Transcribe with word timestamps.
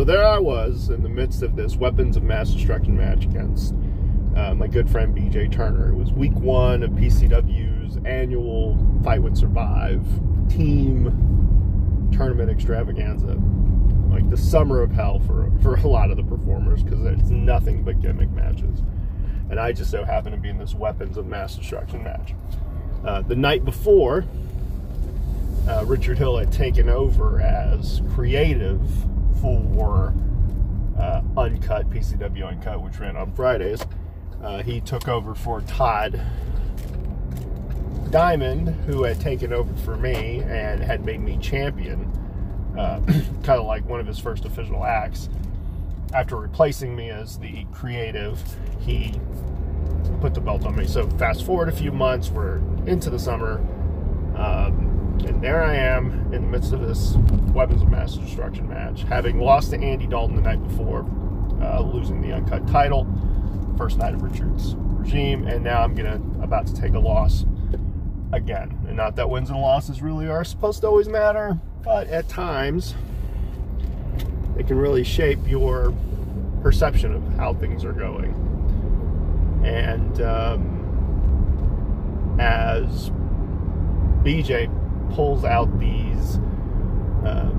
So 0.00 0.04
there 0.04 0.26
I 0.26 0.38
was 0.38 0.88
in 0.88 1.02
the 1.02 1.10
midst 1.10 1.42
of 1.42 1.56
this 1.56 1.76
weapons 1.76 2.16
of 2.16 2.22
mass 2.22 2.48
destruction 2.54 2.96
match 2.96 3.24
against 3.24 3.74
uh, 4.34 4.54
my 4.54 4.66
good 4.66 4.88
friend 4.88 5.14
BJ 5.14 5.52
Turner. 5.52 5.90
It 5.90 5.94
was 5.94 6.10
week 6.10 6.32
one 6.32 6.82
of 6.82 6.92
PCW's 6.92 7.98
annual 8.06 8.78
Fight 9.04 9.22
Would 9.22 9.36
Survive 9.36 10.02
team 10.48 12.08
tournament 12.14 12.50
extravaganza. 12.50 13.36
Like 14.08 14.30
the 14.30 14.38
summer 14.38 14.80
of 14.80 14.90
hell 14.90 15.18
for, 15.18 15.52
for 15.60 15.74
a 15.74 15.86
lot 15.86 16.10
of 16.10 16.16
the 16.16 16.24
performers 16.24 16.82
because 16.82 17.04
it's 17.04 17.28
nothing 17.28 17.82
but 17.82 18.00
gimmick 18.00 18.30
matches. 18.30 18.80
And 19.50 19.60
I 19.60 19.72
just 19.72 19.90
so 19.90 20.02
happened 20.02 20.34
to 20.34 20.40
be 20.40 20.48
in 20.48 20.56
this 20.56 20.74
weapons 20.74 21.18
of 21.18 21.26
mass 21.26 21.56
destruction 21.56 22.02
match. 22.02 22.32
Uh, 23.04 23.20
the 23.20 23.36
night 23.36 23.66
before, 23.66 24.24
uh, 25.68 25.84
Richard 25.84 26.16
Hill 26.16 26.38
had 26.38 26.50
taken 26.50 26.88
over 26.88 27.42
as 27.42 28.00
creative 28.14 28.80
for 29.40 30.14
uh, 30.98 31.22
Uncut, 31.36 31.88
PCW 31.90 32.46
Uncut, 32.46 32.82
which 32.82 32.98
ran 32.98 33.16
on 33.16 33.32
Fridays. 33.32 33.84
Uh, 34.42 34.62
he 34.62 34.80
took 34.80 35.08
over 35.08 35.34
for 35.34 35.60
Todd 35.62 36.20
Diamond, 38.10 38.68
who 38.86 39.04
had 39.04 39.20
taken 39.20 39.52
over 39.52 39.72
for 39.82 39.96
me 39.96 40.42
and 40.42 40.82
had 40.82 41.04
made 41.04 41.20
me 41.20 41.38
champion, 41.38 42.04
uh, 42.76 43.00
kind 43.42 43.60
of 43.60 43.66
like 43.66 43.84
one 43.88 44.00
of 44.00 44.06
his 44.06 44.18
first 44.18 44.44
official 44.44 44.84
acts. 44.84 45.28
After 46.12 46.36
replacing 46.36 46.96
me 46.96 47.10
as 47.10 47.38
the 47.38 47.64
creative, 47.72 48.42
he 48.80 49.14
put 50.20 50.34
the 50.34 50.40
belt 50.40 50.64
on 50.66 50.74
me. 50.74 50.86
So 50.86 51.08
fast 51.10 51.44
forward 51.44 51.68
a 51.68 51.72
few 51.72 51.92
months, 51.92 52.30
we're 52.30 52.58
into 52.86 53.10
the 53.10 53.18
summer, 53.18 53.58
um, 54.36 54.89
and 55.24 55.42
there 55.42 55.62
I 55.62 55.74
am 55.74 56.32
in 56.32 56.42
the 56.42 56.48
midst 56.48 56.72
of 56.72 56.80
this 56.80 57.14
weapons 57.52 57.82
of 57.82 57.90
mass 57.90 58.14
destruction 58.14 58.68
match, 58.68 59.02
having 59.02 59.40
lost 59.40 59.70
to 59.70 59.80
Andy 59.80 60.06
Dalton 60.06 60.36
the 60.36 60.42
night 60.42 60.62
before, 60.66 61.06
uh, 61.60 61.80
losing 61.80 62.20
the 62.20 62.32
uncut 62.32 62.66
title, 62.68 63.06
first 63.76 63.98
night 63.98 64.14
of 64.14 64.22
Richard's 64.22 64.74
regime, 64.76 65.46
and 65.46 65.64
now 65.64 65.82
I'm 65.82 65.94
gonna 65.94 66.20
about 66.42 66.66
to 66.68 66.74
take 66.74 66.94
a 66.94 66.98
loss 66.98 67.44
again. 68.32 68.78
And 68.86 68.96
not 68.96 69.16
that 69.16 69.28
wins 69.28 69.50
and 69.50 69.60
losses 69.60 70.02
really 70.02 70.28
are 70.28 70.44
supposed 70.44 70.80
to 70.82 70.86
always 70.86 71.08
matter, 71.08 71.58
but 71.82 72.06
at 72.08 72.28
times 72.28 72.94
it 74.58 74.66
can 74.66 74.78
really 74.78 75.04
shape 75.04 75.38
your 75.46 75.94
perception 76.62 77.14
of 77.14 77.22
how 77.34 77.54
things 77.54 77.84
are 77.84 77.92
going. 77.92 78.34
And 79.64 80.20
um, 80.22 80.76
as 82.38 83.10
BJ 84.22 84.70
pulls 85.14 85.44
out 85.44 85.78
these 85.78 86.38
uh, 87.24 87.50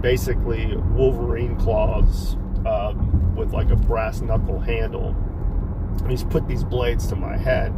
basically 0.00 0.76
Wolverine 0.76 1.56
claws 1.56 2.34
um, 2.66 3.34
with 3.36 3.52
like 3.52 3.70
a 3.70 3.76
brass 3.76 4.20
knuckle 4.20 4.60
handle, 4.60 5.16
and 6.00 6.10
he's 6.10 6.24
put 6.24 6.46
these 6.46 6.64
blades 6.64 7.06
to 7.08 7.16
my 7.16 7.36
head. 7.36 7.72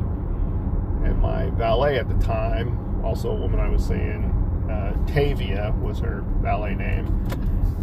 And 1.04 1.20
my 1.20 1.50
valet 1.50 1.98
at 1.98 2.08
the 2.08 2.24
time, 2.24 3.04
also 3.04 3.30
a 3.30 3.34
woman 3.34 3.60
I 3.60 3.68
was 3.68 3.86
seeing, 3.86 4.24
uh, 4.70 4.96
Tavia 5.06 5.72
was 5.80 6.00
her 6.00 6.24
valet 6.40 6.74
name. 6.74 7.06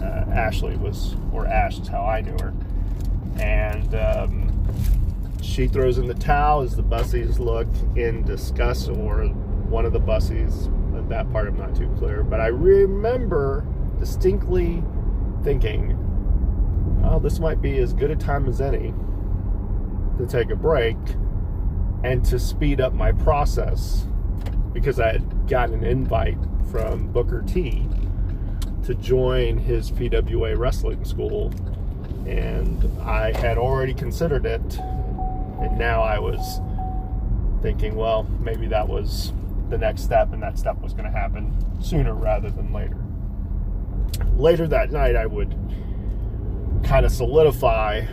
Uh, 0.01 0.25
Ashley 0.31 0.75
was, 0.75 1.15
or 1.31 1.47
Ash 1.47 1.79
is 1.79 1.87
how 1.87 2.03
I 2.03 2.21
knew 2.21 2.35
her. 2.41 2.53
And 3.39 3.95
um, 3.95 5.39
she 5.41 5.67
throws 5.67 5.97
in 5.97 6.07
the 6.07 6.13
towel 6.13 6.61
as 6.61 6.75
the 6.75 6.83
Busseys 6.83 7.39
look 7.39 7.67
in 7.95 8.23
disgust, 8.25 8.89
or 8.89 9.27
one 9.69 9.85
of 9.85 9.93
the 9.93 9.99
Busseys. 9.99 10.69
That 11.09 11.31
part 11.31 11.47
I'm 11.47 11.57
not 11.57 11.75
too 11.75 11.89
clear, 11.97 12.23
but 12.23 12.39
I 12.39 12.47
remember 12.47 13.65
distinctly 13.99 14.83
thinking, 15.43 15.97
"Oh, 17.03 17.19
this 17.19 17.39
might 17.39 17.61
be 17.61 17.77
as 17.79 17.93
good 17.93 18.11
a 18.11 18.15
time 18.15 18.47
as 18.47 18.61
any 18.61 18.93
to 20.17 20.25
take 20.25 20.49
a 20.49 20.55
break 20.55 20.97
and 22.03 22.23
to 22.25 22.39
speed 22.39 22.81
up 22.81 22.93
my 22.93 23.11
process 23.11 24.07
because 24.73 24.99
I 24.99 25.13
had 25.13 25.47
gotten 25.47 25.75
an 25.75 25.83
invite 25.83 26.37
from 26.71 27.07
Booker 27.07 27.41
T 27.45 27.87
to 28.83 28.95
join 28.95 29.57
his 29.57 29.91
PWA 29.91 30.55
wrestling 30.55 31.05
school, 31.05 31.51
and 32.25 32.89
I 33.01 33.31
had 33.31 33.57
already 33.57 33.93
considered 33.93 34.45
it 34.45 34.79
and 35.63 35.77
now 35.77 36.01
I 36.01 36.19
was 36.19 36.61
thinking, 37.61 37.95
well, 37.95 38.23
maybe 38.41 38.67
that 38.67 38.87
was 38.87 39.31
the 39.69 39.77
next 39.77 40.03
step, 40.03 40.33
and 40.33 40.41
that 40.43 40.57
step 40.57 40.79
was 40.81 40.93
going 40.93 41.05
to 41.05 41.11
happen 41.11 41.55
sooner 41.81 42.13
rather 42.13 42.49
than 42.49 42.71
later. 42.73 42.97
Later 44.35 44.67
that 44.67 44.91
night, 44.91 45.15
I 45.15 45.25
would 45.25 45.55
kind 46.83 47.05
of 47.05 47.11
solidify 47.11 48.05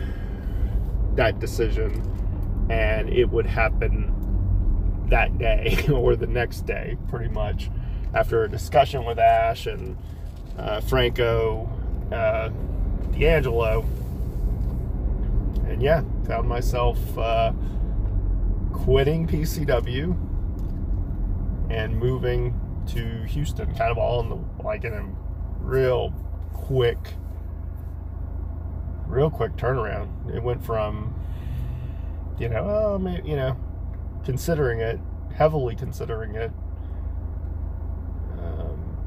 that 1.15 1.39
decision, 1.39 2.67
and 2.69 3.09
it 3.09 3.25
would 3.25 3.45
happen 3.45 4.13
that 5.09 5.37
day 5.37 5.85
or 5.93 6.15
the 6.15 6.27
next 6.27 6.61
day, 6.65 6.97
pretty 7.09 7.29
much, 7.29 7.69
after 8.13 8.43
a 8.43 8.49
discussion 8.49 9.03
with 9.05 9.19
Ash 9.19 9.65
and 9.67 9.97
uh, 10.57 10.79
Franco, 10.81 11.69
uh, 12.11 12.49
D'Angelo 13.11 13.85
and 15.71 15.81
yeah, 15.81 16.03
found 16.27 16.47
myself 16.47 17.17
uh, 17.17 17.53
quitting 18.73 19.25
PCW 19.25 20.15
and 21.71 21.97
moving 21.97 22.59
to 22.87 23.23
Houston, 23.23 23.73
kind 23.75 23.91
of 23.91 23.97
all 23.97 24.19
in 24.19 24.29
the 24.29 24.63
like 24.63 24.83
in 24.83 24.93
a 24.93 25.07
real 25.59 26.11
quick, 26.53 27.13
real 29.07 29.29
quick 29.29 29.55
turnaround. 29.55 30.35
It 30.35 30.43
went 30.43 30.63
from, 30.65 31.15
you 32.37 32.49
know, 32.49 32.67
oh, 32.69 32.99
maybe, 32.99 33.29
you 33.29 33.35
know, 33.37 33.55
considering 34.25 34.81
it, 34.81 34.99
heavily 35.33 35.75
considering 35.75 36.35
it, 36.35 36.51
um, 38.33 38.97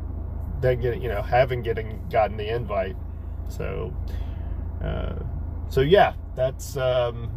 then 0.61 0.81
getting, 0.81 1.03
you 1.03 1.09
know, 1.09 1.21
having 1.21 1.63
getting 1.63 2.01
gotten 2.11 2.39
the 2.39 2.49
invite. 2.49 2.97
So, 3.49 3.95
uh, 4.83 5.17
so 5.69 5.83
yeah, 5.83 6.15
that's 6.35 6.79
um, 6.79 7.31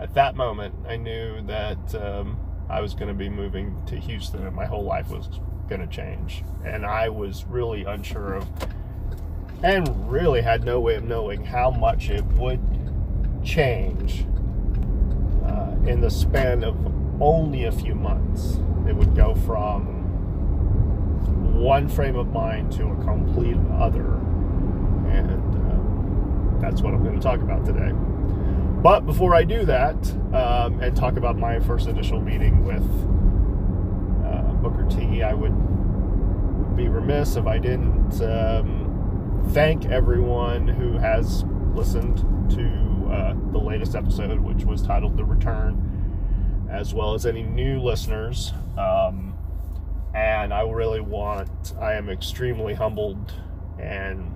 at 0.00 0.14
that 0.14 0.34
moment 0.34 0.74
I 0.88 0.96
knew 0.96 1.42
that 1.42 1.94
um, 1.94 2.38
I 2.70 2.80
was 2.80 2.94
going 2.94 3.08
to 3.08 3.14
be 3.14 3.28
moving 3.28 3.76
to 3.86 3.96
Houston 3.96 4.46
and 4.46 4.54
my 4.54 4.66
whole 4.66 4.84
life 4.84 5.10
was 5.10 5.28
going 5.68 5.80
to 5.80 5.86
change, 5.86 6.44
and 6.64 6.84
I 6.84 7.08
was 7.08 7.44
really 7.44 7.84
unsure 7.84 8.34
of, 8.34 8.46
and 9.62 10.10
really 10.10 10.40
had 10.40 10.64
no 10.64 10.80
way 10.80 10.96
of 10.96 11.04
knowing 11.04 11.44
how 11.44 11.70
much 11.70 12.10
it 12.10 12.24
would 12.24 12.60
change 13.44 14.24
uh, 15.44 15.74
in 15.86 16.00
the 16.00 16.10
span 16.10 16.64
of 16.64 16.76
only 17.20 17.64
a 17.64 17.72
few 17.72 17.94
months. 17.94 18.58
It 18.88 18.94
would 18.94 19.14
go 19.14 19.34
from 19.34 19.98
one 21.60 21.88
frame 21.88 22.16
of 22.16 22.32
mind 22.32 22.72
to 22.72 22.86
a 22.88 23.04
complete 23.04 23.56
other, 23.78 24.14
and 25.10 25.30
uh, 25.56 26.60
that's 26.60 26.82
what 26.82 26.94
I'm 26.94 27.02
going 27.02 27.16
to 27.16 27.22
talk 27.22 27.40
about 27.40 27.64
today. 27.64 27.92
But 28.82 29.06
before 29.06 29.34
I 29.34 29.42
do 29.42 29.64
that 29.64 29.96
um, 30.32 30.80
and 30.80 30.96
talk 30.96 31.16
about 31.16 31.36
my 31.36 31.58
first 31.58 31.88
initial 31.88 32.20
meeting 32.20 32.64
with 32.64 32.84
uh, 34.24 34.52
Booker 34.54 34.86
T, 34.88 35.22
I 35.24 35.34
would 35.34 36.76
be 36.76 36.88
remiss 36.88 37.34
if 37.34 37.46
I 37.46 37.58
didn't 37.58 38.22
um, 38.22 39.48
thank 39.50 39.86
everyone 39.86 40.68
who 40.68 40.92
has 40.92 41.42
listened 41.74 42.18
to 42.50 43.10
uh, 43.12 43.34
the 43.50 43.58
latest 43.58 43.96
episode, 43.96 44.38
which 44.38 44.64
was 44.64 44.80
titled 44.80 45.16
The 45.16 45.24
Return, 45.24 46.68
as 46.70 46.94
well 46.94 47.14
as 47.14 47.26
any 47.26 47.42
new 47.42 47.80
listeners. 47.80 48.52
Um, 48.78 49.34
and 50.14 50.54
I 50.54 50.60
really 50.62 51.00
want, 51.00 51.74
I 51.80 51.94
am 51.94 52.08
extremely 52.08 52.74
humbled 52.74 53.32
and 53.80 54.32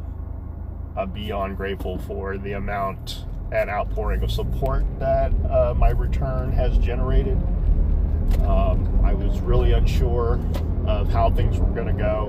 uh, 0.96 1.06
beyond 1.06 1.56
grateful 1.56 1.98
for 1.98 2.38
the 2.38 2.52
amount 2.52 3.24
and 3.52 3.68
outpouring 3.68 4.22
of 4.22 4.30
support 4.30 4.84
that 4.98 5.30
uh, 5.50 5.74
my 5.76 5.90
return 5.90 6.50
has 6.52 6.78
generated. 6.78 7.36
Um, 8.44 9.00
I 9.04 9.12
was 9.12 9.40
really 9.40 9.72
unsure 9.72 10.40
of 10.86 11.08
how 11.12 11.30
things 11.30 11.58
were 11.58 11.70
going 11.70 11.86
to 11.86 11.92
go. 11.92 12.28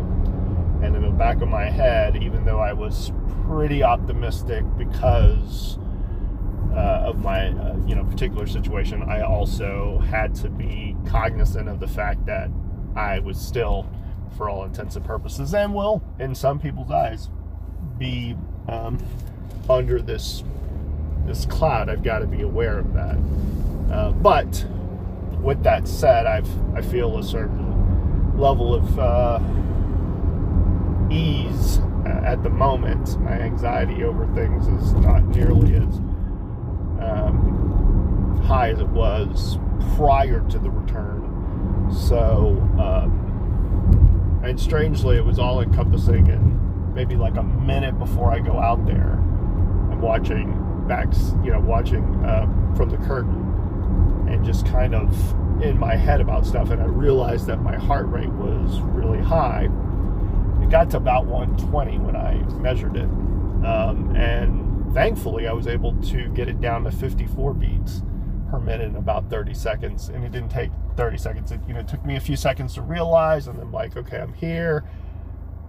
And 0.83 0.95
in 0.97 1.01
the 1.01 1.09
back 1.09 1.41
of 1.41 1.47
my 1.47 1.69
head, 1.69 2.21
even 2.21 2.43
though 2.43 2.59
I 2.59 2.73
was 2.73 3.13
pretty 3.47 3.83
optimistic 3.83 4.65
because 4.77 5.77
uh, 6.73 7.03
of 7.05 7.19
my 7.19 7.49
uh, 7.49 7.77
you 7.87 7.95
know 7.95 8.03
particular 8.03 8.45
situation, 8.45 9.01
I 9.03 9.21
also 9.21 9.99
had 9.99 10.35
to 10.35 10.49
be 10.49 10.97
cognizant 11.05 11.69
of 11.69 11.79
the 11.79 11.87
fact 11.87 12.25
that 12.25 12.49
I 12.95 13.19
was 13.19 13.39
still, 13.39 13.87
for 14.37 14.49
all 14.49 14.65
intents 14.65 14.97
and 14.97 15.05
purposes, 15.05 15.53
and 15.53 15.73
will 15.73 16.03
in 16.19 16.35
some 16.35 16.59
people's 16.59 16.91
eyes, 16.91 17.29
be 17.97 18.35
um, 18.67 18.97
under 19.69 20.01
this 20.01 20.43
this 21.25 21.45
cloud. 21.45 21.89
I've 21.89 22.03
got 22.03 22.19
to 22.19 22.27
be 22.27 22.41
aware 22.41 22.79
of 22.79 22.93
that. 22.93 23.17
Uh, 23.91 24.11
but 24.11 24.65
with 25.41 25.63
that 25.63 25.87
said, 25.87 26.25
I've 26.25 26.49
I 26.75 26.81
feel 26.81 27.17
a 27.17 27.23
certain 27.23 28.37
level 28.37 28.73
of 28.73 28.99
uh, 28.99 29.39
ease 31.11 31.79
at 32.05 32.41
the 32.43 32.49
moment. 32.49 33.19
My 33.21 33.39
anxiety 33.39 34.03
over 34.03 34.25
things 34.33 34.67
is 34.67 34.93
not 34.93 35.23
nearly 35.25 35.75
as 35.75 35.97
um, 37.01 38.41
high 38.45 38.69
as 38.69 38.79
it 38.79 38.87
was 38.89 39.57
prior 39.95 40.41
to 40.49 40.59
the 40.59 40.69
return. 40.69 41.89
So, 41.91 42.57
um, 42.79 44.41
and 44.43 44.59
strangely, 44.59 45.17
it 45.17 45.25
was 45.25 45.39
all 45.39 45.61
encompassing 45.61 46.29
And 46.29 46.95
maybe 46.95 47.15
like 47.15 47.37
a 47.37 47.43
minute 47.43 47.97
before 47.99 48.31
I 48.31 48.39
go 48.39 48.59
out 48.59 48.85
there. 48.85 49.13
I'm 49.91 50.01
watching 50.01 50.53
backs, 50.87 51.33
you 51.43 51.51
know, 51.51 51.59
watching 51.59 52.03
uh, 52.25 52.45
from 52.75 52.89
the 52.89 52.97
curtain 52.97 54.27
and 54.29 54.43
just 54.43 54.65
kind 54.65 54.95
of 54.95 55.11
in 55.61 55.77
my 55.77 55.95
head 55.95 56.21
about 56.21 56.45
stuff. 56.45 56.69
And 56.69 56.81
I 56.81 56.85
realized 56.85 57.47
that 57.47 57.61
my 57.61 57.75
heart 57.75 58.07
rate 58.07 58.29
was 58.29 58.79
really 58.81 59.21
high. 59.21 59.69
It 60.61 60.69
got 60.69 60.89
to 60.91 60.97
about 60.97 61.25
120 61.25 61.99
when 61.99 62.15
I 62.15 62.35
measured 62.59 62.95
it. 62.95 63.09
Um, 63.65 64.13
and 64.15 64.93
thankfully, 64.93 65.47
I 65.47 65.53
was 65.53 65.67
able 65.67 65.93
to 66.03 66.29
get 66.29 66.49
it 66.49 66.59
down 66.61 66.83
to 66.85 66.91
54 66.91 67.53
beats 67.53 68.01
per 68.49 68.59
minute 68.59 68.89
in 68.89 68.95
about 68.95 69.29
30 69.29 69.53
seconds. 69.53 70.09
And 70.09 70.23
it 70.23 70.31
didn't 70.31 70.49
take 70.49 70.71
30 70.97 71.17
seconds. 71.17 71.51
It, 71.51 71.59
you 71.67 71.73
know, 71.73 71.81
it 71.81 71.87
took 71.87 72.03
me 72.05 72.15
a 72.15 72.19
few 72.19 72.35
seconds 72.35 72.73
to 72.75 72.81
realize. 72.81 73.47
And 73.47 73.59
I'm 73.59 73.71
like, 73.71 73.95
okay, 73.97 74.19
I'm 74.19 74.33
here. 74.33 74.83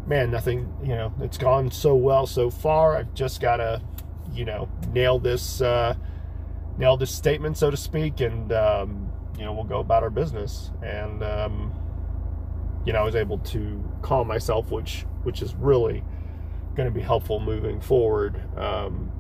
Man, 0.07 0.31
nothing, 0.31 0.71
you 0.83 0.95
know, 0.95 1.15
it's 1.21 1.39
gone 1.39 1.71
so 1.71 1.95
well 1.95 2.27
so 2.27 2.51
far. 2.51 2.97
I've 2.97 3.15
just 3.15 3.41
got 3.41 3.57
to, 3.57 3.81
you 4.35 4.45
know, 4.45 4.69
nail 4.93 5.19
this, 5.19 5.61
uh, 5.61 5.95
nail 6.79 6.97
this 6.97 7.15
statement, 7.15 7.57
so 7.57 7.71
to 7.71 7.77
speak. 7.77 8.21
And, 8.21 8.53
um, 8.53 9.13
you 9.39 9.45
know, 9.45 9.53
we'll 9.53 9.65
go 9.65 9.81
about 9.81 10.03
our 10.03 10.11
business. 10.11 10.71
And, 10.83 11.23
um, 11.23 11.73
you 12.85 12.93
know, 12.93 13.01
I 13.01 13.05
was 13.05 13.17
able 13.17 13.39
to 13.39 13.83
calm 14.03 14.27
myself, 14.27 14.71
which, 14.71 15.07
which 15.23 15.43
is 15.43 15.55
really 15.55 16.05
going 16.75 16.89
to 16.89 16.95
be 16.95 17.01
helpful 17.01 17.41
moving 17.41 17.81
forward. 17.81 18.43
Um, 18.59 19.11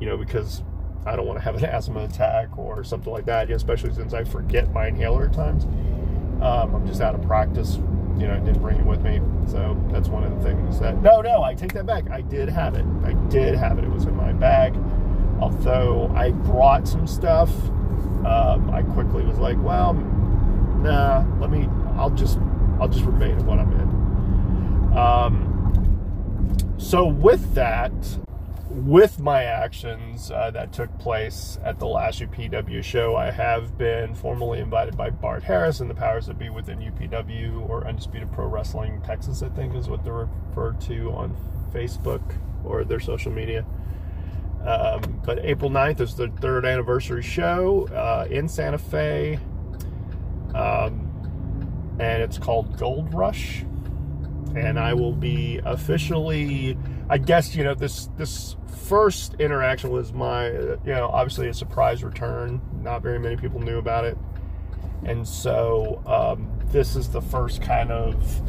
you 0.00 0.06
know, 0.06 0.16
because 0.16 0.62
I 1.06 1.16
don't 1.16 1.26
want 1.26 1.38
to 1.38 1.44
have 1.44 1.56
an 1.56 1.64
asthma 1.64 2.04
attack 2.04 2.56
or 2.58 2.84
something 2.84 3.12
like 3.12 3.26
that, 3.26 3.50
especially 3.50 3.92
since 3.94 4.14
I 4.14 4.24
forget 4.24 4.72
my 4.72 4.88
inhaler 4.88 5.26
at 5.26 5.32
times. 5.32 5.64
Um, 6.42 6.74
I'm 6.74 6.86
just 6.86 7.00
out 7.00 7.14
of 7.14 7.22
practice. 7.22 7.78
You 8.18 8.28
know, 8.28 8.34
I 8.34 8.38
didn't 8.38 8.60
bring 8.60 8.78
it 8.78 8.86
with 8.86 9.02
me. 9.02 9.20
So 9.46 9.76
that's 9.90 10.08
one 10.08 10.24
of 10.24 10.36
the 10.36 10.42
things 10.48 10.78
that, 10.80 11.00
no, 11.02 11.20
no, 11.20 11.42
I 11.42 11.54
take 11.54 11.72
that 11.72 11.86
back. 11.86 12.10
I 12.10 12.20
did 12.20 12.48
have 12.48 12.74
it. 12.74 12.84
I 13.04 13.14
did 13.28 13.54
have 13.54 13.78
it. 13.78 13.84
It 13.84 13.90
was 13.90 14.04
in 14.04 14.16
my 14.16 14.32
bag. 14.32 14.76
Although 15.40 16.12
I 16.14 16.30
brought 16.30 16.86
some 16.86 17.06
stuff, 17.06 17.50
um, 18.24 18.70
I 18.72 18.82
quickly 18.82 19.24
was 19.24 19.38
like, 19.38 19.56
well, 19.60 19.94
nah, 19.94 21.24
let 21.40 21.50
me, 21.50 21.68
I'll 21.96 22.10
just, 22.10 22.38
I'll 22.80 22.88
just 22.88 23.04
remain 23.04 23.32
in 23.32 23.46
what 23.46 23.58
I'm 23.58 23.72
in. 23.72 24.96
Um, 24.96 26.74
so 26.78 27.06
with 27.06 27.54
that, 27.54 27.92
with 28.74 29.20
my 29.20 29.44
actions 29.44 30.30
uh, 30.30 30.50
that 30.50 30.72
took 30.72 30.96
place 30.98 31.58
at 31.62 31.78
the 31.78 31.86
last 31.86 32.20
UPW 32.20 32.82
show, 32.82 33.16
I 33.16 33.30
have 33.30 33.76
been 33.76 34.14
formally 34.14 34.60
invited 34.60 34.96
by 34.96 35.10
Bart 35.10 35.42
Harris 35.42 35.80
and 35.80 35.90
the 35.90 35.94
powers 35.94 36.26
that 36.26 36.38
be 36.38 36.48
within 36.48 36.78
UPW 36.78 37.68
or 37.68 37.86
Undisputed 37.86 38.32
Pro 38.32 38.46
Wrestling 38.46 39.02
Texas, 39.02 39.42
I 39.42 39.50
think 39.50 39.74
is 39.74 39.88
what 39.88 40.02
they're 40.04 40.28
referred 40.48 40.80
to 40.82 41.12
on 41.12 41.36
Facebook 41.72 42.22
or 42.64 42.84
their 42.84 43.00
social 43.00 43.30
media. 43.30 43.66
Um, 44.64 45.20
but 45.24 45.40
April 45.44 45.70
9th 45.70 46.00
is 46.00 46.14
the 46.14 46.28
third 46.28 46.64
anniversary 46.64 47.22
show 47.22 47.88
uh, 47.88 48.26
in 48.30 48.48
Santa 48.48 48.78
Fe. 48.78 49.38
Um, 50.54 51.08
and 51.98 52.22
it's 52.22 52.38
called 52.38 52.78
Gold 52.78 53.12
Rush. 53.12 53.64
And 54.54 54.78
I 54.78 54.94
will 54.94 55.14
be 55.14 55.60
officially, 55.64 56.76
I 57.12 57.18
guess, 57.18 57.54
you 57.54 57.62
know, 57.62 57.74
this, 57.74 58.08
this 58.16 58.56
first 58.88 59.34
interaction 59.34 59.90
was 59.90 60.14
my, 60.14 60.46
you 60.48 60.80
know, 60.86 61.10
obviously 61.12 61.46
a 61.46 61.52
surprise 61.52 62.02
return. 62.02 62.62
Not 62.80 63.02
very 63.02 63.18
many 63.18 63.36
people 63.36 63.60
knew 63.60 63.76
about 63.76 64.06
it. 64.06 64.16
And 65.04 65.28
so 65.28 66.02
um, 66.06 66.50
this 66.68 66.96
is 66.96 67.10
the 67.10 67.20
first 67.20 67.60
kind 67.60 67.92
of 67.92 68.40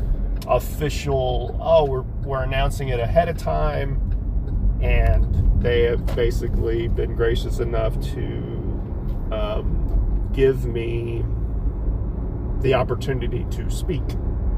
official, 0.48 1.60
oh, 1.62 1.84
we're, 1.84 2.04
we're 2.24 2.44
announcing 2.44 2.88
it 2.88 3.02
ahead 3.02 3.28
of 3.28 3.36
time. 3.36 4.00
And 4.82 5.62
they 5.62 5.82
have 5.82 6.06
basically 6.16 6.88
been 6.88 7.18
gracious 7.18 7.60
enough 7.60 8.00
to 8.14 8.18
um, 9.34 10.30
give 10.32 10.64
me 10.64 11.26
the 12.62 12.76
opportunity 12.76 13.46
to 13.52 13.70
speak. 13.70 14.04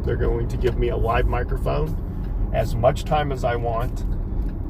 They're 0.04 0.16
going 0.16 0.48
to 0.50 0.58
give 0.58 0.78
me 0.78 0.90
a 0.90 0.96
live 0.96 1.26
microphone 1.26 2.05
as 2.54 2.76
much 2.76 3.04
time 3.04 3.32
as 3.32 3.44
I 3.44 3.56
want 3.56 4.06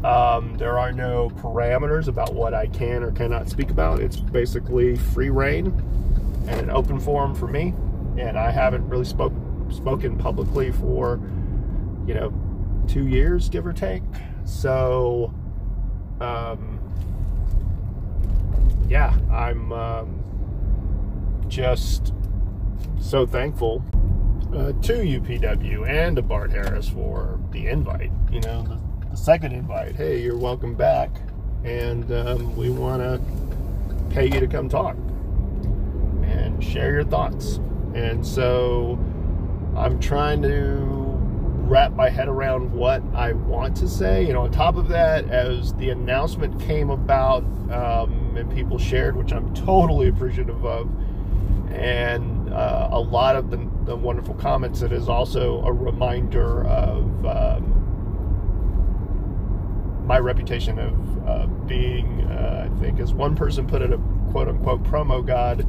um, 0.05 0.55
there 0.57 0.77
are 0.77 0.91
no 0.91 1.31
parameters 1.31 2.07
about 2.07 2.31
what 2.31 2.53
I 2.53 2.67
can 2.67 3.01
or 3.01 3.11
cannot 3.11 3.49
speak 3.49 3.71
about. 3.71 4.01
It's 4.01 4.17
basically 4.17 4.95
free 4.95 5.31
reign 5.31 5.67
and 6.47 6.59
an 6.61 6.69
open 6.69 6.99
forum 6.99 7.33
for 7.33 7.47
me. 7.47 7.73
And 8.15 8.37
I 8.37 8.51
haven't 8.51 8.87
really 8.87 9.05
spoke, 9.05 9.33
spoken 9.71 10.15
publicly 10.15 10.71
for, 10.71 11.19
you 12.05 12.13
know, 12.13 12.31
two 12.87 13.07
years, 13.07 13.49
give 13.49 13.65
or 13.65 13.73
take. 13.73 14.03
So, 14.43 15.33
um, 16.21 16.79
yeah, 18.87 19.17
I'm 19.31 19.71
um, 19.73 21.43
just 21.47 22.13
so 22.99 23.25
thankful 23.25 23.83
uh, 24.55 24.71
to 24.81 24.93
UPW 24.93 25.87
and 25.87 26.15
to 26.15 26.21
Bart 26.21 26.49
Harris 26.49 26.87
for 26.87 27.39
the 27.51 27.67
invite. 27.67 28.11
You 28.31 28.39
know, 28.41 28.63
the, 28.63 28.79
the 29.09 29.17
second 29.17 29.51
invite, 29.51 29.95
hey, 29.95 30.21
you're 30.21 30.37
welcome 30.37 30.75
back, 30.75 31.09
and 31.63 32.09
um, 32.11 32.55
we 32.55 32.69
want 32.69 33.01
to 33.01 33.21
pay 34.13 34.25
you 34.25 34.39
to 34.39 34.47
come 34.47 34.69
talk 34.69 34.95
and 36.23 36.63
share 36.63 36.93
your 36.93 37.03
thoughts. 37.03 37.57
And 37.93 38.25
so 38.25 38.97
I'm 39.75 39.99
trying 39.99 40.41
to 40.43 40.85
wrap 41.67 41.91
my 41.93 42.09
head 42.09 42.27
around 42.27 42.71
what 42.71 43.03
I 43.13 43.33
want 43.33 43.75
to 43.77 43.89
say. 43.89 44.25
You 44.25 44.33
know, 44.33 44.43
on 44.43 44.51
top 44.51 44.77
of 44.77 44.87
that, 44.87 45.29
as 45.29 45.73
the 45.73 45.89
announcement 45.89 46.61
came 46.61 46.91
about 46.91 47.43
um, 47.71 48.37
and 48.37 48.49
people 48.53 48.77
shared, 48.77 49.17
which 49.17 49.33
I'm 49.33 49.53
totally 49.53 50.07
appreciative 50.07 50.65
of, 50.65 50.89
and 51.71 52.34
uh, 52.55 52.89
a 52.91 52.99
lot 52.99 53.35
of 53.35 53.51
the, 53.51 53.57
the, 53.85 53.95
wonderful 53.95 54.33
comments, 54.35 54.81
it 54.81 54.91
is 54.91 55.09
also 55.09 55.61
a 55.63 55.73
reminder 55.73 56.65
of. 56.65 57.25
Um, 57.25 57.75
my 60.05 60.19
reputation 60.19 60.77
of 60.77 61.27
uh, 61.27 61.47
being, 61.65 62.21
uh, 62.25 62.69
I 62.71 62.79
think, 62.79 62.99
as 62.99 63.13
one 63.13 63.35
person 63.35 63.65
put 63.65 63.81
it, 63.81 63.91
a 63.91 63.97
quote 64.31 64.47
unquote 64.47 64.83
promo 64.83 65.25
god. 65.25 65.65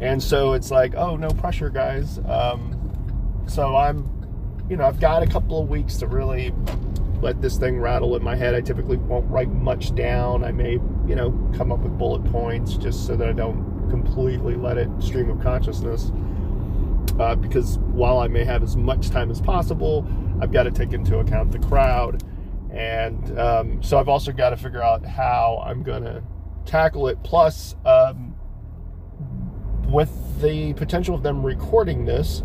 And 0.00 0.22
so 0.22 0.54
it's 0.54 0.70
like, 0.70 0.94
oh, 0.94 1.16
no 1.16 1.28
pressure, 1.28 1.68
guys. 1.68 2.18
Um, 2.26 3.44
so 3.46 3.76
I'm, 3.76 4.08
you 4.70 4.76
know, 4.76 4.84
I've 4.84 5.00
got 5.00 5.22
a 5.22 5.26
couple 5.26 5.60
of 5.60 5.68
weeks 5.68 5.96
to 5.96 6.06
really 6.06 6.54
let 7.20 7.42
this 7.42 7.58
thing 7.58 7.78
rattle 7.78 8.16
in 8.16 8.22
my 8.22 8.36
head. 8.36 8.54
I 8.54 8.60
typically 8.60 8.96
won't 8.96 9.28
write 9.30 9.50
much 9.50 9.94
down. 9.94 10.42
I 10.44 10.52
may, 10.52 10.72
you 11.06 11.16
know, 11.16 11.30
come 11.54 11.70
up 11.70 11.80
with 11.80 11.98
bullet 11.98 12.24
points 12.26 12.76
just 12.76 13.06
so 13.06 13.16
that 13.16 13.28
I 13.28 13.32
don't 13.32 13.69
completely 13.90 14.54
let 14.54 14.78
it 14.78 14.88
stream 15.00 15.28
of 15.30 15.40
consciousness. 15.40 16.12
Uh, 17.18 17.34
because 17.34 17.78
while 17.78 18.18
I 18.18 18.28
may 18.28 18.44
have 18.44 18.62
as 18.62 18.76
much 18.76 19.10
time 19.10 19.30
as 19.30 19.40
possible, 19.40 20.08
I've 20.40 20.52
got 20.52 20.62
to 20.62 20.70
take 20.70 20.92
into 20.92 21.18
account 21.18 21.52
the 21.52 21.58
crowd 21.58 22.22
and 22.72 23.38
um, 23.38 23.82
so 23.82 23.98
I've 23.98 24.08
also 24.08 24.32
got 24.32 24.50
to 24.50 24.56
figure 24.56 24.82
out 24.82 25.04
how 25.04 25.62
I'm 25.66 25.82
going 25.82 26.04
to 26.04 26.22
tackle 26.66 27.08
it. 27.08 27.22
Plus, 27.24 27.74
um, 27.84 28.34
with 29.88 30.10
the 30.40 30.72
potential 30.74 31.14
of 31.14 31.22
them 31.22 31.44
recording 31.44 32.04
this, 32.04 32.42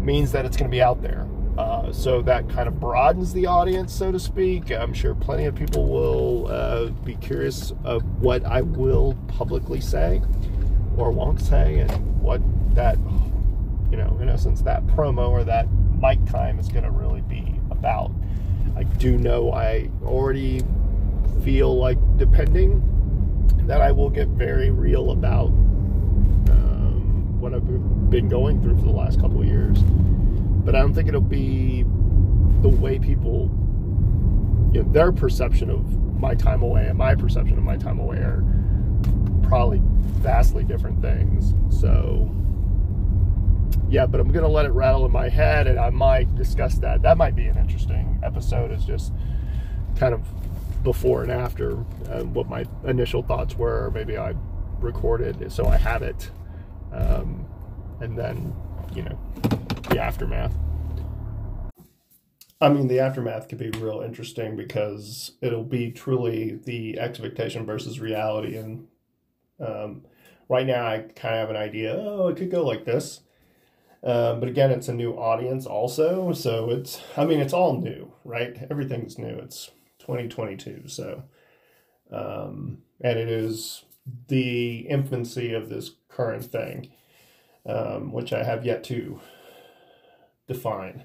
means 0.00 0.30
that 0.32 0.44
it's 0.44 0.56
going 0.56 0.70
to 0.70 0.74
be 0.74 0.82
out 0.82 1.02
there. 1.02 1.26
Uh, 1.58 1.92
so 1.92 2.22
that 2.22 2.48
kind 2.48 2.68
of 2.68 2.78
broadens 2.78 3.32
the 3.32 3.46
audience, 3.46 3.92
so 3.92 4.12
to 4.12 4.20
speak. 4.20 4.70
I'm 4.70 4.94
sure 4.94 5.16
plenty 5.16 5.46
of 5.46 5.56
people 5.56 5.88
will 5.88 6.46
uh, 6.46 6.86
be 7.04 7.16
curious 7.16 7.72
of 7.82 8.04
what 8.20 8.44
I 8.44 8.62
will 8.62 9.14
publicly 9.26 9.80
say 9.80 10.22
or 10.98 11.10
won't 11.10 11.40
say, 11.40 11.78
and 11.78 12.20
what 12.20 12.42
that, 12.74 12.98
you 13.90 13.96
know, 13.96 14.18
in 14.20 14.28
essence, 14.28 14.60
that 14.62 14.84
promo 14.88 15.30
or 15.30 15.44
that 15.44 15.66
mic 16.00 16.24
time 16.26 16.58
is 16.58 16.68
going 16.68 16.84
to 16.84 16.90
really 16.90 17.22
be 17.22 17.58
about. 17.70 18.10
I 18.76 18.82
do 18.82 19.16
know 19.16 19.52
I 19.52 19.90
already 20.04 20.62
feel 21.42 21.76
like, 21.76 21.98
depending, 22.16 22.82
that 23.66 23.80
I 23.80 23.92
will 23.92 24.10
get 24.10 24.28
very 24.28 24.70
real 24.70 25.12
about 25.12 25.48
um, 26.50 27.40
what 27.40 27.54
I've 27.54 28.10
been 28.10 28.28
going 28.28 28.60
through 28.60 28.76
for 28.78 28.84
the 28.84 28.90
last 28.90 29.20
couple 29.20 29.40
of 29.40 29.46
years. 29.46 29.78
But 29.82 30.74
I 30.74 30.80
don't 30.80 30.94
think 30.94 31.08
it'll 31.08 31.20
be 31.20 31.84
the 32.60 32.68
way 32.68 32.98
people, 32.98 33.50
you 34.72 34.82
know, 34.82 34.92
their 34.92 35.12
perception 35.12 35.70
of 35.70 36.20
my 36.20 36.34
time 36.34 36.62
away 36.62 36.86
and 36.86 36.98
my 36.98 37.14
perception 37.14 37.56
of 37.56 37.64
my 37.64 37.76
time 37.76 38.00
away 38.00 38.18
are 38.18 38.42
probably 39.48 39.80
vastly 40.20 40.64
different 40.64 41.00
things. 41.02 41.54
So 41.80 42.30
yeah, 43.88 44.06
but 44.06 44.20
I'm 44.20 44.30
gonna 44.30 44.48
let 44.48 44.66
it 44.66 44.72
rattle 44.72 45.06
in 45.06 45.12
my 45.12 45.28
head, 45.28 45.66
and 45.66 45.78
I 45.78 45.90
might 45.90 46.34
discuss 46.36 46.76
that. 46.78 47.02
That 47.02 47.16
might 47.16 47.34
be 47.34 47.46
an 47.46 47.56
interesting 47.56 48.20
episode. 48.22 48.70
Is 48.70 48.84
just 48.84 49.12
kind 49.96 50.14
of 50.14 50.22
before 50.82 51.22
and 51.22 51.32
after 51.32 51.72
uh, 52.10 52.22
what 52.24 52.48
my 52.48 52.66
initial 52.84 53.22
thoughts 53.22 53.56
were. 53.56 53.90
Maybe 53.92 54.16
I 54.16 54.34
recorded 54.78 55.40
it 55.42 55.52
so 55.52 55.66
I 55.66 55.76
have 55.76 56.02
it, 56.02 56.30
um, 56.92 57.46
and 58.00 58.16
then 58.16 58.54
you 58.94 59.02
know 59.02 59.18
the 59.88 60.00
aftermath. 60.00 60.52
I 62.60 62.68
mean, 62.68 62.88
the 62.88 62.98
aftermath 62.98 63.48
could 63.48 63.58
be 63.58 63.70
real 63.70 64.00
interesting 64.00 64.56
because 64.56 65.32
it'll 65.40 65.64
be 65.64 65.92
truly 65.92 66.58
the 66.64 66.98
expectation 66.98 67.64
versus 67.64 68.00
reality. 68.00 68.56
And 68.56 68.88
um, 69.60 70.02
right 70.48 70.66
now, 70.66 70.86
I 70.86 70.98
kind 70.98 71.34
of 71.34 71.40
have 71.40 71.50
an 71.50 71.56
idea. 71.56 71.94
Oh, 71.96 72.28
it 72.28 72.36
could 72.36 72.50
go 72.50 72.64
like 72.64 72.84
this. 72.84 73.20
Um, 74.02 74.38
but 74.38 74.48
again, 74.48 74.70
it's 74.70 74.88
a 74.88 74.94
new 74.94 75.12
audience 75.12 75.66
also, 75.66 76.32
so 76.32 76.70
it's. 76.70 77.00
I 77.16 77.24
mean, 77.24 77.40
it's 77.40 77.52
all 77.52 77.80
new, 77.80 78.12
right? 78.24 78.56
Everything's 78.70 79.18
new. 79.18 79.36
It's 79.38 79.70
2022, 79.98 80.84
so 80.86 81.24
um, 82.10 82.78
and 83.00 83.18
it 83.18 83.28
is 83.28 83.84
the 84.28 84.78
infancy 84.88 85.52
of 85.52 85.68
this 85.68 85.90
current 86.08 86.44
thing, 86.44 86.90
um, 87.66 88.12
which 88.12 88.32
I 88.32 88.42
have 88.42 88.64
yet 88.64 88.84
to 88.84 89.20
define. 90.46 91.04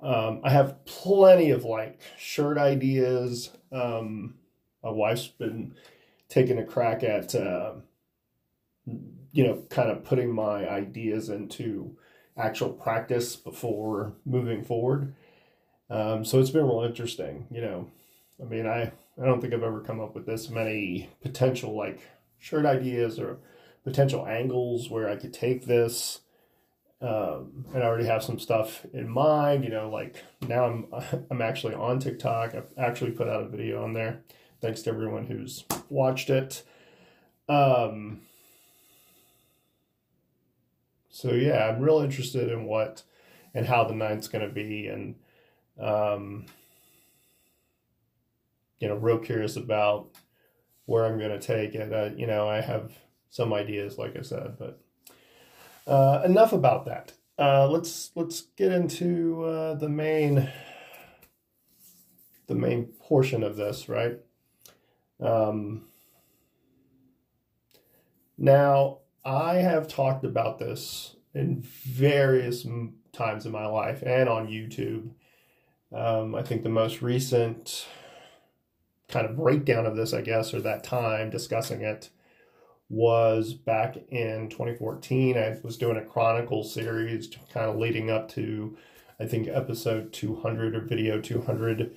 Um, 0.00 0.40
I 0.44 0.50
have 0.50 0.84
plenty 0.84 1.50
of 1.50 1.64
like 1.64 2.00
shirt 2.18 2.58
ideas. 2.58 3.50
Um, 3.72 4.34
my 4.82 4.90
wife's 4.90 5.26
been 5.26 5.74
taking 6.28 6.58
a 6.58 6.64
crack 6.64 7.02
at, 7.02 7.34
uh, 7.34 7.74
you 9.32 9.44
know, 9.44 9.64
kind 9.70 9.90
of 9.90 10.04
putting 10.04 10.32
my 10.32 10.68
ideas 10.68 11.28
into 11.28 11.96
actual 12.36 12.70
practice 12.70 13.36
before 13.36 14.14
moving 14.24 14.64
forward. 14.64 15.14
Um, 15.90 16.24
so 16.24 16.40
it's 16.40 16.50
been 16.50 16.66
real 16.66 16.84
interesting. 16.84 17.46
You 17.50 17.62
know, 17.62 17.90
I 18.40 18.44
mean, 18.44 18.66
I 18.66 18.92
I 19.20 19.24
don't 19.24 19.40
think 19.40 19.52
I've 19.52 19.62
ever 19.62 19.80
come 19.80 20.00
up 20.00 20.14
with 20.14 20.26
this 20.26 20.48
many 20.48 21.10
potential 21.22 21.76
like 21.76 22.00
shirt 22.38 22.66
ideas 22.66 23.18
or 23.18 23.38
potential 23.84 24.26
angles 24.26 24.90
where 24.90 25.08
I 25.08 25.16
could 25.16 25.32
take 25.32 25.66
this. 25.66 26.20
Um, 27.00 27.66
and 27.72 27.82
I 27.82 27.86
already 27.86 28.06
have 28.06 28.24
some 28.24 28.38
stuff 28.38 28.84
in 28.92 29.08
mind. 29.08 29.64
You 29.64 29.70
know, 29.70 29.90
like 29.90 30.22
now 30.46 30.64
I'm 30.64 30.86
I'm 31.30 31.42
actually 31.42 31.74
on 31.74 31.98
TikTok. 31.98 32.54
I've 32.54 32.68
actually 32.76 33.12
put 33.12 33.28
out 33.28 33.44
a 33.44 33.48
video 33.48 33.82
on 33.82 33.92
there. 33.92 34.22
Thanks 34.60 34.82
to 34.82 34.90
everyone 34.90 35.26
who's 35.26 35.64
watched 35.88 36.30
it. 36.30 36.62
Um, 37.48 38.22
so 41.10 41.32
yeah, 41.32 41.68
I'm 41.68 41.80
real 41.80 42.00
interested 42.00 42.50
in 42.50 42.64
what 42.64 43.02
and 43.54 43.66
how 43.66 43.84
the 43.84 43.94
night's 43.94 44.28
going 44.28 44.46
to 44.46 44.52
be, 44.52 44.88
and 44.88 45.14
um, 45.80 46.46
you 48.78 48.88
know, 48.88 48.96
real 48.96 49.18
curious 49.18 49.56
about 49.56 50.10
where 50.86 51.04
I'm 51.04 51.18
going 51.18 51.38
to 51.38 51.40
take 51.40 51.74
it. 51.74 51.92
Uh, 51.92 52.10
you 52.16 52.26
know, 52.26 52.48
I 52.48 52.60
have 52.60 52.92
some 53.30 53.52
ideas, 53.52 53.98
like 53.98 54.16
I 54.16 54.22
said, 54.22 54.56
but 54.58 54.80
uh, 55.86 56.22
enough 56.24 56.52
about 56.52 56.84
that. 56.86 57.12
Uh, 57.38 57.68
let's 57.68 58.10
let's 58.14 58.42
get 58.56 58.72
into 58.72 59.44
uh, 59.44 59.74
the 59.74 59.88
main 59.88 60.50
the 62.48 62.54
main 62.54 62.86
portion 62.86 63.42
of 63.42 63.56
this, 63.56 63.88
right? 63.88 64.18
Um, 65.20 65.86
now, 68.36 68.98
I 69.24 69.56
have 69.56 69.88
talked 69.88 70.24
about 70.24 70.58
this 70.58 71.16
in 71.34 71.60
various 71.62 72.66
times 73.12 73.46
in 73.46 73.52
my 73.52 73.66
life 73.66 74.02
and 74.02 74.28
on 74.28 74.46
YouTube. 74.46 75.10
Um, 75.92 76.34
I 76.34 76.42
think 76.42 76.62
the 76.62 76.68
most 76.68 77.02
recent 77.02 77.86
kind 79.08 79.26
of 79.26 79.36
breakdown 79.36 79.86
of 79.86 79.96
this, 79.96 80.12
I 80.12 80.20
guess, 80.20 80.52
or 80.54 80.60
that 80.60 80.84
time 80.84 81.30
discussing 81.30 81.82
it 81.82 82.10
was 82.88 83.54
back 83.54 83.96
in 84.08 84.48
2014. 84.48 85.36
I 85.36 85.56
was 85.62 85.76
doing 85.76 85.96
a 85.96 86.04
Chronicle 86.04 86.62
series 86.62 87.28
kind 87.52 87.68
of 87.68 87.76
leading 87.76 88.10
up 88.10 88.28
to, 88.30 88.76
I 89.20 89.26
think, 89.26 89.48
episode 89.48 90.12
200 90.12 90.74
or 90.74 90.80
video 90.80 91.20
200. 91.20 91.96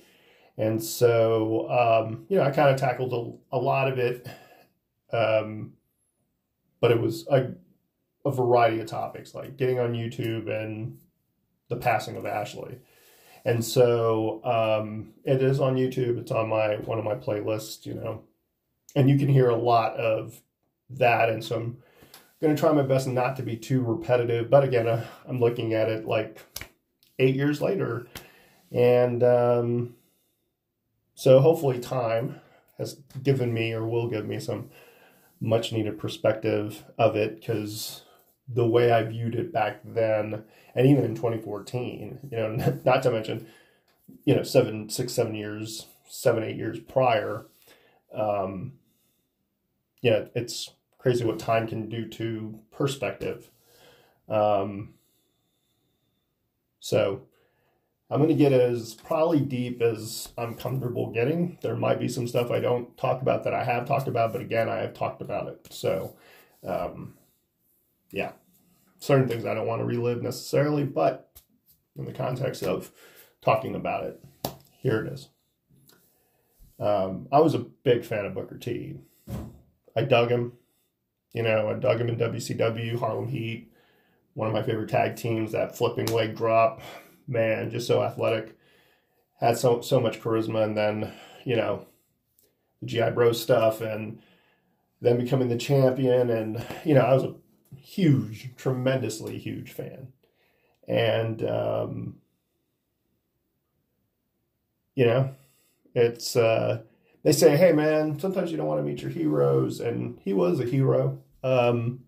And 0.58 0.82
so, 0.82 1.68
um, 1.70 2.26
you 2.28 2.36
know, 2.36 2.44
I 2.44 2.50
kind 2.50 2.70
of 2.70 2.76
tackled 2.78 3.12
a, 3.12 3.56
a 3.56 3.58
lot 3.58 3.88
of 3.88 3.98
it, 3.98 4.28
um, 5.12 5.72
but 6.80 6.90
it 6.90 7.00
was 7.00 7.26
a, 7.28 7.52
a 8.24 8.30
variety 8.30 8.80
of 8.80 8.86
topics 8.86 9.34
like 9.34 9.56
getting 9.56 9.78
on 9.78 9.94
YouTube 9.94 10.50
and 10.50 10.98
the 11.68 11.76
passing 11.76 12.16
of 12.16 12.26
Ashley. 12.26 12.78
And 13.44 13.64
so 13.64 14.40
um, 14.44 15.14
it 15.24 15.42
is 15.42 15.58
on 15.58 15.76
YouTube. 15.76 16.18
It's 16.18 16.30
on 16.30 16.48
my 16.48 16.76
one 16.76 16.98
of 16.98 17.04
my 17.04 17.14
playlists, 17.14 17.86
you 17.86 17.94
know, 17.94 18.22
and 18.94 19.08
you 19.10 19.18
can 19.18 19.28
hear 19.28 19.48
a 19.48 19.56
lot 19.56 19.96
of 19.96 20.40
that. 20.90 21.28
And 21.28 21.42
so 21.42 21.56
I'm 21.56 21.78
going 22.40 22.54
to 22.54 22.60
try 22.60 22.72
my 22.72 22.82
best 22.82 23.08
not 23.08 23.36
to 23.36 23.42
be 23.42 23.56
too 23.56 23.82
repetitive. 23.82 24.50
But 24.50 24.64
again, 24.64 24.86
uh, 24.86 25.04
I'm 25.26 25.40
looking 25.40 25.74
at 25.74 25.88
it 25.88 26.06
like 26.06 26.40
eight 27.18 27.34
years 27.34 27.60
later, 27.60 28.06
and 28.70 29.22
um, 29.22 29.94
so 31.22 31.38
hopefully 31.38 31.78
time 31.78 32.40
has 32.78 32.94
given 33.22 33.54
me 33.54 33.72
or 33.72 33.86
will 33.86 34.08
give 34.08 34.26
me 34.26 34.40
some 34.40 34.68
much 35.40 35.72
needed 35.72 35.96
perspective 35.96 36.82
of 36.98 37.14
it 37.14 37.36
because 37.36 38.02
the 38.48 38.66
way 38.66 38.90
I 38.90 39.04
viewed 39.04 39.36
it 39.36 39.52
back 39.52 39.82
then, 39.84 40.42
and 40.74 40.84
even 40.84 41.04
in 41.04 41.14
2014, 41.14 42.28
you 42.28 42.36
know, 42.36 42.80
not 42.84 43.04
to 43.04 43.12
mention, 43.12 43.46
you 44.24 44.34
know, 44.34 44.42
seven, 44.42 44.88
six, 44.88 45.12
seven 45.12 45.36
years, 45.36 45.86
seven, 46.08 46.42
eight 46.42 46.56
years 46.56 46.80
prior, 46.80 47.46
um, 48.12 48.72
yeah, 50.00 50.24
it's 50.34 50.70
crazy 50.98 51.24
what 51.24 51.38
time 51.38 51.68
can 51.68 51.88
do 51.88 52.04
to 52.08 52.58
perspective. 52.72 53.48
Um, 54.28 54.94
so 56.80 57.28
I'm 58.12 58.18
going 58.18 58.28
to 58.28 58.34
get 58.34 58.52
as 58.52 58.92
probably 58.92 59.40
deep 59.40 59.80
as 59.80 60.28
I'm 60.36 60.54
comfortable 60.54 61.10
getting. 61.10 61.56
There 61.62 61.74
might 61.74 61.98
be 61.98 62.08
some 62.08 62.28
stuff 62.28 62.50
I 62.50 62.60
don't 62.60 62.94
talk 62.98 63.22
about 63.22 63.42
that 63.44 63.54
I 63.54 63.64
have 63.64 63.88
talked 63.88 64.06
about, 64.06 64.32
but 64.32 64.42
again, 64.42 64.68
I 64.68 64.80
have 64.80 64.92
talked 64.92 65.22
about 65.22 65.48
it. 65.48 65.68
So, 65.70 66.14
um, 66.62 67.14
yeah, 68.10 68.32
certain 68.98 69.28
things 69.28 69.46
I 69.46 69.54
don't 69.54 69.66
want 69.66 69.80
to 69.80 69.86
relive 69.86 70.22
necessarily, 70.22 70.84
but 70.84 71.40
in 71.96 72.04
the 72.04 72.12
context 72.12 72.62
of 72.62 72.92
talking 73.40 73.74
about 73.74 74.04
it, 74.04 74.22
here 74.72 75.02
it 75.06 75.10
is. 75.10 75.30
Um, 76.78 77.28
I 77.32 77.40
was 77.40 77.54
a 77.54 77.60
big 77.60 78.04
fan 78.04 78.26
of 78.26 78.34
Booker 78.34 78.58
T. 78.58 78.98
I 79.96 80.02
dug 80.02 80.30
him. 80.30 80.52
You 81.32 81.44
know, 81.44 81.70
I 81.70 81.74
dug 81.74 81.98
him 81.98 82.10
in 82.10 82.16
WCW, 82.16 82.98
Harlem 82.98 83.28
Heat, 83.28 83.72
one 84.34 84.48
of 84.48 84.54
my 84.54 84.62
favorite 84.62 84.90
tag 84.90 85.16
teams. 85.16 85.52
That 85.52 85.78
flipping 85.78 86.06
leg 86.06 86.36
drop, 86.36 86.82
man, 87.26 87.70
just 87.70 87.86
so 87.86 88.02
athletic, 88.02 88.56
had 89.40 89.58
so 89.58 89.80
so 89.80 90.00
much 90.00 90.20
charisma, 90.20 90.64
and 90.64 90.76
then 90.76 91.12
you 91.44 91.56
know, 91.56 91.86
the 92.80 92.86
GI 92.86 93.10
Bro 93.10 93.32
stuff, 93.32 93.80
and 93.80 94.20
then 95.00 95.18
becoming 95.18 95.48
the 95.48 95.56
champion, 95.56 96.30
and 96.30 96.64
you 96.84 96.94
know, 96.94 97.02
I 97.02 97.14
was 97.14 97.24
a 97.24 97.34
huge, 97.76 98.50
tremendously 98.56 99.38
huge 99.38 99.72
fan. 99.72 100.08
And, 100.88 101.44
um, 101.44 102.16
you 104.94 105.06
know, 105.06 105.34
it's, 105.94 106.36
uh, 106.36 106.82
they 107.22 107.32
say, 107.32 107.56
hey, 107.56 107.72
man, 107.72 108.18
sometimes 108.18 108.50
you 108.50 108.56
don't 108.56 108.66
want 108.66 108.80
to 108.80 108.84
meet 108.84 109.02
your 109.02 109.10
heroes. 109.10 109.80
And 109.80 110.18
he 110.22 110.32
was 110.32 110.60
a 110.60 110.64
hero. 110.64 111.20
Um, 111.44 112.01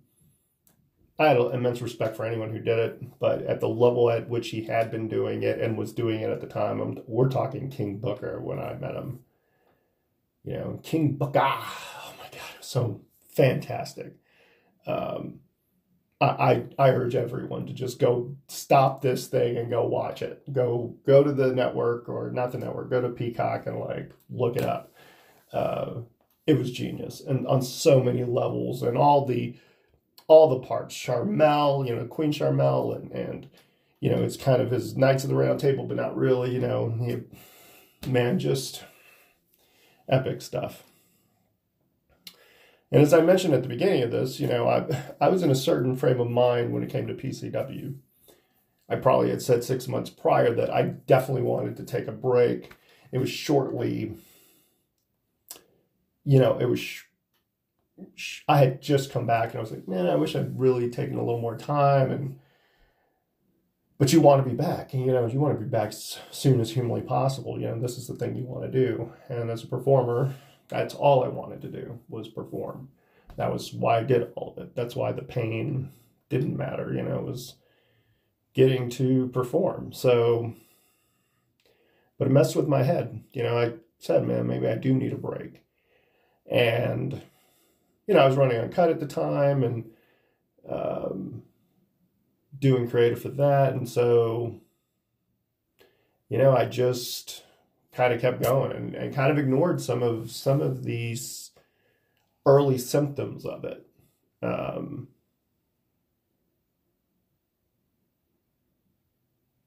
I 1.18 1.28
had 1.28 1.36
immense 1.36 1.80
respect 1.80 2.16
for 2.16 2.24
anyone 2.24 2.50
who 2.50 2.58
did 2.58 2.78
it, 2.78 3.18
but 3.20 3.42
at 3.42 3.60
the 3.60 3.68
level 3.68 4.10
at 4.10 4.28
which 4.28 4.48
he 4.48 4.64
had 4.64 4.90
been 4.90 5.08
doing 5.08 5.44
it 5.44 5.60
and 5.60 5.78
was 5.78 5.92
doing 5.92 6.20
it 6.20 6.30
at 6.30 6.40
the 6.40 6.46
time, 6.48 6.80
I'm, 6.80 6.98
we're 7.06 7.28
talking 7.28 7.70
King 7.70 7.98
Booker 7.98 8.40
when 8.40 8.58
I 8.58 8.74
met 8.74 8.96
him. 8.96 9.20
You 10.44 10.54
know, 10.54 10.80
King 10.82 11.12
Booker, 11.12 11.40
oh 11.40 12.14
my 12.18 12.26
God, 12.32 12.40
so 12.60 13.02
fantastic. 13.30 14.16
Um, 14.86 15.40
I, 16.20 16.64
I 16.78 16.90
urge 16.90 17.14
everyone 17.14 17.66
to 17.66 17.72
just 17.72 17.98
go 17.98 18.36
stop 18.48 19.02
this 19.02 19.26
thing 19.26 19.56
and 19.56 19.70
go 19.70 19.86
watch 19.86 20.22
it. 20.22 20.42
Go 20.52 20.96
go 21.06 21.22
to 21.22 21.32
the 21.32 21.52
network 21.52 22.08
or 22.08 22.30
not 22.30 22.52
the 22.52 22.58
network. 22.58 22.90
Go 22.90 23.00
to 23.00 23.08
Peacock 23.10 23.66
and 23.66 23.78
like 23.78 24.10
look 24.30 24.56
it 24.56 24.62
up. 24.62 24.92
Uh, 25.52 26.02
it 26.46 26.58
was 26.58 26.70
genius 26.70 27.20
and 27.20 27.46
on 27.46 27.62
so 27.62 28.02
many 28.02 28.24
levels 28.24 28.82
and 28.82 28.96
all 28.96 29.24
the 29.24 29.56
all 30.26 30.48
the 30.48 30.66
parts. 30.66 30.94
Sharmell, 30.94 31.86
you 31.86 31.94
know, 31.94 32.06
Queen 32.06 32.32
Sharmell, 32.32 32.94
and 32.96 33.10
and 33.12 33.48
you 34.00 34.10
know 34.10 34.22
it's 34.22 34.36
kind 34.36 34.62
of 34.62 34.70
his 34.70 34.96
Knights 34.96 35.24
of 35.24 35.30
the 35.30 35.36
Round 35.36 35.60
Table, 35.60 35.84
but 35.84 35.96
not 35.96 36.16
really. 36.16 36.52
You 36.54 36.60
know, 36.60 36.96
he, 37.00 38.08
man, 38.08 38.38
just 38.38 38.84
epic 40.08 40.42
stuff. 40.42 40.84
And 42.94 43.02
as 43.02 43.12
I 43.12 43.22
mentioned 43.22 43.54
at 43.54 43.62
the 43.62 43.68
beginning 43.68 44.04
of 44.04 44.12
this, 44.12 44.38
you 44.38 44.46
know, 44.46 44.68
I, 44.68 44.86
I 45.20 45.28
was 45.28 45.42
in 45.42 45.50
a 45.50 45.54
certain 45.56 45.96
frame 45.96 46.20
of 46.20 46.30
mind 46.30 46.72
when 46.72 46.84
it 46.84 46.90
came 46.90 47.08
to 47.08 47.14
PCW. 47.14 47.96
I 48.88 48.96
probably 48.96 49.30
had 49.30 49.42
said 49.42 49.64
six 49.64 49.88
months 49.88 50.10
prior 50.10 50.54
that 50.54 50.70
I 50.70 50.82
definitely 50.82 51.42
wanted 51.42 51.76
to 51.76 51.84
take 51.84 52.06
a 52.06 52.12
break. 52.12 52.72
It 53.10 53.18
was 53.18 53.30
shortly, 53.30 54.16
you 56.24 56.38
know, 56.38 56.58
it 56.58 56.66
was, 56.66 57.02
I 58.48 58.58
had 58.58 58.82
just 58.82 59.12
come 59.12 59.26
back 59.26 59.50
and 59.50 59.58
I 59.58 59.60
was 59.60 59.70
like, 59.70 59.86
man, 59.88 60.06
I 60.06 60.16
wish 60.16 60.34
I'd 60.34 60.58
really 60.58 60.90
taken 60.90 61.16
a 61.16 61.24
little 61.24 61.40
more 61.40 61.56
time. 61.56 62.10
And, 62.10 62.38
but 63.98 64.12
you 64.12 64.20
want 64.20 64.44
to 64.44 64.50
be 64.50 64.56
back, 64.56 64.92
you 64.92 65.06
know, 65.06 65.26
you 65.26 65.40
want 65.40 65.54
to 65.54 65.64
be 65.64 65.70
back 65.70 65.88
as 65.88 66.18
soon 66.30 66.60
as 66.60 66.72
humanly 66.72 67.02
possible. 67.02 67.58
You 67.58 67.68
know, 67.68 67.80
this 67.80 67.96
is 67.96 68.06
the 68.06 68.14
thing 68.14 68.34
you 68.34 68.44
want 68.44 68.64
to 68.64 68.86
do. 68.86 69.12
And 69.28 69.50
as 69.50 69.62
a 69.62 69.68
performer, 69.68 70.34
that's 70.68 70.94
all 70.94 71.24
I 71.24 71.28
wanted 71.28 71.62
to 71.62 71.68
do 71.68 72.00
was 72.08 72.28
perform. 72.28 72.88
That 73.36 73.52
was 73.52 73.72
why 73.72 73.98
I 73.98 74.02
did 74.02 74.28
all 74.34 74.54
of 74.56 74.62
it. 74.62 74.74
That's 74.74 74.96
why 74.96 75.12
the 75.12 75.22
pain 75.22 75.90
didn't 76.28 76.56
matter, 76.56 76.92
you 76.92 77.02
know, 77.02 77.18
it 77.18 77.24
was 77.24 77.54
getting 78.54 78.88
to 78.88 79.28
perform. 79.28 79.92
So, 79.92 80.54
but 82.18 82.28
it 82.28 82.30
messed 82.30 82.56
with 82.56 82.68
my 82.68 82.82
head. 82.82 83.22
You 83.32 83.42
know, 83.42 83.58
I 83.58 83.74
said, 83.98 84.26
man, 84.26 84.46
maybe 84.46 84.68
I 84.68 84.76
do 84.76 84.94
need 84.94 85.12
a 85.12 85.16
break. 85.16 85.62
And, 86.50 87.22
you 88.06 88.14
know, 88.14 88.20
I 88.20 88.26
was 88.26 88.36
running 88.36 88.58
Uncut 88.58 88.90
at 88.90 89.00
the 89.00 89.06
time 89.06 89.62
and 89.62 89.90
um, 90.68 91.42
doing 92.58 92.88
creative 92.88 93.20
for 93.20 93.30
that. 93.30 93.74
And 93.74 93.88
so, 93.88 94.60
you 96.28 96.38
know, 96.38 96.56
I 96.56 96.66
just 96.66 97.44
kind 97.92 98.12
of 98.12 98.20
kept 98.20 98.42
going 98.42 98.72
and, 98.72 98.94
and 98.94 99.14
kind 99.14 99.30
of 99.30 99.38
ignored 99.38 99.80
some 99.80 100.02
of 100.02 100.30
some 100.30 100.60
of 100.60 100.84
these 100.84 101.50
early 102.46 102.78
symptoms 102.78 103.46
of 103.46 103.64
it. 103.64 103.86
Um, 104.42 105.08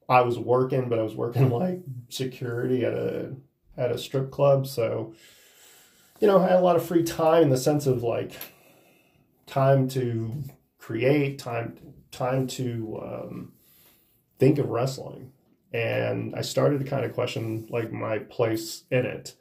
I 0.09 0.21
was 0.21 0.39
working, 0.39 0.89
but 0.89 0.99
I 0.99 1.03
was 1.03 1.15
working 1.15 1.49
like 1.51 1.81
security 2.09 2.85
at 2.85 2.93
a 2.93 3.35
at 3.75 3.91
a 3.91 3.97
strip 3.97 4.31
club, 4.31 4.65
so 4.65 5.13
you 6.19 6.27
know, 6.27 6.39
I 6.39 6.47
had 6.47 6.59
a 6.59 6.61
lot 6.61 6.75
of 6.75 6.85
free 6.85 7.03
time 7.03 7.43
in 7.43 7.49
the 7.49 7.57
sense 7.57 7.87
of 7.87 8.03
like 8.03 8.33
time 9.45 9.87
to 9.89 10.43
create, 10.77 11.39
time 11.39 11.77
time 12.11 12.47
to 12.47 12.99
um, 13.03 13.51
think 14.39 14.57
of 14.57 14.69
wrestling, 14.69 15.31
and 15.73 16.35
I 16.35 16.41
started 16.41 16.79
to 16.79 16.89
kind 16.89 17.05
of 17.05 17.13
question 17.13 17.67
like 17.69 17.91
my 17.91 18.19
place 18.19 18.83
in 18.89 19.05
it 19.05 19.35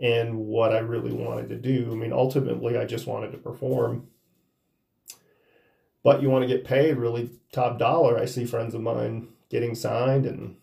and 0.00 0.36
what 0.36 0.74
I 0.74 0.78
really 0.78 1.12
wanted 1.12 1.48
to 1.48 1.56
do. 1.56 1.90
I 1.90 1.94
mean, 1.94 2.12
ultimately, 2.12 2.76
I 2.76 2.84
just 2.84 3.06
wanted 3.06 3.32
to 3.32 3.38
perform. 3.38 4.08
But 6.02 6.22
you 6.22 6.30
want 6.30 6.42
to 6.42 6.54
get 6.54 6.64
paid 6.64 6.98
really 6.98 7.30
top 7.52 7.78
dollar. 7.78 8.18
I 8.18 8.26
see 8.26 8.44
friends 8.44 8.74
of 8.74 8.80
mine 8.80 9.28
getting 9.48 9.74
signed 9.74 10.26
and 10.26 10.56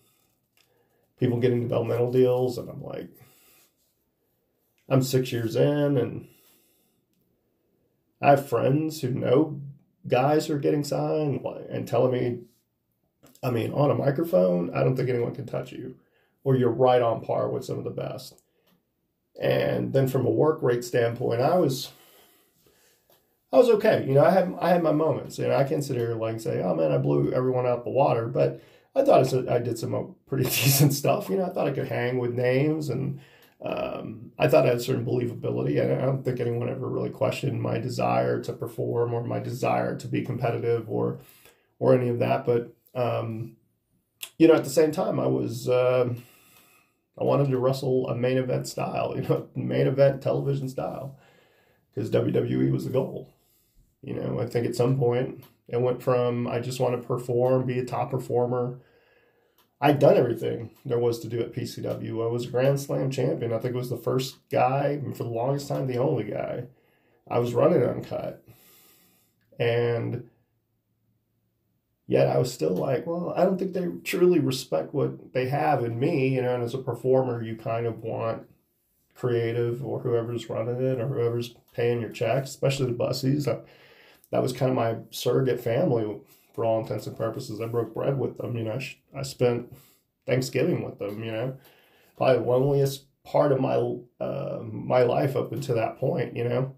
people 1.18 1.38
getting 1.38 1.60
developmental 1.60 2.10
deals. 2.10 2.56
And 2.56 2.70
I'm 2.70 2.82
like, 2.82 3.10
I'm 4.88 5.02
six 5.02 5.32
years 5.32 5.56
in 5.56 5.96
and 5.96 6.28
I 8.20 8.30
have 8.30 8.48
friends 8.48 9.00
who 9.00 9.10
know 9.10 9.60
guys 10.06 10.46
who 10.46 10.54
are 10.54 10.58
getting 10.58 10.84
signed 10.84 11.44
and 11.70 11.86
telling 11.86 12.12
me, 12.12 12.38
I 13.42 13.50
mean, 13.50 13.72
on 13.72 13.90
a 13.90 13.94
microphone, 13.94 14.74
I 14.74 14.82
don't 14.82 14.96
think 14.96 15.08
anyone 15.08 15.34
can 15.34 15.46
touch 15.46 15.72
you, 15.72 15.96
or 16.42 16.56
you're 16.56 16.70
right 16.70 17.02
on 17.02 17.20
par 17.20 17.50
with 17.50 17.64
some 17.64 17.78
of 17.78 17.84
the 17.84 17.90
best. 17.90 18.42
And 19.40 19.92
then 19.92 20.08
from 20.08 20.26
a 20.26 20.30
work 20.30 20.62
rate 20.62 20.84
standpoint, 20.84 21.40
I 21.40 21.58
was 21.58 21.92
I 23.52 23.58
was 23.58 23.68
okay. 23.70 24.04
You 24.06 24.14
know, 24.14 24.24
I 24.24 24.30
had 24.30 24.54
I 24.60 24.70
had 24.70 24.82
my 24.82 24.92
moments, 24.92 25.38
and 25.38 25.52
I 25.52 25.64
can 25.64 25.82
sit 25.82 25.96
here 25.96 26.14
like 26.14 26.40
say, 26.40 26.62
"Oh 26.62 26.74
man, 26.74 26.92
I 26.92 26.98
blew 26.98 27.32
everyone 27.32 27.66
out 27.66 27.84
the 27.84 27.90
water," 27.90 28.26
but 28.26 28.60
I 28.94 29.02
thought 29.02 29.32
I 29.48 29.58
did 29.58 29.78
some 29.78 30.14
pretty 30.26 30.44
decent 30.50 30.92
stuff. 30.92 31.28
You 31.28 31.36
know, 31.36 31.44
I 31.44 31.50
thought 31.50 31.68
I 31.68 31.72
could 31.72 31.88
hang 31.88 32.18
with 32.18 32.32
names, 32.32 32.88
and 32.88 33.20
um, 33.64 34.30
I 34.38 34.46
thought 34.46 34.66
I 34.66 34.70
had 34.70 34.82
certain 34.82 35.06
believability. 35.06 35.80
I 35.82 36.04
don't 36.04 36.22
think 36.22 36.38
anyone 36.38 36.68
ever 36.68 36.86
really 36.86 37.08
questioned 37.08 37.62
my 37.62 37.78
desire 37.78 38.42
to 38.42 38.52
perform 38.52 39.14
or 39.14 39.24
my 39.24 39.38
desire 39.38 39.96
to 39.96 40.06
be 40.06 40.22
competitive 40.22 40.90
or 40.90 41.20
or 41.78 41.94
any 41.94 42.08
of 42.08 42.18
that. 42.18 42.44
But 42.44 42.74
um, 42.94 43.56
you 44.38 44.48
know, 44.48 44.54
at 44.54 44.64
the 44.64 44.70
same 44.70 44.92
time, 44.92 45.18
I 45.18 45.26
was 45.26 45.68
uh, 45.68 46.12
I 47.18 47.24
wanted 47.24 47.48
to 47.48 47.58
wrestle 47.58 48.08
a 48.08 48.14
main 48.14 48.36
event 48.36 48.68
style, 48.68 49.14
you 49.16 49.22
know, 49.22 49.48
main 49.54 49.86
event 49.86 50.22
television 50.22 50.68
style, 50.68 51.18
because 51.94 52.10
WWE 52.10 52.70
was 52.70 52.84
the 52.84 52.90
goal. 52.90 53.32
You 54.02 54.14
know, 54.14 54.40
I 54.40 54.46
think 54.46 54.66
at 54.66 54.76
some 54.76 54.98
point 54.98 55.42
it 55.68 55.80
went 55.80 56.02
from 56.02 56.46
I 56.46 56.60
just 56.60 56.80
want 56.80 57.00
to 57.00 57.06
perform, 57.08 57.64
be 57.64 57.78
a 57.78 57.84
top 57.84 58.10
performer. 58.10 58.80
I'd 59.84 59.98
done 59.98 60.16
everything 60.16 60.70
there 60.86 60.98
was 60.98 61.20
to 61.20 61.28
do 61.28 61.40
at 61.40 61.52
PCW. 61.52 62.24
I 62.26 62.32
was 62.32 62.46
a 62.46 62.50
Grand 62.50 62.80
Slam 62.80 63.10
champion. 63.10 63.52
I 63.52 63.58
think 63.58 63.74
it 63.74 63.78
was 63.78 63.90
the 63.90 63.98
first 63.98 64.36
guy, 64.50 64.98
and 65.04 65.14
for 65.14 65.24
the 65.24 65.28
longest 65.28 65.68
time, 65.68 65.86
the 65.86 65.98
only 65.98 66.24
guy. 66.24 66.64
I 67.28 67.38
was 67.38 67.52
running 67.52 67.82
uncut. 67.82 68.42
And 69.58 70.30
yet 72.06 72.28
I 72.28 72.38
was 72.38 72.50
still 72.50 72.74
like, 72.74 73.06
well, 73.06 73.34
I 73.36 73.44
don't 73.44 73.58
think 73.58 73.74
they 73.74 73.86
truly 74.04 74.38
respect 74.38 74.94
what 74.94 75.34
they 75.34 75.48
have 75.48 75.84
in 75.84 76.00
me. 76.00 76.28
You 76.28 76.40
know, 76.40 76.54
and 76.54 76.64
as 76.64 76.72
a 76.72 76.78
performer, 76.78 77.42
you 77.42 77.54
kind 77.54 77.84
of 77.84 78.02
want 78.02 78.44
creative 79.14 79.84
or 79.84 80.00
whoever's 80.00 80.48
running 80.48 80.80
it 80.82 80.98
or 80.98 81.08
whoever's 81.08 81.54
paying 81.74 82.00
your 82.00 82.10
checks, 82.10 82.50
especially 82.50 82.86
the 82.86 82.92
Busseys 82.92 83.44
that 83.44 84.42
was 84.42 84.54
kind 84.54 84.70
of 84.70 84.76
my 84.76 84.96
surrogate 85.10 85.60
family 85.60 86.04
for 86.54 86.64
all 86.64 86.80
intents 86.80 87.06
and 87.06 87.16
purposes. 87.16 87.60
I 87.60 87.66
broke 87.66 87.92
bread 87.92 88.18
with 88.18 88.38
them. 88.38 88.56
You 88.56 88.64
know, 88.64 88.78
I, 88.78 89.18
I 89.18 89.22
spent 89.22 89.74
Thanksgiving 90.26 90.82
with 90.84 90.98
them. 90.98 91.22
You 91.22 91.32
know, 91.32 91.56
probably 92.16 92.38
the 92.38 92.50
loneliest 92.50 93.06
part 93.24 93.52
of 93.52 93.60
my 93.60 93.74
uh, 94.20 94.60
my 94.62 95.02
life 95.02 95.36
up 95.36 95.52
until 95.52 95.74
that 95.74 95.98
point. 95.98 96.36
You 96.36 96.44
know, 96.44 96.74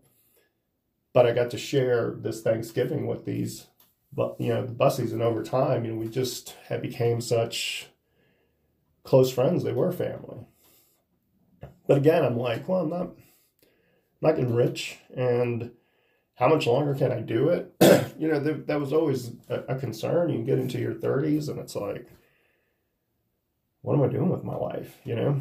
but 1.12 1.27
I 1.27 1.33
got 1.33 1.51
to 1.51 1.59
share 1.59 2.17
this 2.19 2.43
Thanksgiving 2.43 3.07
with 3.07 3.25
these, 3.25 3.67
but 4.12 4.41
you 4.41 4.49
know, 4.49 4.65
the 4.65 4.73
Busseys, 4.73 5.12
and 5.12 5.23
over 5.23 5.43
time, 5.43 5.85
you 5.85 5.93
know, 5.93 5.99
we 5.99 6.09
just 6.09 6.55
had 6.69 6.83
became 6.83 7.21
such 7.21 7.89
close 9.05 9.31
friends. 9.31 9.62
They 9.62 9.73
were 9.73 9.93
family. 9.93 10.39
But 11.87 11.99
again, 11.99 12.25
I'm 12.25 12.37
like, 12.37 12.69
well, 12.69 12.81
I'm 12.81 12.91
not, 12.91 13.01
I'm 13.03 13.17
not 14.21 14.37
getting 14.37 14.55
rich, 14.55 14.99
and 15.15 15.71
how 16.37 16.49
much 16.49 16.66
longer 16.66 16.94
can 16.94 17.12
I 17.12 17.20
do 17.20 17.49
it? 17.49 17.75
you 18.18 18.29
know, 18.29 18.42
th- 18.42 18.66
that 18.66 18.81
was 18.81 18.92
always 18.92 19.33
a, 19.49 19.61
a, 19.68 19.75
concern. 19.75 20.31
You 20.31 20.44
get 20.44 20.59
into 20.59 20.79
your 20.79 20.94
30s 20.94 21.49
and 21.49 21.59
it's 21.59 21.75
like, 21.75 22.09
what 23.81 23.94
am 23.94 24.03
I 24.03 24.09
doing 24.09 24.29
with 24.29 24.44
my 24.44 24.55
life? 24.55 24.99
You 25.05 25.16
know? 25.16 25.40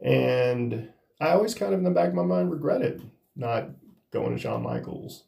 And 0.00 0.90
I 1.20 1.30
always 1.30 1.54
kind 1.54 1.72
of 1.72 1.78
in 1.78 1.84
the 1.84 1.90
back 1.90 2.08
of 2.08 2.14
my 2.14 2.22
mind 2.22 2.50
regretted 2.50 3.02
not 3.34 3.70
going 4.12 4.34
to 4.34 4.40
Shawn 4.40 4.62
Michaels. 4.62 5.24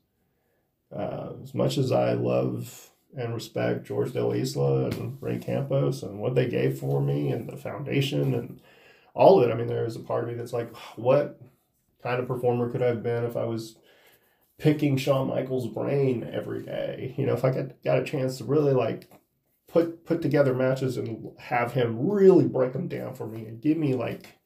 Uh, 0.94 1.30
as 1.42 1.54
much 1.54 1.76
as 1.76 1.90
I 1.92 2.12
love 2.12 2.90
and 3.16 3.34
respect 3.34 3.86
George 3.86 4.12
Del 4.12 4.32
Isla 4.32 4.86
and 4.86 5.18
Ray 5.20 5.38
Campos 5.38 6.02
and 6.02 6.20
what 6.20 6.34
they 6.34 6.48
gave 6.48 6.78
for 6.78 7.00
me 7.00 7.30
and 7.30 7.48
the 7.48 7.56
foundation 7.56 8.34
and 8.34 8.60
all 9.12 9.40
of 9.40 9.48
it, 9.48 9.52
I 9.52 9.56
mean, 9.56 9.66
there 9.66 9.84
is 9.84 9.96
a 9.96 10.00
part 10.00 10.24
of 10.24 10.30
me 10.30 10.36
that's 10.36 10.52
like, 10.52 10.74
what 10.96 11.40
kind 12.02 12.20
of 12.20 12.28
performer 12.28 12.70
could 12.70 12.82
I 12.82 12.88
have 12.88 13.02
been 13.02 13.24
if 13.24 13.36
I 13.36 13.44
was 13.44 13.76
picking 14.58 14.96
Shawn 14.96 15.28
Michaels' 15.28 15.68
brain 15.68 16.28
every 16.32 16.62
day? 16.62 17.14
You 17.16 17.26
know, 17.26 17.34
if 17.34 17.44
I 17.44 17.50
got, 17.50 17.82
got 17.82 17.98
a 17.98 18.04
chance 18.04 18.38
to 18.38 18.44
really 18.44 18.72
like 18.72 19.10
put 19.68 20.04
put 20.04 20.22
together 20.22 20.54
matches 20.54 20.96
and 20.96 21.30
have 21.38 21.72
him 21.72 22.08
really 22.08 22.46
break 22.46 22.72
them 22.72 22.88
down 22.88 23.14
for 23.14 23.26
me 23.26 23.44
and 23.44 23.60
give 23.60 23.76
me 23.76 23.94
like 23.94 24.38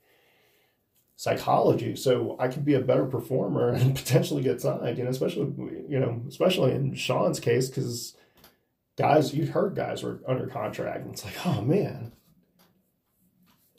psychology 1.16 1.94
so 1.94 2.36
I 2.40 2.48
could 2.48 2.64
be 2.64 2.74
a 2.74 2.80
better 2.80 3.06
performer 3.06 3.68
and 3.72 3.94
potentially 3.94 4.42
get 4.42 4.60
signed, 4.60 4.98
you 4.98 5.04
know, 5.04 5.10
especially 5.10 5.52
you 5.88 6.00
know, 6.00 6.22
especially 6.28 6.72
in 6.72 6.94
Shawn's 6.94 7.40
case 7.40 7.70
cuz 7.70 8.16
guys 8.98 9.32
you'd 9.32 9.50
heard 9.50 9.74
guys 9.74 10.02
were 10.02 10.20
under 10.26 10.46
contract 10.48 11.04
and 11.04 11.14
it's 11.14 11.24
like, 11.24 11.46
"Oh 11.46 11.62
man." 11.62 12.12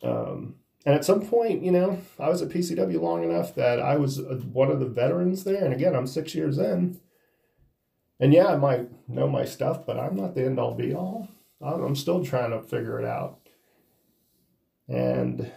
Um 0.01 0.55
and 0.85 0.95
at 0.95 1.05
some 1.05 1.21
point, 1.21 1.63
you 1.63 1.71
know, 1.71 1.99
I 2.19 2.29
was 2.29 2.41
at 2.41 2.49
PCW 2.49 2.99
long 2.99 3.23
enough 3.23 3.55
that 3.55 3.79
I 3.79 3.95
was 3.95 4.21
one 4.21 4.69
of 4.69 4.79
the 4.79 4.85
veterans 4.85 5.43
there. 5.43 5.63
And 5.63 5.73
again, 5.73 5.95
I'm 5.95 6.07
six 6.07 6.35
years 6.35 6.57
in. 6.57 6.99
And 8.19 8.33
yeah, 8.33 8.47
I 8.47 8.57
might 8.57 8.89
know 9.09 9.27
my 9.27 9.45
stuff, 9.45 9.85
but 9.85 9.99
I'm 9.99 10.15
not 10.15 10.35
the 10.35 10.45
end 10.45 10.59
all 10.59 10.75
be 10.75 10.93
all. 10.93 11.29
I'm 11.61 11.95
still 11.95 12.25
trying 12.25 12.51
to 12.51 12.61
figure 12.61 12.99
it 12.99 13.05
out. 13.05 13.39
And 14.89 15.49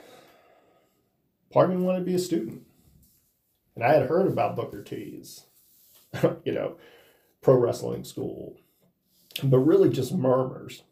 part 1.50 1.70
of 1.70 1.76
me 1.76 1.82
wanted 1.82 2.00
to 2.00 2.04
be 2.04 2.14
a 2.14 2.18
student. 2.18 2.62
And 3.74 3.84
I 3.84 3.94
had 3.94 4.08
heard 4.08 4.28
about 4.28 4.56
Booker 4.56 4.82
T's, 4.82 5.46
you 6.44 6.52
know, 6.52 6.76
pro 7.42 7.54
wrestling 7.56 8.04
school, 8.04 8.56
but 9.42 9.58
really 9.58 9.90
just 9.90 10.12
murmurs. 10.12 10.82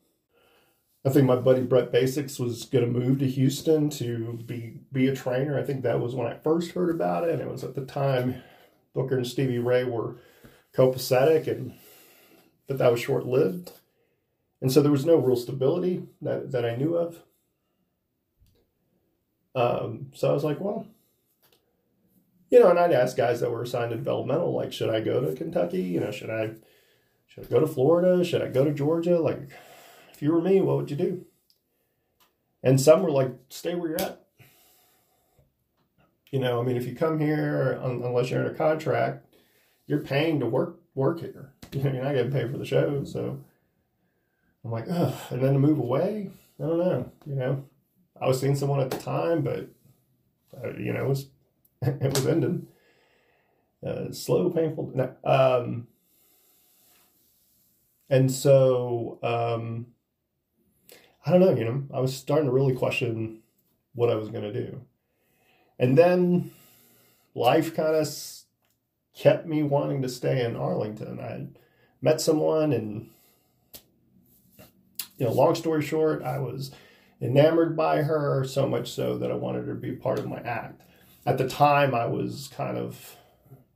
I 1.07 1.11
think 1.11 1.27
my 1.27 1.37
buddy 1.37 1.61
Brett 1.63 1.93
Basics 1.93 2.39
was 2.39 2.65
going 2.65 2.85
to 2.85 2.99
move 2.99 3.19
to 3.19 3.29
Houston 3.29 3.91
to 3.91 4.39
be 4.47 4.79
be 4.91 5.09
a 5.09 5.15
trainer. 5.15 5.59
I 5.59 5.63
think 5.63 5.83
that 5.83 6.01
was 6.01 6.15
when 6.15 6.27
I 6.27 6.35
first 6.35 6.73
heard 6.73 6.95
about 6.95 7.25
it. 7.25 7.31
And 7.31 7.43
it 7.43 7.49
was 7.49 7.63
at 7.63 7.75
the 7.75 7.85
time 7.85 8.43
Booker 8.95 9.17
and 9.17 9.27
Stevie 9.27 9.59
Ray 9.59 9.85
were 9.85 10.17
copacetic, 10.75 11.47
and 11.47 11.75
but 12.67 12.79
that 12.79 12.91
was 12.91 13.01
short 13.01 13.27
lived. 13.27 13.73
And 14.63 14.73
so 14.73 14.81
there 14.81 14.93
was 14.93 15.05
no 15.05 15.17
real 15.17 15.37
stability 15.37 16.05
that, 16.23 16.53
that 16.53 16.65
I 16.65 16.75
knew 16.75 16.97
of. 16.97 17.21
Um, 19.55 20.11
so 20.15 20.31
I 20.31 20.33
was 20.33 20.43
like, 20.43 20.59
well, 20.59 20.87
you 22.49 22.61
know, 22.61 22.71
and 22.71 22.79
I'd 22.79 22.93
ask 22.93 23.15
guys 23.15 23.41
that 23.41 23.51
were 23.51 23.63
assigned 23.63 23.91
to 23.91 23.97
developmental, 23.97 24.55
like, 24.55 24.73
should 24.73 24.89
I 24.89 25.01
go 25.01 25.21
to 25.21 25.37
Kentucky? 25.37 25.83
You 25.83 26.01
know, 26.01 26.11
should 26.11 26.31
I 26.31 26.53
should 27.27 27.45
I 27.45 27.49
go 27.49 27.61
to 27.61 27.67
Florida? 27.67 28.25
Should 28.25 28.41
I 28.41 28.49
go 28.49 28.65
to 28.65 28.73
Georgia? 28.73 29.19
Like, 29.19 29.51
you 30.25 30.33
were 30.33 30.41
me, 30.41 30.63
what 30.63 30.79
would 30.79 30.91
you 30.91 30.97
do? 30.97 31.27
And 32.63 32.81
some 32.81 33.03
were 33.03 33.11
like, 33.11 33.31
stay 33.51 33.75
where 33.75 33.91
you're 33.91 34.01
at. 34.01 34.25
You 36.31 36.39
know, 36.39 36.59
I 36.59 36.65
mean, 36.65 36.79
if 36.79 36.87
you 36.87 36.97
come 36.97 37.21
here, 37.21 37.79
unless 37.83 38.31
you're 38.31 38.41
in 38.41 38.51
a 38.51 38.55
contract, 38.55 39.27
you're 39.87 40.01
paying 40.01 40.41
to 40.41 40.47
work 40.47 40.81
work 40.95 41.21
here. 41.21 41.53
You 41.73 41.83
know, 41.85 41.93
you're 41.93 42.05
not 42.05 42.15
getting 42.15 42.33
paid 42.33 42.51
for 42.51 42.57
the 42.57 42.65
show, 42.65 43.05
so 43.05 43.45
I'm 44.65 44.71
like, 44.71 44.87
ugh. 44.91 45.15
And 45.29 45.43
then 45.43 45.53
to 45.53 45.59
move 45.59 45.79
away, 45.79 46.31
I 46.59 46.63
don't 46.63 46.79
know. 46.79 47.13
You 47.27 47.35
know, 47.35 47.65
I 48.19 48.27
was 48.27 48.41
seeing 48.41 48.57
someone 48.57 48.81
at 48.81 48.91
the 48.91 48.97
time, 48.97 49.43
but 49.43 49.69
uh, 50.57 50.71
you 50.79 50.95
know, 50.95 51.05
it 51.05 51.09
was 51.09 51.27
it 51.83 52.15
was 52.15 52.27
ending. 52.27 52.67
Uh, 53.87 54.11
slow, 54.11 54.49
painful. 54.49 54.91
No, 54.95 55.15
um, 55.23 55.87
and 58.09 58.33
so 58.33 59.19
um, 59.23 59.87
I 61.25 61.31
don't 61.31 61.41
know. 61.41 61.55
You 61.55 61.65
know, 61.65 61.85
I 61.93 62.01
was 62.01 62.15
starting 62.15 62.47
to 62.47 62.53
really 62.53 62.75
question 62.75 63.41
what 63.95 64.11
I 64.11 64.15
was 64.15 64.29
going 64.29 64.45
to 64.45 64.53
do, 64.53 64.83
and 65.79 65.97
then 65.97 66.51
life 67.35 67.75
kind 67.75 67.97
of 67.97 68.09
kept 69.17 69.47
me 69.47 69.63
wanting 69.63 70.03
to 70.03 70.09
stay 70.09 70.45
in 70.45 70.57
Arlington. 70.57 71.21
I 71.21 71.47
met 72.03 72.21
someone, 72.21 72.73
and 72.73 73.11
you 75.19 75.27
know, 75.27 75.33
long 75.33 75.55
story 75.55 75.83
short, 75.83 76.23
I 76.23 76.39
was 76.39 76.73
enamored 77.21 77.77
by 77.77 78.03
her 78.03 78.45
so 78.45 78.69
much 78.69 78.91
so 78.93 79.17
that 79.19 79.31
I 79.31 79.35
wanted 79.35 79.67
her 79.67 79.75
to 79.75 79.81
be 79.81 79.93
part 79.93 80.19
of 80.19 80.29
my 80.29 80.41
act. 80.41 80.83
At 81.25 81.39
the 81.39 81.49
time, 81.49 81.95
I 81.95 82.07
was 82.07 82.51
kind 82.55 82.77
of 82.77 83.17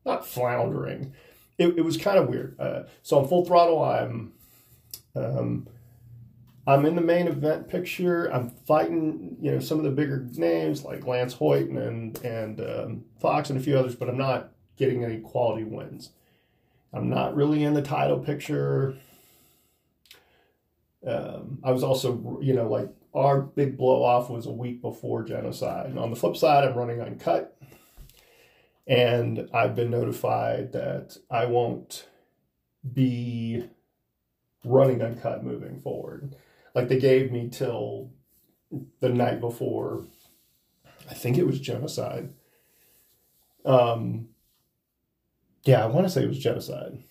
not 0.05 0.27
floundering. 0.27 1.15
It, 1.57 1.79
it 1.79 1.85
was 1.85 1.97
kind 1.97 2.19
of 2.19 2.29
weird. 2.29 2.59
Uh, 2.61 2.83
so 3.03 3.19
on 3.19 3.29
Full 3.29 3.45
Throttle, 3.45 3.83
I'm 3.83 4.33
um, 5.15 5.67
I'm 6.69 6.85
in 6.85 6.97
the 6.97 7.01
main 7.01 7.29
event 7.29 7.67
picture. 7.67 8.27
I'm 8.27 8.51
fighting, 8.51 9.39
you 9.41 9.53
know, 9.53 9.59
some 9.59 9.79
of 9.79 9.85
the 9.85 9.91
bigger 9.91 10.29
names 10.35 10.85
like 10.85 11.07
Lance 11.07 11.33
Hoyt 11.33 11.71
and 11.71 12.23
and 12.23 12.61
um, 12.61 13.05
Fox 13.23 13.49
and 13.49 13.59
a 13.59 13.63
few 13.63 13.79
others, 13.79 13.95
but 13.95 14.07
I'm 14.07 14.19
not 14.19 14.51
getting 14.77 15.03
any 15.03 15.19
quality 15.19 15.65
wins. 15.65 16.11
I'm 16.93 17.09
not 17.09 17.35
really 17.35 17.65
in 17.65 17.73
the 17.73 17.81
title 17.81 18.19
picture. 18.19 18.99
Um, 21.07 21.59
I 21.65 21.71
was 21.71 21.83
also, 21.83 22.39
you 22.43 22.53
know, 22.53 22.69
like 22.69 22.91
our 23.15 23.41
big 23.41 23.79
blow 23.79 24.03
off 24.03 24.29
was 24.29 24.45
a 24.45 24.53
week 24.53 24.83
before 24.83 25.23
genocide. 25.23 25.87
And 25.87 25.99
on 25.99 26.11
the 26.11 26.17
flip 26.17 26.37
side, 26.37 26.69
I'm 26.69 26.77
running 26.77 27.01
uncut. 27.01 27.57
And 28.87 29.49
I've 29.55 29.75
been 29.75 29.91
notified 29.91 30.73
that 30.73 31.17
I 31.31 31.47
won't 31.47 32.07
be 32.93 33.65
running 34.65 35.01
uncut 35.01 35.43
moving 35.43 35.81
forward. 35.81 36.35
Like 36.79 36.87
they 36.87 37.01
gave 37.01 37.33
me 37.33 37.49
till 37.51 38.13
the 39.01 39.09
night 39.09 39.41
before, 39.41 40.07
I 41.11 41.15
think 41.15 41.37
it 41.37 41.45
was 41.45 41.59
genocide. 41.59 42.33
Um, 43.65 44.29
yeah, 45.65 45.83
I 45.83 45.87
want 45.87 46.07
to 46.07 46.09
say 46.09 46.23
it 46.23 46.29
was 46.29 46.39
genocide. 46.39 47.03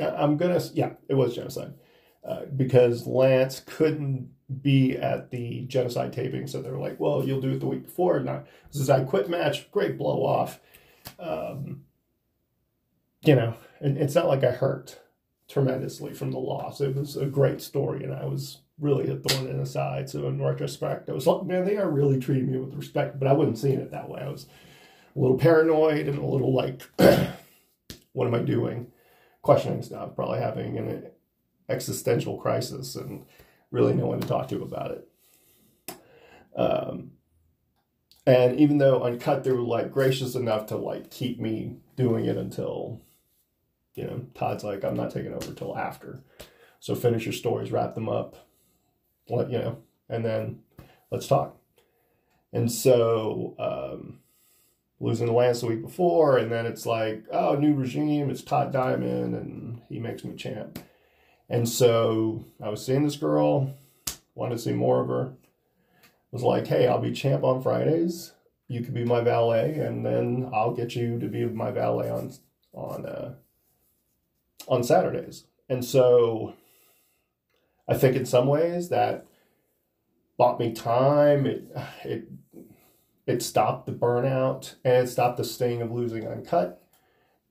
I'm 0.00 0.38
gonna, 0.38 0.62
yeah, 0.72 0.92
it 1.08 1.14
was 1.14 1.34
genocide 1.34 1.74
uh, 2.26 2.46
because 2.56 3.06
Lance 3.06 3.60
couldn't 3.60 4.30
be 4.62 4.96
at 4.96 5.30
the 5.30 5.66
genocide 5.66 6.14
taping, 6.14 6.46
so 6.46 6.62
they 6.62 6.70
were 6.70 6.78
like, 6.78 6.98
"Well, 6.98 7.22
you'll 7.22 7.42
do 7.42 7.50
it 7.50 7.60
the 7.60 7.66
week 7.66 7.84
before." 7.84 8.18
Not 8.20 8.46
this 8.72 8.80
is 8.80 8.88
I 8.88 9.04
quit 9.04 9.28
match, 9.28 9.70
great 9.70 9.98
blow 9.98 10.24
off. 10.24 10.58
Um, 11.18 11.84
you 13.20 13.34
know, 13.34 13.56
and 13.80 13.98
it's 13.98 14.14
not 14.14 14.28
like 14.28 14.42
I 14.42 14.52
hurt 14.52 15.03
tremendously 15.48 16.14
from 16.14 16.30
the 16.30 16.38
loss. 16.38 16.80
It 16.80 16.96
was 16.96 17.16
a 17.16 17.26
great 17.26 17.60
story, 17.60 18.04
and 18.04 18.14
I 18.14 18.24
was 18.24 18.58
really 18.78 19.10
a 19.10 19.16
thorn 19.16 19.46
in 19.48 19.58
the 19.58 19.66
side. 19.66 20.10
So 20.10 20.26
in 20.26 20.42
retrospect, 20.42 21.08
I 21.08 21.12
was 21.12 21.26
like, 21.26 21.44
man, 21.44 21.64
they 21.64 21.76
are 21.76 21.90
really 21.90 22.18
treating 22.18 22.50
me 22.50 22.58
with 22.58 22.74
respect, 22.74 23.18
but 23.18 23.28
I 23.28 23.32
wasn't 23.32 23.58
seeing 23.58 23.78
it 23.78 23.90
that 23.90 24.08
way. 24.08 24.20
I 24.20 24.28
was 24.28 24.46
a 25.14 25.18
little 25.18 25.38
paranoid 25.38 26.08
and 26.08 26.18
a 26.18 26.26
little 26.26 26.54
like, 26.54 26.82
what 28.12 28.26
am 28.26 28.34
I 28.34 28.40
doing? 28.40 28.88
Questioning 29.42 29.82
stuff, 29.82 30.16
probably 30.16 30.40
having 30.40 30.78
an 30.78 31.06
existential 31.68 32.38
crisis 32.38 32.96
and 32.96 33.24
really 33.70 33.94
no 33.94 34.06
one 34.06 34.20
to 34.20 34.26
talk 34.26 34.48
to 34.48 34.62
about 34.62 34.90
it. 34.92 35.08
Um, 36.56 37.12
and 38.26 38.58
even 38.58 38.78
though 38.78 39.02
Uncut, 39.02 39.44
they 39.44 39.52
were 39.52 39.60
like 39.60 39.92
gracious 39.92 40.34
enough 40.34 40.66
to 40.66 40.76
like 40.76 41.10
keep 41.10 41.40
me 41.40 41.76
doing 41.96 42.24
it 42.24 42.36
until, 42.36 43.02
you 43.94 44.04
know, 44.04 44.26
Todd's 44.34 44.64
like, 44.64 44.84
I'm 44.84 44.96
not 44.96 45.10
taking 45.10 45.32
over 45.32 45.52
till 45.52 45.76
after. 45.76 46.20
So 46.80 46.94
finish 46.94 47.24
your 47.24 47.32
stories, 47.32 47.72
wrap 47.72 47.94
them 47.94 48.08
up, 48.08 48.36
let 49.28 49.50
you 49.50 49.58
know, 49.58 49.78
and 50.08 50.24
then 50.24 50.60
let's 51.10 51.26
talk. 51.26 51.56
And 52.52 52.70
so 52.70 53.54
um, 53.58 54.20
losing 55.00 55.26
the 55.26 55.32
Lance 55.32 55.60
the 55.60 55.66
week 55.66 55.82
before, 55.82 56.38
and 56.38 56.52
then 56.52 56.66
it's 56.66 56.86
like, 56.86 57.24
oh, 57.32 57.54
new 57.54 57.74
regime, 57.74 58.30
it's 58.30 58.42
Todd 58.42 58.72
Diamond, 58.72 59.34
and 59.34 59.80
he 59.88 59.98
makes 59.98 60.24
me 60.24 60.36
champ. 60.36 60.78
And 61.48 61.68
so 61.68 62.44
I 62.62 62.68
was 62.68 62.84
seeing 62.84 63.04
this 63.04 63.16
girl, 63.16 63.74
wanted 64.34 64.56
to 64.56 64.62
see 64.62 64.72
more 64.72 65.00
of 65.00 65.08
her. 65.08 65.32
Was 66.30 66.42
like, 66.42 66.66
hey, 66.66 66.88
I'll 66.88 67.00
be 67.00 67.12
champ 67.12 67.44
on 67.44 67.62
Fridays. 67.62 68.32
You 68.66 68.82
could 68.82 68.94
be 68.94 69.04
my 69.04 69.20
valet, 69.20 69.74
and 69.74 70.04
then 70.04 70.50
I'll 70.52 70.74
get 70.74 70.96
you 70.96 71.18
to 71.20 71.28
be 71.28 71.44
my 71.44 71.70
valet 71.70 72.10
on 72.10 72.32
on 72.72 73.06
uh, 73.06 73.34
on 74.68 74.82
Saturdays. 74.82 75.44
And 75.68 75.84
so 75.84 76.54
I 77.88 77.94
think 77.94 78.16
in 78.16 78.26
some 78.26 78.46
ways 78.46 78.88
that 78.90 79.26
bought 80.36 80.58
me 80.58 80.72
time. 80.72 81.46
It 81.46 81.64
it 82.04 82.28
it 83.26 83.42
stopped 83.42 83.86
the 83.86 83.92
burnout 83.92 84.74
and 84.84 85.06
it 85.06 85.10
stopped 85.10 85.38
the 85.38 85.44
sting 85.44 85.82
of 85.82 85.92
losing 85.92 86.26
uncut. 86.26 86.82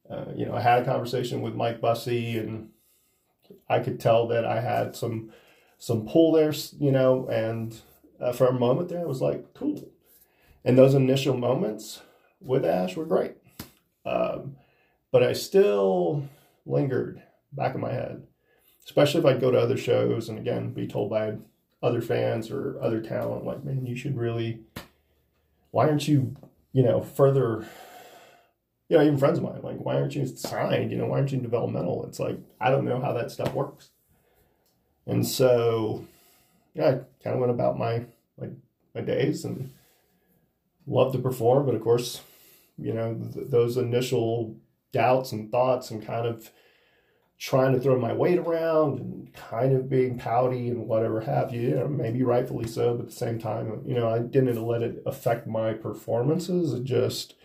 Uh, 0.09 0.25
you 0.35 0.45
know, 0.45 0.53
I 0.53 0.61
had 0.61 0.81
a 0.81 0.85
conversation 0.85 1.41
with 1.41 1.55
Mike 1.55 1.79
Bussey, 1.79 2.37
and 2.37 2.69
I 3.69 3.79
could 3.79 3.99
tell 3.99 4.27
that 4.27 4.45
I 4.45 4.61
had 4.61 4.95
some 4.95 5.31
some 5.77 6.05
pull 6.05 6.31
there, 6.33 6.53
you 6.77 6.91
know, 6.91 7.27
and 7.27 7.79
uh, 8.19 8.31
for 8.31 8.47
a 8.47 8.53
moment 8.53 8.89
there, 8.89 9.01
I 9.01 9.05
was 9.05 9.21
like, 9.21 9.53
cool. 9.53 9.89
And 10.63 10.77
those 10.77 10.93
initial 10.93 11.35
moments 11.35 12.01
with 12.39 12.63
Ash 12.65 12.95
were 12.95 13.05
great, 13.05 13.35
um, 14.05 14.55
but 15.11 15.23
I 15.23 15.33
still 15.33 16.27
lingered 16.65 17.21
back 17.51 17.75
in 17.75 17.81
my 17.81 17.91
head, 17.91 18.23
especially 18.85 19.19
if 19.19 19.25
I'd 19.25 19.41
go 19.41 19.51
to 19.51 19.59
other 19.59 19.77
shows 19.77 20.29
and 20.29 20.37
again 20.39 20.73
be 20.73 20.87
told 20.87 21.09
by 21.09 21.35
other 21.81 22.01
fans 22.01 22.49
or 22.49 22.81
other 22.81 23.01
talent, 23.01 23.45
like, 23.45 23.63
man, 23.63 23.85
you 23.85 23.95
should 23.95 24.17
really 24.17 24.61
why 25.73 25.87
aren't 25.87 26.07
you, 26.07 26.35
you 26.71 26.83
know, 26.83 27.01
further, 27.01 27.65
you 28.89 28.95
know, 28.95 29.03
even 29.03 29.17
friends 29.17 29.39
of 29.39 29.43
mine, 29.43 29.59
like, 29.63 29.77
why 29.77 29.95
aren't 29.95 30.15
you 30.15 30.23
signed? 30.27 30.91
You 30.91 30.97
know, 30.97 31.07
why 31.07 31.17
aren't 31.17 31.31
you 31.31 31.39
developmental? 31.39 32.05
It's 32.05 32.19
like, 32.19 32.37
I 32.61 32.69
don't 32.69 32.85
know 32.85 33.01
how 33.01 33.11
that 33.13 33.31
stuff 33.31 33.51
works. 33.55 33.89
And 35.07 35.25
so, 35.25 36.05
yeah, 36.75 36.85
I 36.85 36.91
kind 37.23 37.33
of 37.33 37.39
went 37.39 37.51
about 37.51 37.79
my, 37.79 38.05
my, 38.39 38.49
my 38.93 39.01
days 39.01 39.45
and 39.45 39.71
loved 40.85 41.13
to 41.13 41.19
perform. 41.19 41.65
But 41.65 41.73
of 41.73 41.81
course, 41.81 42.21
you 42.77 42.93
know, 42.93 43.15
th- 43.33 43.47
those 43.49 43.75
initial 43.75 44.55
doubts 44.93 45.33
and 45.33 45.51
thoughts 45.51 45.91
and 45.91 46.05
kind 46.05 46.25
of 46.25 46.49
trying 47.37 47.73
to 47.73 47.79
throw 47.79 47.99
my 47.99 48.13
weight 48.13 48.39
around 48.39 48.99
and 48.99 49.33
kind 49.33 49.73
of 49.73 49.89
being 49.89 50.17
pouty 50.17 50.69
and 50.69 50.87
whatever 50.87 51.19
have 51.19 51.53
you, 51.53 51.85
maybe 51.89 52.23
rightfully 52.23 52.65
so, 52.65 52.95
but 52.95 53.01
at 53.01 53.09
the 53.09 53.15
same 53.15 53.37
time, 53.37 53.81
you 53.85 53.95
know, 53.95 54.07
I 54.07 54.19
didn't 54.19 54.65
let 54.65 54.81
it 54.81 55.03
affect 55.05 55.45
my 55.45 55.73
performances. 55.73 56.71
It 56.71 56.85
just 56.85 57.35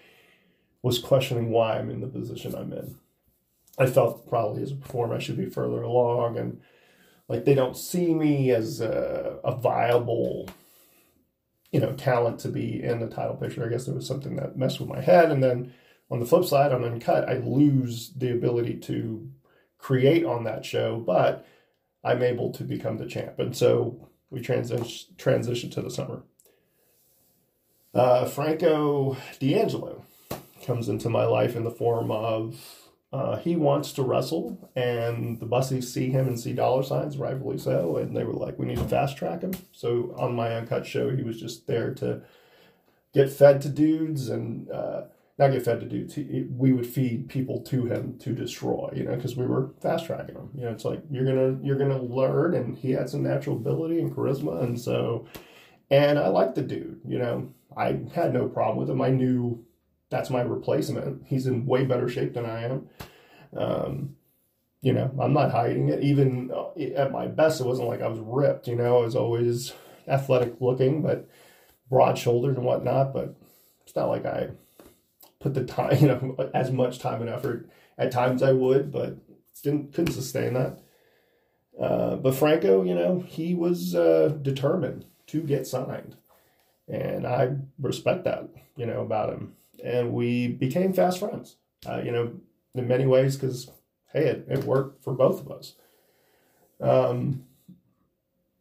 was 0.83 1.01
questioning 1.01 1.51
why 1.51 1.79
I'm 1.79 1.91
in 1.91 2.01
the 2.01 2.07
position 2.07 2.55
I'm 2.55 2.73
in. 2.73 2.97
I 3.77 3.87
felt 3.87 4.29
probably 4.29 4.63
as 4.63 4.71
a 4.71 4.77
performer 4.77 5.17
I 5.17 5.19
should 5.19 5.37
be 5.37 5.51
further 5.51 5.83
along 5.83 6.37
and 6.37 6.61
like 7.29 7.45
they 7.45 7.55
don't 7.55 7.77
see 7.77 8.15
me 8.15 8.51
as 8.51 8.81
a, 8.81 9.39
a 9.43 9.55
viable 9.57 10.49
you 11.73 11.81
know 11.81 11.93
talent 11.93 12.39
to 12.41 12.49
be 12.49 12.83
in 12.83 13.01
the 13.01 13.09
title 13.09 13.37
picture. 13.37 13.65
I 13.65 13.69
guess 13.69 13.87
there 13.87 13.95
was 13.95 14.07
something 14.07 14.37
that 14.37 14.57
messed 14.57 14.81
with 14.81 14.89
my 14.89 15.01
head 15.01 15.31
and 15.31 15.43
then 15.43 15.73
on 16.11 16.21
the 16.21 16.27
flip 16.27 16.45
side 16.45 16.73
on 16.73 16.85
uncut 16.85 17.29
I 17.29 17.39
lose 17.39 18.13
the 18.17 18.33
ability 18.33 18.77
to 18.81 19.31
create 19.79 20.25
on 20.25 20.45
that 20.45 20.65
show, 20.65 20.99
but 20.99 21.47
I'm 22.05 22.23
able 22.23 22.53
to 22.53 22.65
become 22.65 22.99
the 22.99 23.07
champ. 23.07 23.39
And 23.39 23.57
so 23.57 24.09
we 24.31 24.41
transition 24.41 25.15
transition 25.17 25.71
to 25.71 25.83
the 25.83 25.91
summer. 25.91 26.23
Uh, 27.95 28.27
Franco 28.27 29.17
D'Angelo 29.41 30.05
comes 30.65 30.89
into 30.89 31.09
my 31.09 31.25
life 31.25 31.57
in 31.57 31.65
the 31.65 31.71
form 31.71 32.11
of 32.11 32.61
uh, 33.11 33.39
he 33.39 33.57
wants 33.57 33.93
to 33.93 34.03
wrestle, 34.03 34.71
and 34.77 35.41
the 35.41 35.47
Busseys 35.47 35.85
see 35.85 36.11
him 36.11 36.29
and 36.29 36.39
see 36.39 36.53
dollar 36.53 36.83
signs, 36.83 37.17
rightfully 37.17 37.57
so, 37.57 37.97
and 37.97 38.15
they 38.15 38.25
were 38.25 38.35
like, 38.35 38.59
"We 38.59 38.67
need 38.67 38.77
to 38.77 38.85
fast 38.85 39.17
track 39.17 39.41
him." 39.41 39.53
So 39.73 40.15
on 40.19 40.35
my 40.35 40.55
uncut 40.55 40.85
show, 40.85 41.09
he 41.17 41.23
was 41.23 41.41
just 41.41 41.67
there 41.67 41.95
to 41.95 42.21
get 43.15 43.31
fed 43.31 43.63
to 43.63 43.71
dudes 43.71 44.29
and 44.29 44.71
uh, 44.71 45.05
not 45.39 45.53
get 45.53 45.65
fed 45.65 45.81
to 45.81 45.87
dudes. 45.87 46.17
We 46.51 46.73
would 46.73 46.87
feed 46.87 47.29
people 47.29 47.61
to 47.63 47.87
him 47.87 48.19
to 48.19 48.33
destroy, 48.33 48.93
you 48.95 49.05
know, 49.05 49.15
because 49.15 49.37
we 49.37 49.47
were 49.47 49.71
fast 49.81 50.07
tracking 50.07 50.35
him. 50.35 50.51
You 50.55 50.63
know, 50.63 50.71
it's 50.71 50.85
like 50.85 51.03
you're 51.11 51.25
gonna 51.25 51.59
you're 51.63 51.79
gonna 51.79 52.03
learn, 52.03 52.55
and 52.55 52.77
he 52.77 52.91
had 52.91 53.09
some 53.09 53.23
natural 53.23 53.57
ability 53.57 54.01
and 54.01 54.13
charisma, 54.15 54.63
and 54.63 54.81
so, 54.81 55.27
and 55.91 56.19
I 56.19 56.29
liked 56.29 56.57
the 56.57 56.63
dude. 56.63 57.01
You 57.07 57.19
know, 57.19 57.53
I 57.77 58.01
had 58.13 58.35
no 58.35 58.49
problem 58.49 58.79
with 58.79 58.91
him. 58.91 59.01
I 59.01 59.11
knew 59.11 59.65
that's 60.11 60.31
my 60.31 60.41
replacement. 60.41 61.23
He's 61.27 61.47
in 61.47 61.67
way 61.67 61.85
better 61.85 62.09
shape 62.09 62.35
than 62.35 62.45
I 62.45 62.65
am. 62.65 62.89
Um, 63.57 64.17
you 64.81 64.93
know, 64.93 65.11
I'm 65.21 65.33
not 65.33 65.53
hiding 65.53 65.89
it. 65.89 66.03
Even 66.03 66.51
uh, 66.53 66.71
at 66.97 67.13
my 67.13 67.27
best, 67.29 67.61
it 67.61 67.67
wasn't 67.67 67.89
like 67.89 68.03
I 68.03 68.09
was 68.09 68.21
ripped. 68.21 68.67
You 68.67 68.75
know, 68.75 68.99
I 68.99 69.05
was 69.05 69.15
always 69.15 69.73
athletic 70.09 70.55
looking, 70.61 71.03
but 71.03 71.29
broad 71.89 72.19
shouldered 72.19 72.57
and 72.57 72.67
whatnot. 72.67 73.13
But 73.13 73.37
it's 73.85 73.95
not 73.95 74.09
like 74.09 74.27
I 74.27 74.49
put 75.41 75.55
the 75.55 75.65
time, 75.65 75.97
you 76.01 76.09
know, 76.09 76.51
as 76.55 76.71
much 76.71 76.99
time 76.99 77.21
and 77.21 77.31
effort. 77.31 77.69
At 77.97 78.13
times 78.13 78.43
I 78.43 78.53
would, 78.53 78.93
but 78.93 79.17
didn't 79.63 79.93
couldn't 79.93 80.15
sustain 80.15 80.55
that. 80.55 80.81
Uh, 81.81 82.17
but 82.17 82.35
Franco, 82.35 82.85
you 82.85 82.95
know, 82.95 83.25
he 83.27 83.55
was 83.55 83.95
uh, 83.95 84.37
determined 84.43 85.05
to 85.29 85.43
get 85.43 85.67
signed, 85.67 86.17
and 86.87 87.27
I 87.27 87.57
respect 87.79 88.25
that, 88.25 88.49
you 88.77 88.87
know, 88.87 89.01
about 89.01 89.31
him 89.31 89.55
and 89.83 90.13
we 90.13 90.49
became 90.49 90.93
fast 90.93 91.19
friends. 91.19 91.57
Uh, 91.87 92.01
you 92.05 92.11
know, 92.11 92.33
in 92.75 92.89
many 92.89 93.07
ways, 93.07 93.37
because 93.37 93.71
hey, 94.13 94.27
it, 94.27 94.47
it 94.49 94.65
worked 94.65 95.03
for 95.05 95.13
both 95.13 95.41
of 95.41 95.51
us. 95.51 95.75
Um, 96.81 97.45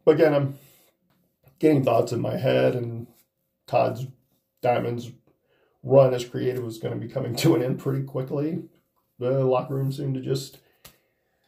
but 0.05 0.15
again, 0.15 0.33
I'm 0.33 0.59
getting 1.59 1.83
thoughts 1.83 2.11
in 2.11 2.21
my 2.21 2.37
head, 2.37 2.75
and 2.75 3.07
Todd's 3.65 4.05
Diamond's 4.61 5.11
run 5.88 6.13
as 6.13 6.26
creative 6.26 6.63
was 6.63 6.78
going 6.78 7.00
to 7.00 7.06
be 7.06 7.12
coming 7.12 7.36
to 7.38 7.56
an 7.56 7.63
end 7.63 7.80
pretty 7.80 8.04
quickly. 8.04 8.63
The 9.19 9.45
locker 9.45 9.76
room 9.76 9.91
seemed 9.91 10.15
to 10.15 10.21
just 10.21 10.60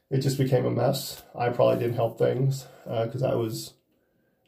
it 0.10 0.19
just 0.19 0.38
became 0.38 0.65
a 0.65 0.71
mess. 0.71 1.23
I 1.38 1.49
probably 1.49 1.78
didn't 1.78 1.95
help 1.95 2.17
things 2.17 2.65
because 2.86 3.21
uh, 3.21 3.30
I 3.30 3.36
was 3.36 3.73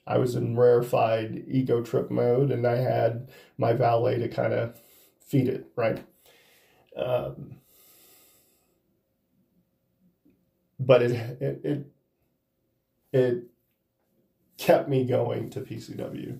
I 0.08 0.18
was 0.18 0.36
in 0.36 0.58
rarefied 0.58 1.44
ego 1.48 1.82
trip 1.82 2.10
mode, 2.10 2.52
and 2.52 2.66
I 2.66 2.78
had 2.78 3.30
my 3.58 3.74
valet 3.74 4.18
to 4.20 4.28
kind 4.28 4.54
of 4.54 4.80
feed 5.20 5.48
it, 5.48 5.68
right? 5.76 6.04
Um, 6.98 7.58
but 10.80 11.04
it, 11.04 11.12
it, 11.42 11.62
it, 11.64 11.86
it 13.14 13.44
kept 14.58 14.90
me 14.90 15.06
going 15.06 15.50
to 15.52 15.62
PCW 15.62 16.40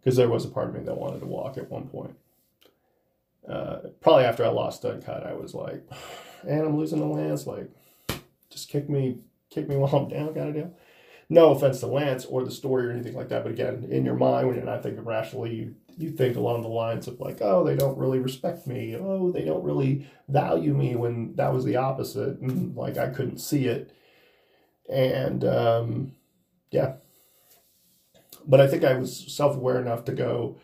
because 0.00 0.16
there 0.16 0.28
was 0.28 0.44
a 0.44 0.48
part 0.48 0.68
of 0.68 0.74
me 0.74 0.80
that 0.80 0.98
wanted 0.98 1.20
to 1.20 1.26
walk 1.26 1.56
at 1.56 1.70
one 1.70 1.88
point. 1.88 2.16
Uh, 3.48 3.78
probably 4.00 4.24
after 4.24 4.44
I 4.44 4.48
lost 4.48 4.84
Uncut, 4.84 5.26
I 5.26 5.34
was 5.34 5.54
like, 5.54 5.84
and 6.46 6.60
I'm 6.60 6.76
losing 6.76 7.00
the 7.00 7.06
Lance. 7.06 7.46
Like, 7.46 7.70
just 8.50 8.68
kick 8.68 8.88
me, 8.88 9.18
kick 9.50 9.68
me 9.68 9.76
while 9.78 9.94
I'm 9.94 10.08
down, 10.08 10.34
kind 10.34 10.48
of 10.48 10.54
deal. 10.54 10.74
No 11.28 11.52
offense 11.52 11.80
to 11.80 11.86
Lance 11.86 12.24
or 12.26 12.44
the 12.44 12.50
story 12.50 12.86
or 12.86 12.90
anything 12.90 13.14
like 13.14 13.30
that, 13.30 13.42
but 13.42 13.52
again, 13.52 13.86
in 13.90 14.04
your 14.04 14.16
mind, 14.16 14.46
when 14.46 14.56
you're 14.56 14.66
not 14.66 14.82
thinking 14.82 15.04
rationally, 15.04 15.54
you 15.54 15.74
you 15.96 16.10
think 16.10 16.36
along 16.36 16.62
the 16.62 16.68
lines 16.68 17.06
of 17.06 17.20
like, 17.20 17.38
oh, 17.40 17.64
they 17.64 17.76
don't 17.76 17.98
really 17.98 18.18
respect 18.18 18.66
me. 18.66 18.96
Oh, 18.96 19.30
they 19.30 19.44
don't 19.44 19.64
really 19.64 20.06
value 20.28 20.74
me 20.74 20.96
when 20.96 21.34
that 21.36 21.52
was 21.52 21.64
the 21.64 21.76
opposite. 21.76 22.38
And 22.40 22.76
like 22.76 22.96
I 22.96 23.08
couldn't 23.08 23.38
see 23.38 23.66
it. 23.66 23.94
And 24.90 25.44
um, 25.44 26.12
yeah. 26.70 26.94
But 28.46 28.60
I 28.60 28.66
think 28.66 28.84
I 28.84 28.94
was 28.94 29.32
self 29.34 29.56
aware 29.56 29.80
enough 29.80 30.04
to 30.06 30.12
go, 30.12 30.58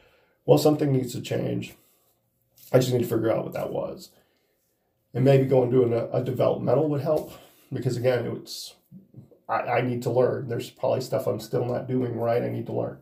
well, 0.45 0.59
something 0.59 0.93
needs 0.93 1.13
to 1.13 1.21
change. 1.21 1.75
I 2.73 2.79
just 2.79 2.93
need 2.93 3.03
to 3.03 3.09
figure 3.09 3.33
out 3.33 3.45
what 3.45 3.55
that 3.55 3.71
was. 3.71 4.11
And 5.15 5.25
maybe 5.25 5.47
going 5.47 5.71
to 5.71 5.83
a, 5.83 6.21
a 6.21 6.25
developmental 6.25 6.89
would 6.91 7.01
help 7.01 7.33
because 7.73 7.97
again, 7.97 8.27
it's 8.27 8.75
I, 9.49 9.61
I 9.61 9.81
need 9.81 10.03
to 10.03 10.11
learn. 10.11 10.49
There's 10.49 10.71
probably 10.71 11.01
stuff 11.01 11.27
I'm 11.27 11.41
still 11.41 11.65
not 11.65 11.89
doing 11.89 12.17
right. 12.17 12.43
I 12.43 12.51
need 12.51 12.67
to 12.67 12.73
learn 12.73 12.99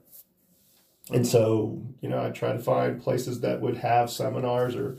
and 1.13 1.27
so 1.27 1.81
you 2.01 2.09
know 2.09 2.23
i 2.23 2.31
try 2.31 2.53
to 2.53 2.59
find 2.59 3.01
places 3.01 3.41
that 3.41 3.61
would 3.61 3.77
have 3.77 4.11
seminars 4.11 4.75
or 4.75 4.99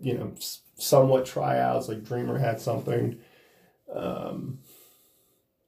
you 0.00 0.14
know 0.14 0.34
somewhat 0.76 1.26
tryouts 1.26 1.88
like 1.88 2.04
dreamer 2.04 2.38
had 2.38 2.60
something 2.60 3.18
um, 3.94 4.58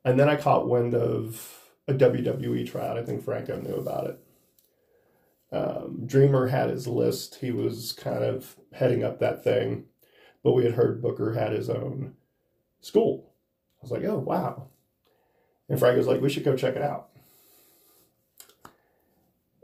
and 0.04 0.18
then 0.18 0.28
i 0.28 0.36
caught 0.36 0.68
wind 0.68 0.94
of 0.94 1.64
a 1.86 1.94
wwe 1.94 2.68
tryout 2.68 2.98
i 2.98 3.04
think 3.04 3.24
franco 3.24 3.60
knew 3.60 3.74
about 3.74 4.06
it 4.06 4.20
um, 5.50 6.02
dreamer 6.06 6.48
had 6.48 6.70
his 6.70 6.86
list 6.86 7.36
he 7.36 7.50
was 7.50 7.92
kind 7.92 8.22
of 8.22 8.56
heading 8.72 9.02
up 9.02 9.18
that 9.18 9.42
thing 9.42 9.84
but 10.42 10.52
we 10.52 10.64
had 10.64 10.74
heard 10.74 11.02
booker 11.02 11.32
had 11.32 11.52
his 11.52 11.70
own 11.70 12.14
school 12.80 13.32
i 13.80 13.84
was 13.84 13.90
like 13.90 14.04
oh 14.04 14.18
wow 14.18 14.68
and 15.68 15.78
frank 15.78 15.96
was 15.96 16.06
like 16.06 16.20
we 16.20 16.28
should 16.28 16.44
go 16.44 16.56
check 16.56 16.76
it 16.76 16.82
out 16.82 17.08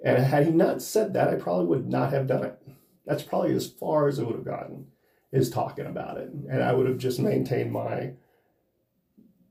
and 0.05 0.23
had 0.23 0.45
he 0.45 0.53
not 0.53 0.83
said 0.83 1.15
that, 1.15 1.29
I 1.29 1.37
probably 1.37 1.65
would 1.65 1.89
not 1.89 2.13
have 2.13 2.27
done 2.27 2.45
it. 2.45 2.61
That's 3.07 3.23
probably 3.23 3.55
as 3.55 3.67
far 3.67 4.07
as 4.07 4.19
it 4.19 4.27
would 4.27 4.37
have 4.37 4.45
gotten, 4.45 4.89
is 5.33 5.49
talking 5.49 5.87
about 5.87 6.19
it. 6.19 6.29
And 6.29 6.63
I 6.63 6.75
would 6.75 6.87
have 6.87 6.99
just 6.99 7.19
maintained 7.19 7.73
my, 7.73 8.13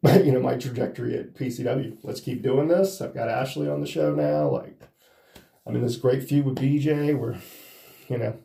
you 0.13 0.32
know, 0.32 0.39
my 0.39 0.56
trajectory 0.56 1.17
at 1.17 1.34
PCW. 1.34 1.98
Let's 2.04 2.22
keep 2.22 2.43
doing 2.43 2.67
this. 2.67 3.02
I've 3.02 3.15
got 3.15 3.30
Ashley 3.30 3.67
on 3.67 3.82
the 3.82 3.88
show 3.88 4.13
now. 4.13 4.48
Like, 4.48 4.80
I'm 5.65 5.76
in 5.76 5.82
this 5.82 5.97
great 5.97 6.23
feud 6.23 6.45
with 6.45 6.58
BJ 6.58 7.17
where, 7.17 7.38
you 8.10 8.17
know, 8.17 8.38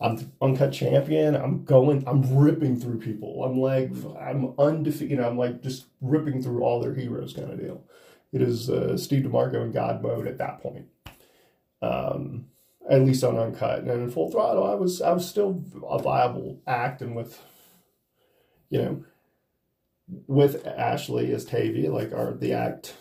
I'm 0.00 0.32
uncut 0.40 0.72
champion. 0.72 1.36
I'm 1.36 1.64
going, 1.64 2.04
I'm 2.06 2.36
ripping 2.36 2.80
through 2.80 3.00
people. 3.00 3.44
I'm 3.44 3.60
like, 3.60 3.90
I'm 4.18 4.54
undefeated. 4.58 5.10
You 5.10 5.16
know, 5.18 5.28
I'm 5.28 5.38
like 5.38 5.62
just 5.62 5.86
ripping 6.00 6.42
through 6.42 6.62
all 6.62 6.80
their 6.80 6.94
heroes 6.94 7.34
kind 7.34 7.50
of 7.50 7.60
deal. 7.60 7.84
It 8.32 8.42
is 8.42 8.70
uh, 8.70 8.96
Steve 8.96 9.24
DeMarco 9.24 9.62
in 9.62 9.72
God 9.72 10.02
mode 10.02 10.26
at 10.26 10.38
that 10.38 10.62
point. 10.62 10.86
Um, 11.82 12.46
at 12.88 13.02
least 13.02 13.24
on 13.24 13.38
Uncut. 13.38 13.80
And 13.80 13.90
in 13.90 14.10
Full 14.10 14.30
Throttle, 14.30 14.64
I 14.64 14.74
was 14.74 15.00
I 15.00 15.12
was 15.12 15.28
still 15.28 15.64
a 15.88 15.98
viable 15.98 16.60
act, 16.66 17.02
and 17.02 17.14
with 17.14 17.40
you 18.68 18.82
know, 18.82 19.04
with 20.26 20.66
Ashley 20.66 21.32
as 21.32 21.44
Tavia, 21.44 21.92
like 21.92 22.12
our 22.12 22.32
the 22.32 22.52
act 22.52 22.94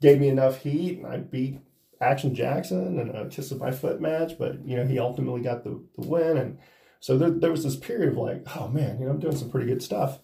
gave 0.00 0.20
me 0.20 0.28
enough 0.28 0.62
heat, 0.62 0.98
and 0.98 1.06
I 1.06 1.18
beat 1.18 1.60
Action 2.02 2.34
Jackson 2.34 2.98
and 2.98 3.14
a 3.14 3.28
kiss 3.28 3.50
of 3.50 3.60
my 3.60 3.70
foot 3.70 4.00
match. 4.00 4.38
But 4.38 4.66
you 4.66 4.76
know, 4.76 4.86
he 4.86 4.98
ultimately 4.98 5.40
got 5.40 5.64
the, 5.64 5.82
the 5.98 6.06
win, 6.06 6.36
and 6.36 6.58
so 7.00 7.16
there, 7.16 7.30
there 7.30 7.50
was 7.50 7.64
this 7.64 7.76
period 7.76 8.10
of 8.10 8.18
like, 8.18 8.44
oh 8.56 8.68
man, 8.68 8.98
you 8.98 9.06
know, 9.06 9.12
I'm 9.12 9.20
doing 9.20 9.36
some 9.36 9.50
pretty 9.50 9.66
good 9.66 9.82
stuff, 9.82 10.18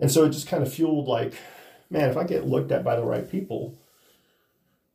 and 0.00 0.10
so 0.10 0.24
it 0.24 0.30
just 0.30 0.48
kind 0.48 0.62
of 0.62 0.72
fueled 0.72 1.08
like 1.08 1.34
man, 1.92 2.08
if 2.08 2.16
I 2.16 2.24
get 2.24 2.46
looked 2.46 2.72
at 2.72 2.82
by 2.82 2.96
the 2.96 3.04
right 3.04 3.30
people, 3.30 3.78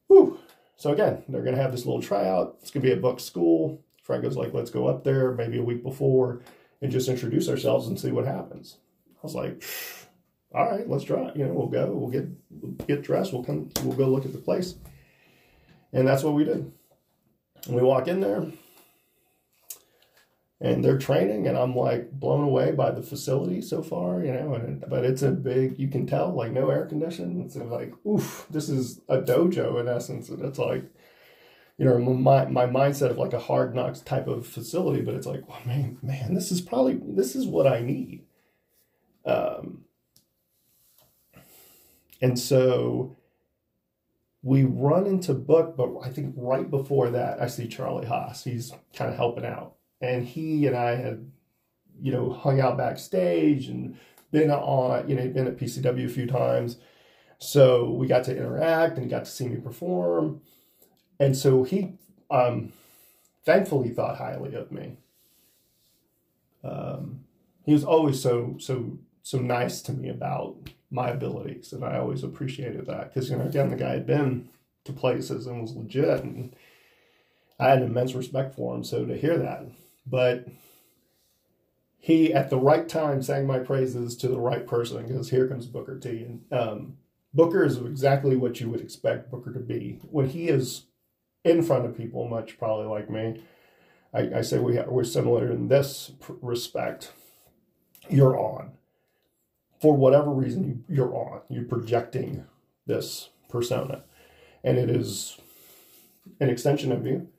whew. 0.08 0.39
So 0.76 0.91
again, 0.91 1.23
they're 1.30 1.43
going 1.43 1.56
to 1.56 1.62
have 1.62 1.71
this 1.71 1.86
little 1.86 2.02
tryout. 2.02 2.58
It's 2.62 2.71
to 2.71 2.80
be 2.80 2.91
a 2.91 2.97
book 2.97 3.19
school. 3.19 3.84
Frank 4.04 4.23
Franco's 4.23 4.38
like, 4.38 4.54
let's 4.54 4.71
go 4.71 4.88
up 4.88 5.04
there 5.04 5.34
maybe 5.34 5.58
a 5.58 5.63
week 5.63 5.84
before 5.84 6.41
and 6.82 6.91
just 6.91 7.10
introduce 7.10 7.50
ourselves 7.50 7.88
and 7.88 8.00
see 8.00 8.12
what 8.12 8.26
happens. 8.26 8.78
I 9.15 9.19
was 9.21 9.36
like, 9.36 9.63
all 10.54 10.69
right, 10.69 10.89
let's 10.89 11.04
try. 11.04 11.32
You 11.36 11.45
know, 11.45 11.54
we'll 11.54 11.67
go. 11.67 11.91
We'll 11.91 12.10
get 12.10 12.88
get 12.88 13.04
dressed. 13.04 13.34
We'll 13.34 13.43
come. 13.43 13.69
We'll 13.84 13.97
go 13.97 14.08
look 14.08 14.26
at 14.26 14.32
the 14.32 14.38
place. 14.38 14.76
And 15.93 16.08
that's 16.08 16.23
what 16.23 16.34
we 16.34 16.43
did. 16.43 16.71
We 17.69 17.82
walk 17.82 18.08
in 18.08 18.19
there 18.19 18.52
and 20.60 20.84
they're 20.84 20.97
training 20.97 21.47
and 21.47 21.58
i'm 21.58 21.76
like 21.76 22.12
blown 22.12 22.43
away 22.43 22.71
by 22.71 22.91
the 22.91 23.02
facility 23.02 23.62
so 23.62 23.84
far 23.84 24.23
you 24.23 24.32
know 24.32 24.56
and 24.56 24.84
but 24.89 25.06
it's 25.06 25.21
a 25.21 25.32
big 25.32 25.78
you 25.78 25.88
can 25.88 26.08
tell 26.08 26.34
like 26.34 26.52
no 26.52 26.69
air 26.69 26.86
conditioning 26.86 27.41
it's 27.41 27.56
like 27.56 27.93
oof 28.08 28.47
this 28.50 28.69
is 28.69 29.02
a 29.10 29.19
dojo 29.19 29.80
in 29.80 29.88
essence 29.88 30.30
and 30.30 30.43
it's 30.43 30.60
like 30.60 30.84
you 31.78 31.86
know 31.86 32.00
my 32.00 32.45
my 32.45 32.65
mindset 32.65 33.12
of 33.12 33.17
like 33.17 33.34
a 33.34 33.39
hard 33.39 33.76
knocks 33.76 34.02
type 34.02 34.28
of 34.28 34.47
facility 34.47 35.02
but 35.02 35.13
it's 35.13 35.28
like 35.28 35.47
well, 35.47 35.62
man 35.65 35.97
man 36.02 36.34
this 36.34 36.52
is 36.52 36.62
probably 36.62 37.00
this 37.04 37.36
is 37.36 37.45
what 37.45 37.67
i 37.67 37.80
need 37.80 38.26
um 39.26 39.84
and 42.19 42.39
so 42.39 43.15
we 44.43 44.63
run 44.63 45.06
into 45.06 45.34
book 45.34 45.76
but 45.76 45.89
i 46.04 46.10
think 46.10 46.34
right 46.38 46.69
before 46.69 47.10
that 47.10 47.41
i 47.41 47.47
see 47.47 47.67
charlie 47.67 48.06
haas 48.06 48.43
he's 48.43 48.71
kind 48.93 49.10
of 49.10 49.17
helping 49.17 49.45
out 49.45 49.78
and 50.02 50.26
he 50.26 50.67
and 50.67 50.76
I 50.76 50.95
had, 50.95 51.32
you 52.02 52.12
know, 52.12 52.32
hung 52.32 52.60
out 52.60 52.78
backstage 52.78 53.67
and 53.67 53.97
been 54.32 54.52
on, 54.52 55.10
you 55.10 55.15
know, 55.15 55.28
been 55.30 55.47
at 55.47 55.58
PCW 55.58 56.06
a 56.06 56.10
few 56.10 56.28
times. 56.28 56.78
So 57.39 57.91
we 57.91 58.08
got 58.08 58.23
to 58.26 58.36
interact 58.36 58.95
and 58.95 59.04
he 59.04 59.10
got 59.10 59.26
to 59.26 59.32
see 59.32 59.47
me 59.47 59.58
perform. 59.58 60.41
And 61.19 61.36
so 61.36 61.63
he 61.63 61.93
um, 62.30 62.73
thankfully 63.45 63.89
thought 63.89 64.17
highly 64.17 64.56
of 64.56 64.71
me. 64.71 64.97
Um, 66.63 67.21
he 67.65 67.73
was 67.73 67.84
always 67.84 68.21
so 68.21 68.56
so 68.60 68.97
so 69.23 69.39
nice 69.39 69.82
to 69.84 69.93
me 69.93 70.10
about 70.10 70.56
my 70.89 71.10
abilities, 71.10 71.73
and 71.73 71.84
I 71.84 71.97
always 71.97 72.23
appreciated 72.23 72.86
that 72.86 73.13
because 73.13 73.30
you 73.30 73.38
know 73.38 73.45
again 73.45 73.69
the 73.69 73.76
guy 73.76 73.91
had 73.91 74.08
been 74.08 74.50
to 74.86 74.93
places 74.93 75.47
and 75.47 75.62
was 75.62 75.76
legit, 75.76 76.23
and 76.23 76.56
I 77.60 77.69
had 77.69 77.82
immense 77.82 78.13
respect 78.13 78.56
for 78.56 78.76
him. 78.76 78.84
So 78.84 79.06
to 79.06 79.17
hear 79.17 79.38
that, 79.38 79.65
but 80.06 80.47
he 82.00 82.34
at 82.34 82.50
the 82.50 82.58
right 82.58 82.88
time 82.88 83.21
sang 83.21 83.45
my 83.45 83.60
praises 83.60 84.15
to 84.17 84.30
the 84.30 84.39
right 84.39 84.65
person 84.65 85.06
because 85.06 85.30
here 85.30 85.47
comes 85.47 85.65
Booker 85.65 86.00
T. 86.00 86.23
And 86.23 86.54
um, 86.54 86.97
Booker 87.34 87.65
is 87.65 87.78
exactly 87.78 88.38
what 88.38 88.62
you 88.62 88.69
would 88.69 88.80
expect 88.80 89.30
Booker 89.30 89.52
to 89.52 89.60
be 89.60 90.00
when 90.10 90.30
he 90.30 90.47
is 90.47 90.84
in 91.43 91.62
front 91.62 91.86
of 91.86 91.97
people, 91.97 92.28
much 92.28 92.58
probably 92.58 92.88
like 92.88 93.10
me. 93.10 93.43
I, 94.13 94.38
I 94.38 94.41
say 94.41 94.60
we 94.60 94.80
we're 94.80 95.04
similar 95.04 95.52
in 95.52 95.67
this 95.67 96.12
respect. 96.41 97.12
You're 98.10 98.38
on. 98.38 98.76
For 99.79 99.95
whatever 99.95 100.31
reason, 100.31 100.63
you, 100.63 100.95
you're 100.95 101.15
on. 101.15 101.41
You're 101.49 101.63
projecting 101.63 102.45
this 102.85 103.29
persona. 103.49 104.03
And 104.63 104.77
it 104.77 104.89
is 104.89 105.39
an 106.39 106.49
extension 106.49 106.91
of 106.91 107.05
you, 107.05 107.29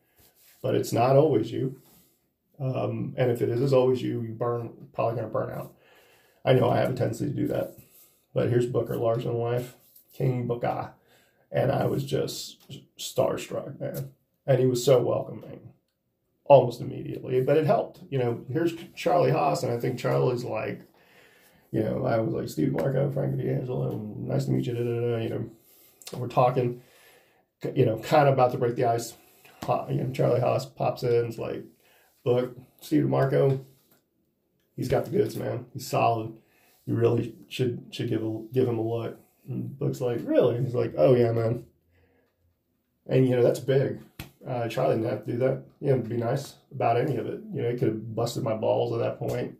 but 0.63 0.75
it's 0.75 0.93
not 0.93 1.17
always 1.17 1.51
you. 1.51 1.81
Um, 2.61 3.15
and 3.17 3.31
if 3.31 3.43
it 3.43 3.49
is 3.49 3.73
always 3.73 4.03
you, 4.03 4.23
you 4.23 4.33
burn 4.33 4.89
probably 4.93 5.17
gonna 5.17 5.29
burn 5.29 5.51
out. 5.51 5.75
I 6.45 6.53
know 6.55 6.71
I 6.71 6.79
have 6.79 6.91
a 6.91 6.95
tendency 6.95 7.27
to 7.27 7.33
do 7.33 7.49
that. 7.49 7.75
But 8.35 8.51
here's 8.51 8.67
Booker 8.67 8.97
Larson 8.97 9.35
life, 9.35 9.75
King 10.13 10.47
Booker. 10.47 10.93
And 11.51 11.73
I 11.73 11.87
was 11.87 12.05
just 12.05 12.59
starstruck, 12.99 13.81
man. 13.81 14.11
And 14.47 14.59
he 14.59 14.67
was 14.67 14.85
so 14.85 15.01
welcoming 15.03 15.73
almost 16.45 16.81
immediately, 16.81 17.41
but 17.41 17.57
it 17.57 17.67
helped. 17.67 18.01
You 18.11 18.19
know, 18.19 18.45
here's 18.51 18.75
Charlie 18.95 19.31
Haas, 19.31 19.63
and 19.63 19.73
I 19.73 19.79
think 19.79 19.99
Charlie's 19.99 20.45
like, 20.45 20.81
you 21.71 21.83
know, 21.83 22.05
I 22.07 22.19
was 22.19 22.35
like, 22.35 22.49
Steve 22.49 22.73
Marco, 22.73 23.11
Frank 23.11 23.37
D'Angelo, 23.37 23.99
nice 24.19 24.47
to 24.47 24.53
meet 24.53 24.67
you, 24.67 24.75
da, 24.75 24.83
da, 24.83 25.01
da, 25.01 25.17
you 25.23 25.29
know, 25.29 25.51
we're 26.15 26.29
talking, 26.29 26.83
you 27.75 27.85
know, 27.85 27.99
kind 27.99 28.29
of 28.29 28.35
about 28.35 28.53
to 28.53 28.59
break 28.59 28.77
the 28.77 28.85
ice. 28.85 29.15
You 29.91 29.97
know, 29.97 30.11
Charlie 30.13 30.41
Haas 30.41 30.65
pops 30.65 31.03
in, 31.03 31.27
it's 31.27 31.37
like, 31.37 31.63
look, 32.25 32.57
Steve 32.81 33.07
Marco, 33.07 33.61
he's 34.77 34.89
got 34.89 35.05
the 35.05 35.11
goods, 35.11 35.37
man. 35.37 35.67
He's 35.75 35.87
solid. 35.87 36.33
You 36.87 36.95
really 36.95 37.35
should 37.49 37.85
should 37.91 38.09
give 38.09 38.25
a 38.25 38.43
give 38.53 38.67
him 38.67 38.79
a 38.79 38.83
look. 38.83 39.19
And 39.47 39.79
Book's 39.79 40.01
like, 40.01 40.21
really? 40.23 40.59
he's 40.63 40.75
like, 40.75 40.95
oh 40.97 41.15
yeah, 41.15 41.33
man. 41.33 41.65
And 43.07 43.29
you 43.29 43.37
know 43.37 43.43
that's 43.43 43.61
big. 43.61 44.01
Uh, 44.47 44.69
Charlie 44.69 44.95
didn't 44.95 45.11
have 45.11 45.27
to 45.27 45.33
do 45.33 45.39
that. 45.39 45.65
He 45.81 45.87
didn't 45.87 46.09
be 46.09 46.17
nice 46.17 46.55
about 46.73 46.97
any 46.97 47.17
of 47.17 47.27
it. 47.27 47.41
You 47.53 47.63
know, 47.63 47.71
he 47.71 47.77
could 47.77 47.89
have 47.89 48.15
busted 48.15 48.43
my 48.43 48.55
balls 48.55 48.95
at 48.95 49.01
that 49.01 49.19
point. 49.19 49.59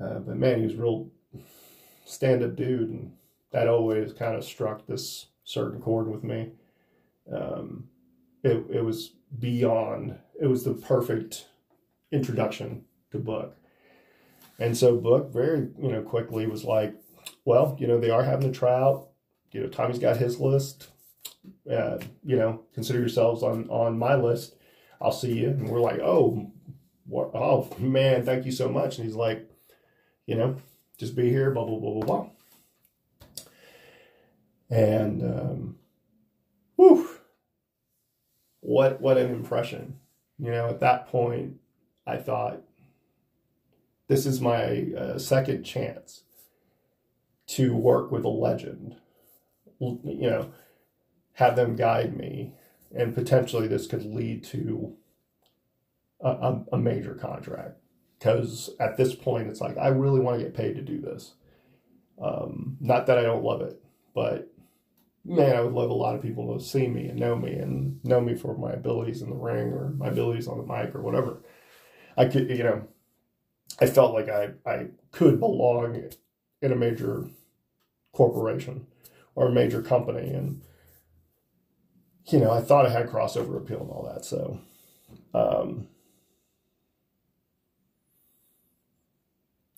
Uh, 0.00 0.18
but 0.18 0.36
man, 0.36 0.58
he 0.58 0.66
was 0.66 0.74
real 0.74 1.10
stand 2.04 2.42
up 2.42 2.56
dude, 2.56 2.90
and 2.90 3.12
that 3.52 3.68
always 3.68 4.12
kind 4.12 4.36
of 4.36 4.44
struck 4.44 4.86
this 4.86 5.26
certain 5.44 5.80
chord 5.80 6.08
with 6.08 6.24
me. 6.24 6.50
Um, 7.32 7.88
it 8.42 8.64
it 8.70 8.84
was 8.84 9.12
beyond. 9.38 10.18
It 10.40 10.46
was 10.46 10.64
the 10.64 10.74
perfect 10.74 11.46
introduction 12.10 12.84
to 13.10 13.18
book. 13.18 13.56
And 14.58 14.76
so 14.76 14.96
book 14.96 15.32
very 15.32 15.68
you 15.80 15.92
know 15.92 16.02
quickly 16.02 16.46
was 16.46 16.64
like, 16.64 16.94
well, 17.44 17.76
you 17.78 17.86
know 17.86 17.98
they 17.98 18.10
are 18.10 18.24
having 18.24 18.48
a 18.48 18.52
tryout. 18.52 19.08
You 19.52 19.62
know 19.62 19.68
Tommy's 19.68 19.98
got 19.98 20.16
his 20.16 20.40
list 20.40 20.88
uh, 21.70 21.98
you 22.24 22.36
know, 22.36 22.62
consider 22.74 22.98
yourselves 22.98 23.42
on 23.42 23.68
on 23.68 23.98
my 23.98 24.14
list. 24.14 24.56
I'll 25.00 25.12
see 25.12 25.38
you. 25.38 25.48
And 25.48 25.68
we're 25.68 25.80
like, 25.80 26.00
oh, 26.00 26.52
what, 27.06 27.30
oh 27.34 27.68
man, 27.78 28.24
thank 28.24 28.44
you 28.44 28.52
so 28.52 28.68
much. 28.68 28.98
And 28.98 29.06
he's 29.06 29.16
like, 29.16 29.48
you 30.32 30.38
know, 30.38 30.56
just 30.96 31.14
be 31.14 31.28
here, 31.28 31.50
blah 31.50 31.66
blah 31.66 31.78
blah 31.78 31.92
blah 31.92 32.06
blah. 32.06 32.26
And 34.70 35.22
um, 35.22 35.76
whew, 36.76 37.06
what 38.60 39.02
what 39.02 39.18
an 39.18 39.30
impression. 39.30 39.98
You 40.38 40.50
know, 40.52 40.68
at 40.68 40.80
that 40.80 41.08
point, 41.08 41.56
I 42.06 42.16
thought, 42.16 42.62
this 44.08 44.24
is 44.24 44.40
my 44.40 44.86
uh, 44.96 45.18
second 45.18 45.64
chance 45.64 46.22
to 47.48 47.76
work 47.76 48.10
with 48.10 48.24
a 48.24 48.28
legend. 48.28 48.96
You 49.80 50.30
know, 50.30 50.52
have 51.34 51.56
them 51.56 51.76
guide 51.76 52.16
me, 52.16 52.54
and 52.96 53.14
potentially 53.14 53.68
this 53.68 53.86
could 53.86 54.06
lead 54.06 54.44
to 54.44 54.96
a, 56.22 56.30
a, 56.30 56.64
a 56.72 56.78
major 56.78 57.16
contract. 57.16 57.81
Because 58.22 58.70
at 58.78 58.96
this 58.96 59.16
point, 59.16 59.48
it's 59.48 59.60
like 59.60 59.76
I 59.76 59.88
really 59.88 60.20
want 60.20 60.38
to 60.38 60.44
get 60.44 60.54
paid 60.54 60.76
to 60.76 60.82
do 60.82 61.00
this. 61.00 61.32
Um, 62.22 62.76
not 62.80 63.06
that 63.06 63.18
I 63.18 63.22
don't 63.22 63.42
love 63.42 63.62
it, 63.62 63.82
but 64.14 64.48
man, 65.24 65.56
I 65.56 65.60
would 65.60 65.72
love 65.72 65.90
a 65.90 65.94
lot 65.94 66.14
of 66.14 66.22
people 66.22 66.56
to 66.56 66.64
see 66.64 66.86
me 66.86 67.08
and 67.08 67.18
know 67.18 67.34
me 67.34 67.52
and 67.54 67.98
know 68.04 68.20
me 68.20 68.36
for 68.36 68.56
my 68.56 68.70
abilities 68.70 69.22
in 69.22 69.30
the 69.30 69.34
ring 69.34 69.72
or 69.72 69.90
my 69.96 70.06
abilities 70.06 70.46
on 70.46 70.58
the 70.58 70.62
mic 70.62 70.94
or 70.94 71.02
whatever. 71.02 71.42
I 72.16 72.26
could, 72.26 72.48
you 72.48 72.62
know, 72.62 72.86
I 73.80 73.86
felt 73.86 74.14
like 74.14 74.28
I, 74.28 74.50
I 74.64 74.86
could 75.10 75.40
belong 75.40 76.10
in 76.60 76.70
a 76.70 76.76
major 76.76 77.24
corporation 78.12 78.86
or 79.34 79.48
a 79.48 79.52
major 79.52 79.82
company. 79.82 80.32
And 80.32 80.62
you 82.26 82.38
know, 82.38 82.52
I 82.52 82.60
thought 82.60 82.86
I 82.86 82.90
had 82.90 83.08
crossover 83.08 83.56
appeal 83.56 83.80
and 83.80 83.90
all 83.90 84.08
that. 84.14 84.24
So, 84.24 84.60
um, 85.34 85.88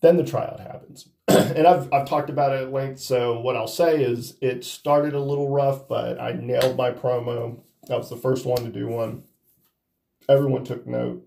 then 0.04 0.18
the 0.18 0.24
tryout 0.24 0.60
happens. 0.60 1.08
and 1.28 1.66
I've, 1.66 1.90
I've 1.92 2.06
talked 2.06 2.28
about 2.28 2.52
it 2.52 2.62
at 2.62 2.72
length. 2.72 3.00
So, 3.00 3.40
what 3.40 3.56
I'll 3.56 3.66
say 3.66 4.02
is 4.02 4.36
it 4.42 4.64
started 4.64 5.14
a 5.14 5.20
little 5.20 5.48
rough, 5.48 5.88
but 5.88 6.20
I 6.20 6.32
nailed 6.32 6.76
my 6.76 6.90
promo. 6.90 7.60
I 7.90 7.96
was 7.96 8.10
the 8.10 8.16
first 8.16 8.44
one 8.44 8.62
to 8.64 8.70
do 8.70 8.86
one. 8.86 9.24
Everyone 10.28 10.62
took 10.62 10.86
note. 10.86 11.26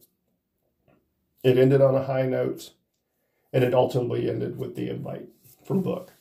It 1.44 1.58
ended 1.58 1.82
on 1.82 1.96
a 1.96 2.04
high 2.04 2.28
note, 2.28 2.72
and 3.52 3.64
it 3.64 3.74
ultimately 3.74 4.30
ended 4.30 4.60
with 4.60 4.76
the 4.76 4.90
invite 4.90 5.28
from 5.66 5.82
Book. 5.82 6.14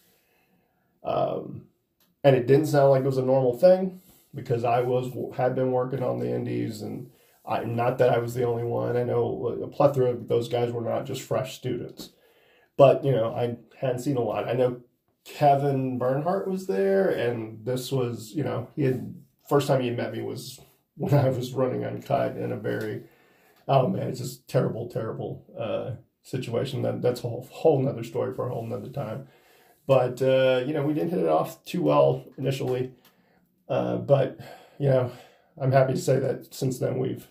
Um, 1.04 1.66
and 2.24 2.34
it 2.34 2.46
didn't 2.46 2.66
sound 2.66 2.90
like 2.90 3.02
it 3.02 3.06
was 3.06 3.18
a 3.18 3.22
normal 3.22 3.56
thing 3.56 4.00
because 4.34 4.64
I 4.64 4.80
was 4.80 5.12
had 5.36 5.54
been 5.54 5.72
working 5.72 6.02
on 6.02 6.18
the 6.18 6.34
indies 6.34 6.82
and 6.82 7.10
I 7.46 7.64
not 7.64 7.98
that 7.98 8.10
I 8.10 8.18
was 8.18 8.34
the 8.34 8.44
only 8.44 8.64
one. 8.64 8.96
I 8.96 9.04
know 9.04 9.60
a 9.62 9.68
plethora 9.68 10.10
of 10.10 10.26
those 10.26 10.48
guys 10.48 10.72
were 10.72 10.80
not 10.80 11.06
just 11.06 11.22
fresh 11.22 11.54
students. 11.54 12.10
But, 12.76 13.04
you 13.04 13.12
know, 13.12 13.34
I 13.34 13.56
hadn't 13.78 14.00
seen 14.00 14.16
a 14.16 14.20
lot. 14.20 14.48
I 14.48 14.52
know 14.52 14.80
Kevin 15.24 15.98
Bernhardt 15.98 16.48
was 16.48 16.66
there 16.66 17.08
and 17.10 17.64
this 17.64 17.90
was, 17.90 18.32
you 18.34 18.44
know, 18.44 18.68
he 18.76 18.84
had 18.84 19.14
first 19.48 19.68
time 19.68 19.80
he 19.80 19.90
met 19.90 20.12
me 20.12 20.22
was 20.22 20.60
when 20.96 21.14
I 21.14 21.28
was 21.28 21.52
running 21.52 21.84
uncut 21.84 22.36
in 22.36 22.52
a 22.52 22.56
very 22.56 23.04
oh 23.68 23.88
man, 23.88 24.08
it's 24.08 24.20
just 24.20 24.48
terrible, 24.48 24.88
terrible 24.88 25.44
uh, 25.58 25.92
situation. 26.22 26.82
That 26.82 27.02
that's 27.02 27.20
a 27.20 27.28
whole 27.28 27.48
whole 27.50 27.80
nother 27.82 28.04
story 28.04 28.34
for 28.34 28.48
a 28.48 28.52
whole 28.52 28.66
nother 28.66 28.88
time. 28.88 29.28
But 29.86 30.20
uh, 30.22 30.62
you 30.66 30.72
know, 30.72 30.84
we 30.84 30.94
didn't 30.94 31.10
hit 31.10 31.20
it 31.20 31.28
off 31.28 31.64
too 31.64 31.82
well 31.82 32.24
initially. 32.38 32.92
Uh, 33.68 33.96
but 33.96 34.38
you 34.78 34.88
know, 34.88 35.10
I'm 35.58 35.72
happy 35.72 35.94
to 35.94 36.00
say 36.00 36.18
that 36.18 36.54
since 36.54 36.78
then 36.78 36.98
we've 36.98 37.26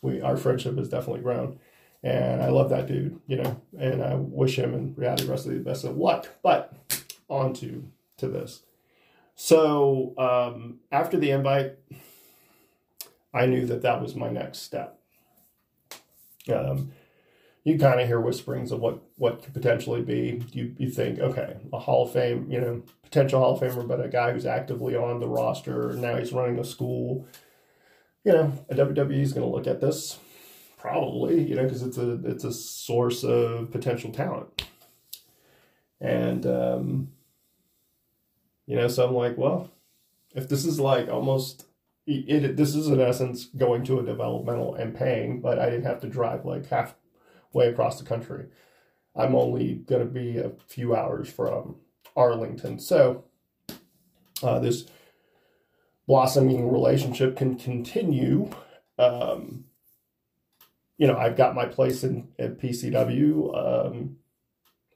we 0.00 0.20
our 0.20 0.36
friendship 0.36 0.76
has 0.78 0.88
definitely 0.88 1.22
grown, 1.22 1.58
and 2.02 2.42
I 2.42 2.48
love 2.48 2.70
that 2.70 2.86
dude. 2.86 3.20
You 3.26 3.42
know, 3.42 3.60
and 3.78 4.02
I 4.02 4.14
wish 4.14 4.58
him 4.58 4.74
and 4.74 4.96
Reality 4.96 5.26
Wrestling 5.26 5.58
the 5.58 5.64
best 5.64 5.84
of 5.84 5.96
luck. 5.96 6.28
But 6.42 6.72
on 7.28 7.52
to 7.54 7.84
to 8.18 8.28
this. 8.28 8.62
So 9.34 10.14
um, 10.18 10.80
after 10.90 11.16
the 11.16 11.30
invite, 11.30 11.76
I 13.34 13.46
knew 13.46 13.66
that 13.66 13.82
that 13.82 14.02
was 14.02 14.14
my 14.14 14.28
next 14.28 14.58
step. 14.60 14.98
Um, 16.52 16.92
you 17.64 17.78
kind 17.78 18.00
of 18.00 18.06
hear 18.06 18.20
whisperings 18.20 18.72
of 18.72 18.80
what 18.80 19.02
what 19.16 19.42
could 19.42 19.54
potentially 19.54 20.02
be. 20.02 20.42
You 20.52 20.74
you 20.78 20.90
think, 20.90 21.18
okay, 21.18 21.56
a 21.72 21.78
Hall 21.78 22.04
of 22.04 22.12
Fame, 22.12 22.50
you 22.50 22.60
know, 22.60 22.82
potential 23.02 23.40
Hall 23.40 23.54
of 23.54 23.60
Famer, 23.60 23.86
but 23.86 24.04
a 24.04 24.08
guy 24.08 24.32
who's 24.32 24.46
actively 24.46 24.96
on 24.96 25.20
the 25.20 25.28
roster. 25.28 25.92
Now 25.92 26.16
he's 26.16 26.32
running 26.32 26.58
a 26.58 26.64
school. 26.64 27.26
You 28.24 28.32
know, 28.32 28.52
a 28.68 28.74
WWE 28.74 29.20
is 29.20 29.32
going 29.32 29.48
to 29.48 29.54
look 29.54 29.66
at 29.66 29.80
this 29.80 30.18
probably, 30.82 31.40
you 31.40 31.54
know, 31.54 31.62
because 31.62 31.84
it's 31.84 31.96
a 31.96 32.20
it's 32.24 32.42
a 32.42 32.52
source 32.52 33.22
of 33.22 33.70
potential 33.70 34.10
talent. 34.10 34.64
And 36.00 36.44
um, 36.44 37.12
you 38.66 38.74
know, 38.74 38.88
so 38.88 39.06
I'm 39.06 39.14
like, 39.14 39.38
well, 39.38 39.70
if 40.34 40.48
this 40.48 40.64
is 40.64 40.80
like 40.80 41.08
almost 41.08 41.66
it, 42.06 42.44
it, 42.44 42.56
this 42.56 42.74
is 42.74 42.88
in 42.88 43.00
essence 43.00 43.44
going 43.44 43.84
to 43.84 44.00
a 44.00 44.02
developmental 44.02 44.74
and 44.74 44.92
paying, 44.92 45.40
but 45.40 45.60
I 45.60 45.66
didn't 45.66 45.86
have 45.86 46.00
to 46.00 46.08
drive 46.08 46.44
like 46.44 46.66
half 46.66 46.96
way 47.52 47.68
across 47.68 48.00
the 48.00 48.04
country. 48.04 48.46
I'm 49.14 49.36
only 49.36 49.74
going 49.74 50.02
to 50.02 50.12
be 50.12 50.38
a 50.38 50.50
few 50.66 50.96
hours 50.96 51.30
from 51.30 51.76
Arlington. 52.16 52.80
So 52.80 53.24
uh, 54.42 54.58
this 54.58 54.86
blossoming 56.08 56.72
relationship 56.72 57.36
can 57.36 57.54
continue. 57.56 58.50
Um, 58.98 59.66
you 61.02 61.08
know, 61.08 61.18
I've 61.18 61.36
got 61.36 61.56
my 61.56 61.66
place 61.66 62.04
in 62.04 62.28
at 62.38 62.60
PCW. 62.60 63.88
Um, 63.90 64.18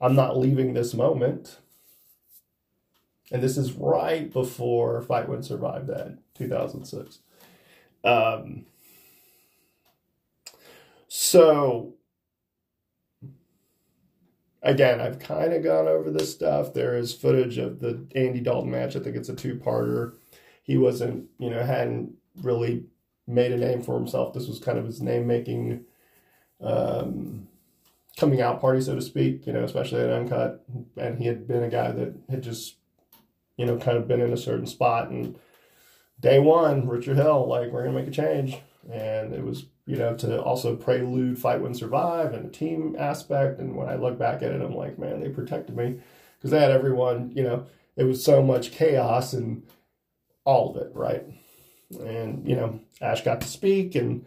I'm 0.01 0.15
not 0.15 0.39
leaving 0.39 0.73
this 0.73 0.95
moment. 0.95 1.59
And 3.33 3.43
this 3.43 3.57
is 3.57 3.73
right 3.73 4.33
before 4.33 5.03
Fight 5.03 5.29
Win 5.29 5.43
Survive 5.43 5.89
that 5.89 6.19
2006. 6.37 7.19
Um, 8.05 8.67
so 11.09 11.95
again, 14.63 15.01
I've 15.01 15.19
kind 15.19 15.53
of 15.53 15.65
gone 15.65 15.89
over 15.89 16.13
this 16.13 16.33
stuff. 16.33 16.73
There 16.73 16.97
is 16.97 17.13
footage 17.13 17.59
of 17.59 17.81
the 17.81 18.07
Andy 18.15 18.39
Dalton 18.39 18.71
match. 18.71 18.95
I 18.95 19.01
think 19.01 19.17
it's 19.17 19.29
a 19.29 19.35
two 19.35 19.57
parter. 19.57 20.13
He 20.63 20.79
wasn't, 20.79 21.31
you 21.41 21.51
know, 21.51 21.65
hadn't 21.65 22.13
really 22.45 22.85
made 23.27 23.51
a 23.51 23.57
name 23.57 23.83
for 23.83 23.97
himself. 23.97 24.35
This 24.35 24.47
was 24.47 24.61
kind 24.61 24.79
of 24.79 24.87
his 24.87 25.03
name 25.03 25.27
making 25.27 25.85
um, 26.61 27.49
coming 28.19 28.41
out 28.41 28.61
party, 28.61 28.81
so 28.81 28.95
to 28.95 29.03
speak, 29.03 29.47
you 29.47 29.53
know, 29.53 29.65
especially 29.65 30.03
at 30.03 30.11
Uncut. 30.11 30.65
And 30.97 31.19
he 31.19 31.27
had 31.27 31.47
been 31.47 31.63
a 31.63 31.69
guy 31.69 31.91
that 31.93 32.15
had 32.31 32.43
just, 32.43 32.77
you 33.57 33.67
know, 33.67 33.77
kind 33.77 33.97
of 33.97 34.09
been 34.09 34.21
in 34.21 34.33
a 34.33 34.39
certain 34.39 34.67
spot. 34.67 35.11
And 35.11 35.39
day 36.21 36.39
one, 36.39 36.89
Richard 36.89 37.17
Hill, 37.17 37.47
like, 37.49 37.71
we're 37.71 37.83
going 37.83 37.95
to 37.95 38.01
make 38.01 38.09
a 38.09 38.13
change. 38.13 38.57
And 38.91 39.35
it 39.35 39.45
was 39.45 39.67
you 39.87 39.97
know, 39.97 40.17
to 40.17 40.43
also 40.43 40.75
prelude 40.75 41.39
Fight 41.39 41.61
Win 41.61 41.75
Survive 41.75 42.35
and 42.35 42.45
the 42.45 42.51
team 42.51 42.97
aspect. 42.99 43.61
And 43.61 43.77
when 43.77 43.89
I 43.89 43.95
look 43.95 44.19
back 44.19 44.43
at 44.43 44.51
it, 44.51 44.61
I'm 44.61 44.75
like, 44.75 44.99
man, 44.99 45.21
they 45.21 45.29
protected 45.29 45.77
me 45.77 46.01
because 46.37 46.51
they 46.51 46.61
had 46.61 46.73
everyone, 46.73 47.33
you 47.35 47.45
know, 47.45 47.67
it 47.97 48.05
was 48.05 48.23
so 48.23 48.43
much 48.43 48.73
chaos 48.73 49.33
and 49.33 49.63
all 50.45 50.71
of 50.71 50.83
it, 50.83 50.91
right? 50.93 51.25
And, 52.01 52.47
you 52.47 52.57
know, 52.57 52.81
Ash 53.01 53.23
got 53.23 53.41
to 53.43 53.47
speak. 53.47 53.95
And 53.95 54.27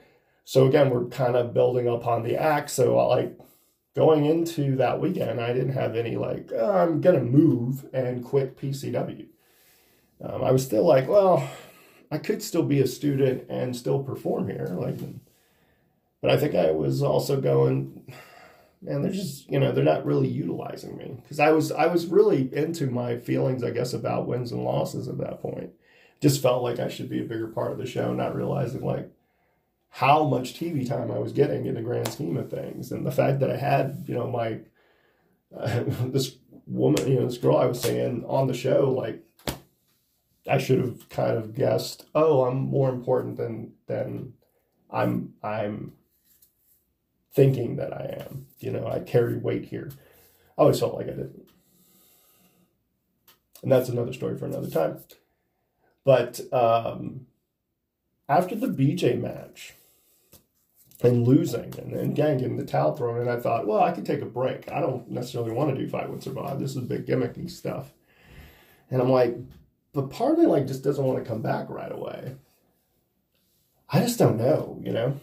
so 0.50 0.66
again, 0.66 0.90
we're 0.90 1.06
kind 1.06 1.36
of 1.36 1.54
building 1.54 1.88
upon 1.88 2.24
the 2.24 2.36
act. 2.36 2.72
So, 2.72 2.98
like, 3.08 3.38
going 3.96 4.26
into 4.26 4.78
that 4.78 5.00
weekend, 5.00 5.40
I 5.40 5.54
didn't 5.54 5.74
have 5.74 5.96
any, 5.96 6.16
like, 6.16 6.50
oh, 6.56 6.72
I'm 6.72 7.02
to 7.04 7.22
move 7.22 7.86
and 7.94 8.26
quit 8.26 8.58
PCW. 8.58 9.28
Um, 10.24 10.44
I 10.44 10.50
was 10.50 10.66
still 10.66 10.84
like, 10.84 11.08
well, 11.08 11.48
I 12.10 12.18
could 12.18 12.42
still 12.42 12.64
be 12.64 12.82
a 12.82 12.88
student 12.88 13.46
and 13.48 13.76
still 13.76 14.02
perform 14.02 14.48
here. 14.48 14.70
Like, 14.72 14.98
but 16.20 16.32
I 16.32 16.38
think 16.38 16.56
I 16.56 16.72
was 16.72 17.04
also 17.04 17.40
going, 17.40 18.12
man, 18.82 19.04
they're 19.04 19.12
just, 19.12 19.48
you 19.52 19.60
know, 19.60 19.72
they're 19.72 19.84
not 19.84 20.04
really 20.04 20.30
utilizing 20.30 20.98
me 20.98 21.20
because 21.22 21.40
I 21.40 21.52
was, 21.52 21.72
I 21.72 21.86
was 21.86 22.08
really 22.08 22.50
into 22.56 22.88
my 22.88 23.20
feelings, 23.20 23.64
I 23.64 23.70
guess, 23.70 23.94
about 23.94 24.26
wins 24.28 24.52
and 24.52 24.64
losses 24.64 25.08
at 25.10 25.20
that 25.20 25.44
point. 25.44 25.74
Just 26.22 26.42
felt 26.42 26.64
like 26.64 26.80
I 26.80 26.88
should 26.88 27.08
be 27.08 27.22
a 27.22 27.28
bigger 27.28 27.50
part 27.50 27.72
of 27.72 27.78
the 27.78 27.86
show, 27.86 28.16
not 28.16 28.36
realizing 28.36 28.82
like 28.82 29.12
how 29.90 30.24
much 30.24 30.54
TV 30.54 30.88
time 30.88 31.12
I 31.12 31.20
was 31.20 31.34
getting 31.34 31.66
in 31.66 31.76
the 31.76 31.82
grand 31.82 32.08
scheme 32.08 32.38
of 32.38 32.50
things, 32.50 32.92
and 32.92 33.06
the 33.06 33.12
fact 33.12 33.40
that 33.40 33.52
I 33.52 33.58
had, 33.58 34.06
you 34.08 34.14
know, 34.14 34.28
my 34.28 34.60
uh, 35.56 35.84
this 36.06 36.36
woman, 36.66 37.08
you 37.08 37.20
know, 37.20 37.26
this 37.26 37.38
girl 37.38 37.58
I 37.58 37.66
was 37.66 37.82
saying 37.82 38.24
on 38.28 38.48
the 38.48 38.54
show, 38.54 38.92
like 38.92 39.24
I 40.48 40.58
should 40.58 40.80
have 40.80 41.10
kind 41.10 41.38
of 41.38 41.56
guessed, 41.56 42.06
oh, 42.16 42.46
I'm 42.46 42.58
more 42.58 42.90
important 42.90 43.38
than 43.38 43.74
than 43.88 44.34
I'm 44.90 45.34
I'm 45.44 45.94
thinking 47.34 47.76
that 47.78 47.94
I 47.94 48.24
am. 48.26 48.48
You 48.60 48.72
know, 48.72 48.88
I 48.88 49.00
carry 49.00 49.38
weight 49.38 49.66
here. 49.66 49.92
I 50.58 50.62
always 50.62 50.80
felt 50.80 50.96
like 50.96 51.08
I 51.08 51.12
didn't. 51.12 51.50
And 53.62 53.72
that's 53.72 53.90
another 53.90 54.14
story 54.14 54.38
for 54.38 54.46
another 54.46 54.70
time. 54.70 55.00
But 56.04 56.40
um, 56.54 57.28
after 58.28 58.56
the 58.56 58.68
BJ 58.68 59.20
match 59.20 59.74
and 61.02 61.26
losing 61.26 61.74
and 61.78 61.94
then 61.94 62.12
again 62.12 62.38
getting 62.38 62.58
the 62.58 62.66
towel 62.66 62.96
thrown 62.96 63.22
and 63.22 63.30
I 63.30 63.40
thought, 63.40 63.68
well, 63.68 63.82
I 63.82 63.92
could 63.92 64.06
take 64.06 64.22
a 64.22 64.26
break. 64.26 64.70
I 64.72 64.82
don't 64.82 65.10
necessarily 65.10 65.52
want 65.52 65.76
to 65.76 65.82
do 65.82 65.90
Fight 65.90 66.10
Win 66.10 66.22
Survive. 66.22 66.60
This 66.60 66.76
is 66.76 66.84
big 66.84 67.06
gimmicky 67.06 67.50
stuff. 67.50 67.92
And 68.92 69.02
I'm 69.02 69.10
like, 69.10 69.38
but 69.94 70.10
part 70.10 70.34
of 70.34 70.40
me 70.40 70.46
like 70.46 70.68
just 70.68 70.84
doesn't 70.84 71.04
want 71.04 71.24
to 71.24 71.30
come 71.30 71.42
back 71.42 71.70
right 71.70 71.92
away. 71.92 72.36
I 73.90 74.02
just 74.02 74.20
don't 74.20 74.38
know, 74.38 74.80
you 74.84 74.92
know? 74.92 75.20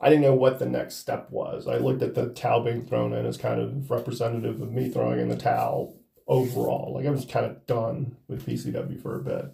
I 0.00 0.08
didn't 0.08 0.22
know 0.22 0.34
what 0.34 0.58
the 0.58 0.66
next 0.66 0.96
step 0.96 1.30
was. 1.30 1.66
I 1.66 1.78
looked 1.78 2.02
at 2.02 2.14
the 2.14 2.28
towel 2.28 2.62
being 2.62 2.84
thrown 2.84 3.12
in 3.12 3.24
as 3.24 3.36
kind 3.36 3.60
of 3.60 3.90
representative 3.90 4.60
of 4.60 4.72
me 4.72 4.90
throwing 4.90 5.20
in 5.20 5.28
the 5.28 5.36
towel 5.36 5.96
overall. 6.26 6.94
Like 6.94 7.06
I 7.06 7.10
was 7.10 7.24
kind 7.24 7.46
of 7.46 7.66
done 7.66 8.16
with 8.28 8.46
PCW 8.46 9.00
for 9.00 9.16
a 9.16 9.22
bit. 9.22 9.52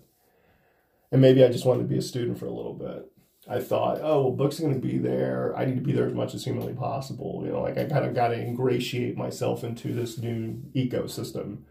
And 1.12 1.20
maybe 1.20 1.44
I 1.44 1.48
just 1.48 1.66
wanted 1.66 1.82
to 1.82 1.88
be 1.88 1.98
a 1.98 2.02
student 2.02 2.38
for 2.38 2.46
a 2.46 2.52
little 2.52 2.74
bit. 2.74 3.11
I 3.48 3.58
thought, 3.60 3.98
oh, 4.02 4.22
well, 4.22 4.32
Book's 4.32 4.60
are 4.60 4.62
going 4.62 4.80
to 4.80 4.86
be 4.86 4.98
there. 4.98 5.52
I 5.56 5.64
need 5.64 5.74
to 5.74 5.80
be 5.82 5.92
there 5.92 6.06
as 6.06 6.14
much 6.14 6.32
as 6.32 6.44
humanly 6.44 6.74
possible. 6.74 7.42
You 7.44 7.52
know, 7.52 7.60
like 7.60 7.76
I 7.76 7.86
kind 7.86 8.04
of 8.04 8.14
got 8.14 8.28
to 8.28 8.40
ingratiate 8.40 9.16
myself 9.16 9.64
into 9.64 9.92
this 9.92 10.18
new 10.18 10.62
ecosystem. 10.76 11.62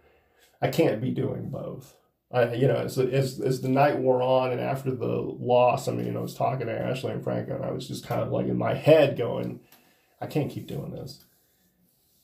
I 0.62 0.68
can't 0.68 1.02
be 1.02 1.12
doing 1.12 1.50
both. 1.50 1.96
I, 2.30 2.54
you 2.54 2.68
know, 2.68 2.76
as, 2.76 2.98
as, 2.98 3.40
as 3.40 3.62
the 3.62 3.70
night 3.70 3.98
wore 3.98 4.22
on 4.22 4.52
and 4.52 4.62
after 4.62 4.92
the 4.92 5.06
loss, 5.06 5.88
I 5.88 5.94
mean, 5.94 6.06
you 6.06 6.12
know, 6.12 6.20
I 6.20 6.24
was 6.24 6.36
talking 6.36 6.68
to 6.68 6.78
Ashley 6.78 7.12
and 7.12 7.24
Franco, 7.24 7.56
and 7.56 7.66
I 7.66 7.72
was 7.72 7.88
just 7.88 8.06
kind 8.06 8.22
of 8.22 8.32
like 8.32 8.48
in 8.48 8.58
my 8.58 8.74
head 8.74 9.18
going, 9.18 9.62
I 10.20 10.28
can't 10.28 10.52
keep 10.52 10.68
doing 10.68 10.92
this. 10.92 11.24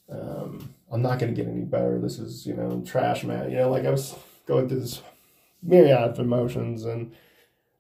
Um, 0.10 0.74
I'm 0.92 1.02
not 1.02 1.20
going 1.20 1.34
to 1.34 1.42
get 1.42 1.50
any 1.52 1.66
better. 1.66 2.00
This 2.00 2.20
is, 2.20 2.46
you 2.46 2.54
know, 2.54 2.84
trash 2.86 3.24
man. 3.24 3.50
You 3.50 3.58
know, 3.58 3.70
like 3.70 3.86
I 3.86 3.92
was 3.92 4.16
going 4.46 4.70
through 4.70 4.82
this 4.82 5.02
myriad 5.62 6.12
of 6.12 6.20
emotions, 6.20 6.86
and, 6.86 7.14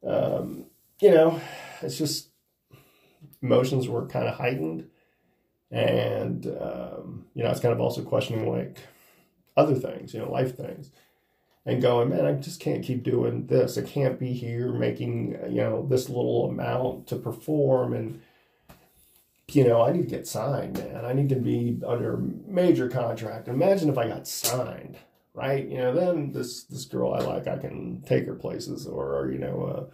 um, 0.05 0.65
you 1.01 1.11
know, 1.11 1.39
it's 1.81 1.97
just 1.97 2.29
emotions 3.41 3.87
were 3.87 4.07
kind 4.07 4.27
of 4.27 4.35
heightened. 4.35 4.89
And, 5.69 6.45
um, 6.45 7.25
you 7.33 7.43
know, 7.43 7.49
I 7.49 7.51
was 7.51 7.59
kind 7.59 7.73
of 7.73 7.81
also 7.81 8.01
questioning 8.01 8.49
like 8.49 8.79
other 9.55 9.75
things, 9.75 10.13
you 10.13 10.21
know, 10.21 10.31
life 10.31 10.55
things 10.55 10.91
and 11.67 11.81
going, 11.81 12.09
man, 12.09 12.25
I 12.25 12.31
just 12.31 12.61
can't 12.61 12.83
keep 12.83 13.03
doing 13.03 13.47
this. 13.47 13.77
I 13.77 13.81
can't 13.81 14.17
be 14.17 14.31
here 14.31 14.71
making, 14.71 15.37
you 15.49 15.57
know, 15.57 15.85
this 15.85 16.07
little 16.07 16.49
amount 16.49 17.07
to 17.07 17.17
perform. 17.17 17.93
And, 17.93 18.21
you 19.51 19.65
know, 19.67 19.81
I 19.81 19.91
need 19.91 20.03
to 20.03 20.15
get 20.15 20.25
signed, 20.25 20.77
man. 20.77 21.03
I 21.03 21.11
need 21.11 21.27
to 21.27 21.35
be 21.35 21.81
under 21.85 22.17
major 22.47 22.87
contract. 22.87 23.49
Imagine 23.49 23.89
if 23.89 23.97
I 23.97 24.07
got 24.07 24.29
signed, 24.29 24.97
right? 25.33 25.67
You 25.67 25.79
know, 25.79 25.93
then 25.93 26.31
this, 26.31 26.63
this 26.63 26.85
girl 26.85 27.13
I 27.13 27.19
like, 27.19 27.47
I 27.47 27.57
can 27.57 28.01
take 28.07 28.25
her 28.27 28.35
places 28.35 28.87
or, 28.87 29.17
or 29.17 29.29
you 29.29 29.39
know, 29.39 29.63
uh, 29.63 29.93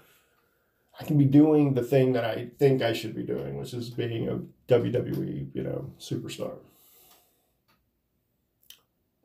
I 0.99 1.03
can 1.03 1.17
be 1.17 1.25
doing 1.25 1.73
the 1.73 1.81
thing 1.81 2.13
that 2.13 2.23
I 2.23 2.49
think 2.59 2.81
I 2.81 2.93
should 2.93 3.15
be 3.15 3.23
doing, 3.23 3.57
which 3.57 3.73
is 3.73 3.89
being 3.89 4.29
a 4.29 4.39
WWE, 4.71 5.47
you 5.53 5.63
know, 5.63 5.91
superstar. 5.99 6.57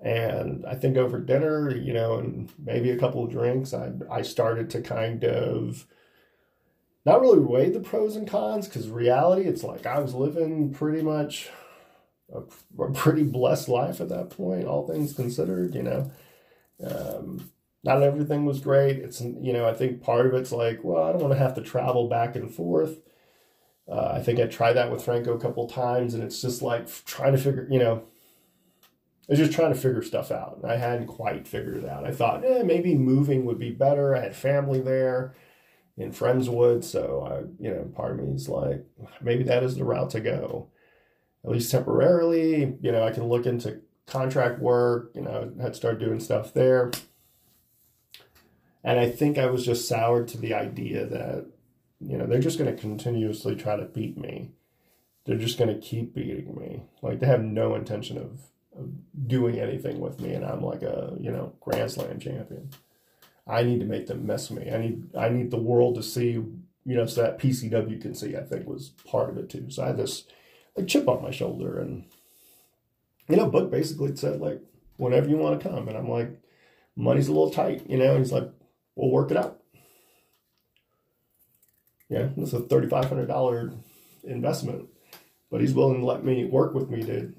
And 0.01 0.64
I 0.64 0.75
think 0.77 0.97
over 0.97 1.19
dinner, 1.19 1.75
you 1.75 1.93
know, 1.93 2.19
and 2.19 2.51
maybe 2.59 2.91
a 2.91 2.99
couple 2.99 3.25
of 3.25 3.31
drinks, 3.31 3.75
I, 3.75 3.93
I 4.11 4.23
started 4.23 4.71
to 4.71 4.81
kind 4.81 5.25
of 5.25 5.87
not 7.05 7.21
really 7.21 7.41
weigh 7.41 7.71
the 7.71 7.81
pros 7.81 8.16
and 8.16 8.29
cons 8.29 8.69
because 8.69 8.89
reality, 8.89 9.43
it's 9.49 9.64
like 9.64 9.87
I 9.87 9.99
was 9.99 10.14
living 10.14 10.73
pretty 10.73 11.03
much 11.03 11.49
a, 12.33 12.43
a, 12.83 12.93
pretty 12.93 13.25
blessed 13.25 13.69
life 13.69 14.01
at 14.01 14.09
that 14.11 14.31
point, 14.31 14.66
all 14.66 14.87
things 14.87 15.12
considered, 15.12 15.75
you 15.75 15.83
know. 15.83 16.11
Um, 16.85 17.51
not 17.89 18.03
everything 18.03 18.45
was 18.45 18.61
great. 18.61 18.99
It's, 18.99 19.20
you 19.20 19.53
know, 19.53 19.66
I 19.66 19.72
think 19.72 20.03
part 20.03 20.26
of 20.26 20.34
it's 20.34 20.53
like, 20.53 20.84
well, 20.84 21.05
I 21.05 21.12
don't 21.12 21.22
want 21.22 21.32
to 21.32 21.39
have 21.39 21.55
to 21.55 21.62
travel 21.62 22.09
back 22.09 22.36
and 22.36 22.55
forth. 22.55 23.01
Uh, 23.91 24.12
I 24.14 24.20
think 24.20 24.39
I 24.39 24.47
tried 24.47 24.74
that 24.74 24.93
with 24.93 25.03
Franco 25.03 25.34
a 25.34 25.41
couple 25.41 25.66
times, 25.66 26.12
and 26.12 26.22
it's 26.22 26.43
just 26.43 26.61
like 26.61 26.86
trying 27.07 27.32
to 27.32 27.39
figure, 27.39 27.66
you 27.70 27.78
know, 27.78 28.03
I 29.28 29.32
was 29.32 29.39
just 29.39 29.53
trying 29.53 29.72
to 29.72 29.80
figure 29.80 30.03
stuff 30.03 30.30
out. 30.30 30.61
I 30.66 30.76
hadn't 30.76 31.07
quite 31.07 31.49
figured 31.49 31.78
it 31.78 31.89
out. 31.89 32.05
I 32.05 32.12
thought, 32.12 32.45
eh, 32.45 32.62
maybe 32.62 32.95
moving 32.95 33.47
would 33.47 33.59
be 33.59 33.70
better. 33.70 34.14
I 34.14 34.20
had 34.20 34.36
family 34.36 34.80
there 34.80 35.34
in 35.97 36.12
Friendswood, 36.12 36.84
so 36.84 37.26
I, 37.26 37.62
you 37.62 37.70
know, 37.70 37.91
part 37.95 38.12
of 38.12 38.18
me 38.18 38.34
is 38.34 38.49
like, 38.49 38.84
maybe 39.22 39.45
that 39.45 39.62
is 39.62 39.76
the 39.76 39.84
route 39.84 40.11
to 40.11 40.20
go, 40.20 40.68
at 41.45 41.51
least 41.51 41.70
temporarily. 41.70 42.76
You 42.82 42.93
know, 42.93 43.03
I 43.03 43.12
can 43.12 43.24
look 43.24 43.47
into 43.47 43.80
contract 44.07 44.61
work. 44.61 45.12
You 45.14 45.22
know, 45.22 45.53
I'd 45.62 45.76
start 45.76 45.99
doing 45.99 46.20
stuff 46.20 46.53
there, 46.53 46.91
and 48.89 48.99
I 49.01 49.11
think 49.11 49.39
I 49.39 49.47
was 49.47 49.64
just 49.64 49.86
soured 49.89 50.28
to 50.28 50.39
the 50.39 50.55
idea 50.55 51.07
that, 51.07 51.47
you 52.01 52.16
know, 52.16 52.26
they're 52.26 52.41
just 52.41 52.59
going 52.59 52.74
to 52.74 52.80
continuously 52.80 53.55
try 53.55 53.76
to 53.76 53.84
beat 53.84 54.16
me. 54.16 54.53
They're 55.24 55.36
just 55.36 55.59
going 55.59 55.72
to 55.72 55.80
keep 55.80 56.14
beating 56.14 56.57
me. 56.57 56.84
Like 57.03 57.20
they 57.20 57.26
have 57.26 57.43
no 57.43 57.74
intention 57.74 58.18
of 58.18 58.41
doing 59.26 59.59
anything 59.59 60.01
with 60.01 60.20
me, 60.20 60.32
and 60.34 60.45
I'm 60.45 60.62
like 60.62 60.82
a 60.82 61.16
you 61.20 61.30
know 61.30 61.53
Grand 61.61 61.91
Slam 61.91 62.18
champion. 62.18 62.70
I 63.47 63.62
need 63.62 63.80
to 63.80 63.86
make 63.86 64.07
them 64.07 64.26
mess 64.26 64.51
me. 64.51 64.70
I 64.70 64.78
need 64.78 65.16
I 65.16 65.28
need 65.28 65.51
the 65.51 65.59
world 65.59 65.97
to 65.97 66.03
see 66.03 66.30
you 66.30 66.55
know 66.84 67.05
so 67.05 67.22
that 67.22 67.39
PCW 67.39 68.01
can 68.01 68.14
see. 68.14 68.36
I 68.36 68.43
think 68.43 68.66
was 68.66 68.91
part 69.05 69.28
of 69.28 69.36
it 69.36 69.51
too. 69.51 69.66
So 69.68 69.82
I 69.82 69.89
had 69.89 69.99
this 69.99 70.24
a 70.78 70.84
chip 70.84 71.09
on 71.09 71.22
my 71.22 71.30
shoulder. 71.30 71.78
And, 71.78 72.05
you 73.28 73.36
know, 73.36 73.51
Book 73.51 73.70
basically 73.70 74.14
said, 74.16 74.41
like, 74.41 74.61
whenever 74.97 75.28
you 75.28 75.36
want 75.36 75.61
to 75.61 75.68
come. 75.68 75.89
And 75.89 75.97
I'm 75.97 76.09
like, 76.09 76.41
money's 76.97 77.28
a 77.28 77.32
little 77.32 77.51
tight, 77.51 77.89
you 77.89 77.99
know? 77.99 78.14
And 78.14 78.24
he's 78.24 78.32
like, 78.32 78.51
we'll 78.99 79.11
work 79.11 79.30
it 79.30 79.36
out. 79.36 79.61
Yeah, 82.09 82.28
it's 82.36 82.53
a 82.53 82.61
$3,500 82.61 83.76
investment, 84.24 84.88
but 85.51 85.61
he's 85.61 85.74
willing 85.74 86.01
to 86.01 86.07
let 86.07 86.24
me 86.24 86.44
work 86.44 86.74
with 86.74 86.90
me 86.90 87.03
to 87.05 87.32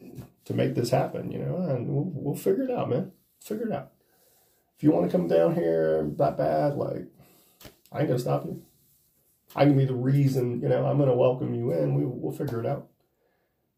to 0.46 0.54
make 0.56 0.74
this 0.74 0.90
happen, 0.90 1.32
you 1.32 1.38
know, 1.38 1.58
and 1.58 1.88
we'll, 1.88 2.10
we'll 2.12 2.36
figure 2.36 2.64
it 2.64 2.72
out, 2.72 2.90
man. 2.90 3.12
Figure 3.40 3.68
it 3.68 3.72
out. 3.72 3.92
If 4.76 4.84
you 4.84 4.90
want 4.90 5.06
to 5.06 5.16
come 5.16 5.28
down 5.28 5.54
here 5.54 6.10
that 6.18 6.38
bad, 6.38 6.76
like, 6.76 7.06
I 7.92 8.00
ain't 8.00 8.08
gonna 8.08 8.18
stop 8.18 8.46
you. 8.46 8.64
I 9.56 9.66
can 9.66 9.78
be 9.78 9.86
the 9.86 9.94
reason, 9.94 10.62
you 10.62 10.70
know, 10.70 10.86
I'm 10.86 10.98
gonna 10.98 11.16
welcome 11.16 11.54
you 11.54 11.72
in. 11.72 11.94
We, 11.94 12.04
we'll 12.06 12.36
figure 12.36 12.60
it 12.60 12.66
out. 12.66 12.88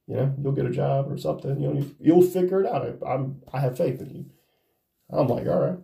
You 0.07 0.15
know, 0.15 0.35
you'll 0.41 0.53
get 0.53 0.65
a 0.65 0.71
job 0.71 1.11
or 1.11 1.17
something. 1.17 1.59
You 1.59 1.73
know, 1.73 1.85
you'll 1.99 2.21
figure 2.21 2.61
it 2.61 2.67
out. 2.67 2.85
I, 2.85 3.13
I'm, 3.13 3.41
I 3.51 3.59
have 3.59 3.77
faith 3.77 3.99
in 4.01 4.15
you. 4.15 4.25
I'm 5.09 5.27
like, 5.27 5.47
all 5.47 5.59
right. 5.59 5.79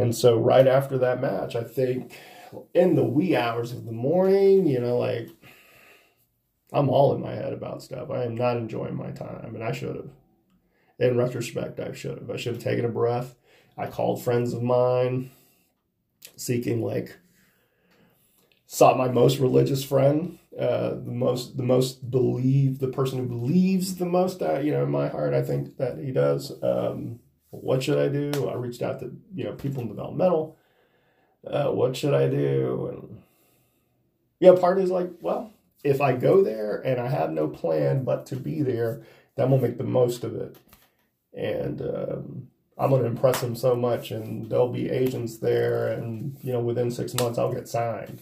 And 0.00 0.16
so 0.16 0.38
right 0.38 0.66
after 0.66 0.96
that 0.96 1.20
match, 1.20 1.54
I 1.54 1.62
think 1.62 2.18
in 2.72 2.94
the 2.94 3.04
wee 3.04 3.36
hours 3.36 3.72
of 3.72 3.84
the 3.84 3.92
morning, 3.92 4.66
you 4.66 4.80
know, 4.80 4.96
like 4.96 5.28
I'm 6.72 6.88
all 6.88 7.14
in 7.14 7.20
my 7.20 7.34
head 7.34 7.52
about 7.52 7.82
stuff. 7.82 8.10
I 8.10 8.24
am 8.24 8.34
not 8.34 8.56
enjoying 8.56 8.96
my 8.96 9.10
time, 9.10 9.54
and 9.54 9.62
I 9.62 9.72
should 9.72 9.96
have. 9.96 10.10
In 10.98 11.16
retrospect, 11.16 11.80
I 11.80 11.92
should 11.92 12.18
have. 12.18 12.30
I 12.30 12.36
should 12.36 12.54
have 12.54 12.62
taken 12.62 12.84
a 12.86 12.88
breath. 12.88 13.34
I 13.76 13.88
called 13.88 14.22
friends 14.22 14.54
of 14.54 14.62
mine, 14.62 15.30
seeking 16.34 16.82
like 16.82 17.18
sought 18.66 18.96
my 18.96 19.08
most 19.08 19.38
religious 19.38 19.84
friend, 19.84 20.38
uh, 20.58 20.90
the 20.90 21.12
most 21.12 21.58
the 21.58 21.62
most 21.62 22.10
believe 22.10 22.78
the 22.78 22.88
person 22.88 23.18
who 23.18 23.26
believes 23.26 23.96
the 23.96 24.06
most. 24.06 24.40
Uh, 24.40 24.60
you 24.60 24.72
know, 24.72 24.84
in 24.84 24.90
my 24.90 25.08
heart, 25.08 25.34
I 25.34 25.42
think 25.42 25.76
that 25.76 25.98
he 25.98 26.10
does. 26.10 26.52
Um, 26.62 27.20
what 27.50 27.82
should 27.82 27.98
I 27.98 28.08
do? 28.08 28.48
I 28.48 28.54
reached 28.54 28.82
out 28.82 29.00
to 29.00 29.12
you 29.34 29.44
know 29.44 29.52
people 29.52 29.82
in 29.82 29.88
developmental. 29.88 30.56
Uh, 31.46 31.70
what 31.70 31.96
should 31.96 32.14
I 32.14 32.28
do? 32.28 32.88
And 32.92 33.22
yeah, 34.40 34.52
part 34.52 34.78
is 34.78 34.90
like, 34.90 35.10
well, 35.20 35.52
if 35.84 36.00
I 36.00 36.14
go 36.14 36.42
there 36.42 36.80
and 36.80 37.00
I 37.00 37.08
have 37.08 37.30
no 37.30 37.48
plan 37.48 38.04
but 38.04 38.26
to 38.26 38.36
be 38.36 38.62
there, 38.62 39.02
then 39.36 39.50
we'll 39.50 39.60
make 39.60 39.78
the 39.78 39.84
most 39.84 40.24
of 40.24 40.34
it. 40.36 40.56
And 41.32 41.80
um, 41.80 42.48
I'm 42.76 42.90
to 42.90 43.04
impress 43.04 43.40
them 43.40 43.54
so 43.54 43.76
much, 43.76 44.10
and 44.10 44.50
there'll 44.50 44.72
be 44.72 44.90
agents 44.90 45.38
there, 45.38 45.88
and 45.88 46.36
you 46.42 46.52
know, 46.52 46.60
within 46.60 46.90
six 46.90 47.14
months, 47.14 47.38
I'll 47.38 47.52
get 47.52 47.68
signed. 47.68 48.20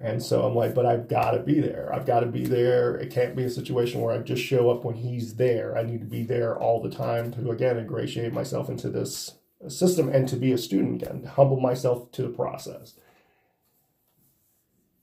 And 0.00 0.22
so 0.22 0.44
I'm 0.44 0.54
like, 0.54 0.74
but 0.74 0.86
I've 0.86 1.08
got 1.08 1.32
to 1.32 1.40
be 1.40 1.60
there. 1.60 1.92
I've 1.92 2.06
got 2.06 2.20
to 2.20 2.26
be 2.26 2.46
there. 2.46 2.96
It 2.96 3.10
can't 3.10 3.34
be 3.34 3.42
a 3.44 3.50
situation 3.50 4.00
where 4.00 4.14
I 4.14 4.18
just 4.18 4.42
show 4.42 4.70
up 4.70 4.84
when 4.84 4.94
he's 4.94 5.34
there. 5.34 5.76
I 5.76 5.82
need 5.82 6.00
to 6.00 6.06
be 6.06 6.22
there 6.22 6.56
all 6.56 6.80
the 6.80 6.90
time 6.90 7.32
to, 7.32 7.50
again, 7.50 7.78
ingratiate 7.78 8.32
myself 8.32 8.68
into 8.68 8.90
this 8.90 9.34
system 9.66 10.08
and 10.08 10.28
to 10.28 10.36
be 10.36 10.52
a 10.52 10.58
student 10.58 11.02
again, 11.02 11.24
humble 11.24 11.58
myself 11.58 12.12
to 12.12 12.22
the 12.22 12.28
process 12.28 12.94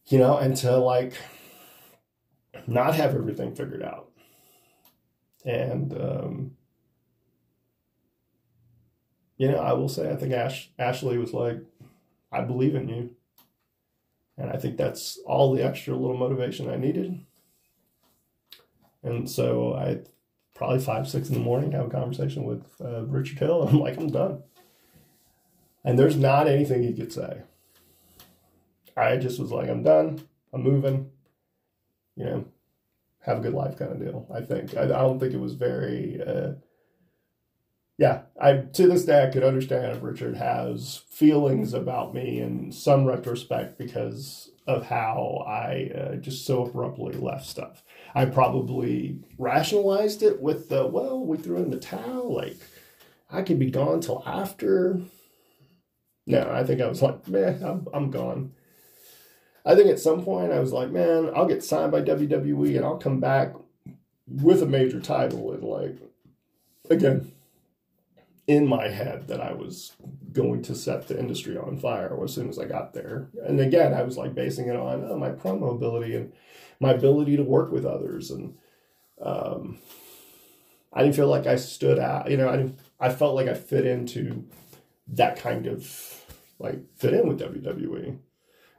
you 0.08 0.18
know, 0.18 0.38
and 0.38 0.56
to 0.58 0.78
like 0.78 1.14
not 2.68 2.96
have 2.96 3.16
everything 3.16 3.56
figured 3.56 3.84
out. 3.84 4.10
And, 5.44 5.94
um, 5.94 6.52
you 9.38 9.52
know, 9.52 9.58
I 9.58 9.74
will 9.74 9.90
say, 9.90 10.10
I 10.10 10.16
think 10.16 10.34
Ash, 10.34 10.72
Ashley 10.80 11.18
was 11.18 11.34
like, 11.34 11.58
I 12.32 12.42
believe 12.42 12.76
in 12.76 12.88
you. 12.88 13.16
And 14.38 14.52
I 14.52 14.58
think 14.58 14.78
that's 14.78 15.18
all 15.26 15.54
the 15.54 15.64
extra 15.64 15.96
little 15.96 16.18
motivation 16.18 16.70
I 16.70 16.76
needed. 16.76 17.26
And 19.04 19.30
so 19.30 19.76
I 19.76 20.00
probably 20.56 20.80
five, 20.80 21.08
six 21.08 21.30
in 21.30 21.36
the 21.36 21.40
morning 21.40 21.72
have 21.74 21.88
a 21.88 21.90
conversation 21.90 22.44
with 22.44 22.66
uh, 22.84 23.06
Richard 23.06 23.40
Hill. 23.40 23.64
I'm 23.68 23.80
like, 23.80 23.98
I'm 23.98 24.10
done. 24.10 24.44
And 25.84 26.00
there's 26.00 26.18
not 26.18 26.48
anything 26.48 26.84
he 26.84 26.94
could 26.94 27.14
say. 27.14 27.44
I 28.98 29.18
just 29.18 29.40
was 29.40 29.52
like, 29.52 29.70
I'm 29.70 29.84
done. 29.84 30.22
I'm 30.52 30.64
moving. 30.64 31.12
You 32.16 32.26
know, 32.26 32.46
have 33.22 33.38
a 33.38 33.42
good 33.42 33.54
life 33.54 33.78
kind 33.78 33.92
of 33.92 34.00
deal. 34.00 34.28
I 34.34 34.42
think. 34.42 34.76
I, 34.76 34.84
I 34.84 34.88
don't 34.88 35.20
think 35.20 35.34
it 35.34 35.40
was 35.40 35.54
very. 35.54 36.22
Uh, 36.26 36.54
yeah, 37.98 38.24
I 38.42 38.54
to 38.54 38.88
this 38.88 39.06
day 39.06 39.24
I 39.24 39.32
could 39.32 39.44
understand 39.44 39.96
if 39.96 40.04
Richard 40.04 40.36
has 40.36 41.04
feelings 41.10 41.74
about 41.74 42.14
me 42.14 42.40
in 42.40 42.72
some 42.72 43.06
retrospect 43.06 43.78
because 43.78 44.52
of 44.68 44.86
how 44.86 45.46
I 45.48 45.92
uh, 45.96 46.16
just 46.16 46.46
so 46.46 46.66
abruptly 46.66 47.14
left 47.14 47.46
stuff. 47.46 47.84
I 48.14 48.26
probably 48.26 49.20
rationalized 49.38 50.24
it 50.24 50.42
with 50.42 50.68
the 50.68 50.86
well, 50.88 51.26
we 51.26 51.38
threw 51.38 51.58
in 51.58 51.70
the 51.70 51.80
towel. 51.80 52.36
Like 52.36 52.58
I 53.32 53.44
could 53.44 53.60
be 53.60 53.72
gone 53.72 54.02
till 54.02 54.24
after. 54.26 55.00
No, 56.28 56.50
I 56.52 56.64
think 56.64 56.82
I 56.82 56.88
was 56.88 57.02
like, 57.02 57.28
man, 57.30 57.64
I'm 57.64 57.88
I'm 57.94 58.12
gone. 58.12 58.52
I 59.66 59.74
think 59.74 59.90
at 59.90 60.00
some 60.00 60.24
point 60.24 60.52
I 60.52 60.60
was 60.60 60.74
like, 60.74 60.92
man, 60.92 61.32
I'll 61.34 61.48
get 61.48 61.64
signed 61.64 61.92
by 61.92 62.02
WWE 62.02 62.76
and 62.76 62.86
I'll 62.86 62.98
come 62.98 63.20
back 63.20 63.54
with 64.28 64.62
a 64.62 64.66
major 64.66 65.00
title 65.00 65.54
and 65.54 65.64
like 65.64 65.98
again 66.90 67.32
in 68.48 68.68
my 68.68 68.88
head 68.88 69.28
that 69.28 69.42
I 69.42 69.54
was 69.54 69.94
going 70.32 70.62
to 70.64 70.76
set 70.76 71.08
the 71.08 71.20
industry 71.20 71.58
on 71.58 71.78
fire 71.78 72.24
as 72.24 72.34
soon 72.34 72.50
as 72.50 72.60
I 72.60 72.66
got 72.66 72.94
there. 72.94 73.30
And 73.44 73.60
again, 73.60 73.94
I 73.94 74.04
was 74.04 74.18
like 74.18 74.36
basing 74.36 74.68
it 74.68 74.76
on 74.76 75.08
oh, 75.10 75.18
my 75.18 75.32
promo 75.32 75.76
ability 75.76 76.16
and 76.16 76.34
my 76.80 76.92
ability 76.92 77.38
to 77.38 77.44
work 77.44 77.72
with 77.72 77.86
others. 77.86 78.32
And 78.32 78.56
um, 79.22 79.80
I 80.94 81.02
didn't 81.02 81.16
feel 81.16 81.28
like 81.28 81.48
I 81.48 81.56
stood 81.56 82.00
out. 82.00 82.30
You 82.30 82.38
know, 82.38 82.50
I. 82.50 82.72
I 82.98 83.10
felt 83.10 83.36
like 83.36 83.50
I 83.50 83.54
fit 83.54 83.86
into 83.86 84.46
that 85.10 85.38
kind 85.38 85.68
of 85.68 86.24
like 86.60 86.80
fit 86.96 87.14
in 87.14 87.28
with 87.28 87.42
WWE 87.42 88.18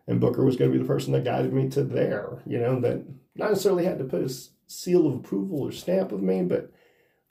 and 0.07 0.21
Booker 0.21 0.45
was 0.45 0.57
going 0.57 0.71
to 0.71 0.79
be 0.79 0.83
the 0.83 0.89
person 0.89 1.13
that 1.13 1.25
guided 1.25 1.53
me 1.53 1.69
to 1.71 1.83
there. 1.83 2.43
You 2.47 2.59
know, 2.59 2.81
that 2.81 3.05
not 3.35 3.51
necessarily 3.51 3.85
had 3.85 3.99
to 3.99 4.05
put 4.05 4.23
a 4.23 4.35
seal 4.67 5.07
of 5.07 5.17
approval 5.17 5.61
or 5.61 5.73
stamp 5.73 6.13
of 6.13 6.23
me, 6.23 6.43
but 6.43 6.71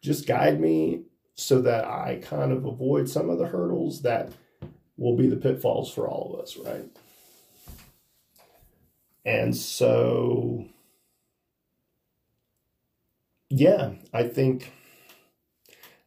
just 0.02 0.28
guide 0.28 0.60
me 0.60 1.04
so 1.36 1.62
that 1.62 1.86
I 1.86 2.22
kind 2.24 2.52
of 2.52 2.66
avoid 2.66 3.10
some 3.10 3.30
of 3.30 3.38
the 3.38 3.48
hurdles 3.48 4.02
that 4.02 4.32
will 4.98 5.18
be 5.18 5.28
the 5.28 5.36
pitfalls 5.36 5.94
for 5.94 6.08
all 6.08 6.34
of 6.34 6.40
us, 6.42 6.58
right? 6.58 6.86
And 9.26 9.56
so, 9.56 10.66
yeah, 13.50 13.94
I 14.14 14.24
think 14.24 14.72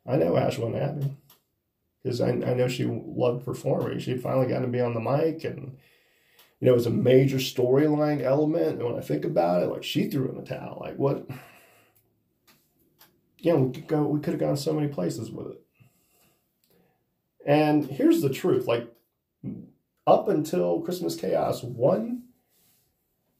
I 0.06 0.16
know 0.16 0.36
Ash 0.36 0.56
wasn't 0.56 1.12
because 2.02 2.20
I, 2.22 2.28
I 2.28 2.54
know 2.54 2.68
she 2.68 2.84
loved 2.86 3.44
performing. 3.44 3.98
She'd 3.98 4.22
finally 4.22 4.46
got 4.46 4.60
to 4.60 4.66
be 4.66 4.80
on 4.80 4.94
the 4.94 5.00
mic 5.00 5.44
and 5.44 5.76
you 6.60 6.66
know, 6.66 6.72
it 6.72 6.76
was 6.76 6.86
a 6.86 6.90
major 6.90 7.36
storyline 7.36 8.22
element. 8.22 8.80
And 8.80 8.84
when 8.84 8.96
I 8.96 9.00
think 9.00 9.24
about 9.24 9.62
it, 9.62 9.66
like 9.66 9.84
she 9.84 10.08
threw 10.08 10.28
in 10.28 10.36
the 10.36 10.42
towel. 10.42 10.78
Like 10.80 10.96
what? 10.96 11.28
Yeah, 13.38 13.54
we 13.54 13.72
could 13.72 13.86
go. 13.86 14.02
We 14.06 14.20
could 14.20 14.34
have 14.34 14.40
gone 14.40 14.56
so 14.56 14.72
many 14.72 14.88
places 14.88 15.30
with 15.30 15.48
it. 15.48 15.62
And 17.46 17.84
here's 17.86 18.20
the 18.20 18.30
truth: 18.30 18.66
like 18.66 18.88
up 20.06 20.28
until 20.28 20.80
Christmas 20.80 21.16
Chaos 21.16 21.62
one, 21.62 22.24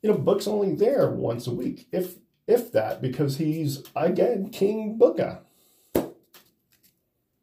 you 0.03 0.11
know, 0.11 0.19
Book's 0.19 0.47
only 0.47 0.75
there 0.75 1.11
once 1.11 1.47
a 1.47 1.55
week, 1.55 1.89
if 1.93 2.17
if 2.47 2.73
that, 2.73 3.03
because 3.03 3.39
he's 3.39 3.83
again 3.97 4.51
King 4.51 4.97
Booker. 4.99 5.41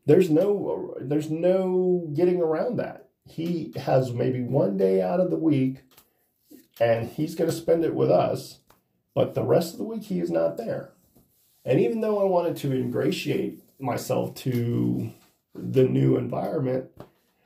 There's 0.06 0.30
no 0.30 0.96
there's 1.02 1.30
no 1.30 2.10
getting 2.14 2.42
around 2.42 2.78
that 2.78 3.06
he 3.28 3.74
has 3.76 4.14
maybe 4.14 4.42
one 4.42 4.78
day 4.78 5.02
out 5.02 5.20
of 5.20 5.32
the 5.32 5.36
week 5.36 5.78
and 6.80 7.10
he's 7.10 7.36
going 7.36 7.50
to 7.50 7.56
spend 7.56 7.84
it 7.84 7.96
with 7.96 8.12
us, 8.12 8.60
but 9.14 9.34
the 9.34 9.44
rest 9.44 9.74
of 9.74 9.80
the 9.80 9.86
week 9.86 10.04
he 10.04 10.20
is 10.20 10.30
not 10.30 10.58
there. 10.58 10.92
And 11.66 11.80
even 11.80 12.02
though 12.02 12.22
I 12.22 12.26
wanted 12.26 12.58
to 12.58 12.74
ingratiate 12.74 13.64
myself 13.80 14.36
to 14.36 15.12
the 15.56 15.84
new 15.84 16.16
environment, 16.16 16.92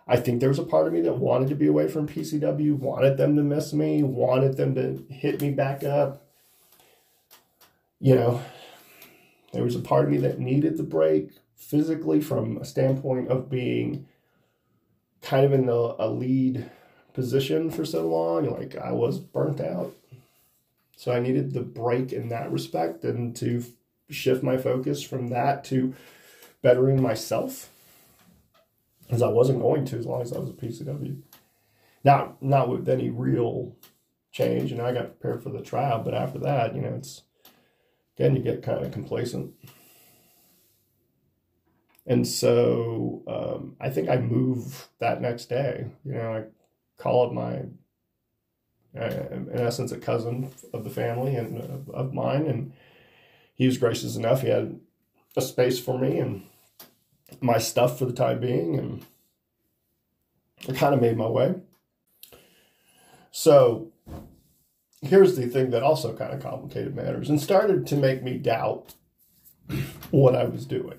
I 0.08 0.18
think 0.18 0.40
there 0.40 0.50
was 0.50 0.60
a 0.60 0.64
part 0.64 0.88
of 0.88 0.94
me 0.94 1.02
that 1.02 1.18
wanted 1.18 1.50
to 1.50 1.56
be 1.56 1.68
away 1.68 1.88
from 1.88 2.08
PCW, 2.08 2.78
wanted 2.78 3.18
them 3.18 3.36
to 3.36 3.44
miss 3.44 3.74
me, 3.74 4.04
wanted 4.04 4.58
them 4.58 4.76
to 4.76 5.06
hit 5.14 5.42
me 5.42 5.52
back 5.52 5.84
up. 5.84 6.26
You 8.00 8.16
know, 8.16 8.42
there 9.54 9.64
was 9.64 9.76
a 9.76 9.80
part 9.80 10.06
of 10.06 10.12
me 10.12 10.18
that 10.18 10.40
needed 10.40 10.78
the 10.78 10.84
break 10.84 11.32
physically 11.56 12.20
from 12.20 12.58
a 12.58 12.66
standpoint 12.66 13.30
of 13.30 13.50
being 13.50 14.08
kind 15.22 15.46
of 15.46 15.54
in 15.54 15.70
a, 15.70 15.72
a 15.72 16.10
lead 16.10 16.70
position 17.14 17.70
for 17.70 17.86
so 17.86 18.08
long. 18.08 18.50
Like 18.50 18.76
I 18.76 18.92
was 18.92 19.20
burnt 19.20 19.62
out. 19.62 19.94
So 20.98 21.12
I 21.12 21.20
needed 21.20 21.54
the 21.54 21.62
break 21.62 22.12
in 22.12 22.30
that 22.30 22.52
respect 22.52 23.04
and 23.04 23.36
to 23.38 23.64
shift 24.10 24.44
my 24.44 24.58
focus 24.58 25.02
from 25.04 25.28
that 25.28 25.64
to 25.66 25.94
bettering 26.62 27.02
myself. 27.02 27.70
As 29.10 29.22
I 29.22 29.28
wasn't 29.28 29.62
going 29.62 29.86
to 29.86 29.98
as 29.98 30.06
long 30.06 30.22
as 30.22 30.32
I 30.32 30.38
was 30.38 30.50
a 30.50 30.54
PCW. 30.54 31.20
Not 32.04 32.42
not 32.42 32.70
with 32.70 32.88
any 32.88 33.10
real 33.10 33.76
change. 34.32 34.72
Know, 34.72 34.86
I 34.86 34.94
got 34.94 35.20
prepared 35.20 35.44
for 35.44 35.50
the 35.50 35.62
trial, 35.62 36.02
but 36.04 36.14
after 36.14 36.40
that, 36.40 36.76
you 36.76 36.82
know, 36.82 36.94
it's 36.94 37.24
again 38.18 38.36
you 38.36 38.44
get 38.44 38.64
kind 38.64 38.86
of 38.86 38.92
complacent. 38.92 39.54
And 42.06 42.28
so 42.28 43.24
um, 43.28 43.76
I 43.80 43.90
think 43.90 44.10
I 44.10 44.18
move 44.18 44.90
that 45.00 45.22
next 45.22 45.48
day. 45.48 45.86
You 46.04 46.14
know, 46.14 46.34
I 46.34 46.44
call 47.02 47.28
up 47.28 47.34
my, 47.34 47.66
uh, 49.00 49.28
in 49.32 49.50
essence, 49.54 49.92
a 49.92 49.98
cousin 49.98 50.52
of 50.74 50.84
the 50.84 50.90
family 50.90 51.36
and 51.36 51.88
of 51.94 52.14
mine, 52.14 52.48
and 52.48 52.74
he 53.60 53.68
was 53.68 53.78
gracious 53.78 54.16
enough. 54.16 54.42
He 54.42 54.48
had 54.48 54.80
a 55.36 55.42
space 55.42 55.80
for 55.80 56.00
me 56.00 56.18
and 56.18 56.44
my 57.42 57.60
stuff 57.60 58.00
for 58.00 58.06
the 58.06 58.14
time 58.14 58.40
being, 58.40 58.80
and 58.80 59.06
I 60.68 60.74
kind 60.74 60.96
of 60.96 61.02
made 61.02 61.18
my 61.18 61.28
way. 61.28 61.56
So 63.32 63.92
here's 65.02 65.36
the 65.36 65.48
thing 65.48 65.70
that 65.72 65.84
also 65.84 66.16
kind 66.16 66.34
of 66.34 66.42
complicated 66.42 66.96
matters 66.96 67.30
and 67.30 67.40
started 67.40 67.86
to 67.88 67.96
make 67.96 68.24
me 68.24 68.38
doubt 68.38 68.96
what 70.10 70.36
I 70.36 70.46
was 70.46 70.66
doing. 70.66 70.98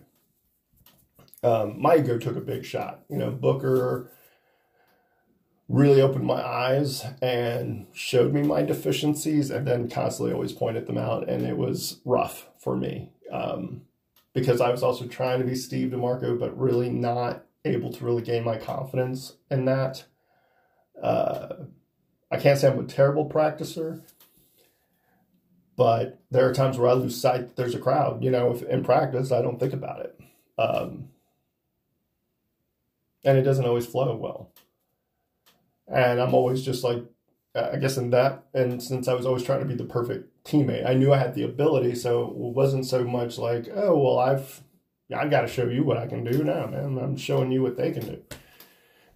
Um, 1.42 1.80
my 1.80 1.96
ego 1.96 2.18
took 2.18 2.36
a 2.36 2.40
big 2.42 2.66
shot. 2.66 3.00
You 3.08 3.16
know, 3.16 3.30
Booker 3.30 4.12
really 5.70 6.02
opened 6.02 6.24
my 6.24 6.44
eyes 6.44 7.04
and 7.22 7.86
showed 7.92 8.34
me 8.34 8.42
my 8.42 8.60
deficiencies 8.60 9.50
and 9.50 9.66
then 9.68 9.88
constantly 9.88 10.34
always 10.34 10.52
pointed 10.52 10.86
them 10.86 10.98
out. 10.98 11.28
And 11.28 11.46
it 11.46 11.56
was 11.56 12.00
rough 12.04 12.48
for 12.58 12.76
me 12.76 13.12
um, 13.32 13.82
because 14.34 14.60
I 14.60 14.70
was 14.70 14.82
also 14.82 15.06
trying 15.06 15.38
to 15.38 15.46
be 15.46 15.54
Steve 15.54 15.92
DeMarco, 15.92 16.38
but 16.38 16.58
really 16.58 16.90
not 16.90 17.44
able 17.64 17.92
to 17.92 18.04
really 18.04 18.22
gain 18.22 18.44
my 18.44 18.58
confidence 18.58 19.34
in 19.48 19.64
that. 19.66 20.04
Uh, 21.00 21.54
I 22.32 22.36
can't 22.38 22.58
say 22.58 22.68
I'm 22.68 22.80
a 22.80 22.84
terrible 22.84 23.30
practicer, 23.30 24.02
but 25.76 26.20
there 26.32 26.48
are 26.48 26.52
times 26.52 26.78
where 26.78 26.90
I 26.90 26.94
lose 26.94 27.20
sight 27.20 27.40
that 27.42 27.56
there's 27.56 27.76
a 27.76 27.80
crowd. 27.80 28.24
You 28.24 28.32
know, 28.32 28.50
if 28.52 28.62
in 28.64 28.82
practice, 28.82 29.30
I 29.30 29.40
don't 29.40 29.60
think 29.60 29.72
about 29.72 30.00
it. 30.00 30.20
Um, 30.58 31.10
and 33.24 33.38
it 33.38 33.42
doesn't 33.42 33.64
always 33.64 33.86
flow 33.86 34.16
well. 34.16 34.50
And 35.92 36.20
I'm 36.20 36.34
always 36.34 36.62
just 36.62 36.84
like, 36.84 37.04
I 37.54 37.76
guess 37.76 37.96
in 37.96 38.10
that, 38.10 38.44
and 38.54 38.80
since 38.80 39.08
I 39.08 39.14
was 39.14 39.26
always 39.26 39.42
trying 39.42 39.60
to 39.60 39.66
be 39.66 39.74
the 39.74 39.84
perfect 39.84 40.44
teammate, 40.44 40.86
I 40.86 40.94
knew 40.94 41.12
I 41.12 41.18
had 41.18 41.34
the 41.34 41.42
ability. 41.42 41.96
So 41.96 42.26
it 42.26 42.36
wasn't 42.36 42.86
so 42.86 43.02
much 43.04 43.38
like, 43.38 43.68
oh, 43.74 43.98
well, 43.98 44.18
I've, 44.18 44.62
I've 45.14 45.30
got 45.30 45.40
to 45.40 45.48
show 45.48 45.66
you 45.66 45.82
what 45.82 45.96
I 45.96 46.06
can 46.06 46.22
do 46.22 46.44
now, 46.44 46.66
man. 46.66 46.96
I'm 46.98 47.16
showing 47.16 47.50
you 47.50 47.62
what 47.62 47.76
they 47.76 47.90
can 47.90 48.06
do. 48.06 48.22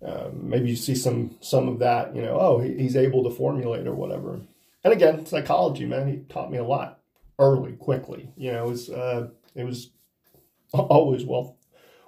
Um, 0.04 0.50
maybe 0.50 0.68
you 0.68 0.76
see 0.76 0.94
some 0.94 1.36
some 1.40 1.66
of 1.66 1.78
that, 1.78 2.14
you 2.14 2.20
know, 2.20 2.38
oh, 2.38 2.58
he, 2.58 2.74
he's 2.74 2.96
able 2.96 3.24
to 3.24 3.30
formulate 3.30 3.86
or 3.86 3.94
whatever. 3.94 4.40
And 4.82 4.92
again, 4.92 5.24
psychology, 5.24 5.86
man, 5.86 6.08
he 6.08 6.16
taught 6.28 6.50
me 6.50 6.58
a 6.58 6.64
lot 6.64 7.00
early, 7.38 7.72
quickly. 7.72 8.30
You 8.36 8.52
know, 8.52 8.66
it 8.66 8.68
was 8.68 8.90
uh, 8.90 9.28
it 9.54 9.64
was 9.64 9.90
always 10.72 11.24
well 11.24 11.56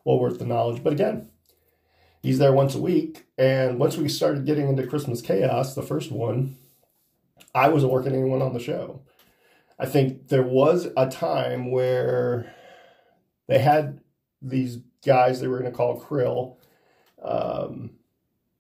well 0.05 0.19
worth 0.19 0.39
the 0.39 0.45
knowledge. 0.45 0.85
But 0.85 0.93
again, 0.93 1.31
he's 2.23 2.39
there 2.39 2.53
once 2.53 2.75
a 2.75 2.81
week, 2.81 3.27
and 3.39 3.79
once 3.79 3.97
we 3.97 4.09
started 4.09 4.47
getting 4.47 4.69
into 4.69 4.87
Christmas 4.87 5.21
Chaos, 5.21 5.75
the 5.75 5.83
first 5.83 6.11
one, 6.11 6.57
I 7.55 7.69
wasn't 7.69 7.93
working 7.93 8.15
anyone 8.15 8.43
on 8.43 8.55
the 8.55 8.61
show. 8.61 9.03
I 9.79 9.87
think 9.87 10.29
there 10.29 10.43
was 10.43 10.89
a 10.97 11.09
time 11.09 11.71
where 11.71 12.55
they 13.47 13.59
had 13.59 14.01
these 14.43 14.79
guys 15.05 15.41
they 15.41 15.49
were 15.49 15.59
going 15.59 15.71
to 15.71 15.77
call 15.77 16.01
Krill 16.01 16.57
um, 17.23 17.91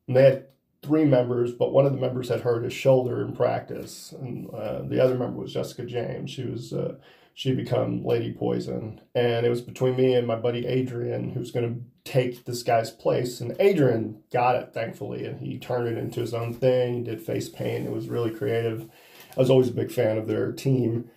they 0.09 0.23
had 0.23 0.47
three 0.83 1.05
members, 1.05 1.53
but 1.53 1.73
one 1.73 1.87
of 1.87 1.93
the 1.93 1.99
members 1.99 2.29
had 2.29 2.41
hurt 2.41 2.65
his 2.65 2.73
shoulder 2.73 3.23
in 3.23 3.35
practice, 3.35 4.13
and 4.13 4.49
uh, 4.51 4.83
the 4.83 5.03
other 5.03 5.17
member 5.17 5.41
was 5.41 5.53
Jessica 5.53 5.85
James. 5.85 6.31
She 6.31 6.45
was 6.45 6.73
uh, 6.73 6.97
she 7.37 7.55
become 7.55 8.03
Lady 8.03 8.33
Poison, 8.33 8.99
and 9.15 9.45
it 9.45 9.51
was 9.51 9.61
between 9.61 9.95
me 9.95 10.15
and 10.15 10.27
my 10.27 10.37
buddy 10.37 10.67
Adrian 10.67 11.33
who 11.33 11.39
was 11.39 11.51
going 11.51 11.69
to 11.69 12.11
take 12.11 12.47
this 12.47 12.63
guy's 12.63 12.91
place. 12.91 13.43
And 13.43 13.55
Adrian 13.61 14.23
got 14.33 14.57
it, 14.57 14.73
thankfully, 14.73 15.27
and 15.27 15.39
he 15.39 15.59
turned 15.59 15.87
it 15.87 15.99
into 15.99 16.21
his 16.21 16.33
own 16.33 16.55
thing. 16.55 16.95
He 16.95 17.03
did 17.03 17.21
face 17.21 17.51
paint. 17.51 17.85
It 17.85 17.93
was 17.93 18.09
really 18.09 18.31
creative. 18.31 18.89
I 19.37 19.41
was 19.41 19.51
always 19.51 19.69
a 19.69 19.73
big 19.73 19.93
fan 19.93 20.17
of 20.17 20.27
their 20.27 20.51
team, 20.51 21.11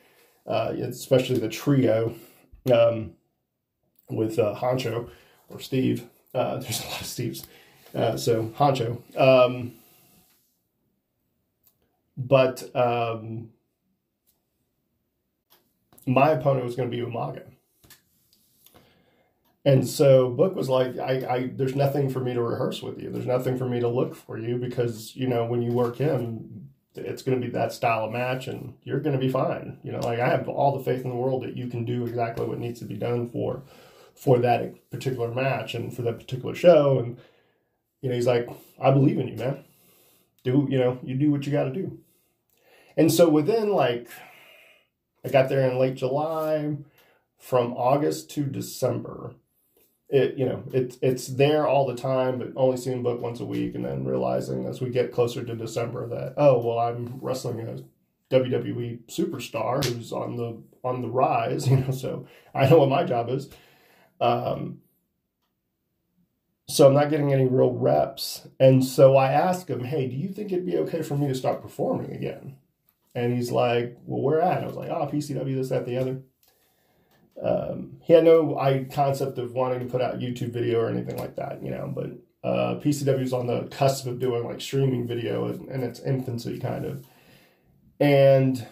uh, 0.45 0.74
especially 0.78 1.39
the 1.39 1.47
trio 1.47 2.13
um, 2.70 3.13
with 4.09 4.38
uh, 4.38 4.55
Honcho 4.55 5.09
or 5.47 5.61
Steve. 5.61 6.03
Uh, 6.36 6.57
there's 6.59 6.84
a 6.84 6.88
lot 6.89 6.99
of 6.99 7.07
Steves. 7.07 7.45
Uh, 7.95 8.17
so 8.17 8.47
Honcho. 8.57 9.01
Um, 9.17 9.72
but 12.17 12.76
um, 12.76 13.51
my 16.06 16.30
opponent 16.32 16.66
was 16.66 16.76
going 16.76 16.89
to 16.89 16.95
be 16.95 17.04
Umaga. 17.04 17.43
And 19.66 19.88
so 19.88 20.30
Book 20.30 20.56
was 20.56 20.70
like, 20.70 20.97
I, 20.97 21.26
I, 21.30 21.52
there's 21.54 21.76
nothing 21.76 22.10
for 22.10 22.20
me 22.20 22.34
to 22.34 22.41
rehearse 22.41 22.82
with 22.82 23.00
you. 23.02 23.12
There's 23.12 23.26
nothing 23.26 23.58
for 23.58 23.68
me 23.68 23.80
to 23.82 23.88
look 23.88 24.16
for 24.16 24.38
you 24.38 24.58
because, 24.58 25.16
you 25.16 25.28
know, 25.28 25.45
when 25.45 25.62
you 25.62 25.72
work 25.72 25.97
him, 25.97 26.70
it's 26.95 27.22
going 27.22 27.39
to 27.39 27.45
be 27.45 27.52
that 27.54 27.74
style 27.74 28.06
of 28.06 28.12
match 28.12 28.47
and 28.47 28.74
you're 28.84 29.00
going 29.00 29.20
to 29.20 29.24
be 29.24 29.30
fine. 29.30 29.78
You 29.84 29.91
know, 29.91 30.00
like 30.00 30.20
I 30.20 30.30
have 30.30 30.47
all 30.47 30.78
the 30.78 30.84
faith 30.84 31.04
in 31.04 31.10
the 31.10 31.16
world 31.16 31.43
that 31.43 31.58
you 31.58 31.68
can 31.68 31.86
do 31.86 32.06
exactly 32.06 32.45
what 32.45 32.60
needs 32.60 32.80
to 32.80 32.86
be 32.86 32.95
done 32.95 33.30
for 33.30 33.64
for 34.16 34.38
that 34.39 34.89
particular 34.89 35.34
match 35.34 35.76
and 35.76 35.95
for 35.95 36.02
that 36.02 36.20
particular 36.20 36.54
show. 36.56 37.00
And, 37.00 37.18
you 38.02 38.10
know, 38.10 38.16
he's 38.16 38.28
like, 38.28 38.50
I 38.82 38.91
believe 38.91 39.18
in 39.18 39.28
you, 39.28 39.36
man. 39.36 39.64
Do, 40.43 40.68
you 40.70 40.78
know, 40.78 41.00
you 41.04 41.16
do 41.16 41.32
what 41.32 41.45
you 41.45 41.52
got 41.52 41.66
to 41.66 41.74
do. 41.74 42.00
And 42.97 43.12
so 43.12 43.30
within 43.30 43.70
like, 43.70 44.10
I 45.26 45.30
got 45.30 45.49
there 45.49 45.70
in 45.70 45.78
late 45.78 45.95
July, 45.95 46.78
from 47.38 47.74
August 47.74 48.30
to 48.32 48.43
December. 48.43 49.36
It, 50.09 50.38
you 50.38 50.45
know, 50.45 50.63
it, 50.74 50.97
it's 51.01 51.28
there 51.28 51.67
all 51.67 51.86
the 51.86 51.95
time, 51.95 52.39
but 52.39 52.53
only 52.55 52.78
seeing 52.78 53.03
book 53.03 53.22
once 53.22 53.39
a 53.39 53.45
week. 53.45 53.76
And 53.76 53.86
then 53.86 54.05
realizing 54.05 54.65
as 54.65 54.82
we 54.82 54.89
get 54.89 55.11
closer 55.11 55.43
to 55.43 55.55
December 55.55 56.07
that, 56.07 56.34
oh, 56.38 56.59
well, 56.59 56.80
I'm 56.80 57.20
wrestling 57.22 57.59
a 57.61 57.84
WWE 58.34 58.99
superstar 59.07 59.84
who's 59.86 60.11
on 60.11 60.36
the, 60.38 60.57
on 60.84 61.01
the 61.01 61.09
rise, 61.09 61.67
you 61.70 61.78
know, 61.78 61.91
so 61.91 62.26
I 62.55 62.67
know 62.70 62.80
what 62.80 62.89
my 62.89 63.03
job 63.03 63.30
is 63.30 63.49
um, 64.22 64.80
so 66.67 66.88
I'm 66.88 66.93
not 66.93 67.09
getting 67.09 67.34
any 67.34 67.47
real 67.47 67.74
reps. 67.74 68.47
And 68.59 68.84
so 68.86 69.15
I 69.15 69.32
asked 69.32 69.70
him, 69.70 69.84
hey, 69.84 70.07
do 70.07 70.15
you 70.15 70.30
think 70.30 70.51
it'd 70.51 70.65
be 70.65 70.78
okay 70.78 71.01
for 71.01 71.17
me 71.17 71.28
to 71.28 71.36
start 71.36 71.61
performing 71.61 72.11
again? 72.13 72.57
And 73.16 73.34
he's 73.34 73.51
like, 73.51 73.97
well, 74.05 74.22
where 74.22 74.41
at? 74.41 74.64
I 74.64 74.68
was 74.68 74.76
like, 74.76 74.89
oh, 74.89 75.10
PCW, 75.12 75.55
this, 75.55 75.70
that, 75.70 75.86
the 75.86 75.97
other. 75.97 76.22
Um, 77.41 77.97
he 78.01 78.14
had 78.14 78.26
no 78.26 78.57
I 78.57 78.84
concept 78.84 79.38
of 79.38 79.53
wanting 79.53 79.80
to 79.80 79.86
put 79.86 80.01
out 80.01 80.20
YouTube 80.20 80.51
video 80.51 80.80
or 80.80 80.89
anything 80.89 81.18
like 81.18 81.38
that, 81.38 81.64
you 81.64 81.72
know, 81.72 81.91
but 81.93 82.12
uh, 82.43 82.80
PCW 82.80 83.22
is 83.22 83.34
on 83.34 83.47
the 83.47 83.64
cusp 83.64 84.05
of 84.07 84.20
doing 84.20 84.45
like 84.45 84.62
streaming 84.62 85.07
video 85.07 85.47
in 85.47 85.84
its 85.84 85.99
infancy, 85.99 86.60
kind 86.60 86.86
of. 86.86 87.05
And 87.99 88.66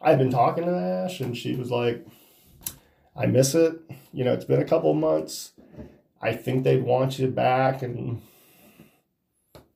I've 0.00 0.18
been 0.18 0.30
talking 0.30 0.64
to 0.64 0.70
Ash, 0.70 1.20
and 1.20 1.36
she 1.36 1.54
was 1.54 1.70
like, 1.70 2.06
I 3.14 3.26
miss 3.26 3.54
it. 3.54 3.78
You 4.12 4.24
know, 4.24 4.32
it's 4.32 4.46
been 4.46 4.62
a 4.62 4.66
couple 4.66 4.92
months. 4.94 5.52
I 6.22 6.34
think 6.34 6.64
they'd 6.64 6.82
want 6.82 7.18
you 7.18 7.28
back, 7.28 7.82
and 7.82 8.22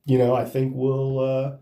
you 0.05 0.17
know, 0.17 0.35
I 0.35 0.45
think 0.45 0.73
we'll, 0.75 1.19
uh, 1.19 1.57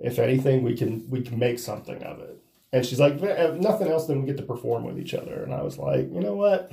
if 0.00 0.18
anything, 0.18 0.62
we 0.62 0.76
can 0.76 1.08
we 1.10 1.22
can 1.22 1.38
make 1.38 1.58
something 1.58 2.02
of 2.02 2.20
it. 2.20 2.42
And 2.72 2.86
she's 2.86 3.00
like, 3.00 3.20
nothing 3.20 3.88
else, 3.88 4.06
then 4.06 4.20
we 4.20 4.26
get 4.26 4.36
to 4.36 4.44
perform 4.44 4.84
with 4.84 4.98
each 4.98 5.12
other. 5.14 5.42
And 5.42 5.52
I 5.52 5.62
was 5.62 5.76
like, 5.76 6.12
you 6.12 6.20
know 6.20 6.34
what? 6.34 6.72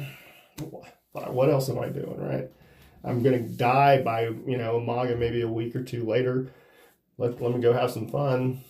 What 1.12 1.50
else 1.50 1.70
am 1.70 1.80
I 1.80 1.90
doing, 1.90 2.18
right? 2.20 2.50
I'm 3.04 3.24
gonna 3.24 3.40
die 3.40 4.02
by 4.02 4.24
you 4.24 4.58
know 4.58 4.80
Maga 4.80 5.16
maybe 5.16 5.42
a 5.42 5.48
week 5.48 5.76
or 5.76 5.84
two 5.84 6.06
later. 6.06 6.52
Let 7.18 7.42
let 7.42 7.56
me 7.56 7.62
go 7.62 7.74
have 7.74 7.92
some 7.92 8.08
fun. 8.08 8.64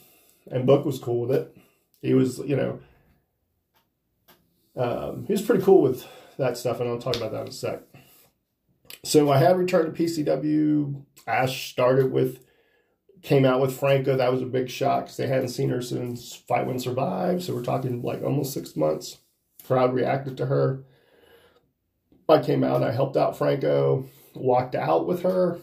And 0.49 0.65
Book 0.65 0.85
was 0.85 0.99
cool 0.99 1.27
with 1.27 1.31
it. 1.31 1.57
He 2.01 2.13
was, 2.13 2.39
you 2.39 2.55
know, 2.55 2.79
um, 4.77 5.25
he 5.25 5.33
was 5.33 5.41
pretty 5.41 5.63
cool 5.63 5.81
with 5.81 6.07
that 6.37 6.57
stuff, 6.57 6.79
and 6.79 6.89
I'll 6.89 6.99
talk 6.99 7.17
about 7.17 7.31
that 7.31 7.41
in 7.41 7.47
a 7.47 7.51
sec. 7.51 7.81
So 9.03 9.31
I 9.31 9.39
had 9.39 9.57
returned 9.57 9.93
to 9.93 10.03
PCW. 10.03 11.03
Ash 11.25 11.69
started 11.71 12.11
with, 12.11 12.45
came 13.21 13.45
out 13.45 13.61
with 13.61 13.77
Franco. 13.77 14.15
That 14.15 14.31
was 14.31 14.41
a 14.41 14.45
big 14.45 14.69
shock 14.69 15.05
because 15.05 15.17
they 15.17 15.27
hadn't 15.27 15.49
seen 15.49 15.69
her 15.69 15.81
since 15.81 16.35
Fight 16.35 16.67
Win 16.67 16.79
Survive. 16.79 17.43
So 17.43 17.53
we're 17.53 17.63
talking 17.63 18.01
like 18.01 18.23
almost 18.23 18.53
six 18.53 18.75
months. 18.75 19.17
Crowd 19.65 19.93
reacted 19.93 20.37
to 20.37 20.45
her. 20.45 20.83
I 22.29 22.41
came 22.41 22.63
out, 22.63 22.83
I 22.83 22.91
helped 22.91 23.15
out 23.15 23.37
Franco, 23.37 24.05
walked 24.33 24.75
out 24.75 25.07
with 25.07 25.23
her. 25.23 25.59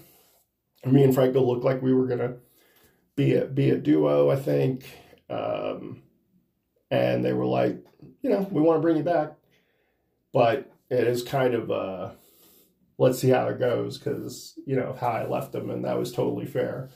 Me 0.86 1.02
and 1.02 1.14
Franco 1.14 1.42
looked 1.42 1.64
like 1.64 1.82
we 1.82 1.92
were 1.92 2.06
gonna 2.06 2.36
be 3.16 3.34
a 3.34 3.44
be 3.44 3.70
a 3.70 3.76
duo, 3.76 4.30
I 4.30 4.36
think. 4.36 4.84
Um, 5.28 6.02
and 6.90 7.24
they 7.24 7.32
were 7.32 7.46
like, 7.46 7.84
you 8.22 8.30
know, 8.30 8.46
we 8.50 8.60
want 8.60 8.78
to 8.78 8.82
bring 8.82 8.96
you 8.96 9.02
back, 9.02 9.32
but 10.32 10.70
it 10.90 11.06
is 11.06 11.22
kind 11.22 11.54
of 11.54 11.70
uh, 11.70 12.10
let's 12.98 13.18
see 13.18 13.30
how 13.30 13.48
it 13.48 13.58
goes 13.58 13.98
because 13.98 14.58
you 14.66 14.76
know 14.76 14.96
how 14.98 15.08
I 15.08 15.26
left 15.26 15.52
them, 15.52 15.70
and 15.70 15.84
that 15.84 15.98
was 15.98 16.12
totally 16.12 16.46
fair. 16.46 16.90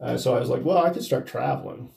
Uh, 0.00 0.16
so 0.16 0.34
I 0.34 0.40
was 0.40 0.48
like, 0.48 0.64
well, 0.64 0.78
I 0.78 0.90
could 0.90 1.02
start 1.02 1.26
traveling. 1.26 1.90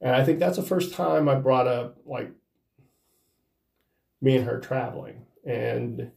And 0.00 0.14
I 0.14 0.24
think 0.24 0.38
that's 0.38 0.56
the 0.56 0.62
first 0.62 0.94
time 0.94 1.28
I 1.28 1.34
brought 1.34 1.66
up 1.66 1.98
like 2.06 2.30
me 4.20 4.36
and 4.36 4.46
her 4.46 4.58
traveling. 4.58 5.26
And 5.44 6.10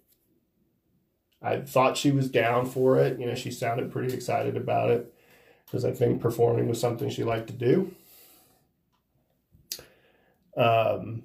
I 1.41 1.61
thought 1.61 1.97
she 1.97 2.11
was 2.11 2.29
down 2.29 2.65
for 2.65 2.97
it. 2.97 3.19
You 3.19 3.25
know, 3.25 3.35
she 3.35 3.51
sounded 3.51 3.91
pretty 3.91 4.13
excited 4.13 4.55
about 4.55 4.91
it 4.91 5.13
because 5.65 5.83
I 5.83 5.91
think 5.91 6.21
performing 6.21 6.67
was 6.67 6.79
something 6.79 7.09
she 7.09 7.23
liked 7.23 7.47
to 7.47 7.53
do. 7.53 7.93
Um, 10.55 11.23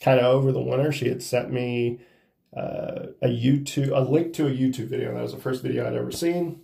kind 0.00 0.18
of 0.18 0.26
over 0.26 0.52
the 0.52 0.60
winter, 0.60 0.92
she 0.92 1.08
had 1.08 1.22
sent 1.22 1.52
me 1.52 2.00
uh, 2.54 3.06
a 3.22 3.28
YouTube, 3.28 3.96
a 3.96 4.00
link 4.00 4.34
to 4.34 4.46
a 4.46 4.50
YouTube 4.50 4.88
video. 4.88 5.14
That 5.14 5.22
was 5.22 5.32
the 5.32 5.40
first 5.40 5.62
video 5.62 5.86
I'd 5.86 5.94
ever 5.94 6.10
seen. 6.10 6.60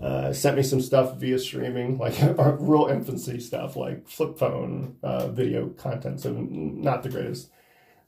Uh, 0.00 0.32
sent 0.32 0.56
me 0.56 0.62
some 0.62 0.80
stuff 0.80 1.16
via 1.16 1.38
streaming, 1.38 1.98
like 1.98 2.14
real 2.38 2.86
infancy 2.86 3.40
stuff, 3.40 3.74
like 3.74 4.06
flip 4.08 4.38
phone 4.38 4.96
uh, 5.02 5.26
video 5.28 5.68
content. 5.70 6.20
So 6.20 6.32
not 6.32 7.02
the 7.02 7.08
greatest, 7.08 7.50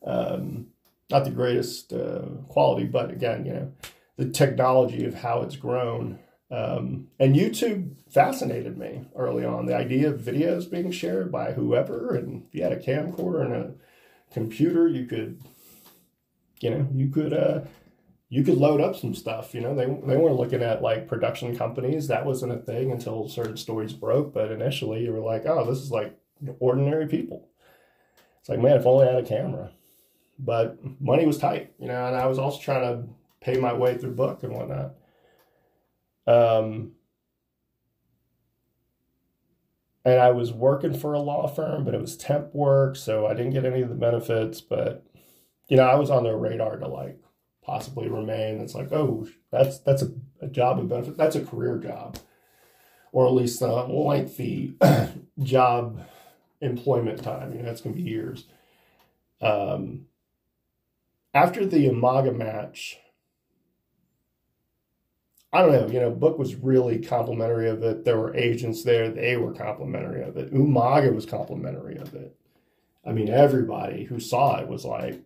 um, 0.06 0.68
not 1.10 1.24
the 1.24 1.32
greatest 1.32 1.92
uh, 1.92 2.26
quality, 2.48 2.86
but 2.86 3.10
again, 3.10 3.44
you 3.44 3.52
know, 3.52 3.72
the 4.16 4.30
technology 4.30 5.04
of 5.04 5.14
how 5.14 5.42
it's 5.42 5.56
grown. 5.56 6.20
Um, 6.52 7.08
and 7.18 7.34
YouTube 7.34 7.94
fascinated 8.08 8.78
me 8.78 9.06
early 9.16 9.44
on. 9.44 9.66
The 9.66 9.76
idea 9.76 10.10
of 10.10 10.20
videos 10.20 10.70
being 10.70 10.92
shared 10.92 11.32
by 11.32 11.52
whoever, 11.52 12.14
and 12.14 12.44
if 12.46 12.54
you 12.54 12.62
had 12.62 12.72
a 12.72 12.78
camcorder 12.78 13.44
and 13.44 13.54
a 13.54 13.72
computer, 14.32 14.86
you 14.86 15.06
could, 15.06 15.40
you 16.60 16.70
know, 16.70 16.88
you 16.92 17.08
could 17.08 17.32
uh, 17.32 17.60
you 18.32 18.44
could 18.44 18.56
load 18.56 18.80
up 18.80 18.96
some 18.96 19.12
stuff. 19.14 19.54
You 19.54 19.60
know, 19.60 19.74
they 19.74 19.84
they 19.84 20.16
weren't 20.16 20.36
looking 20.36 20.62
at 20.62 20.82
like 20.82 21.08
production 21.08 21.56
companies. 21.56 22.06
That 22.06 22.24
wasn't 22.24 22.52
a 22.52 22.58
thing 22.58 22.92
until 22.92 23.28
certain 23.28 23.56
stories 23.56 23.92
broke. 23.92 24.32
But 24.32 24.52
initially, 24.52 25.04
you 25.04 25.12
were 25.12 25.18
like, 25.18 25.44
oh, 25.46 25.66
this 25.68 25.78
is 25.78 25.90
like 25.90 26.16
ordinary 26.60 27.08
people. 27.08 27.48
It's 28.38 28.48
like, 28.48 28.60
man, 28.60 28.76
if 28.76 28.86
only 28.86 29.06
I 29.06 29.12
had 29.14 29.24
a 29.24 29.26
camera. 29.26 29.72
But 30.38 30.78
money 31.00 31.26
was 31.26 31.38
tight, 31.38 31.74
you 31.78 31.88
know, 31.88 32.06
and 32.06 32.16
I 32.16 32.26
was 32.26 32.38
also 32.38 32.60
trying 32.60 32.82
to 32.82 33.08
pay 33.42 33.58
my 33.58 33.74
way 33.74 33.98
through 33.98 34.14
book 34.14 34.42
and 34.42 34.54
whatnot. 34.54 34.94
Um, 36.26 36.92
and 40.04 40.18
I 40.18 40.30
was 40.30 40.52
working 40.52 40.94
for 40.94 41.12
a 41.12 41.18
law 41.20 41.46
firm, 41.46 41.84
but 41.84 41.94
it 41.94 42.00
was 42.00 42.16
temp 42.16 42.54
work, 42.54 42.96
so 42.96 43.26
I 43.26 43.34
didn't 43.34 43.52
get 43.52 43.66
any 43.66 43.82
of 43.82 43.90
the 43.90 43.94
benefits. 43.96 44.60
But 44.60 45.04
you 45.68 45.76
know, 45.76 45.82
I 45.82 45.96
was 45.96 46.10
on 46.10 46.22
their 46.22 46.36
radar 46.36 46.76
to 46.78 46.88
like 46.88 47.20
possibly 47.62 48.08
remain. 48.08 48.60
It's 48.60 48.74
like, 48.74 48.92
oh, 48.92 49.28
that's 49.50 49.78
that's 49.80 50.02
a, 50.02 50.10
a 50.40 50.48
job 50.48 50.78
and 50.78 50.88
benefit. 50.88 51.16
That's 51.16 51.36
a 51.36 51.44
career 51.44 51.78
job, 51.78 52.18
or 53.12 53.26
at 53.26 53.32
least 53.32 53.62
a 53.62 53.84
lengthy 53.84 54.74
job 55.42 56.04
employment 56.60 57.22
time. 57.22 57.52
You 57.52 57.58
know, 57.58 57.64
that's 57.64 57.80
going 57.80 57.94
to 57.96 58.02
be 58.02 58.08
years. 58.08 58.46
Um, 59.40 60.06
after 61.32 61.64
the 61.64 61.88
Umaga 61.88 62.34
match, 62.34 62.98
I 65.52 65.62
don't 65.62 65.72
know, 65.72 65.88
you 65.88 66.00
know, 66.00 66.10
Book 66.10 66.38
was 66.38 66.54
really 66.54 66.98
complimentary 66.98 67.68
of 67.68 67.82
it. 67.82 68.04
There 68.04 68.18
were 68.18 68.36
agents 68.36 68.84
there, 68.84 69.10
they 69.10 69.36
were 69.36 69.52
complimentary 69.52 70.22
of 70.22 70.36
it. 70.36 70.52
Umaga 70.52 71.14
was 71.14 71.26
complimentary 71.26 71.96
of 71.96 72.14
it. 72.14 72.36
I 73.04 73.12
mean, 73.12 73.28
everybody 73.28 74.04
who 74.04 74.20
saw 74.20 74.60
it 74.60 74.68
was 74.68 74.84
like, 74.84 75.20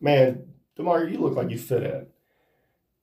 man, 0.00 0.47
Demar, 0.78 1.04
you 1.04 1.18
look 1.18 1.34
like 1.34 1.50
you 1.50 1.58
fit 1.58 1.82
in. 1.82 2.06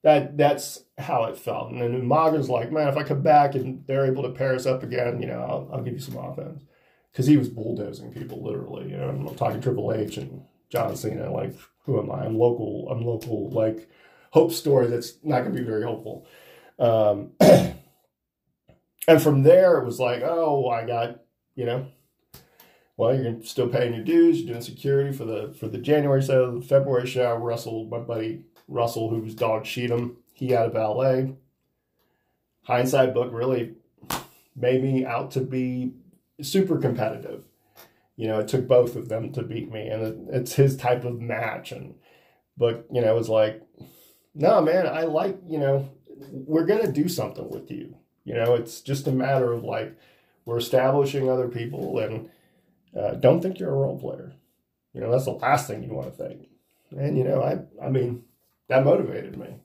That 0.02 0.36
that's 0.36 0.82
how 0.98 1.24
it 1.24 1.38
felt. 1.38 1.70
And 1.70 1.80
then 1.80 2.00
Umaga's 2.02 2.48
like, 2.48 2.72
man, 2.72 2.88
if 2.88 2.96
I 2.96 3.02
come 3.02 3.22
back 3.22 3.54
and 3.54 3.84
they're 3.86 4.06
able 4.06 4.22
to 4.22 4.30
pair 4.30 4.54
us 4.54 4.66
up 4.66 4.82
again, 4.82 5.20
you 5.20 5.28
know, 5.28 5.40
I'll, 5.40 5.70
I'll 5.72 5.82
give 5.82 5.94
you 5.94 6.00
some 6.00 6.16
offense. 6.16 6.62
Because 7.12 7.26
he 7.26 7.36
was 7.36 7.48
bulldozing 7.48 8.12
people 8.12 8.42
literally. 8.42 8.90
You 8.90 8.96
know, 8.96 9.08
I'm 9.08 9.34
talking 9.36 9.60
Triple 9.60 9.92
H 9.92 10.16
and 10.16 10.42
John 10.70 10.96
Cena. 10.96 11.30
Like, 11.30 11.54
who 11.84 12.00
am 12.00 12.10
I? 12.10 12.24
I'm 12.24 12.38
local. 12.38 12.88
I'm 12.90 13.04
local. 13.04 13.50
Like, 13.50 13.88
hope 14.30 14.52
story 14.52 14.86
that's 14.86 15.14
not 15.22 15.40
going 15.40 15.54
to 15.54 15.58
be 15.60 15.66
very 15.66 15.82
hopeful. 15.82 16.26
Um, 16.78 17.32
and 19.08 19.22
from 19.22 19.42
there, 19.42 19.78
it 19.78 19.84
was 19.84 19.98
like, 19.98 20.22
oh, 20.22 20.68
I 20.68 20.86
got, 20.86 21.20
you 21.54 21.64
know, 21.64 21.86
well, 22.96 23.14
you're 23.14 23.42
still 23.42 23.68
paying 23.68 23.94
your 23.94 24.04
dues. 24.04 24.40
You're 24.40 24.54
doing 24.54 24.62
security 24.62 25.16
for 25.16 25.24
the 25.24 25.54
for 25.58 25.68
the 25.68 25.78
January 25.78 26.22
show, 26.22 26.58
the 26.58 26.66
February 26.66 27.06
show. 27.06 27.34
Russell, 27.36 27.86
my 27.86 27.98
buddy 27.98 28.44
Russell, 28.68 29.10
who 29.10 29.20
was 29.20 29.34
Dog 29.34 29.64
Cheatham, 29.64 30.16
he 30.32 30.48
had 30.48 30.66
a 30.66 30.70
valet. 30.70 31.34
Hindsight 32.62 33.14
book 33.14 33.30
really 33.32 33.74
made 34.56 34.82
me 34.82 35.04
out 35.04 35.30
to 35.32 35.40
be 35.40 35.92
super 36.40 36.78
competitive. 36.78 37.44
You 38.16 38.28
know, 38.28 38.40
it 38.40 38.48
took 38.48 38.66
both 38.66 38.96
of 38.96 39.08
them 39.10 39.30
to 39.34 39.42
beat 39.42 39.70
me, 39.70 39.88
and 39.88 40.02
it, 40.02 40.16
it's 40.32 40.54
his 40.54 40.76
type 40.76 41.04
of 41.04 41.20
match. 41.20 41.72
And 41.72 41.96
but 42.56 42.86
you 42.90 43.02
know, 43.02 43.14
it 43.14 43.18
was 43.18 43.28
like, 43.28 43.62
no, 44.34 44.62
man, 44.62 44.86
I 44.86 45.02
like 45.02 45.38
you 45.46 45.58
know, 45.58 45.90
we're 46.30 46.64
gonna 46.64 46.90
do 46.90 47.08
something 47.08 47.50
with 47.50 47.70
you. 47.70 47.94
You 48.24 48.34
know, 48.34 48.54
it's 48.54 48.80
just 48.80 49.06
a 49.06 49.12
matter 49.12 49.52
of 49.52 49.64
like 49.64 49.96
we're 50.46 50.56
establishing 50.56 51.28
other 51.28 51.48
people 51.48 51.98
and 51.98 52.30
uh, 52.96 53.14
don't 53.14 53.40
think 53.40 53.58
you're 53.58 53.70
a 53.70 53.76
role 53.76 53.98
player. 53.98 54.32
You 54.92 55.00
know, 55.00 55.10
that's 55.10 55.26
the 55.26 55.32
last 55.32 55.66
thing 55.66 55.82
you 55.82 55.92
want 55.92 56.16
to 56.16 56.24
think. 56.24 56.48
And, 56.90 57.18
you 57.18 57.24
know, 57.24 57.42
I, 57.42 57.58
I 57.84 57.90
mean, 57.90 58.24
that 58.68 58.84
motivated 58.84 59.36
me. 59.36 59.56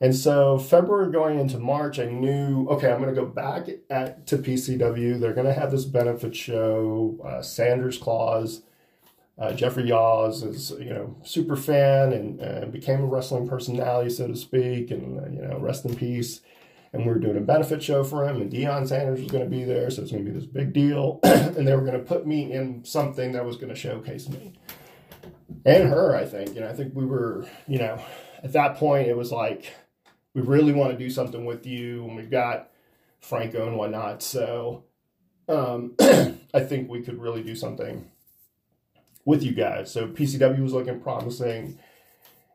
And 0.00 0.14
so 0.14 0.58
February 0.58 1.12
going 1.12 1.38
into 1.38 1.58
March, 1.58 1.98
I 1.98 2.06
knew, 2.06 2.66
okay, 2.68 2.90
I'm 2.90 3.00
going 3.00 3.14
to 3.14 3.20
go 3.20 3.26
back 3.26 3.68
at, 3.88 4.26
to 4.26 4.38
PCW. 4.38 5.20
They're 5.20 5.32
going 5.32 5.46
to 5.46 5.52
have 5.52 5.70
this 5.70 5.84
benefit 5.84 6.34
show, 6.34 7.18
uh, 7.24 7.42
Sanders 7.42 7.98
Clause. 7.98 8.62
Uh, 9.38 9.52
Jeffrey 9.52 9.84
Yaws 9.84 10.42
is, 10.42 10.70
you 10.72 10.90
know, 10.90 11.16
super 11.24 11.56
fan 11.56 12.12
and, 12.12 12.72
became 12.72 13.00
a 13.00 13.06
wrestling 13.06 13.48
personality, 13.48 14.10
so 14.10 14.28
to 14.28 14.36
speak, 14.36 14.90
and, 14.90 15.34
you 15.34 15.42
know, 15.42 15.58
rest 15.58 15.84
in 15.84 15.94
peace 15.94 16.40
and 16.94 17.04
we 17.04 17.12
were 17.12 17.18
doing 17.18 17.36
a 17.36 17.40
benefit 17.40 17.82
show 17.82 18.04
for 18.04 18.26
him, 18.26 18.40
and 18.40 18.52
Deion 18.52 18.86
Sanders 18.86 19.20
was 19.20 19.30
going 19.30 19.42
to 19.42 19.50
be 19.50 19.64
there, 19.64 19.90
so 19.90 20.00
it's 20.00 20.12
going 20.12 20.24
to 20.24 20.30
be 20.30 20.38
this 20.38 20.46
big 20.46 20.72
deal, 20.72 21.18
and 21.24 21.66
they 21.66 21.74
were 21.74 21.82
going 21.82 21.98
to 21.98 21.98
put 21.98 22.24
me 22.24 22.52
in 22.52 22.84
something 22.84 23.32
that 23.32 23.44
was 23.44 23.56
going 23.56 23.68
to 23.68 23.74
showcase 23.74 24.28
me 24.28 24.54
and 25.66 25.88
her. 25.88 26.14
I 26.14 26.24
think, 26.24 26.54
know, 26.54 26.68
I 26.68 26.72
think 26.72 26.94
we 26.94 27.04
were, 27.04 27.48
you 27.66 27.80
know, 27.80 28.00
at 28.44 28.52
that 28.52 28.76
point 28.76 29.08
it 29.08 29.16
was 29.16 29.32
like 29.32 29.74
we 30.34 30.42
really 30.42 30.72
want 30.72 30.92
to 30.92 30.96
do 30.96 31.10
something 31.10 31.44
with 31.44 31.66
you, 31.66 32.04
and 32.04 32.14
we've 32.14 32.30
got 32.30 32.70
Franco 33.20 33.66
and 33.66 33.76
whatnot, 33.76 34.22
so 34.22 34.84
um, 35.48 35.96
I 36.00 36.60
think 36.60 36.88
we 36.88 37.02
could 37.02 37.20
really 37.20 37.42
do 37.42 37.56
something 37.56 38.08
with 39.24 39.42
you 39.42 39.52
guys. 39.52 39.92
So 39.92 40.06
PCW 40.06 40.62
was 40.62 40.72
looking 40.72 41.00
promising, 41.00 41.76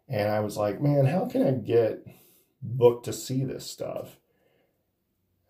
and 0.08 0.32
I 0.32 0.40
was 0.40 0.56
like, 0.56 0.82
man, 0.82 1.08
how 1.08 1.26
can 1.26 1.46
I 1.46 1.52
get 1.52 2.08
booked 2.62 3.04
to 3.06 3.12
see 3.12 3.44
this 3.44 3.70
stuff? 3.70 4.16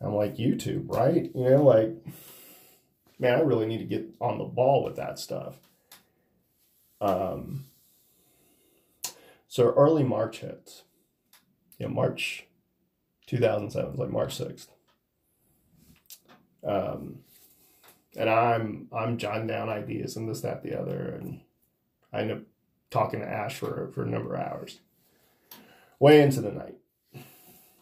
I'm 0.01 0.15
like, 0.15 0.37
YouTube, 0.37 0.85
right? 0.87 1.29
You 1.35 1.49
know, 1.49 1.63
like, 1.63 1.91
man, 3.19 3.35
I 3.37 3.41
really 3.41 3.65
need 3.65 3.79
to 3.79 3.83
get 3.83 4.07
on 4.21 4.37
the 4.37 4.45
ball 4.45 4.83
with 4.83 4.95
that 4.95 5.19
stuff. 5.19 5.55
Um, 7.01 7.65
so 9.47 9.73
early 9.75 10.03
March 10.03 10.39
hits. 10.39 10.83
Know, 11.79 11.87
March 11.87 12.45
2007, 13.27 13.95
like 13.95 14.09
March 14.09 14.37
6th. 14.37 14.67
Um, 16.63 17.19
and 18.17 18.29
I'm 18.29 18.87
I'm 18.91 19.17
jotting 19.17 19.47
down 19.47 19.69
ideas 19.69 20.17
and 20.17 20.27
this, 20.27 20.41
that, 20.41 20.61
the 20.61 20.77
other, 20.77 21.17
and 21.19 21.39
I 22.11 22.21
end 22.21 22.31
up 22.31 22.39
talking 22.89 23.21
to 23.21 23.25
Ash 23.25 23.55
for 23.55 23.91
for 23.93 24.03
a 24.03 24.09
number 24.09 24.35
of 24.35 24.41
hours, 24.41 24.79
way 25.99 26.21
into 26.21 26.41
the 26.41 26.51
night. 26.51 26.78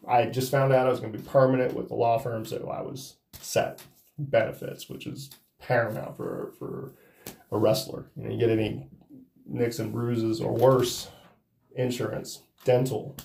I 0.07 0.25
just 0.25 0.51
found 0.51 0.73
out 0.73 0.87
I 0.87 0.89
was 0.89 0.99
going 0.99 1.11
to 1.11 1.17
be 1.17 1.27
permanent 1.27 1.73
with 1.73 1.89
the 1.89 1.95
law 1.95 2.17
firm, 2.17 2.45
so 2.45 2.69
I 2.69 2.81
was 2.81 3.17
set 3.33 3.81
benefits, 4.17 4.89
which 4.89 5.05
is 5.05 5.29
paramount 5.59 6.15
for 6.15 6.53
for 6.57 6.93
a 7.51 7.57
wrestler. 7.57 8.09
You 8.15 8.23
know, 8.23 8.29
you 8.31 8.39
get 8.39 8.49
any 8.49 8.87
nicks 9.45 9.79
and 9.79 9.91
bruises 9.91 10.41
or 10.41 10.53
worse, 10.53 11.09
insurance, 11.75 12.43
dental, 12.63 13.15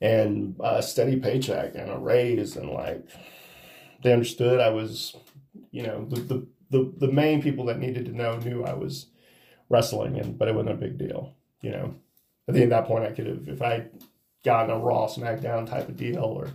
and 0.00 0.56
a 0.60 0.82
steady 0.82 1.16
paycheck 1.16 1.74
and 1.74 1.90
a 1.90 1.98
raise, 1.98 2.56
and 2.56 2.70
like 2.70 3.06
they 4.02 4.12
understood 4.12 4.60
I 4.60 4.70
was, 4.70 5.16
you 5.70 5.82
know, 5.82 6.04
the 6.04 6.20
the 6.20 6.46
the, 6.70 6.92
the 6.98 7.12
main 7.12 7.42
people 7.42 7.64
that 7.66 7.78
needed 7.78 8.06
to 8.06 8.16
know 8.16 8.38
knew 8.38 8.64
I 8.64 8.74
was 8.74 9.06
wrestling, 9.68 10.18
and 10.18 10.38
but 10.38 10.48
it 10.48 10.54
wasn't 10.54 10.74
a 10.74 10.78
big 10.78 10.98
deal, 10.98 11.34
you 11.62 11.70
know. 11.70 11.94
I 12.48 12.52
think 12.52 12.64
at 12.64 12.70
that 12.70 12.86
point 12.86 13.04
I 13.04 13.12
could 13.12 13.26
have, 13.26 13.48
if 13.48 13.62
I 13.62 13.86
gotten 14.44 14.70
a 14.70 14.78
Raw 14.78 15.06
SmackDown 15.06 15.68
type 15.68 15.88
of 15.88 15.96
deal, 15.96 16.24
or 16.24 16.50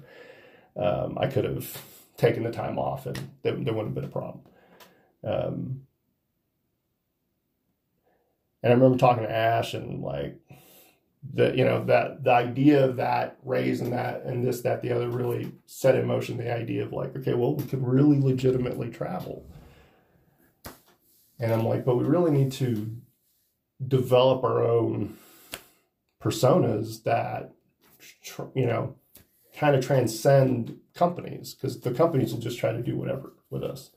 um, 0.75 1.17
I 1.19 1.27
could 1.27 1.45
have 1.45 1.81
taken 2.17 2.43
the 2.43 2.51
time 2.51 2.79
off 2.79 3.05
and 3.05 3.17
there, 3.43 3.53
there 3.53 3.73
wouldn't 3.73 3.87
have 3.87 3.95
been 3.95 4.05
a 4.05 4.07
problem. 4.07 4.41
Um, 5.23 5.81
and 8.63 8.71
I 8.71 8.75
remember 8.75 8.97
talking 8.97 9.23
to 9.23 9.31
Ash 9.31 9.73
and 9.73 10.01
like 10.01 10.39
the 11.33 11.55
you 11.55 11.65
know 11.65 11.83
that 11.85 12.23
the 12.23 12.31
idea 12.31 12.85
of 12.85 12.97
that 12.97 13.37
raise 13.43 13.81
and 13.81 13.93
that 13.93 14.23
and 14.23 14.45
this 14.45 14.61
that 14.61 14.81
the 14.81 14.91
other 14.91 15.09
really 15.09 15.51
set 15.65 15.95
in 15.95 16.05
motion 16.05 16.37
the 16.37 16.53
idea 16.53 16.83
of 16.83 16.93
like 16.93 17.15
okay 17.15 17.33
well 17.33 17.55
we 17.55 17.63
could 17.63 17.85
really 17.85 18.19
legitimately 18.19 18.91
travel 18.91 19.43
and 21.39 21.51
i'm 21.51 21.65
like 21.65 21.83
but 21.83 21.95
we 21.95 22.03
really 22.03 22.29
need 22.29 22.51
to 22.51 22.95
develop 23.87 24.43
our 24.43 24.63
own 24.63 25.17
personas 26.21 27.03
that 27.03 27.54
you 28.53 28.65
know 28.65 28.95
kind 29.57 29.75
of 29.75 29.85
transcend 29.85 30.77
companies 30.93 31.53
because 31.53 31.79
the 31.81 31.93
companies 31.93 32.33
will 32.33 32.41
just 32.41 32.59
try 32.59 32.71
to 32.71 32.81
do 32.81 32.97
whatever 32.97 33.33
with 33.49 33.63
us 33.63 33.91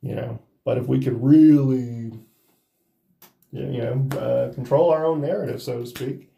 you 0.00 0.14
know 0.14 0.40
but 0.64 0.78
if 0.78 0.86
we 0.86 1.00
could 1.00 1.22
really 1.22 2.12
you 3.50 3.78
know, 3.78 4.18
uh, 4.18 4.52
control 4.52 4.90
our 4.90 5.06
own 5.06 5.20
narrative, 5.20 5.62
so 5.62 5.80
to 5.80 5.86
speak, 5.86 6.30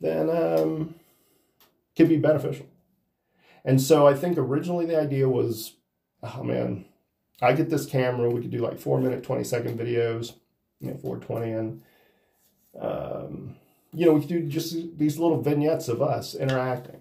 then 0.00 0.28
um, 0.28 0.94
could 1.96 2.08
be 2.08 2.16
beneficial. 2.16 2.66
And 3.64 3.80
so 3.80 4.06
I 4.06 4.14
think 4.14 4.38
originally 4.38 4.86
the 4.86 5.00
idea 5.00 5.28
was, 5.28 5.76
oh 6.22 6.42
man, 6.42 6.86
I 7.40 7.52
get 7.52 7.70
this 7.70 7.86
camera, 7.86 8.30
we 8.30 8.40
could 8.40 8.50
do 8.50 8.58
like 8.58 8.78
four 8.78 9.00
minute, 9.00 9.22
20 9.22 9.44
second 9.44 9.78
videos, 9.78 10.34
you 10.80 10.90
know, 10.90 10.96
420, 10.98 11.52
and, 11.52 11.82
um, 12.80 13.56
you 13.94 14.06
know, 14.06 14.12
we 14.14 14.24
do 14.24 14.42
just 14.42 14.74
these 14.98 15.18
little 15.18 15.40
vignettes 15.40 15.88
of 15.88 16.00
us 16.00 16.34
interacting. 16.34 17.00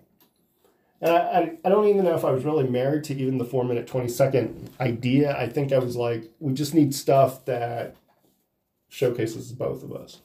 And 1.02 1.12
I, 1.12 1.18
I, 1.18 1.58
I, 1.66 1.70
don't 1.70 1.88
even 1.88 2.06
know 2.06 2.16
if 2.16 2.24
I 2.24 2.32
was 2.32 2.46
really 2.46 2.68
married 2.68 3.04
to 3.06 3.16
even 3.16 3.40
the 3.40 3.46
four 3.46 3.64
minute, 3.64 3.88
20 3.88 4.08
second 4.08 4.70
idea. 4.80 5.36
I 5.36 5.48
think 5.50 5.74
I 5.74 5.80
was 5.80 5.96
like, 5.96 6.30
we 6.40 6.54
just 6.54 6.76
need 6.76 6.94
stuff 6.94 7.46
that 7.46 7.96
showcases 8.90 9.52
both 9.52 9.84
of 9.84 9.94
us. 9.94 10.22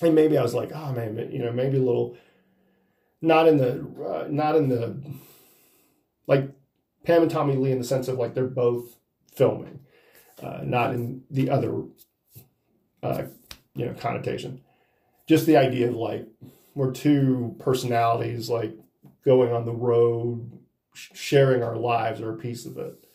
And 0.00 0.14
maybe 0.14 0.38
I 0.38 0.42
was 0.42 0.54
like, 0.54 0.70
oh 0.72 0.92
man, 0.92 1.30
you 1.32 1.40
know, 1.40 1.52
maybe 1.52 1.78
a 1.78 1.82
little, 1.82 2.16
not 3.20 3.48
in 3.48 3.56
the, 3.56 3.84
uh, 4.04 4.26
not 4.30 4.54
in 4.54 4.68
the, 4.68 4.96
like 6.26 6.50
Pam 7.04 7.22
and 7.22 7.30
Tommy 7.30 7.56
Lee 7.56 7.72
in 7.72 7.78
the 7.78 7.84
sense 7.84 8.06
of 8.08 8.18
like 8.18 8.34
they're 8.34 8.46
both 8.46 8.98
filming, 9.34 9.80
uh, 10.42 10.60
not 10.62 10.94
in 10.94 11.24
the 11.30 11.50
other, 11.50 11.82
uh, 13.02 13.24
you 13.74 13.86
know, 13.86 13.94
connotation. 13.94 14.61
Just 15.32 15.46
the 15.46 15.56
idea 15.56 15.88
of 15.88 15.94
like 15.94 16.26
we're 16.74 16.92
two 16.92 17.56
personalities 17.58 18.50
like 18.50 18.76
going 19.24 19.50
on 19.50 19.64
the 19.64 19.72
road, 19.72 20.60
sharing 20.92 21.62
our 21.62 21.74
lives 21.74 22.20
or 22.20 22.34
a 22.34 22.36
piece 22.36 22.66
of 22.66 22.76
it. 22.76 23.06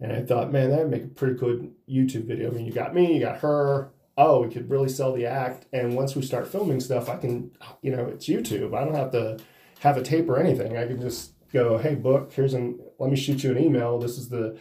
And 0.00 0.10
I 0.10 0.22
thought, 0.22 0.50
man, 0.50 0.70
that 0.70 0.80
would 0.80 0.90
make 0.90 1.04
a 1.04 1.06
pretty 1.06 1.36
good 1.36 1.70
YouTube 1.88 2.24
video. 2.24 2.50
I 2.50 2.54
mean, 2.54 2.66
you 2.66 2.72
got 2.72 2.92
me, 2.92 3.14
you 3.14 3.20
got 3.20 3.38
her. 3.38 3.92
Oh, 4.16 4.42
we 4.42 4.52
could 4.52 4.68
really 4.68 4.88
sell 4.88 5.12
the 5.12 5.26
act. 5.26 5.66
And 5.72 5.94
once 5.94 6.16
we 6.16 6.22
start 6.22 6.48
filming 6.48 6.80
stuff, 6.80 7.08
I 7.08 7.18
can, 7.18 7.52
you 7.82 7.92
know, 7.94 8.06
it's 8.06 8.26
YouTube. 8.26 8.76
I 8.76 8.84
don't 8.84 8.96
have 8.96 9.12
to 9.12 9.38
have 9.78 9.96
a 9.96 10.02
tape 10.02 10.28
or 10.28 10.40
anything. 10.40 10.76
I 10.76 10.88
can 10.88 11.00
just 11.00 11.34
go, 11.52 11.78
hey, 11.78 11.94
book, 11.94 12.32
here's 12.32 12.54
an, 12.54 12.80
let 12.98 13.10
me 13.10 13.16
shoot 13.16 13.44
you 13.44 13.52
an 13.52 13.62
email. 13.62 14.00
This 14.00 14.18
is 14.18 14.28
the, 14.28 14.58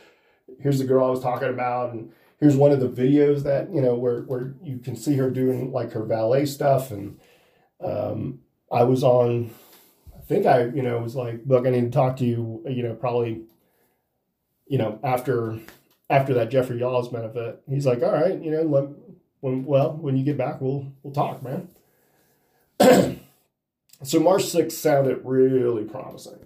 here's 0.62 0.78
the 0.78 0.86
girl 0.86 1.08
I 1.08 1.10
was 1.10 1.24
talking 1.24 1.50
about. 1.50 1.94
And 1.94 2.12
here's 2.40 2.56
one 2.56 2.72
of 2.72 2.80
the 2.80 2.90
videos 2.90 3.44
that, 3.44 3.74
you 3.74 3.82
know, 3.82 3.96
where, 3.96 4.22
where 4.22 4.54
you 4.64 4.78
can 4.78 4.96
see 4.96 5.16
her 5.16 5.30
doing 5.30 5.72
like 5.72 5.92
her 5.94 6.04
valet 6.04 6.46
stuff. 6.46 6.92
And 6.92 7.20
um, 7.84 8.40
I 8.72 8.84
was 8.84 9.04
on, 9.04 9.52
I 10.16 10.22
think 10.22 10.46
I, 10.46 10.66
you 10.66 10.82
know, 10.82 11.00
was 11.00 11.16
like, 11.16 11.42
look, 11.46 11.66
I 11.66 11.72
need 11.72 11.86
to 11.86 11.90
talk 11.90 12.18
to 12.18 12.26
you, 12.26 12.64
you 12.68 12.84
know, 12.84 12.94
probably 12.94 13.44
you 14.68 14.78
know, 14.78 15.00
after 15.04 15.60
after 16.10 16.34
that 16.36 16.50
Jeffrey 16.50 16.80
Yaws 16.80 17.10
benefit, 17.12 17.62
he's 17.70 17.86
like, 17.86 18.02
all 18.02 18.12
right, 18.12 18.42
you 18.42 18.52
know, 18.52 18.62
let, 18.62 18.90
when 19.42 19.66
well, 19.66 19.94
when 19.94 20.16
you 20.18 20.24
get 20.24 20.38
back, 20.38 20.62
we'll 20.62 20.92
we'll 21.04 21.14
talk, 21.14 21.42
man. 21.44 21.70
so 24.04 24.20
March 24.20 24.44
6th 24.44 24.72
sounded 24.74 25.22
really 25.24 25.84
promising. 25.84 26.40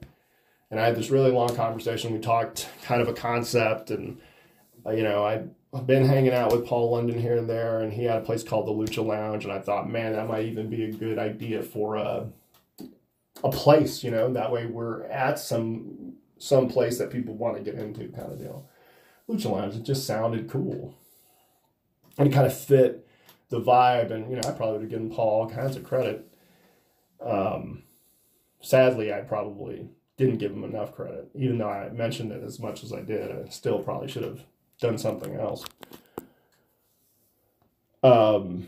And 0.70 0.80
I 0.80 0.86
had 0.86 0.96
this 0.96 1.10
really 1.10 1.32
long 1.32 1.54
conversation. 1.54 2.14
We 2.14 2.20
talked 2.20 2.70
kind 2.84 3.02
of 3.02 3.10
a 3.10 3.14
concept, 3.14 3.92
and 3.92 4.20
uh, 4.86 4.92
you 4.92 5.04
know, 5.04 5.26
I 5.26 5.44
I've 5.74 5.88
been 5.88 6.06
hanging 6.06 6.34
out 6.34 6.52
with 6.52 6.66
Paul 6.66 6.92
London 6.92 7.20
here 7.20 7.38
and 7.38 7.50
there, 7.50 7.80
and 7.80 7.94
he 7.94 8.04
had 8.04 8.18
a 8.18 8.26
place 8.26 8.44
called 8.44 8.68
the 8.68 8.72
Lucha 8.72 9.06
Lounge, 9.06 9.46
and 9.46 9.54
I 9.54 9.60
thought, 9.60 9.90
man, 9.90 10.14
that 10.14 10.28
might 10.28 10.46
even 10.46 10.70
be 10.70 10.84
a 10.84 10.92
good 10.92 11.18
idea 11.18 11.64
for 11.64 11.96
a 11.96 12.30
a 13.44 13.50
place, 13.50 14.04
you 14.04 14.12
know. 14.12 14.32
That 14.32 14.52
way, 14.52 14.66
we're 14.66 15.04
at 15.06 15.40
some 15.40 16.14
some 16.38 16.68
place 16.68 16.98
that 16.98 17.12
people 17.12 17.36
want 17.36 17.56
to 17.58 17.64
get 17.64 17.76
into 17.76 18.08
kind 18.10 18.34
of 18.34 18.40
deal. 18.40 18.68
Lucha 19.30 19.52
Lounge, 19.52 19.76
it 19.76 19.84
just 19.84 20.06
sounded 20.06 20.50
cool. 20.50 20.96
And 22.18 22.28
it 22.28 22.34
kind 22.34 22.46
of 22.46 22.58
fit 22.58 23.08
the 23.50 23.62
vibe. 23.62 24.12
And, 24.12 24.30
you 24.30 24.36
know, 24.36 24.48
I 24.48 24.52
probably 24.52 24.74
would 24.74 24.82
have 24.82 24.90
given 24.90 25.10
Paul 25.10 25.42
all 25.42 25.50
kinds 25.50 25.76
of 25.78 25.84
credit. 25.84 26.28
Um, 27.24 27.84
sadly, 28.62 29.14
I 29.14 29.22
probably 29.22 29.88
didn't 30.18 30.40
give 30.40 30.52
him 30.52 30.64
enough 30.64 30.94
credit. 30.94 31.30
Even 31.36 31.60
though 31.60 31.70
I 31.70 31.90
mentioned 31.90 32.32
it 32.32 32.44
as 32.44 32.60
much 32.60 32.84
as 32.84 32.92
I 32.92 33.02
did, 33.02 33.32
I 33.32 33.48
still 33.50 33.80
probably 33.82 34.10
should 34.10 34.24
have 34.24 34.42
done 34.82 34.98
something 34.98 35.36
else. 35.36 35.64
Um, 38.04 38.68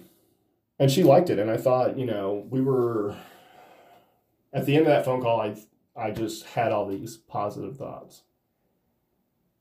and 0.80 0.90
she 0.90 1.04
liked 1.04 1.30
it. 1.30 1.40
And 1.40 1.52
I 1.52 1.58
thought, 1.58 1.98
you 1.98 2.06
know, 2.06 2.46
we 2.50 2.62
were 2.62 3.16
at 4.54 4.66
the 4.66 4.76
end 4.76 4.86
of 4.86 4.92
that 4.92 5.04
phone 5.04 5.22
call, 5.22 5.42
I 5.42 5.56
I 5.96 6.12
just 6.12 6.46
had 6.46 6.72
all 6.72 6.88
these 6.88 7.18
positive 7.18 7.78
thoughts. 7.78 8.22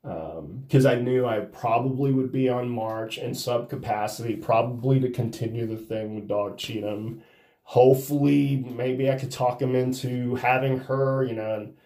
Because 0.02 0.86
um, 0.86 0.90
I 0.90 0.96
knew 0.96 1.26
I 1.26 1.40
probably 1.40 2.10
would 2.12 2.32
be 2.32 2.48
on 2.48 2.68
March 2.68 3.18
in 3.18 3.34
sub 3.34 3.70
capacity, 3.70 4.34
probably 4.34 4.98
to 5.00 5.10
continue 5.10 5.66
the 5.66 5.76
thing 5.76 6.14
with 6.14 6.26
Dog 6.26 6.58
Cheatham. 6.58 7.22
Hopefully, 7.62 8.64
maybe 8.68 9.10
I 9.10 9.16
could 9.16 9.30
talk 9.30 9.62
him 9.62 9.76
into 9.76 10.34
having 10.36 10.78
her, 10.80 11.24
you 11.24 11.34
know. 11.34 11.54
And, 11.54 11.76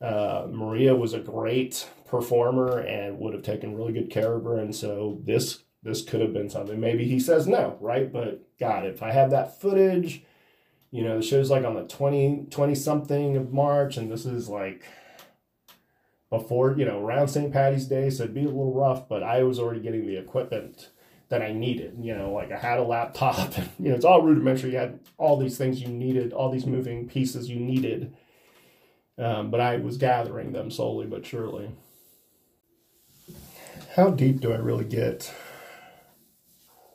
uh, 0.00 0.48
Maria 0.50 0.96
was 0.96 1.14
a 1.14 1.20
great 1.20 1.86
performer 2.12 2.78
and 2.78 3.18
would 3.18 3.34
have 3.34 3.42
taken 3.42 3.76
really 3.76 3.92
good 3.92 4.10
care 4.10 4.34
of 4.34 4.44
her. 4.44 4.58
And 4.58 4.76
so 4.76 5.18
this 5.24 5.64
this 5.82 6.04
could 6.04 6.20
have 6.20 6.32
been 6.32 6.48
something. 6.48 6.78
Maybe 6.78 7.08
he 7.08 7.18
says 7.18 7.48
no, 7.48 7.76
right? 7.80 8.12
But 8.12 8.46
God, 8.60 8.86
if 8.86 9.02
I 9.02 9.10
have 9.10 9.30
that 9.30 9.60
footage 9.60 10.22
you 10.92 11.02
know, 11.02 11.16
the 11.16 11.22
show's 11.22 11.50
like 11.50 11.64
on 11.64 11.74
the 11.74 11.84
20, 11.84 12.48
20 12.50 12.74
something 12.74 13.36
of 13.36 13.52
March, 13.52 13.96
and 13.96 14.12
this 14.12 14.26
is 14.26 14.48
like 14.48 14.84
before, 16.28 16.76
you 16.76 16.84
know, 16.84 17.00
around 17.00 17.28
St. 17.28 17.50
Patty's 17.50 17.86
Day, 17.86 18.10
so 18.10 18.24
it'd 18.24 18.34
be 18.34 18.42
a 18.42 18.44
little 18.44 18.74
rough, 18.74 19.08
but 19.08 19.22
I 19.22 19.42
was 19.42 19.58
already 19.58 19.80
getting 19.80 20.06
the 20.06 20.18
equipment 20.18 20.90
that 21.30 21.40
I 21.40 21.52
needed. 21.52 21.96
You 21.98 22.14
know, 22.14 22.32
like 22.32 22.52
I 22.52 22.58
had 22.58 22.78
a 22.78 22.84
laptop, 22.84 23.38
and, 23.56 23.70
you 23.78 23.88
know, 23.88 23.94
it's 23.94 24.04
all 24.04 24.20
rudimentary. 24.20 24.72
You 24.72 24.78
had 24.78 25.00
all 25.16 25.38
these 25.38 25.56
things 25.56 25.80
you 25.80 25.88
needed, 25.88 26.34
all 26.34 26.50
these 26.50 26.66
moving 26.66 27.08
pieces 27.08 27.48
you 27.48 27.56
needed. 27.58 28.14
Um, 29.16 29.50
but 29.50 29.60
I 29.60 29.76
was 29.76 29.96
gathering 29.96 30.52
them 30.52 30.70
slowly 30.70 31.06
but 31.06 31.24
surely. 31.24 31.70
How 33.96 34.08
deep 34.08 34.40
do 34.40 34.54
I 34.54 34.56
really 34.56 34.86
get 34.86 35.34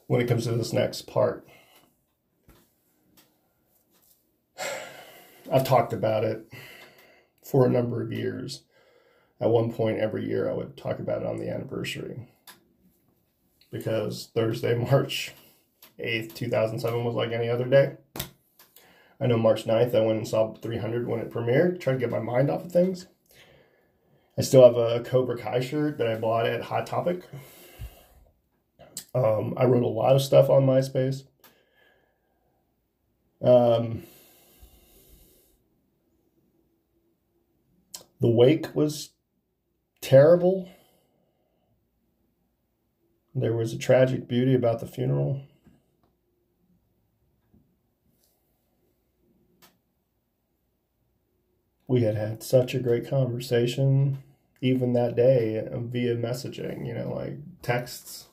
when 0.08 0.20
it 0.20 0.28
comes 0.28 0.46
to 0.46 0.54
this 0.54 0.74
next 0.74 1.04
part? 1.04 1.48
I've 5.52 5.64
talked 5.64 5.94
about 5.94 6.24
it 6.24 6.52
for 7.46 7.68
a 7.68 7.70
number 7.70 8.02
of 8.02 8.12
years. 8.12 8.64
At 9.40 9.52
one 9.52 9.72
point 9.72 10.00
every 10.00 10.28
year, 10.28 10.50
I 10.50 10.56
would 10.56 10.76
talk 10.76 10.98
about 10.98 11.22
it 11.22 11.28
on 11.28 11.38
the 11.38 11.52
anniversary 11.52 12.30
because 13.72 14.32
Thursday, 14.34 14.74
March 14.92 15.34
8th, 16.00 16.34
2007 16.34 17.04
was 17.04 17.14
like 17.14 17.32
any 17.32 17.48
other 17.48 17.66
day. 17.66 17.98
I 19.22 19.28
know 19.28 19.38
March 19.38 19.66
9th, 19.66 19.94
I 19.94 20.02
went 20.02 20.18
and 20.18 20.28
saw 20.28 20.56
300 20.56 21.08
when 21.08 21.20
it 21.20 21.30
premiered, 21.30 21.80
trying 21.80 21.98
to 21.98 22.00
get 22.00 22.10
my 22.10 22.18
mind 22.18 22.50
off 22.50 22.66
of 22.66 22.72
things. 22.72 23.06
I 24.38 24.42
still 24.42 24.64
have 24.64 24.78
a 24.78 25.04
Cobra 25.04 25.38
Kai 25.38 25.60
shirt 25.60 25.98
that 25.98 26.08
I 26.08 26.16
bought 26.16 26.46
at 26.46 26.62
Hot 26.62 26.86
Topic. 26.86 27.24
Um, 29.16 29.56
I 29.58 29.66
wrote 29.66 29.84
a 29.84 29.88
lot 29.88 30.16
of 30.16 30.22
stuff 30.22 30.50
on 30.50 30.66
MySpace. 30.66 31.24
Um, 33.42 34.04
The 38.20 38.30
wake 38.30 38.76
was 38.76 39.12
terrible. 40.02 40.68
There 43.36 43.54
was 43.54 43.74
a 43.74 43.78
tragic 43.78 44.28
beauty 44.28 44.56
about 44.56 44.80
the 44.80 44.88
funeral. 44.88 45.42
We 51.88 52.02
had 52.02 52.16
had 52.16 52.42
such 52.42 52.74
a 52.74 52.80
great 52.80 53.08
conversation, 53.08 54.18
even 54.62 54.94
that 54.94 55.16
day 55.16 55.60
um, 55.72 55.90
via 55.90 56.16
messaging, 56.16 56.86
you 56.88 56.94
know, 56.94 57.14
like 57.14 57.38
texts, 57.62 58.28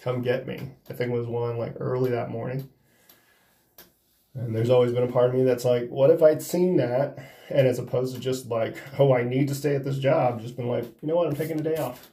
come 0.00 0.22
get 0.22 0.46
me. 0.46 0.72
I 0.90 0.92
think 0.92 1.12
was 1.12 1.26
one 1.26 1.58
like 1.58 1.74
early 1.80 2.10
that 2.10 2.30
morning. 2.30 2.68
And 4.34 4.54
there's 4.54 4.70
always 4.70 4.92
been 4.92 5.02
a 5.02 5.12
part 5.12 5.30
of 5.30 5.34
me 5.34 5.44
that's 5.44 5.64
like, 5.64 5.88
what 5.88 6.10
if 6.10 6.22
I'd 6.22 6.42
seen 6.42 6.76
that? 6.76 7.18
And 7.48 7.66
as 7.66 7.78
opposed 7.78 8.14
to 8.14 8.20
just 8.20 8.48
like, 8.48 8.76
oh, 8.98 9.14
I 9.14 9.22
need 9.22 9.48
to 9.48 9.54
stay 9.54 9.74
at 9.74 9.84
this 9.84 9.98
job, 9.98 10.42
just 10.42 10.56
been 10.56 10.68
like, 10.68 10.84
you 10.84 11.08
know 11.08 11.16
what, 11.16 11.26
I'm 11.26 11.36
taking 11.36 11.58
a 11.58 11.62
day 11.62 11.76
off. 11.76 12.10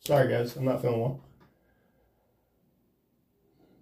Sorry, 0.00 0.28
guys, 0.28 0.56
I'm 0.56 0.64
not 0.64 0.82
feeling 0.82 1.00
well. 1.00 1.20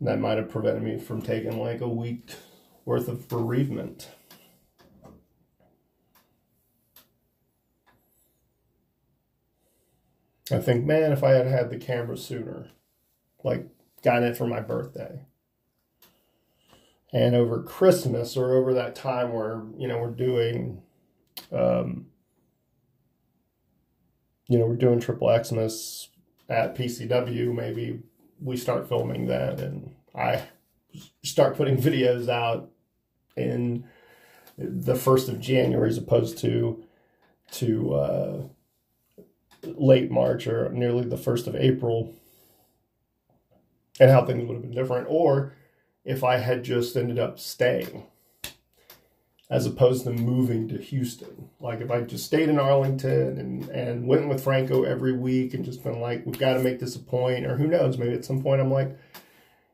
That 0.02 0.20
might 0.20 0.36
have 0.36 0.50
prevented 0.50 0.82
me 0.82 0.98
from 0.98 1.22
taking 1.22 1.58
like 1.58 1.80
a 1.80 1.88
week 1.88 2.30
worth 2.84 3.08
of 3.08 3.28
bereavement. 3.28 4.08
I 10.52 10.60
think, 10.60 10.84
man, 10.84 11.12
if 11.12 11.22
I 11.22 11.30
had 11.30 11.46
had 11.46 11.70
the 11.70 11.78
camera 11.78 12.16
sooner, 12.16 12.68
like 13.42 13.66
gotten 14.02 14.24
it 14.24 14.36
for 14.36 14.46
my 14.46 14.60
birthday. 14.60 15.26
And 17.12 17.34
over 17.34 17.62
Christmas 17.62 18.36
or 18.36 18.54
over 18.54 18.72
that 18.74 18.94
time 18.94 19.32
where, 19.32 19.62
you 19.76 19.86
know, 19.86 19.98
we're 19.98 20.10
doing, 20.10 20.82
um, 21.52 22.06
you 24.48 24.58
know, 24.58 24.66
we're 24.66 24.76
doing 24.76 24.98
Triple 24.98 25.28
Xmas 25.44 26.08
at 26.48 26.76
PCW, 26.76 27.54
maybe 27.54 28.00
we 28.40 28.56
start 28.56 28.88
filming 28.88 29.26
that 29.26 29.60
and 29.60 29.94
I 30.14 30.42
start 31.22 31.56
putting 31.56 31.76
videos 31.76 32.28
out 32.28 32.70
in 33.36 33.84
the 34.58 34.94
first 34.94 35.28
of 35.28 35.40
January 35.40 35.88
as 35.88 35.98
opposed 35.98 36.38
to 36.38 36.84
to 37.52 37.94
uh, 37.94 38.42
late 39.64 40.10
March 40.10 40.46
or 40.46 40.68
nearly 40.70 41.04
the 41.04 41.16
first 41.16 41.46
of 41.46 41.54
April, 41.56 42.14
and 44.00 44.10
how 44.10 44.24
things 44.24 44.46
would 44.46 44.54
have 44.54 44.62
been 44.62 44.74
different, 44.74 45.06
or 45.08 45.54
if 46.04 46.24
I 46.24 46.38
had 46.38 46.64
just 46.64 46.96
ended 46.96 47.18
up 47.18 47.38
staying 47.38 48.04
as 49.50 49.66
opposed 49.66 50.04
to 50.04 50.10
moving 50.10 50.66
to 50.66 50.78
Houston. 50.78 51.50
Like 51.60 51.82
if 51.82 51.90
I 51.90 52.00
just 52.00 52.24
stayed 52.24 52.48
in 52.48 52.58
Arlington 52.58 53.38
and, 53.38 53.68
and 53.68 54.08
went 54.08 54.26
with 54.26 54.42
Franco 54.42 54.84
every 54.84 55.12
week 55.12 55.52
and 55.52 55.62
just 55.62 55.84
been 55.84 56.00
like, 56.00 56.24
we've 56.24 56.38
got 56.38 56.54
to 56.54 56.60
make 56.60 56.80
this 56.80 56.96
a 56.96 56.98
point, 56.98 57.44
or 57.44 57.58
who 57.58 57.66
knows, 57.66 57.98
maybe 57.98 58.14
at 58.14 58.24
some 58.24 58.42
point 58.42 58.62
I'm 58.62 58.72
like, 58.72 58.98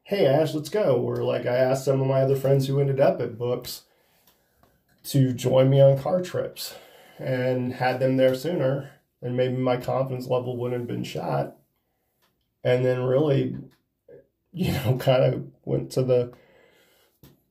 hey 0.03 0.27
Ash, 0.27 0.53
let's 0.53 0.69
go. 0.69 0.97
Or 0.97 1.19
like 1.23 1.47
I 1.47 1.55
asked 1.55 1.85
some 1.85 2.01
of 2.01 2.09
my 2.09 2.23
other 2.23 2.35
friends 2.35 2.67
who 2.67 2.81
ended 2.81 2.99
up 2.99 3.21
at 3.21 3.39
books 3.39 3.83
to 5.05 5.33
join 5.33 5.71
me 5.71 5.81
on 5.81 5.97
car 5.97 6.21
trips 6.23 6.75
and 7.19 7.75
had 7.75 8.01
them 8.01 8.17
there 8.17 8.35
sooner 8.35 8.91
and 9.23 9.37
maybe 9.37 9.57
my 9.57 9.77
confidence 9.77 10.27
level 10.27 10.57
wouldn't 10.57 10.81
have 10.81 10.89
been 10.89 11.05
shot. 11.05 11.57
And 12.65 12.85
then 12.85 13.03
really, 13.03 13.57
you 14.53 14.73
know, 14.73 14.97
kind 15.01 15.23
of 15.23 15.47
went 15.65 15.91
to 15.93 16.03
the 16.03 16.33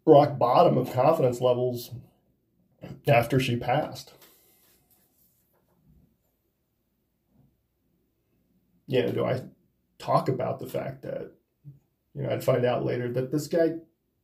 rock 0.05 0.37
bottom 0.37 0.77
of 0.77 0.93
confidence 0.93 1.41
levels 1.41 1.91
after 3.07 3.39
she 3.39 3.57
passed. 3.57 4.13
You 8.87 9.03
know, 9.03 9.11
do 9.11 9.25
I 9.25 9.41
talk 9.99 10.29
about 10.29 10.59
the 10.59 10.67
fact 10.67 11.01
that, 11.01 11.31
you 12.15 12.23
know, 12.23 12.29
I'd 12.29 12.43
find 12.43 12.63
out 12.63 12.85
later 12.85 13.11
that 13.11 13.31
this 13.31 13.47
guy, 13.47 13.73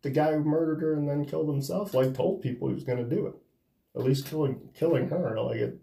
the 0.04 0.10
guy 0.10 0.32
who 0.32 0.44
murdered 0.44 0.82
her 0.82 0.94
and 0.94 1.10
then 1.10 1.26
killed 1.26 1.50
himself, 1.50 1.94
like 1.94 2.14
told 2.14 2.42
people 2.42 2.70
he 2.70 2.74
was 2.74 2.86
going 2.86 2.98
to 2.98 3.16
do 3.16 3.28
it, 3.28 3.34
at 3.96 4.06
least 4.06 4.26
killing 4.26 4.70
killing 4.74 5.10
her. 5.10 5.38
Like 5.42 5.58
it, 5.58 5.83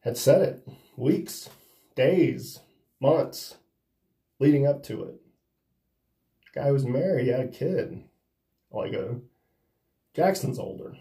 had 0.00 0.16
said 0.16 0.42
it 0.42 0.68
weeks, 0.96 1.48
days, 1.94 2.60
months 3.00 3.56
leading 4.38 4.66
up 4.66 4.82
to 4.84 5.04
it. 5.04 5.20
Guy 6.54 6.70
was 6.70 6.84
married, 6.84 7.24
he 7.24 7.30
had 7.30 7.40
a 7.40 7.48
kid. 7.48 8.04
Like 8.70 8.92
a 8.92 9.20
Jackson's 10.14 10.58
older. 10.58 10.96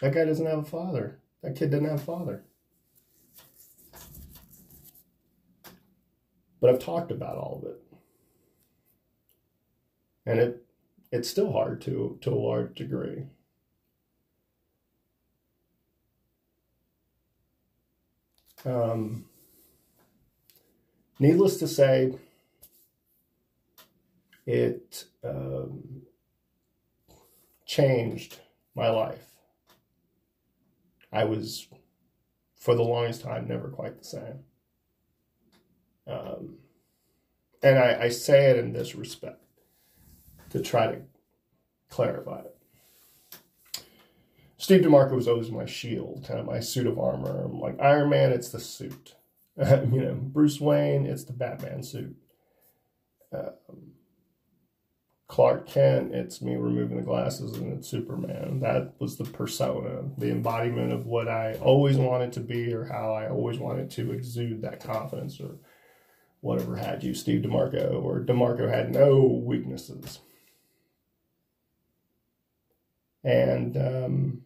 That 0.00 0.14
guy 0.14 0.24
doesn't 0.24 0.46
have 0.46 0.58
a 0.58 0.64
father. 0.64 1.18
That 1.42 1.56
kid 1.56 1.70
doesn't 1.70 1.88
have 1.88 2.00
a 2.00 2.04
father. 2.04 2.44
But 6.60 6.70
I've 6.70 6.78
talked 6.78 7.10
about 7.10 7.36
all 7.36 7.60
of 7.62 7.70
it. 7.70 7.82
And 10.26 10.38
it 10.38 10.64
it's 11.10 11.28
still 11.28 11.52
hard 11.52 11.80
to 11.82 12.18
to 12.20 12.30
a 12.30 12.34
large 12.34 12.74
degree. 12.74 13.26
Um, 18.64 19.24
needless 21.18 21.58
to 21.58 21.68
say, 21.68 22.14
it 24.46 25.04
um, 25.24 26.02
changed 27.66 28.38
my 28.74 28.88
life. 28.88 29.26
I 31.12 31.24
was, 31.24 31.68
for 32.56 32.74
the 32.74 32.82
longest 32.82 33.22
time, 33.22 33.48
never 33.48 33.68
quite 33.68 33.98
the 33.98 34.04
same. 34.04 34.44
Um, 36.06 36.58
and 37.62 37.78
I, 37.78 38.02
I 38.02 38.08
say 38.08 38.50
it 38.50 38.58
in 38.58 38.72
this 38.72 38.94
respect 38.94 39.42
to 40.50 40.60
try 40.60 40.86
to 40.86 41.02
clarify 41.88 42.40
it. 42.40 42.59
Steve 44.60 44.82
DeMarco 44.82 45.12
was 45.12 45.26
always 45.26 45.50
my 45.50 45.64
shield, 45.64 46.22
kind 46.28 46.38
of 46.38 46.44
my 46.44 46.60
suit 46.60 46.86
of 46.86 46.98
armor. 46.98 47.44
I'm 47.46 47.58
like 47.58 47.80
Iron 47.80 48.10
Man, 48.10 48.30
it's 48.30 48.50
the 48.50 48.60
suit. 48.60 49.14
you 49.56 50.02
know, 50.02 50.14
Bruce 50.20 50.60
Wayne, 50.60 51.06
it's 51.06 51.24
the 51.24 51.32
Batman 51.32 51.82
suit. 51.82 52.14
Um, 53.32 53.94
Clark 55.28 55.66
Kent, 55.66 56.14
it's 56.14 56.42
me 56.42 56.56
removing 56.56 56.98
the 56.98 57.02
glasses 57.02 57.56
and 57.56 57.72
it's 57.72 57.88
Superman. 57.88 58.60
That 58.60 58.92
was 58.98 59.16
the 59.16 59.24
persona, 59.24 60.02
the 60.18 60.30
embodiment 60.30 60.92
of 60.92 61.06
what 61.06 61.26
I 61.26 61.54
always 61.62 61.96
wanted 61.96 62.34
to 62.34 62.40
be 62.40 62.74
or 62.74 62.84
how 62.84 63.14
I 63.14 63.30
always 63.30 63.58
wanted 63.58 63.90
to 63.92 64.12
exude 64.12 64.60
that 64.60 64.84
confidence 64.84 65.40
or 65.40 65.56
whatever 66.42 66.76
had 66.76 67.02
you, 67.02 67.14
Steve 67.14 67.40
DeMarco, 67.40 68.02
or 68.02 68.20
DeMarco 68.20 68.68
had 68.68 68.92
no 68.92 69.22
weaknesses. 69.24 70.18
And 73.24 73.76
um, 73.78 74.42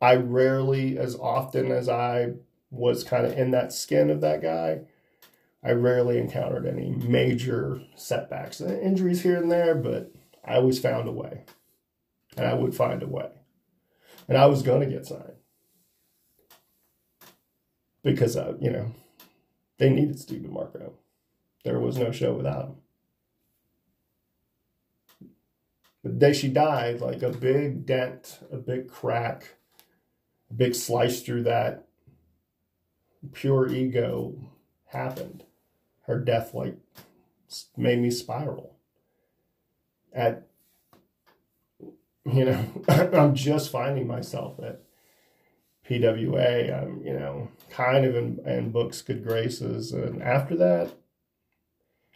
I 0.00 0.16
rarely, 0.16 0.98
as 0.98 1.14
often 1.16 1.70
as 1.70 1.88
I 1.88 2.32
was 2.70 3.04
kind 3.04 3.26
of 3.26 3.36
in 3.36 3.50
that 3.50 3.72
skin 3.72 4.08
of 4.10 4.20
that 4.22 4.40
guy, 4.40 4.82
I 5.62 5.72
rarely 5.72 6.18
encountered 6.18 6.66
any 6.66 6.90
major 6.90 7.82
setbacks 7.94 8.60
and 8.60 8.80
injuries 8.80 9.22
here 9.22 9.36
and 9.36 9.52
there, 9.52 9.74
but 9.74 10.12
I 10.44 10.54
always 10.54 10.80
found 10.80 11.06
a 11.06 11.12
way. 11.12 11.44
And 12.36 12.46
I 12.46 12.54
would 12.54 12.74
find 12.74 13.02
a 13.02 13.06
way. 13.06 13.30
And 14.26 14.38
I 14.38 14.46
was 14.46 14.62
going 14.62 14.80
to 14.80 14.94
get 14.94 15.06
signed. 15.06 15.34
Because, 18.02 18.36
uh, 18.36 18.54
you 18.60 18.70
know, 18.70 18.94
they 19.76 19.90
needed 19.90 20.18
Steve 20.18 20.42
DeMarco. 20.42 20.92
There 21.64 21.78
was 21.78 21.98
no 21.98 22.10
show 22.10 22.32
without 22.32 22.68
him. 22.68 22.76
The 26.02 26.10
day 26.10 26.32
she 26.32 26.48
died, 26.48 27.02
like 27.02 27.22
a 27.22 27.28
big 27.28 27.84
dent, 27.84 28.38
a 28.50 28.56
big 28.56 28.88
crack 28.88 29.56
big 30.54 30.74
slice 30.74 31.22
through 31.22 31.44
that 31.44 31.86
pure 33.32 33.68
ego 33.68 34.34
happened. 34.86 35.44
Her 36.06 36.18
death 36.18 36.54
like 36.54 36.76
made 37.76 38.00
me 38.00 38.10
spiral. 38.10 38.76
At 40.12 40.46
you 42.24 42.44
know, 42.44 42.64
I'm 42.88 43.34
just 43.34 43.70
finding 43.70 44.06
myself 44.06 44.58
at 44.60 44.82
PWA. 45.88 46.82
I'm 46.82 47.02
you 47.04 47.14
know 47.14 47.48
kind 47.70 48.04
of 48.04 48.16
in, 48.16 48.40
in 48.46 48.70
books 48.70 49.02
good 49.02 49.24
graces, 49.24 49.92
and 49.92 50.22
after 50.22 50.56
that, 50.56 50.92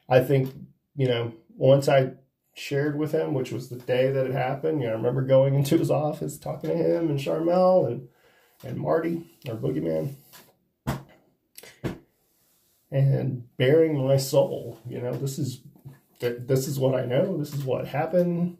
I 0.08 0.20
think 0.20 0.54
you 0.96 1.08
know 1.08 1.32
once 1.56 1.88
I 1.88 2.12
shared 2.56 2.96
with 2.96 3.12
him, 3.12 3.34
which 3.34 3.50
was 3.50 3.68
the 3.68 3.76
day 3.76 4.10
that 4.10 4.26
it 4.26 4.32
happened. 4.32 4.80
You 4.80 4.86
know, 4.86 4.92
I 4.92 4.96
remember 4.96 5.22
going 5.22 5.54
into 5.54 5.76
his 5.76 5.90
office, 5.90 6.38
talking 6.38 6.70
to 6.70 6.76
him 6.76 7.10
and 7.10 7.18
Sharmell, 7.18 7.86
and 7.86 8.08
and 8.62 8.78
Marty, 8.78 9.26
our 9.48 9.56
boogeyman, 9.56 10.14
and 12.90 13.44
bearing 13.56 13.98
my 14.06 14.16
soul. 14.16 14.78
You 14.88 15.00
know, 15.00 15.12
this 15.12 15.38
is 15.38 15.60
this 16.20 16.68
is 16.68 16.78
what 16.78 16.94
I 16.94 17.04
know. 17.04 17.36
This 17.36 17.52
is 17.52 17.64
what 17.64 17.86
happened. 17.88 18.58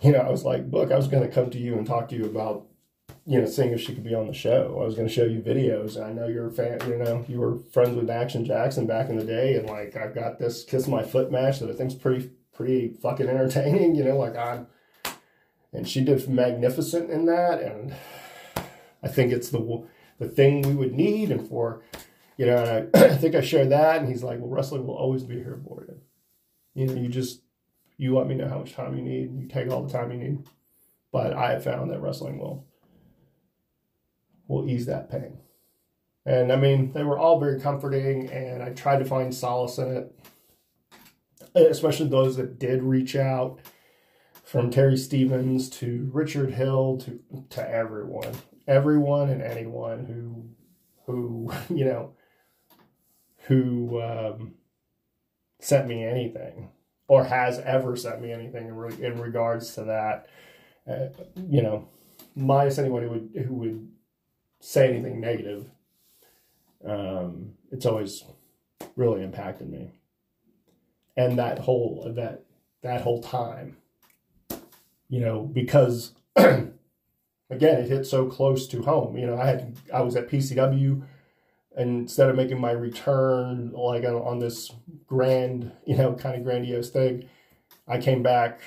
You 0.00 0.12
know, 0.12 0.20
I 0.20 0.30
was 0.30 0.44
like, 0.44 0.64
look, 0.70 0.92
I 0.92 0.96
was 0.96 1.08
going 1.08 1.22
to 1.22 1.34
come 1.34 1.50
to 1.50 1.58
you 1.58 1.76
and 1.76 1.86
talk 1.86 2.08
to 2.08 2.16
you 2.16 2.24
about, 2.24 2.66
you 3.26 3.38
know, 3.38 3.46
seeing 3.46 3.72
if 3.72 3.80
she 3.80 3.94
could 3.94 4.04
be 4.04 4.14
on 4.14 4.28
the 4.28 4.32
show. 4.32 4.78
I 4.80 4.84
was 4.84 4.94
going 4.94 5.06
to 5.06 5.12
show 5.12 5.24
you 5.24 5.40
videos. 5.40 6.02
I 6.02 6.12
know 6.12 6.26
you're 6.26 6.48
a 6.48 6.52
fan, 6.52 6.78
you 6.88 6.96
know, 6.96 7.24
you 7.28 7.38
were 7.38 7.58
friends 7.72 7.96
with 7.96 8.08
Action 8.08 8.44
Jackson 8.46 8.86
back 8.86 9.10
in 9.10 9.18
the 9.18 9.24
day. 9.24 9.56
And 9.56 9.68
like, 9.68 9.96
I've 9.96 10.14
got 10.14 10.38
this 10.38 10.64
Kiss 10.64 10.86
My 10.86 11.02
Foot 11.02 11.30
match 11.30 11.58
that 11.58 11.68
I 11.68 11.74
think's 11.74 11.94
pretty, 11.94 12.30
pretty 12.54 12.94
fucking 13.02 13.28
entertaining. 13.28 13.94
You 14.00 14.04
know, 14.04 14.16
like 14.16 14.36
I'm, 14.36 14.68
and 15.72 15.88
she 15.88 16.02
did 16.02 16.28
magnificent 16.28 17.10
in 17.10 17.26
that. 17.26 17.60
And 17.60 17.94
I 19.02 19.08
think 19.08 19.32
it's 19.32 19.50
the 19.50 19.84
the 20.18 20.28
thing 20.28 20.62
we 20.62 20.74
would 20.74 20.92
need. 20.92 21.30
And 21.30 21.48
for 21.48 21.82
you 22.36 22.46
know, 22.46 22.88
I, 22.94 22.98
I, 23.04 23.16
think 23.16 23.34
I 23.34 23.40
shared 23.40 23.70
that. 23.70 24.00
And 24.00 24.08
he's 24.08 24.22
like, 24.22 24.38
"Well, 24.38 24.48
wrestling 24.48 24.86
will 24.86 24.96
always 24.96 25.24
be 25.24 25.36
here 25.36 25.60
for 25.66 25.86
you. 25.88 26.00
You 26.74 26.86
know, 26.86 27.00
you 27.00 27.08
just 27.08 27.42
you 27.96 28.16
let 28.16 28.26
me 28.26 28.34
know 28.34 28.48
how 28.48 28.58
much 28.58 28.74
time 28.74 28.96
you 28.96 29.02
need. 29.02 29.38
You 29.38 29.48
take 29.48 29.70
all 29.70 29.84
the 29.84 29.92
time 29.92 30.10
you 30.10 30.18
need." 30.18 30.48
But 31.12 31.32
I 31.32 31.52
have 31.52 31.64
found 31.64 31.90
that 31.90 32.00
wrestling 32.00 32.38
will 32.38 32.66
will 34.48 34.68
ease 34.68 34.86
that 34.86 35.10
pain. 35.10 35.38
And 36.26 36.52
I 36.52 36.56
mean, 36.56 36.92
they 36.92 37.02
were 37.02 37.18
all 37.18 37.40
very 37.40 37.60
comforting, 37.60 38.30
and 38.30 38.62
I 38.62 38.70
tried 38.70 38.98
to 38.98 39.04
find 39.04 39.34
solace 39.34 39.78
in 39.78 39.96
it, 39.96 40.14
especially 41.54 42.08
those 42.08 42.36
that 42.36 42.58
did 42.58 42.82
reach 42.82 43.16
out 43.16 43.60
from 44.50 44.68
Terry 44.68 44.96
Stevens 44.96 45.70
to 45.70 46.10
Richard 46.12 46.50
Hill 46.50 46.98
to, 47.04 47.20
to 47.50 47.70
everyone, 47.70 48.32
everyone 48.66 49.30
and 49.30 49.40
anyone 49.40 50.06
who, 50.06 50.50
who, 51.06 51.52
you 51.72 51.84
know, 51.84 52.14
who 53.46 54.02
um, 54.02 54.54
sent 55.60 55.86
me 55.86 56.04
anything 56.04 56.68
or 57.06 57.22
has 57.22 57.60
ever 57.60 57.94
sent 57.94 58.20
me 58.20 58.32
anything 58.32 58.66
in, 58.66 58.74
re- 58.74 59.00
in 59.00 59.20
regards 59.20 59.74
to 59.74 59.84
that. 59.84 60.26
Uh, 60.90 61.10
you 61.36 61.62
know, 61.62 61.88
minus 62.34 62.78
anyone 62.78 63.02
who 63.02 63.10
would 63.10 63.44
who 63.46 63.54
would 63.54 63.88
say 64.58 64.88
anything 64.88 65.20
negative. 65.20 65.70
Um, 66.84 67.52
it's 67.70 67.86
always 67.86 68.24
really 68.96 69.22
impacted 69.22 69.70
me, 69.70 69.92
and 71.16 71.38
that 71.38 71.60
whole 71.60 72.12
that 72.16 72.44
that 72.82 73.02
whole 73.02 73.22
time, 73.22 73.76
you 75.10 75.20
know, 75.20 75.42
because 75.42 76.12
again, 76.36 76.70
it 77.50 77.88
hit 77.88 78.06
so 78.06 78.26
close 78.26 78.66
to 78.68 78.82
home. 78.82 79.18
You 79.18 79.26
know, 79.26 79.36
I 79.36 79.46
had 79.46 79.76
I 79.92 80.00
was 80.00 80.16
at 80.16 80.28
PCW 80.28 81.02
instead 81.76 82.30
of 82.30 82.36
making 82.36 82.60
my 82.60 82.72
return 82.72 83.72
like 83.72 84.04
on, 84.04 84.14
on 84.14 84.38
this 84.38 84.72
grand, 85.06 85.72
you 85.86 85.96
know, 85.96 86.14
kind 86.14 86.36
of 86.36 86.44
grandiose 86.44 86.90
thing, 86.90 87.28
I 87.86 87.98
came 87.98 88.22
back 88.22 88.60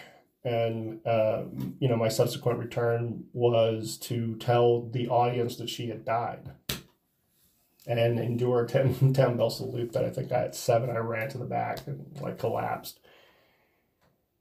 and 0.44 1.06
uh, 1.06 1.44
you 1.80 1.88
know 1.88 1.96
my 1.96 2.10
subsequent 2.10 2.60
return 2.60 3.24
was 3.34 3.98
to 3.98 4.36
tell 4.36 4.90
the 4.90 5.08
audience 5.08 5.56
that 5.58 5.70
she 5.70 5.88
had 5.88 6.04
died 6.04 6.52
and 7.88 8.20
endure 8.20 8.66
10, 8.66 9.14
10 9.14 9.38
bell 9.38 9.50
salute 9.50 9.94
that 9.94 10.04
i 10.04 10.10
think 10.10 10.32
i 10.32 10.40
had 10.40 10.56
seven 10.56 10.90
i 10.90 10.98
ran 10.98 11.30
to 11.30 11.38
the 11.38 11.46
back 11.46 11.86
and 11.88 12.06
like 12.22 12.38
collapsed 12.38 13.00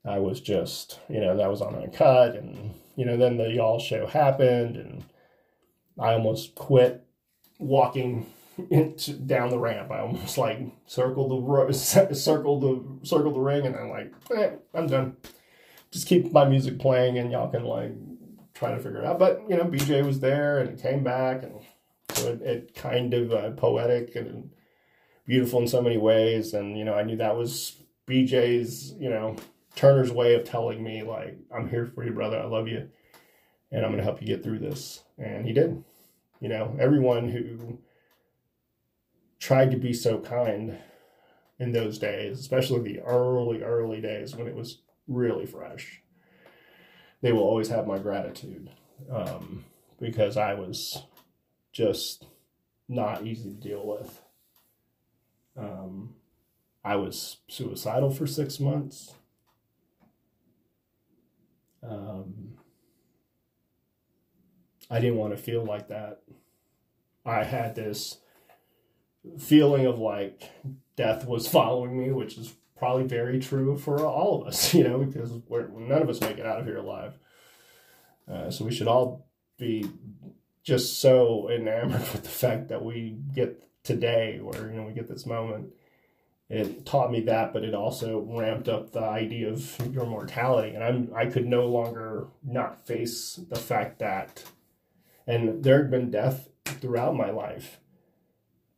i 0.05 0.19
was 0.19 0.41
just 0.41 1.01
you 1.09 1.21
know 1.21 1.37
that 1.37 1.51
was 1.51 1.61
on 1.61 1.75
uncut 1.75 2.37
and 2.37 2.75
you 2.97 3.05
know 3.05 3.17
then 3.17 3.37
the 3.37 3.51
y'all 3.51 3.79
show 3.79 4.07
happened 4.07 4.77
and 4.77 5.05
i 5.99 6.13
almost 6.13 6.55
quit 6.55 7.07
walking 7.59 8.27
into, 8.71 9.13
down 9.13 9.51
the 9.51 9.59
ramp. 9.59 9.91
I 9.91 10.01
almost 10.01 10.39
like 10.39 10.59
circled 10.87 11.31
the 11.31 11.73
circled 12.15 12.63
the 12.63 13.07
circled 13.07 13.35
the 13.35 13.41
ring, 13.41 13.67
and 13.67 13.77
I'm 13.77 13.91
like, 13.91 14.13
eh, 14.35 14.51
I'm 14.75 14.87
done. 14.87 15.17
Just 15.91 16.07
keep 16.07 16.33
my 16.33 16.45
music 16.45 16.79
playing, 16.79 17.19
and 17.19 17.31
y'all 17.31 17.51
can 17.51 17.65
like 17.65 17.93
try 18.55 18.73
to 18.73 18.79
figure 18.79 18.99
it 18.99 19.05
out. 19.05 19.19
But 19.19 19.43
you 19.49 19.57
know, 19.57 19.65
BJ 19.65 20.05
was 20.05 20.21
there, 20.21 20.59
and 20.59 20.71
he 20.71 20.83
came 20.83 21.03
back, 21.03 21.43
and 21.43 21.61
so 22.11 22.33
it, 22.33 22.43
it 22.43 22.75
kind 22.75 23.13
of 23.15 23.33
uh, 23.33 23.51
poetic 23.53 24.17
and 24.17 24.51
beautiful 25.27 25.61
in 25.61 25.69
so 25.69 25.83
many 25.83 25.97
ways. 25.97 26.55
And 26.55 26.79
you 26.79 26.85
know, 26.85 26.95
I 26.95 27.03
knew 27.03 27.17
that 27.17 27.37
was 27.37 27.77
BJ's, 28.07 28.93
you 28.99 29.11
know, 29.11 29.37
Turner's 29.75 30.13
way 30.13 30.35
of 30.35 30.45
telling 30.45 30.83
me 30.83 31.03
like, 31.03 31.39
I'm 31.55 31.69
here 31.69 31.87
for 31.87 32.05
you, 32.05 32.13
brother. 32.13 32.39
I 32.39 32.45
love 32.45 32.69
you, 32.69 32.89
and 33.71 33.85
I'm 33.85 33.91
gonna 33.91 34.03
help 34.03 34.21
you 34.21 34.27
get 34.27 34.43
through 34.43 34.59
this. 34.59 35.03
And 35.19 35.47
he 35.47 35.53
did. 35.53 35.83
You 36.41 36.49
know, 36.49 36.77
everyone 36.81 37.29
who 37.29 37.79
tried 39.39 39.71
to 39.71 39.77
be 39.77 39.93
so 39.93 40.19
kind 40.19 40.79
in 41.59 41.73
those 41.73 41.99
days, 41.99 42.41
especially 42.41 42.81
the 42.81 43.01
early, 43.01 43.63
early 43.63 44.01
days 44.01 44.35
when 44.35 44.47
it 44.49 44.55
was 44.55 44.79
really 45.07 45.47
fresh. 45.47 46.03
They 47.21 47.33
will 47.33 47.43
always 47.43 47.69
have 47.69 47.87
my 47.87 47.99
gratitude 47.99 48.71
um, 49.11 49.65
because 50.01 50.37
I 50.37 50.55
was 50.55 51.03
just 51.73 52.27
not 52.89 53.25
easy 53.25 53.51
to 53.51 53.57
deal 53.57 53.87
with. 53.87 54.21
Um, 55.57 56.15
I 56.85 56.97
was 56.97 57.39
suicidal 57.49 58.11
for 58.11 58.27
six 58.27 58.59
months. 58.59 59.15
Um, 61.83 62.55
I 64.91 65.01
didn't 65.01 65.17
want 65.17 65.37
to 65.37 65.43
feel 65.43 65.65
like 65.65 65.89
that. 65.89 66.23
I 67.25 67.45
had 67.45 67.75
this 67.75 68.19
feeling 69.39 69.87
of 69.87 69.99
like 69.99 70.51
death 70.97 71.27
was 71.27 71.49
following 71.49 71.99
me, 71.99 72.13
which 72.13 72.37
is 72.37 72.55
probably 72.77 73.05
very 73.05 73.39
true 73.39 73.79
for 73.79 74.05
all 74.05 74.43
of 74.43 74.49
us, 74.49 74.75
you 74.75 74.85
know, 74.85 74.99
because 74.99 75.33
none 75.51 76.03
of 76.03 76.09
us 76.09 76.21
make 76.21 76.39
it 76.39 76.47
out 76.47 76.61
of 76.61 76.67
here 76.67 76.79
alive. 76.79 77.15
Uh, 78.31 78.51
so 78.51 78.65
we 78.65 78.73
should 78.73 78.89
all 78.89 79.27
be 79.59 79.89
just 80.63 81.01
so 81.01 81.49
enamored 81.51 82.01
with 82.13 82.23
the 82.23 82.29
fact 82.29 82.69
that 82.69 82.85
we 82.85 83.17
get 83.35 83.63
today, 83.83 84.39
where 84.41 84.71
you 84.71 84.77
know 84.77 84.85
we 84.85 84.93
get 84.93 85.09
this 85.09 85.27
moment. 85.27 85.73
It 86.53 86.85
taught 86.85 87.11
me 87.11 87.23
that, 87.23 87.55
but 87.55 87.65
it 87.65 87.73
also 87.73 88.21
ramped 88.21 88.69
up 88.69 88.93
the 88.93 89.01
idea 89.01 89.49
of 89.49 89.75
your 89.91 90.05
mortality, 90.05 90.75
and 90.75 90.85
I'm 90.85 91.11
I 91.17 91.25
could 91.25 91.47
no 91.47 91.67
longer 91.67 92.27
not 92.45 92.87
face 92.87 93.41
the 93.49 93.57
fact 93.57 94.01
that, 94.01 94.45
and 95.27 95.65
there 95.65 95.79
had 95.79 95.91
been 95.91 96.11
death 96.11 96.51
throughout 96.67 97.17
my 97.17 97.31
life, 97.31 97.81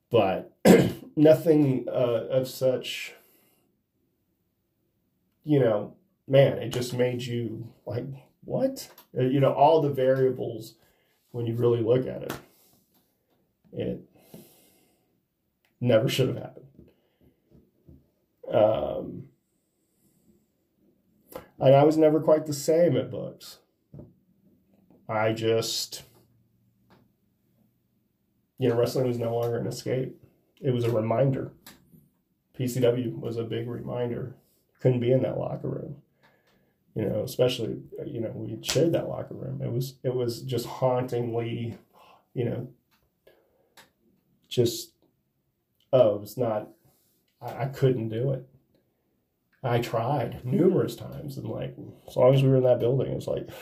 but 0.08 0.56
nothing 1.16 1.86
uh, 1.88 2.28
of 2.30 2.46
such 2.46 3.14
you 5.42 5.58
know 5.58 5.96
man 6.28 6.58
it 6.58 6.68
just 6.68 6.94
made 6.94 7.22
you 7.22 7.72
like 7.86 8.04
what? 8.44 8.88
Uh, 9.18 9.22
you 9.22 9.40
know 9.40 9.52
all 9.52 9.82
the 9.82 9.90
variables 9.90 10.74
when 11.32 11.44
you 11.44 11.56
really 11.56 11.82
look 11.82 12.06
at 12.06 12.22
it 12.22 12.32
it 13.72 14.00
never 15.80 16.08
should 16.08 16.28
have 16.28 16.38
happened 16.38 16.63
um, 18.54 19.24
and 21.58 21.74
i 21.74 21.82
was 21.82 21.96
never 21.96 22.20
quite 22.20 22.46
the 22.46 22.52
same 22.52 22.96
at 22.96 23.10
books 23.10 23.58
i 25.08 25.32
just 25.32 26.04
you 28.58 28.68
know, 28.68 28.76
wrestling 28.76 29.06
was 29.06 29.18
no 29.18 29.36
longer 29.36 29.58
an 29.58 29.66
escape. 29.66 30.16
It 30.60 30.70
was 30.70 30.84
a 30.84 30.90
reminder. 30.90 31.52
PCW 32.58 33.18
was 33.18 33.36
a 33.36 33.44
big 33.44 33.68
reminder. 33.68 34.36
Couldn't 34.80 35.00
be 35.00 35.12
in 35.12 35.22
that 35.22 35.38
locker 35.38 35.68
room. 35.68 35.96
You 36.94 37.06
know, 37.06 37.22
especially 37.24 37.82
you 38.06 38.20
know 38.20 38.30
we 38.34 38.56
shared 38.62 38.92
that 38.92 39.08
locker 39.08 39.34
room. 39.34 39.60
It 39.60 39.72
was 39.72 39.96
it 40.04 40.14
was 40.14 40.42
just 40.42 40.66
hauntingly, 40.66 41.76
you 42.34 42.44
know, 42.44 42.68
just 44.48 44.92
oh, 45.92 46.22
it's 46.22 46.36
not. 46.36 46.68
I, 47.44 47.62
I 47.62 47.66
couldn't 47.66 48.08
do 48.08 48.32
it. 48.32 48.46
I 49.62 49.78
tried 49.78 50.44
numerous 50.44 50.94
times, 50.94 51.38
and 51.38 51.48
like 51.48 51.74
as 52.08 52.16
long 52.16 52.34
as 52.34 52.42
we 52.42 52.48
were 52.48 52.56
in 52.56 52.64
that 52.64 52.80
building, 52.80 53.10
it 53.10 53.14
was 53.14 53.26
like 53.26 53.48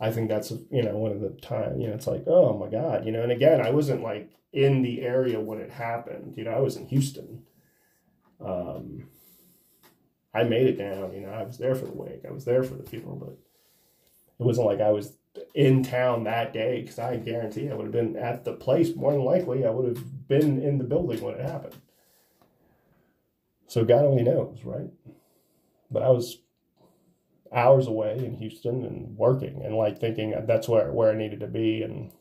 I 0.00 0.10
think 0.10 0.28
that's 0.28 0.52
you 0.70 0.82
know 0.82 0.96
one 0.96 1.12
of 1.12 1.20
the 1.20 1.30
time 1.30 1.80
you 1.80 1.88
know 1.88 1.94
it's 1.94 2.06
like 2.06 2.24
oh 2.26 2.58
my 2.58 2.68
god 2.68 3.06
you 3.06 3.12
know 3.12 3.22
and 3.22 3.32
again 3.32 3.62
I 3.62 3.70
wasn't 3.70 4.02
like 4.02 4.30
in 4.52 4.82
the 4.82 5.00
area 5.00 5.40
when 5.40 5.58
it 5.58 5.70
happened 5.70 6.34
you 6.36 6.44
know 6.44 6.50
I 6.50 6.60
was 6.60 6.76
in 6.76 6.86
Houston 6.86 7.44
um 8.44 9.08
I 10.34 10.44
made 10.44 10.66
it 10.66 10.76
down 10.76 11.14
you 11.14 11.22
know 11.22 11.30
I 11.30 11.44
was 11.44 11.56
there 11.56 11.74
for 11.74 11.86
the 11.86 11.94
wake 11.94 12.26
I 12.28 12.30
was 12.30 12.44
there 12.44 12.62
for 12.62 12.74
the 12.74 12.82
funeral 12.82 13.16
but 13.16 13.38
it 14.38 14.46
wasn't 14.46 14.66
like 14.66 14.82
I 14.82 14.90
was 14.90 15.16
in 15.54 15.82
town 15.82 16.24
that 16.24 16.52
day 16.52 16.82
because 16.82 16.98
I 16.98 17.16
guarantee 17.16 17.70
I 17.70 17.74
would 17.74 17.86
have 17.86 17.92
been 17.92 18.16
at 18.16 18.44
the 18.44 18.52
place 18.52 18.94
more 18.94 19.12
than 19.12 19.24
likely 19.24 19.64
I 19.64 19.70
would 19.70 19.96
have 19.96 20.04
been 20.28 20.60
in 20.62 20.78
the 20.78 20.84
building 20.84 21.20
when 21.20 21.34
it 21.34 21.40
happened. 21.40 21.76
So 23.66 23.84
God 23.84 24.04
only 24.04 24.22
knows 24.22 24.58
right? 24.64 24.90
But 25.90 26.02
I 26.02 26.10
was 26.10 26.38
hours 27.52 27.86
away 27.86 28.18
in 28.24 28.36
Houston 28.36 28.84
and 28.84 29.16
working 29.16 29.62
and 29.64 29.76
like 29.76 29.98
thinking 29.98 30.34
that's 30.46 30.68
where 30.68 30.92
where 30.92 31.10
I 31.10 31.16
needed 31.16 31.40
to 31.40 31.46
be 31.46 31.82
and 31.82 32.12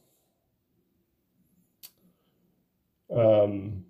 um 3.11 3.86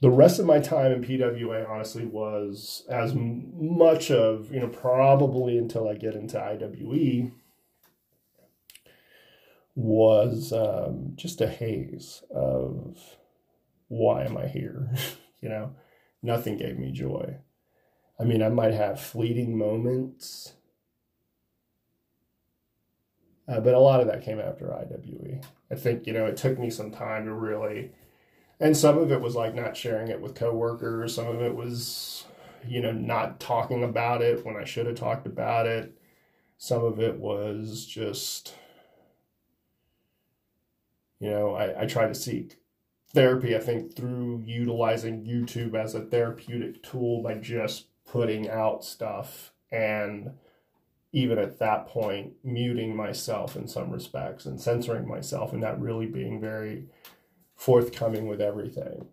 the 0.00 0.10
rest 0.10 0.38
of 0.38 0.46
my 0.46 0.60
time 0.60 0.92
in 0.92 1.02
PWA 1.02 1.68
honestly 1.68 2.04
was 2.04 2.84
as 2.88 3.14
much 3.14 4.10
of 4.10 4.52
you 4.52 4.60
know 4.60 4.68
probably 4.68 5.58
until 5.58 5.88
I 5.88 5.94
get 5.94 6.14
into 6.14 6.38
IWE 6.38 7.32
was 9.74 10.52
um, 10.52 11.12
just 11.16 11.40
a 11.40 11.48
haze 11.48 12.22
of 12.30 12.98
why 13.88 14.24
am 14.24 14.36
I 14.36 14.46
here 14.48 14.90
you 15.40 15.48
know 15.48 15.74
nothing 16.22 16.56
gave 16.56 16.78
me 16.78 16.92
joy 16.92 17.38
I 18.18 18.24
mean, 18.24 18.42
I 18.42 18.48
might 18.48 18.74
have 18.74 19.00
fleeting 19.00 19.58
moments, 19.58 20.54
uh, 23.46 23.60
but 23.60 23.74
a 23.74 23.78
lot 23.78 24.00
of 24.00 24.06
that 24.06 24.22
came 24.24 24.40
after 24.40 24.72
IWE. 24.72 25.40
I 25.70 25.74
think, 25.74 26.06
you 26.06 26.12
know, 26.12 26.26
it 26.26 26.36
took 26.36 26.58
me 26.58 26.70
some 26.70 26.90
time 26.90 27.26
to 27.26 27.32
really, 27.32 27.90
and 28.60 28.76
some 28.76 28.98
of 28.98 29.12
it 29.12 29.20
was 29.20 29.34
like 29.36 29.54
not 29.54 29.76
sharing 29.76 30.08
it 30.08 30.20
with 30.20 30.34
coworkers. 30.34 31.14
Some 31.14 31.28
of 31.28 31.42
it 31.42 31.54
was, 31.54 32.26
you 32.66 32.80
know, 32.82 32.92
not 32.92 33.40
talking 33.40 33.84
about 33.84 34.22
it 34.22 34.44
when 34.46 34.56
I 34.56 34.64
should 34.64 34.86
have 34.86 34.96
talked 34.96 35.26
about 35.26 35.66
it. 35.66 35.92
Some 36.58 36.84
of 36.84 37.00
it 37.00 37.18
was 37.18 37.86
just, 37.86 38.54
You 41.20 41.30
know, 41.30 41.54
I, 41.54 41.82
I 41.82 41.86
try 41.86 42.06
to 42.06 42.14
seek 42.14 42.58
therapy, 43.14 43.56
I 43.56 43.60
think, 43.60 43.96
through 43.96 44.42
utilizing 44.44 45.24
YouTube 45.24 45.74
as 45.74 45.94
a 45.94 46.00
therapeutic 46.00 46.82
tool 46.82 47.22
by 47.22 47.34
just 47.34 47.86
putting 48.04 48.50
out 48.50 48.84
stuff 48.84 49.52
and 49.70 50.32
even 51.12 51.38
at 51.38 51.60
that 51.60 51.86
point 51.86 52.32
muting 52.42 52.94
myself 52.94 53.54
in 53.56 53.68
some 53.68 53.90
respects 53.90 54.46
and 54.46 54.60
censoring 54.60 55.08
myself 55.08 55.52
and 55.52 55.60
not 55.60 55.80
really 55.80 56.06
being 56.06 56.40
very 56.40 56.86
forthcoming 57.54 58.26
with 58.26 58.40
everything. 58.40 59.06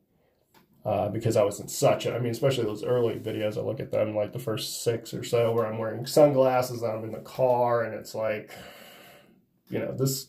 Uh, 0.84 1.10
because 1.10 1.38
I 1.38 1.44
was 1.44 1.60
in 1.60 1.68
such 1.68 2.08
a, 2.08 2.16
I 2.16 2.20
mean, 2.20 2.32
especially 2.32 2.64
those 2.64 2.84
early 2.84 3.20
videos, 3.20 3.56
I 3.56 3.62
look 3.62 3.80
at 3.80 3.92
them 3.92 4.16
like 4.16 4.34
the 4.34 4.40
first 4.40 4.84
six 4.84 5.14
or 5.14 5.24
so 5.24 5.52
where 5.52 5.68
I'm 5.68 5.78
wearing 5.78 6.08
sunglasses 6.08 6.82
and 6.82 6.92
I'm 6.92 7.04
in 7.04 7.12
the 7.12 7.20
car 7.20 7.84
and 7.84 7.94
it's 7.94 8.16
like, 8.16 8.52
you 9.70 9.78
know, 9.78 9.96
this, 9.96 10.28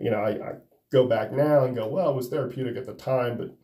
you 0.00 0.10
know, 0.10 0.20
I, 0.20 0.30
I 0.30 0.52
go 0.94 1.06
back 1.06 1.32
now 1.32 1.64
and 1.64 1.74
go, 1.74 1.88
well, 1.88 2.10
it 2.10 2.16
was 2.16 2.28
therapeutic 2.28 2.76
at 2.76 2.86
the 2.86 2.94
time, 2.94 3.36
but 3.36 3.56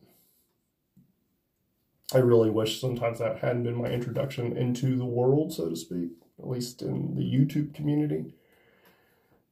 I 2.13 2.19
really 2.19 2.49
wish 2.49 2.81
sometimes 2.81 3.19
that 3.19 3.39
hadn't 3.39 3.63
been 3.63 3.81
my 3.81 3.87
introduction 3.87 4.57
into 4.57 4.97
the 4.97 5.05
world, 5.05 5.53
so 5.53 5.69
to 5.69 5.75
speak, 5.75 6.11
at 6.37 6.49
least 6.49 6.81
in 6.81 7.15
the 7.15 7.21
YouTube 7.21 7.73
community. 7.73 8.35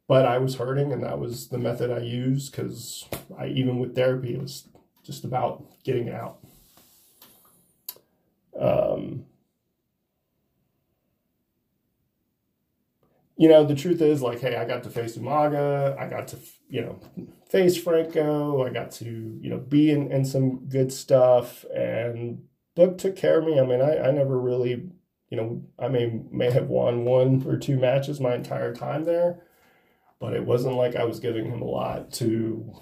But 0.08 0.26
I 0.26 0.40
was 0.40 0.56
hurting, 0.56 0.92
and 0.92 1.02
that 1.04 1.20
was 1.20 1.48
the 1.48 1.58
method 1.58 1.90
I 1.90 2.00
used 2.00 2.52
because 2.52 3.08
I, 3.38 3.48
even 3.48 3.80
with 3.80 3.96
therapy, 3.96 4.34
it 4.34 4.42
was 4.42 4.68
just 5.04 5.24
about 5.24 5.64
getting 5.84 6.08
it 6.08 6.16
out. 6.16 6.40
Um, 8.60 9.26
you 13.40 13.48
know, 13.48 13.64
the 13.64 13.74
truth 13.74 14.02
is, 14.02 14.22
like, 14.22 14.42
hey, 14.42 14.58
I 14.58 14.66
got 14.66 14.84
to 14.84 14.90
face 14.90 15.18
Umaga, 15.18 15.98
I 15.98 16.10
got 16.10 16.28
to, 16.30 16.38
you 16.68 16.82
know, 16.82 17.00
face 17.50 17.82
Franco, 17.82 18.66
I 18.66 18.70
got 18.70 18.92
to, 18.94 19.06
you 19.06 19.50
know, 19.50 19.60
be 19.60 19.92
in, 19.92 20.12
in 20.12 20.26
some 20.26 20.68
good 20.68 20.92
stuff, 20.92 21.64
and 21.74 22.44
Book 22.76 22.98
took 22.98 23.16
care 23.16 23.40
of 23.40 23.46
me. 23.46 23.58
I 23.58 23.66
mean, 23.66 23.80
I, 23.82 24.10
I 24.10 24.12
never 24.12 24.38
really, 24.38 24.90
you 25.30 25.38
know, 25.38 25.64
I 25.80 25.88
may 25.88 26.22
may 26.32 26.52
have 26.52 26.68
won 26.68 27.06
one 27.06 27.44
or 27.48 27.58
two 27.58 27.78
matches 27.78 28.20
my 28.20 28.36
entire 28.36 28.76
time 28.76 29.06
there, 29.06 29.42
but 30.20 30.34
it 30.34 30.46
wasn't 30.46 30.76
like 30.76 30.98
I 30.98 31.06
was 31.06 31.22
giving 31.22 31.46
him 31.46 31.62
a 31.62 31.66
lot 31.66 32.12
to 32.16 32.74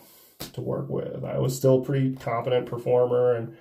to 0.53 0.61
work 0.61 0.89
with. 0.89 1.23
I 1.23 1.38
was 1.38 1.55
still 1.55 1.81
a 1.81 1.85
pretty 1.85 2.15
competent 2.15 2.65
performer, 2.65 3.35
and 3.35 3.55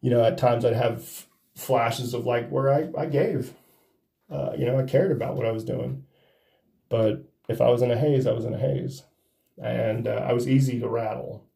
you 0.00 0.10
know, 0.10 0.24
at 0.24 0.38
times 0.38 0.64
I'd 0.64 0.72
have 0.74 1.26
flashes 1.54 2.14
of 2.14 2.24
like 2.26 2.48
where 2.50 2.72
I 2.72 2.88
I 2.98 3.06
gave, 3.06 3.52
uh, 4.30 4.52
you 4.56 4.64
know, 4.66 4.78
I 4.78 4.84
cared 4.84 5.12
about 5.12 5.36
what 5.36 5.46
I 5.46 5.52
was 5.52 5.64
doing, 5.64 6.04
but 6.90 7.24
if 7.48 7.62
I 7.62 7.70
was 7.70 7.80
in 7.80 7.90
a 7.90 7.96
haze, 7.96 8.26
I 8.26 8.32
was 8.32 8.44
in 8.44 8.52
a 8.52 8.58
haze, 8.58 9.04
and 9.62 10.06
uh, 10.06 10.26
I 10.28 10.34
was 10.34 10.46
easy 10.46 10.78
to 10.80 10.88
rattle 10.88 11.46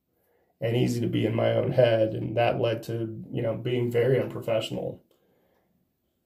and 0.61 0.77
easy 0.77 1.01
to 1.01 1.07
be 1.07 1.27
in 1.27 1.35
my 1.35 1.53
own 1.53 1.73
head. 1.73 2.15
And 2.15 2.37
that 2.37 2.61
led 2.61 2.83
to, 2.85 3.23
you 3.31 3.43
know, 3.43 3.55
being 3.55 3.91
very 3.91 4.19
unprofessional, 4.19 5.03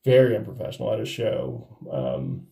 very 0.04 0.36
unprofessional 0.36 0.92
at 0.92 1.00
a 1.00 1.04
show. 1.04 1.66
Um, 1.90 2.46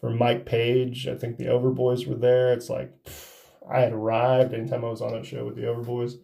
for 0.00 0.10
Mike 0.10 0.46
Page, 0.46 1.06
I 1.06 1.14
think 1.14 1.36
the 1.36 1.44
Overboys 1.44 2.06
were 2.06 2.16
there. 2.16 2.52
It's 2.52 2.70
like 2.70 3.04
pff, 3.04 3.44
I 3.70 3.80
had 3.80 3.92
arrived 3.92 4.54
anytime 4.54 4.84
I 4.84 4.90
was 4.90 5.02
on 5.02 5.12
that 5.12 5.26
show 5.26 5.44
with 5.44 5.56
the 5.56 5.62
Overboys. 5.62 6.14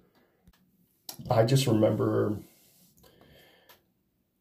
I 1.30 1.44
just 1.44 1.66
remember 1.66 2.38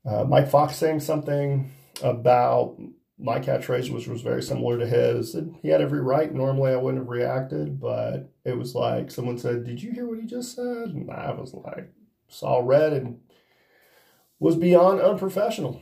uh, 0.06 0.24
Mike 0.24 0.50
Fox 0.50 0.76
saying 0.76 1.02
something 1.02 1.72
about 2.02 2.78
my 3.18 3.40
catchphrase, 3.40 3.92
which 3.92 4.08
was 4.08 4.22
very 4.22 4.44
similar 4.44 4.78
to 4.78 4.88
his. 4.88 5.36
And 5.36 5.56
he 5.62 5.70
had 5.70 5.82
every 5.82 6.02
right. 6.02 6.34
Normally, 6.34 6.72
I 6.72 6.78
wouldn't 6.78 7.02
have 7.02 7.10
reacted, 7.10 7.80
but 7.80 8.32
it 8.44 8.58
was 8.58 8.76
like 8.76 9.12
someone 9.12 9.38
said, 9.38 9.66
"Did 9.66 9.82
you 9.82 9.92
hear 9.92 10.08
what 10.08 10.20
he 10.20 10.26
just 10.26 10.56
said?" 10.56 10.90
And 10.90 11.10
I 11.10 11.32
was 11.32 11.54
like, 11.54 11.92
saw 12.28 12.62
red 12.64 12.94
and 12.94 13.20
was 14.40 14.56
beyond 14.56 15.00
unprofessional. 15.00 15.82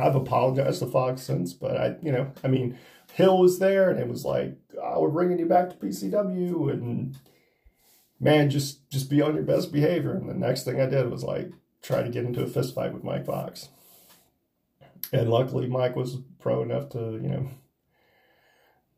I've 0.00 0.16
apologized 0.16 0.80
to 0.80 0.86
Fox 0.86 1.22
since, 1.22 1.52
but 1.52 1.76
I, 1.76 1.96
you 2.02 2.10
know, 2.10 2.32
I 2.42 2.48
mean, 2.48 2.78
Hill 3.12 3.38
was 3.38 3.58
there, 3.58 3.90
and 3.90 4.00
it 4.00 4.08
was 4.08 4.24
like, 4.24 4.56
oh, 4.80 5.00
"We're 5.00 5.10
bringing 5.10 5.38
you 5.38 5.46
back 5.46 5.70
to 5.70 5.76
PCW," 5.76 6.72
and 6.72 7.16
man, 8.20 8.50
just 8.50 8.88
just 8.90 9.10
be 9.10 9.22
on 9.22 9.34
your 9.34 9.44
best 9.44 9.72
behavior. 9.72 10.14
And 10.14 10.28
the 10.28 10.34
next 10.34 10.64
thing 10.64 10.80
I 10.80 10.86
did 10.86 11.10
was 11.10 11.24
like 11.24 11.50
try 11.82 12.02
to 12.02 12.10
get 12.10 12.24
into 12.24 12.42
a 12.42 12.46
fist 12.46 12.74
fight 12.74 12.94
with 12.94 13.04
Mike 13.04 13.26
Fox 13.26 13.68
and 15.12 15.30
luckily 15.30 15.66
Mike 15.66 15.96
was 15.96 16.18
pro 16.38 16.62
enough 16.62 16.90
to 16.90 16.98
you 17.22 17.28
know 17.28 17.48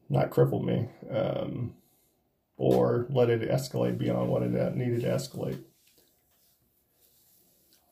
not 0.08 0.30
cripple 0.30 0.64
me 0.64 0.88
um, 1.10 1.74
or 2.56 3.06
let 3.10 3.30
it 3.30 3.48
escalate 3.50 3.98
beyond 3.98 4.30
what 4.30 4.42
it 4.42 4.76
needed 4.76 5.02
to 5.02 5.08
escalate. 5.08 5.62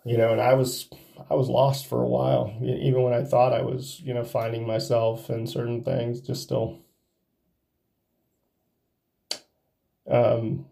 You 0.04 0.18
know, 0.18 0.32
and 0.32 0.40
I 0.40 0.54
was 0.54 0.88
I 1.30 1.34
was 1.34 1.48
lost 1.48 1.86
for 1.86 2.02
a 2.02 2.08
while, 2.08 2.54
even 2.62 3.02
when 3.02 3.14
I 3.14 3.24
thought 3.24 3.52
I 3.54 3.62
was 3.62 4.00
you 4.00 4.12
know 4.12 4.24
finding 4.24 4.66
myself 4.66 5.30
in 5.30 5.46
certain 5.46 5.82
things, 5.82 6.20
just 6.20 6.42
still. 6.42 6.80
Um, 10.10 10.66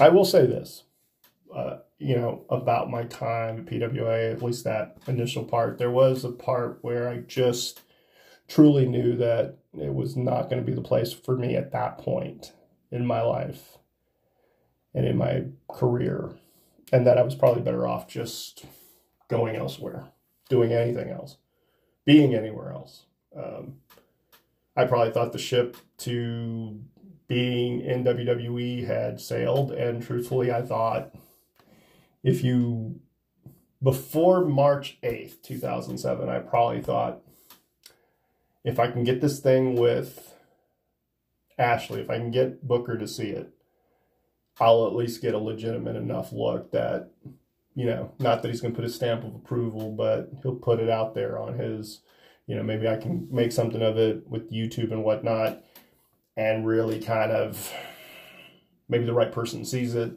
I 0.00 0.08
will 0.08 0.24
say 0.24 0.46
this. 0.46 0.84
Uh, 1.54 1.78
you 1.98 2.14
know, 2.14 2.44
about 2.48 2.90
my 2.90 3.04
time 3.04 3.58
at 3.58 3.66
PWA, 3.66 4.32
at 4.32 4.42
least 4.42 4.64
that 4.64 4.96
initial 5.06 5.44
part. 5.44 5.78
There 5.78 5.90
was 5.90 6.24
a 6.24 6.30
part 6.30 6.78
where 6.82 7.08
I 7.08 7.18
just 7.18 7.80
truly 8.46 8.86
knew 8.86 9.16
that 9.16 9.58
it 9.74 9.92
was 9.92 10.16
not 10.16 10.48
going 10.48 10.64
to 10.64 10.66
be 10.66 10.74
the 10.74 10.80
place 10.80 11.12
for 11.12 11.36
me 11.36 11.56
at 11.56 11.72
that 11.72 11.98
point 11.98 12.52
in 12.90 13.04
my 13.04 13.20
life 13.20 13.78
and 14.94 15.06
in 15.06 15.16
my 15.16 15.44
career, 15.70 16.30
and 16.92 17.06
that 17.06 17.18
I 17.18 17.22
was 17.22 17.34
probably 17.34 17.62
better 17.62 17.86
off 17.86 18.08
just 18.08 18.64
going 19.28 19.56
elsewhere, 19.56 20.06
doing 20.48 20.72
anything 20.72 21.10
else, 21.10 21.36
being 22.04 22.34
anywhere 22.34 22.72
else. 22.72 23.04
Um, 23.36 23.76
I 24.74 24.84
probably 24.84 25.12
thought 25.12 25.32
the 25.32 25.38
ship 25.38 25.76
to 25.98 26.80
being 27.26 27.80
in 27.80 28.04
WWE 28.04 28.86
had 28.86 29.20
sailed, 29.20 29.72
and 29.72 30.02
truthfully, 30.02 30.50
I 30.50 30.62
thought 30.62 31.14
if 32.22 32.42
you 32.42 33.00
before 33.82 34.44
March 34.44 34.98
8th, 35.02 35.42
2007, 35.42 36.28
I 36.28 36.40
probably 36.40 36.82
thought 36.82 37.20
if 38.64 38.78
I 38.78 38.90
can 38.90 39.04
get 39.04 39.20
this 39.20 39.38
thing 39.38 39.76
with 39.76 40.34
Ashley, 41.58 42.00
if 42.00 42.10
I 42.10 42.18
can 42.18 42.30
get 42.30 42.66
Booker 42.66 42.98
to 42.98 43.06
see 43.06 43.28
it, 43.28 43.52
I'll 44.60 44.86
at 44.86 44.96
least 44.96 45.22
get 45.22 45.34
a 45.34 45.38
legitimate 45.38 45.96
enough 45.96 46.32
look 46.32 46.72
that, 46.72 47.10
you 47.76 47.86
know, 47.86 48.12
not 48.18 48.42
that 48.42 48.48
he's 48.48 48.60
going 48.60 48.74
to 48.74 48.76
put 48.76 48.88
a 48.88 48.92
stamp 48.92 49.22
of 49.22 49.34
approval, 49.34 49.92
but 49.92 50.30
he'll 50.42 50.56
put 50.56 50.80
it 50.80 50.90
out 50.90 51.14
there 51.14 51.38
on 51.38 51.56
his, 51.56 52.00
you 52.46 52.56
know, 52.56 52.64
maybe 52.64 52.88
I 52.88 52.96
can 52.96 53.28
make 53.30 53.52
something 53.52 53.82
of 53.82 53.96
it 53.96 54.26
with 54.26 54.50
YouTube 54.50 54.90
and 54.90 55.04
whatnot 55.04 55.62
and 56.36 56.66
really 56.66 57.00
kind 57.00 57.30
of 57.30 57.72
maybe 58.88 59.04
the 59.04 59.12
right 59.12 59.30
person 59.30 59.64
sees 59.64 59.94
it 59.94 60.12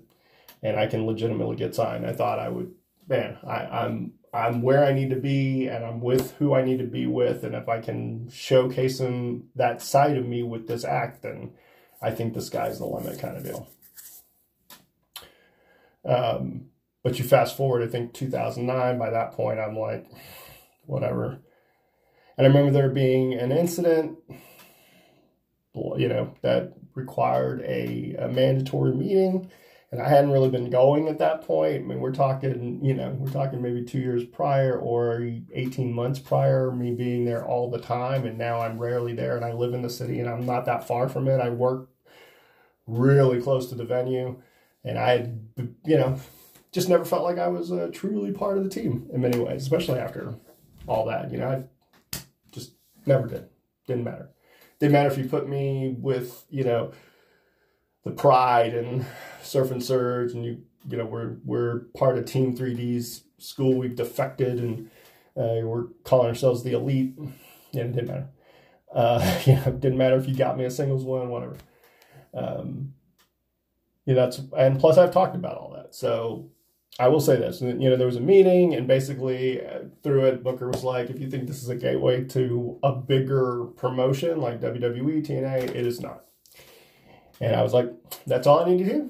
and 0.63 0.79
I 0.79 0.87
can 0.87 1.05
legitimately 1.05 1.55
get 1.55 1.75
signed. 1.75 2.05
I 2.05 2.13
thought 2.13 2.39
I 2.39 2.49
would, 2.49 2.71
man, 3.07 3.37
I, 3.45 3.65
I'm 3.65 4.13
I'm 4.33 4.61
where 4.61 4.85
I 4.85 4.93
need 4.93 5.09
to 5.09 5.17
be 5.17 5.67
and 5.67 5.83
I'm 5.83 5.99
with 5.99 6.35
who 6.37 6.53
I 6.53 6.63
need 6.63 6.79
to 6.79 6.85
be 6.85 7.05
with. 7.05 7.43
And 7.43 7.53
if 7.53 7.67
I 7.67 7.81
can 7.81 8.29
showcase 8.29 8.99
them 8.99 9.49
that 9.55 9.81
side 9.81 10.17
of 10.17 10.25
me 10.25 10.41
with 10.41 10.67
this 10.67 10.85
act, 10.85 11.23
then 11.23 11.51
I 12.01 12.11
think 12.11 12.33
the 12.33 12.41
sky's 12.41 12.79
the 12.79 12.85
limit 12.85 13.19
kind 13.19 13.35
of 13.35 13.43
deal. 13.43 13.69
Um, 16.05 16.67
but 17.03 17.19
you 17.19 17.25
fast 17.25 17.57
forward, 17.57 17.83
I 17.83 17.91
think 17.91 18.13
2009, 18.13 18.97
by 18.97 19.09
that 19.09 19.33
point, 19.33 19.59
I'm 19.59 19.77
like, 19.77 20.05
whatever. 20.85 21.39
And 22.37 22.47
I 22.47 22.49
remember 22.49 22.71
there 22.71 22.89
being 22.89 23.33
an 23.33 23.51
incident, 23.51 24.17
you 25.73 26.07
know, 26.07 26.33
that 26.41 26.73
required 26.95 27.61
a, 27.61 28.15
a 28.17 28.27
mandatory 28.29 28.93
meeting 28.93 29.51
and 29.91 30.01
I 30.01 30.07
hadn't 30.07 30.31
really 30.31 30.49
been 30.49 30.69
going 30.69 31.09
at 31.09 31.17
that 31.19 31.41
point. 31.41 31.75
I 31.75 31.79
mean, 31.79 31.99
we're 31.99 32.13
talking, 32.13 32.79
you 32.83 32.93
know, 32.93 33.09
we're 33.19 33.31
talking 33.31 33.61
maybe 33.61 33.83
two 33.83 33.99
years 33.99 34.23
prior 34.23 34.79
or 34.79 35.29
18 35.53 35.91
months 35.91 36.17
prior, 36.17 36.71
me 36.71 36.93
being 36.93 37.25
there 37.25 37.45
all 37.45 37.69
the 37.69 37.79
time. 37.79 38.25
And 38.25 38.37
now 38.37 38.61
I'm 38.61 38.79
rarely 38.79 39.13
there 39.13 39.35
and 39.35 39.43
I 39.43 39.51
live 39.51 39.73
in 39.73 39.81
the 39.81 39.89
city 39.89 40.21
and 40.21 40.29
I'm 40.29 40.45
not 40.45 40.65
that 40.65 40.87
far 40.87 41.09
from 41.09 41.27
it. 41.27 41.41
I 41.41 41.49
work 41.49 41.89
really 42.87 43.41
close 43.41 43.67
to 43.67 43.75
the 43.75 43.83
venue 43.83 44.41
and 44.85 44.97
I 44.97 45.11
had, 45.11 45.49
you 45.85 45.97
know, 45.97 46.17
just 46.71 46.87
never 46.87 47.03
felt 47.03 47.25
like 47.25 47.37
I 47.37 47.49
was 47.49 47.69
uh, 47.69 47.89
truly 47.91 48.31
part 48.31 48.57
of 48.57 48.63
the 48.63 48.69
team 48.69 49.09
in 49.11 49.19
many 49.19 49.39
ways, 49.39 49.61
especially 49.61 49.99
after 49.99 50.35
all 50.87 51.05
that. 51.07 51.31
You 51.33 51.37
know, 51.37 51.67
I 52.13 52.17
just 52.53 52.75
never 53.05 53.27
did. 53.27 53.49
Didn't 53.87 54.05
matter. 54.05 54.29
Didn't 54.79 54.93
matter 54.93 55.11
if 55.11 55.17
you 55.17 55.25
put 55.25 55.49
me 55.49 55.97
with, 55.99 56.45
you 56.49 56.63
know, 56.63 56.93
the 58.03 58.11
pride 58.11 58.73
and 58.73 59.05
surf 59.41 59.71
and 59.71 59.83
surge 59.83 60.33
and 60.33 60.45
you 60.45 60.61
you 60.89 60.97
know 60.97 61.05
we're 61.05 61.35
we're 61.45 61.79
part 61.97 62.17
of 62.17 62.25
team 62.25 62.55
3d's 62.55 63.23
school 63.37 63.75
we've 63.75 63.95
defected 63.95 64.59
and 64.59 64.89
uh, 65.37 65.65
we're 65.65 65.85
calling 66.03 66.27
ourselves 66.27 66.63
the 66.63 66.73
elite 66.73 67.13
yeah 67.71 67.83
it 67.83 67.93
didn't 67.93 68.07
matter 68.07 68.27
uh, 68.93 69.19
know, 69.47 69.63
it 69.67 69.79
didn't 69.79 69.97
matter 69.97 70.17
if 70.17 70.27
you 70.27 70.35
got 70.35 70.57
me 70.57 70.65
a 70.65 70.71
singles 70.71 71.03
one 71.03 71.29
whatever 71.29 71.57
um, 72.33 72.93
you 74.05 74.15
know, 74.15 74.21
that's 74.21 74.41
and 74.57 74.79
plus 74.79 74.97
I've 74.97 75.13
talked 75.13 75.35
about 75.35 75.57
all 75.57 75.73
that. 75.75 75.93
So 75.93 76.49
I 76.99 77.07
will 77.07 77.21
say 77.21 77.35
this, 77.37 77.61
you 77.61 77.73
know, 77.73 77.95
there 77.95 78.07
was 78.07 78.15
a 78.15 78.21
meeting, 78.21 78.73
and 78.73 78.87
basically 78.87 79.65
uh, 79.65 79.83
through 80.03 80.25
it, 80.25 80.43
Booker 80.43 80.69
was 80.69 80.83
like, 80.83 81.09
if 81.09 81.19
you 81.19 81.29
think 81.29 81.47
this 81.47 81.63
is 81.63 81.69
a 81.69 81.75
gateway 81.75 82.23
to 82.25 82.79
a 82.83 82.93
bigger 82.93 83.65
promotion 83.77 84.39
like 84.39 84.61
WWE, 84.61 85.25
TNA, 85.25 85.69
it 85.69 85.85
is 85.87 86.01
not. 86.01 86.25
And 87.41 87.55
I 87.55 87.63
was 87.63 87.73
like, 87.73 87.91
that's 88.25 88.47
all 88.47 88.59
I 88.59 88.69
need 88.69 88.85
to 88.85 88.93
do. 88.93 89.09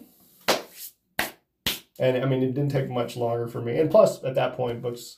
And 1.99 2.24
I 2.24 2.26
mean, 2.26 2.41
it 2.41 2.53
didn't 2.53 2.72
take 2.72 2.90
much 2.90 3.16
longer 3.16 3.48
for 3.48 3.62
me. 3.62 3.78
And 3.78 3.91
plus, 3.91 4.24
at 4.24 4.36
that 4.36 4.56
point, 4.56 4.82
Book's 4.82 5.18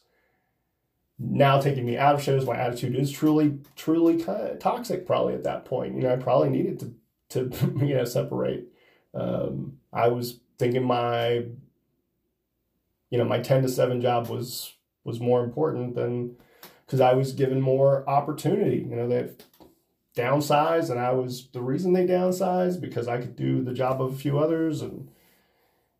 now 1.17 1.61
taking 1.61 1.85
me 1.85 1.97
out 1.97 2.15
of 2.15 2.23
shows. 2.23 2.45
My 2.45 2.57
attitude 2.57 2.95
is 2.95 3.11
truly, 3.11 3.59
truly 3.75 4.21
kind 4.21 4.47
of 4.47 4.59
toxic. 4.59 5.05
Probably 5.05 5.35
at 5.35 5.43
that 5.43 5.63
point, 5.63 5.95
you 5.95 6.01
know, 6.01 6.11
I 6.11 6.17
probably 6.17 6.49
needed 6.49 6.79
to 6.79 6.93
to 7.29 7.49
you 7.85 7.95
know 7.95 8.05
separate. 8.05 8.67
Um, 9.13 9.77
I 9.93 10.07
was 10.07 10.39
thinking 10.57 10.83
my 10.83 11.45
you 13.09 13.17
know 13.17 13.25
my 13.25 13.39
10 13.39 13.61
to 13.61 13.69
7 13.69 14.01
job 14.01 14.27
was 14.27 14.73
was 15.03 15.19
more 15.19 15.43
important 15.43 15.95
than 15.95 16.35
because 16.85 16.99
I 16.99 17.13
was 17.13 17.33
given 17.33 17.61
more 17.61 18.07
opportunity. 18.09 18.85
You 18.89 18.95
know, 18.95 19.07
they 19.07 19.29
downsized, 20.15 20.89
and 20.89 20.99
I 20.99 21.11
was 21.11 21.47
the 21.51 21.61
reason 21.61 21.93
they 21.93 22.05
downsized 22.05 22.81
because 22.81 23.07
I 23.07 23.19
could 23.19 23.35
do 23.35 23.63
the 23.63 23.73
job 23.73 24.01
of 24.01 24.13
a 24.13 24.17
few 24.17 24.39
others, 24.39 24.81
and 24.81 25.09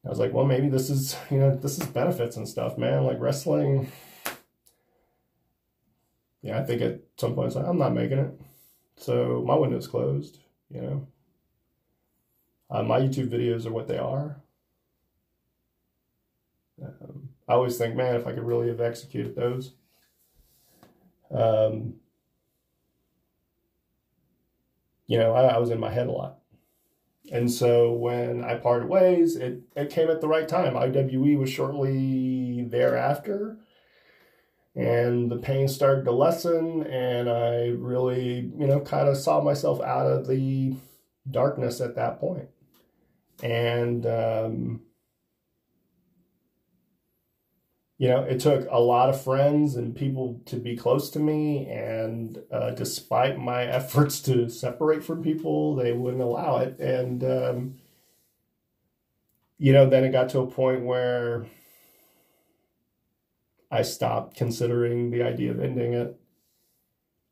I 0.06 0.10
was 0.10 0.20
like, 0.20 0.34
well, 0.34 0.46
maybe 0.46 0.70
this 0.70 0.90
is 0.90 1.16
you 1.32 1.38
know 1.40 1.56
this 1.56 1.80
is 1.80 1.88
benefits 1.88 2.38
and 2.38 2.48
stuff, 2.48 2.78
man. 2.78 3.04
Like 3.04 3.20
wrestling. 3.20 3.92
Yeah, 6.42 6.60
I 6.60 6.64
think 6.64 6.82
at 6.82 7.00
some 7.18 7.36
point 7.36 7.48
it's 7.48 7.56
like 7.56 7.66
I'm 7.66 7.78
not 7.78 7.94
making 7.94 8.20
it, 8.20 8.42
so 8.98 9.44
my 9.46 9.56
window's 9.56 9.88
closed. 9.88 10.40
You 10.70 10.82
know, 10.82 11.08
uh, 12.70 12.84
my 12.84 13.00
YouTube 13.00 13.30
videos 13.30 13.66
are 13.66 13.72
what 13.72 13.88
they 13.88 13.98
are. 13.98 14.42
Um, 16.82 17.30
I 17.48 17.54
always 17.54 17.78
think, 17.78 17.96
man, 17.96 18.16
if 18.16 18.28
I 18.28 18.34
could 18.34 18.44
really 18.44 18.68
have 18.68 18.82
executed 18.82 19.36
those. 19.36 19.74
Um, 21.32 21.96
you 25.14 25.20
know, 25.20 25.34
I, 25.34 25.44
I, 25.44 25.58
was 25.60 25.70
in 25.70 25.80
my 25.80 25.92
head 25.92 26.08
a 26.08 26.12
lot. 26.12 26.40
And 27.32 27.52
so 27.52 27.92
when 27.92 28.44
I 28.44 28.56
parted 28.56 28.90
ways, 28.90 29.36
it, 29.36 29.62
it 29.76 29.92
came 29.92 30.10
at 30.10 30.22
the 30.22 30.28
right 30.28 30.48
time. 30.48 30.74
IWE 30.74 31.38
was 31.38 31.52
shortly 31.52 32.64
thereafter, 32.64 33.60
and 34.74 35.30
the 35.30 35.38
pain 35.38 35.68
started 35.68 36.06
to 36.06 36.12
lessen, 36.12 36.82
and 36.88 37.30
I 37.30 37.68
really, 37.68 38.52
you 38.58 38.66
know, 38.66 38.80
kind 38.80 39.08
of 39.08 39.16
saw 39.18 39.40
myself 39.40 39.80
out 39.82 40.08
of 40.08 40.28
the 40.28 40.76
darkness 41.30 41.80
at 41.80 41.94
that 41.94 42.20
point. 42.20 42.50
And, 43.44 44.08
um, 44.08 44.82
you 47.98 48.08
know, 48.08 48.24
it 48.24 48.40
took 48.40 48.68
a 48.70 48.80
lot 48.80 49.10
of 49.10 49.22
friends 49.22 49.76
and 49.76 49.96
people 49.96 50.42
to 50.46 50.58
be 50.58 50.76
close 50.76 51.10
to 51.12 51.20
me. 51.20 51.68
And 51.68 52.40
uh, 52.52 52.72
despite 52.72 53.38
my 53.38 53.64
efforts 53.80 54.20
to 54.22 54.50
separate 54.50 55.04
from 55.04 55.24
people, 55.24 55.76
they 55.76 55.94
wouldn't 55.94 56.22
allow 56.22 56.58
it. 56.58 56.80
And, 56.80 57.24
um, 57.24 57.76
you 59.58 59.72
know, 59.74 59.90
then 59.90 60.04
it 60.04 60.12
got 60.12 60.30
to 60.30 60.40
a 60.40 60.48
point 60.48 60.84
where 60.84 61.46
I 63.72 63.84
stopped 63.84 64.36
considering 64.36 65.12
the 65.12 65.24
idea 65.24 65.52
of 65.52 65.60
ending 65.60 65.94
it. 65.94 66.20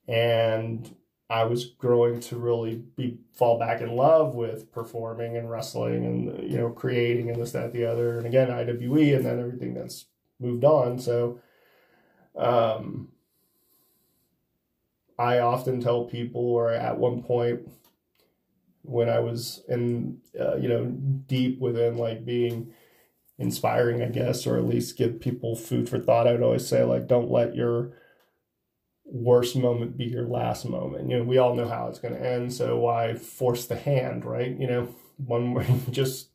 And 0.08 0.96
I 1.30 1.46
was 1.46 1.66
growing 1.66 2.20
to 2.22 2.36
really 2.36 2.76
be 2.76 3.20
fall 3.34 3.58
back 3.58 3.82
in 3.82 3.96
love 3.96 4.36
with 4.36 4.72
performing 4.72 5.38
and 5.38 5.50
wrestling 5.50 6.06
and 6.06 6.52
you 6.52 6.58
know 6.58 6.70
creating 6.72 7.30
and 7.30 7.42
this 7.42 7.54
that 7.54 7.72
the 7.72 7.86
other 7.86 8.18
and 8.18 8.28
again 8.28 8.50
IWE 8.50 9.16
and 9.16 9.26
then 9.26 9.40
everything 9.40 9.74
that's 9.74 10.08
moved 10.42 10.64
on. 10.64 11.00
So, 11.00 11.40
um, 12.36 13.10
I 15.20 15.40
often 15.40 15.82
tell 15.82 16.06
people, 16.06 16.42
or 16.42 16.72
at 16.72 16.98
one 16.98 17.22
point 17.22 17.70
when 18.84 19.10
I 19.10 19.20
was 19.20 19.64
in, 19.70 20.20
uh, 20.40 20.56
you 20.56 20.68
know, 20.68 20.86
deep 20.86 21.60
within 21.60 21.98
like 21.98 22.26
being 22.26 22.74
inspiring, 23.38 24.02
I 24.02 24.08
guess, 24.08 24.48
or 24.48 24.58
at 24.58 24.66
least 24.66 24.98
give 24.98 25.20
people 25.20 25.56
food 25.56 25.90
for 25.90 26.00
thought, 26.00 26.28
I 26.28 26.32
would 26.32 26.44
always 26.44 26.68
say, 26.68 26.84
like, 26.84 27.08
don't 27.08 27.32
let 27.32 27.56
your 27.56 27.94
worst 29.06 29.56
moment 29.56 29.98
be 29.98 30.06
your 30.06 30.26
last 30.26 30.66
moment. 30.66 31.10
You 31.10 31.18
know, 31.18 31.24
we 31.24 31.38
all 31.38 31.56
know 31.56 31.68
how 31.68 31.88
it's 31.88 32.00
going 32.00 32.14
to 32.14 32.26
end, 32.26 32.54
so 32.54 32.80
why 32.80 33.14
force 33.14 33.66
the 33.66 33.76
hand, 33.76 34.26
right? 34.26 34.58
You 34.58 34.68
know, 34.68 34.96
one 35.18 35.82
just 35.92 36.31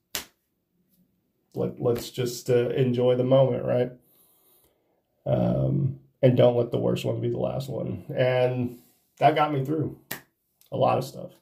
let 1.57 1.81
let's 1.81 2.11
just 2.11 2.51
uh, 2.51 2.71
enjoy 2.71 3.17
the 3.17 3.25
moment, 3.25 3.65
right? 3.65 3.93
Um, 5.25 6.01
and 6.23 6.37
don't 6.37 6.57
let 6.57 6.71
the 6.71 6.79
worst 6.79 7.05
one 7.05 7.21
be 7.21 7.29
the 7.29 7.39
last 7.39 7.69
one. 7.69 8.05
And 8.15 8.79
that 9.19 9.35
got 9.35 9.53
me 9.53 9.65
through 9.65 9.99
a 10.73 10.77
lot 10.77 10.99
of 10.99 11.05
stuff. 11.05 11.33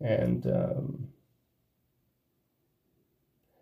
And 0.00 0.46
um, 0.46 1.08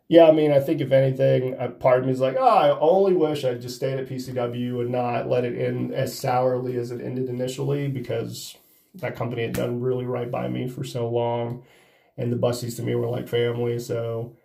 yeah, 0.08 0.28
I 0.28 0.32
mean, 0.32 0.52
I 0.52 0.60
think 0.60 0.80
if 0.80 0.92
anything, 0.92 1.54
a 1.58 1.68
part 1.68 2.00
of 2.00 2.06
me 2.06 2.12
is 2.12 2.20
like, 2.20 2.36
oh, 2.38 2.46
I 2.46 2.78
only 2.78 3.14
wish 3.14 3.44
I'd 3.44 3.62
just 3.62 3.76
stayed 3.76 3.98
at 3.98 4.08
PCW 4.08 4.80
and 4.80 4.90
not 4.90 5.28
let 5.28 5.44
it 5.44 5.58
end 5.58 5.94
as 5.94 6.18
sourly 6.18 6.76
as 6.76 6.90
it 6.90 7.00
ended 7.00 7.28
initially 7.28 7.88
because 7.88 8.56
that 8.94 9.16
company 9.16 9.42
had 9.42 9.54
done 9.54 9.80
really 9.80 10.04
right 10.04 10.30
by 10.30 10.48
me 10.48 10.68
for 10.68 10.84
so 10.84 11.08
long. 11.08 11.64
And 12.18 12.30
the 12.30 12.36
Busseys 12.36 12.76
to 12.76 12.82
me 12.82 12.94
were 12.94 13.08
like 13.08 13.26
family. 13.26 13.78
So 13.78 14.36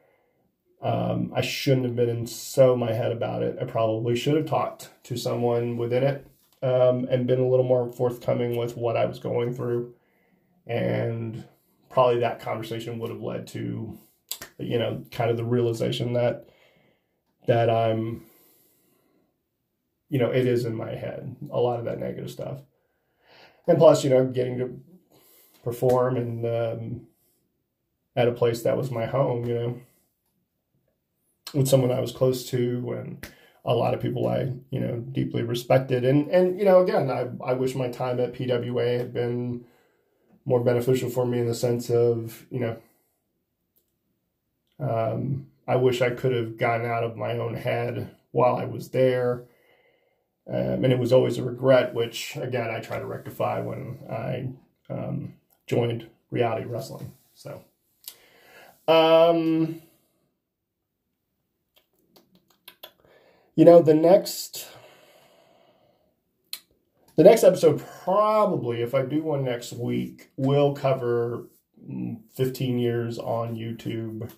um, 0.81 1.31
I 1.35 1.41
shouldn't 1.41 1.85
have 1.85 1.95
been 1.95 2.09
in 2.09 2.27
so 2.27 2.75
my 2.75 2.93
head 2.93 3.11
about 3.11 3.41
it. 3.41 3.57
I 3.59 3.65
probably 3.65 4.15
should 4.15 4.35
have 4.35 4.45
talked 4.45 4.91
to 5.03 5.17
someone 5.17 5.77
within 5.77 6.03
it 6.03 6.27
um, 6.61 7.07
and 7.09 7.25
been 7.25 7.39
a 7.39 7.47
little 7.47 7.65
more 7.65 7.91
forthcoming 7.91 8.57
with 8.57 8.77
what 8.77 8.95
I 8.95 9.05
was 9.05 9.19
going 9.19 9.53
through. 9.55 9.95
And 10.67 11.43
probably 11.89 12.19
that 12.19 12.41
conversation 12.41 12.99
would 12.99 13.09
have 13.09 13.21
led 13.21 13.47
to, 13.47 13.97
you 14.59 14.77
know, 14.77 15.03
kind 15.11 15.31
of 15.31 15.37
the 15.37 15.45
realization 15.45 16.13
that 16.13 16.49
that 17.47 17.69
I'm, 17.69 18.25
you 20.09 20.19
know, 20.19 20.29
it 20.29 20.45
is 20.45 20.65
in 20.65 20.75
my 20.75 20.93
head 20.93 21.35
a 21.49 21.59
lot 21.59 21.79
of 21.79 21.85
that 21.85 21.99
negative 21.99 22.29
stuff. 22.29 22.59
And 23.67 23.77
plus, 23.77 24.03
you 24.03 24.09
know, 24.09 24.25
getting 24.25 24.57
to 24.59 24.79
perform 25.63 26.17
and 26.17 26.45
um, 26.45 27.07
at 28.15 28.27
a 28.27 28.33
place 28.33 28.63
that 28.63 28.77
was 28.77 28.91
my 28.91 29.05
home, 29.05 29.45
you 29.45 29.53
know 29.53 29.81
with 31.53 31.67
someone 31.67 31.91
I 31.91 31.99
was 31.99 32.11
close 32.11 32.47
to 32.49 32.93
and 32.97 33.27
a 33.65 33.73
lot 33.73 33.93
of 33.93 34.01
people 34.01 34.27
I, 34.27 34.53
you 34.69 34.79
know, 34.79 34.97
deeply 34.97 35.43
respected. 35.43 36.05
And, 36.05 36.29
and, 36.29 36.57
you 36.57 36.65
know, 36.65 36.81
again, 36.81 37.09
I, 37.09 37.27
I 37.43 37.53
wish 37.53 37.75
my 37.75 37.89
time 37.89 38.19
at 38.19 38.33
PWA 38.33 38.97
had 38.97 39.13
been 39.13 39.65
more 40.45 40.63
beneficial 40.63 41.09
for 41.09 41.25
me 41.25 41.39
in 41.39 41.47
the 41.47 41.53
sense 41.53 41.89
of, 41.89 42.45
you 42.49 42.61
know, 42.61 42.77
um, 44.79 45.47
I 45.67 45.75
wish 45.75 46.01
I 46.01 46.11
could 46.11 46.33
have 46.33 46.57
gotten 46.57 46.85
out 46.85 47.03
of 47.03 47.17
my 47.17 47.37
own 47.37 47.55
head 47.55 48.15
while 48.31 48.55
I 48.55 48.65
was 48.65 48.89
there. 48.89 49.43
Um, 50.49 50.85
and 50.85 50.93
it 50.93 50.99
was 50.99 51.11
always 51.11 51.37
a 51.37 51.43
regret, 51.43 51.93
which 51.93 52.37
again, 52.37 52.69
I 52.69 52.79
try 52.79 52.99
to 52.99 53.05
rectify 53.05 53.59
when 53.59 53.97
I 54.09 54.47
um, 54.89 55.33
joined 55.65 56.07
reality 56.31 56.65
wrestling. 56.65 57.11
So, 57.33 57.65
um, 58.87 59.81
You 63.57 63.65
know, 63.65 63.81
the 63.81 63.95
next 63.95 64.67
the 67.15 67.23
next 67.23 67.43
episode 67.43 67.83
probably, 68.03 68.83
if 68.83 68.93
I 68.93 69.01
do 69.01 69.23
one 69.23 69.43
next 69.43 69.73
week, 69.73 70.29
will 70.37 70.75
cover 70.75 71.47
15 72.35 72.77
years 72.77 73.17
on 73.17 73.55
YouTube. 73.55 74.31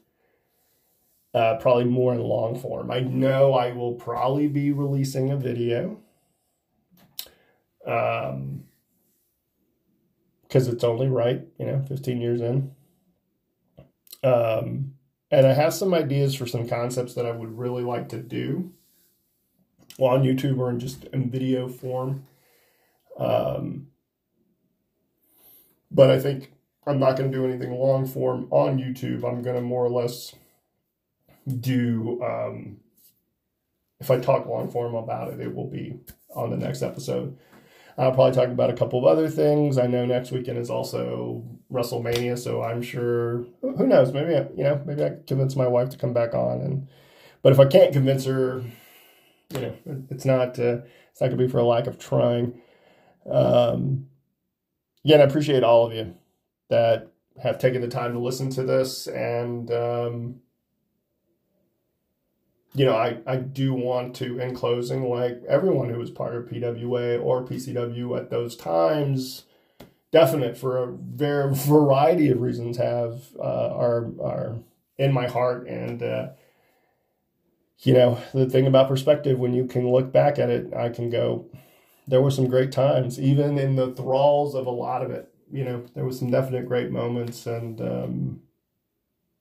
Uh, 1.33 1.57
probably 1.57 1.83
more 1.83 2.13
in 2.13 2.21
long 2.21 2.57
form. 2.57 2.89
I 2.89 3.01
know 3.01 3.53
I 3.53 3.73
will 3.73 3.95
probably 3.95 4.47
be 4.47 4.71
releasing 4.71 5.31
a 5.31 5.37
video. 5.37 5.99
Um, 7.85 8.63
because 10.43 10.69
it's 10.69 10.85
only 10.85 11.09
right, 11.09 11.45
you 11.59 11.65
know, 11.65 11.83
15 11.89 12.21
years 12.21 12.39
in. 12.39 12.71
Um, 14.23 14.93
and 15.29 15.45
I 15.45 15.51
have 15.51 15.73
some 15.73 15.93
ideas 15.93 16.33
for 16.35 16.47
some 16.47 16.69
concepts 16.69 17.15
that 17.15 17.25
I 17.25 17.31
would 17.31 17.57
really 17.57 17.83
like 17.83 18.07
to 18.09 18.17
do 18.17 18.71
well, 19.99 20.13
on 20.13 20.23
YouTube 20.23 20.57
or 20.57 20.69
in 20.69 20.79
just 20.79 21.03
in 21.05 21.29
video 21.29 21.67
form. 21.67 22.25
Um, 23.17 23.87
but 25.91 26.09
I 26.09 26.19
think 26.19 26.53
I'm 26.87 26.99
not 26.99 27.17
going 27.17 27.31
to 27.31 27.37
do 27.37 27.45
anything 27.45 27.71
long 27.71 28.05
form 28.05 28.47
on 28.51 28.77
YouTube. 28.79 29.23
I'm 29.23 29.41
going 29.41 29.55
to 29.55 29.61
more 29.61 29.85
or 29.85 29.89
less 29.89 30.33
do, 31.59 32.21
um, 32.23 32.77
if 33.99 34.09
I 34.09 34.19
talk 34.19 34.45
long 34.45 34.69
form 34.69 34.95
about 34.95 35.33
it, 35.33 35.41
it 35.41 35.53
will 35.53 35.69
be 35.69 35.99
on 36.33 36.49
the 36.49 36.57
next 36.57 36.81
episode. 36.81 37.37
I'll 37.97 38.13
probably 38.13 38.33
talk 38.33 38.47
about 38.47 38.69
a 38.69 38.75
couple 38.75 38.99
of 38.99 39.05
other 39.05 39.27
things. 39.27 39.77
I 39.77 39.87
know 39.87 40.05
next 40.05 40.31
weekend 40.31 40.57
is 40.57 40.69
also 40.69 41.43
WrestleMania, 41.69 42.39
so 42.39 42.63
I'm 42.63 42.81
sure 42.81 43.45
who 43.61 43.85
knows, 43.85 44.13
maybe 44.13 44.31
you 44.55 44.63
know, 44.63 44.81
maybe 44.85 45.03
I 45.03 45.17
convince 45.27 45.57
my 45.57 45.67
wife 45.67 45.89
to 45.89 45.97
come 45.97 46.13
back 46.13 46.33
on 46.33 46.61
and 46.61 46.87
but 47.41 47.53
if 47.53 47.59
I 47.59 47.65
can't 47.65 47.93
convince 47.93 48.25
her, 48.25 48.63
you 49.53 49.61
know, 49.61 49.75
it's 50.09 50.25
not 50.25 50.59
uh, 50.59 50.79
it's 51.11 51.21
not 51.21 51.27
gonna 51.27 51.37
be 51.37 51.47
for 51.47 51.59
a 51.59 51.65
lack 51.65 51.87
of 51.87 51.97
trying. 51.97 52.61
Um, 53.29 54.07
again, 55.03 55.21
I 55.21 55.23
appreciate 55.23 55.63
all 55.63 55.87
of 55.87 55.93
you 55.93 56.15
that 56.69 57.11
have 57.41 57.57
taken 57.57 57.81
the 57.81 57.87
time 57.87 58.13
to 58.13 58.19
listen 58.19 58.49
to 58.51 58.63
this 58.63 59.07
and 59.07 59.71
um, 59.71 60.41
you 62.73 62.85
know, 62.85 62.95
I, 62.95 63.17
I 63.25 63.37
do 63.37 63.73
want 63.73 64.15
to, 64.17 64.39
in 64.39 64.55
closing, 64.55 65.09
like 65.09 65.41
everyone 65.47 65.89
who 65.89 65.97
was 65.97 66.11
part 66.11 66.35
of 66.35 66.45
PWA 66.45 67.21
or 67.23 67.43
PCW 67.43 68.17
at 68.17 68.29
those 68.29 68.55
times, 68.55 69.45
definite 70.11 70.57
for 70.57 70.77
a 70.77 70.91
very 70.91 71.53
variety 71.55 72.29
of 72.29 72.41
reasons, 72.41 72.77
have 72.77 73.23
uh, 73.39 73.73
are 73.73 74.11
are 74.21 74.59
in 74.97 75.13
my 75.13 75.27
heart. 75.27 75.67
And 75.67 76.03
uh, 76.03 76.29
you 77.81 77.93
know, 77.93 78.21
the 78.33 78.49
thing 78.49 78.67
about 78.67 78.89
perspective, 78.89 79.39
when 79.39 79.53
you 79.53 79.65
can 79.65 79.89
look 79.89 80.11
back 80.11 80.37
at 80.37 80.49
it, 80.49 80.73
I 80.73 80.89
can 80.89 81.09
go, 81.09 81.49
there 82.07 82.21
were 82.21 82.31
some 82.31 82.47
great 82.47 82.71
times, 82.71 83.19
even 83.19 83.57
in 83.57 83.75
the 83.75 83.91
thralls 83.93 84.53
of 84.53 84.67
a 84.67 84.71
lot 84.71 85.01
of 85.01 85.11
it. 85.11 85.33
You 85.51 85.63
know, 85.63 85.85
there 85.95 86.05
was 86.05 86.19
some 86.19 86.29
definite 86.29 86.67
great 86.67 86.91
moments, 86.91 87.47
and 87.47 87.81
um, 87.81 88.41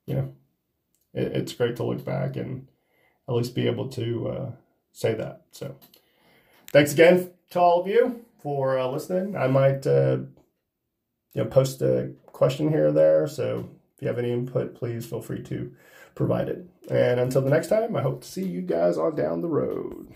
you 0.07 0.15
know, 0.15 0.33
it, 1.13 1.33
it's 1.33 1.53
great 1.53 1.75
to 1.75 1.83
look 1.83 2.03
back 2.03 2.35
and 2.35 2.67
at 3.27 3.35
least 3.35 3.53
be 3.53 3.67
able 3.67 3.89
to 3.89 4.27
uh, 4.29 4.51
say 4.91 5.13
that. 5.13 5.43
So, 5.51 5.75
thanks 6.71 6.93
again 6.93 7.31
to 7.51 7.59
all 7.59 7.81
of 7.81 7.87
you 7.87 8.25
for 8.41 8.79
uh, 8.79 8.87
listening. 8.87 9.35
I 9.35 9.47
might, 9.47 9.85
uh, 9.85 10.19
you 11.33 11.43
know, 11.43 11.45
post 11.45 11.81
a 11.81 12.11
question 12.27 12.69
here 12.69 12.87
or 12.87 12.91
there. 12.91 13.27
So, 13.27 13.69
if 13.95 14.01
you 14.01 14.07
have 14.07 14.17
any 14.17 14.31
input, 14.31 14.73
please 14.73 15.05
feel 15.05 15.21
free 15.21 15.43
to 15.43 15.71
provide 16.15 16.49
it. 16.49 16.65
And 16.89 17.19
until 17.19 17.41
the 17.41 17.49
next 17.49 17.67
time, 17.67 17.95
I 17.95 18.01
hope 18.01 18.21
to 18.21 18.27
see 18.27 18.45
you 18.45 18.61
guys 18.61 18.97
on 18.97 19.15
down 19.15 19.41
the 19.41 19.47
road. 19.47 20.07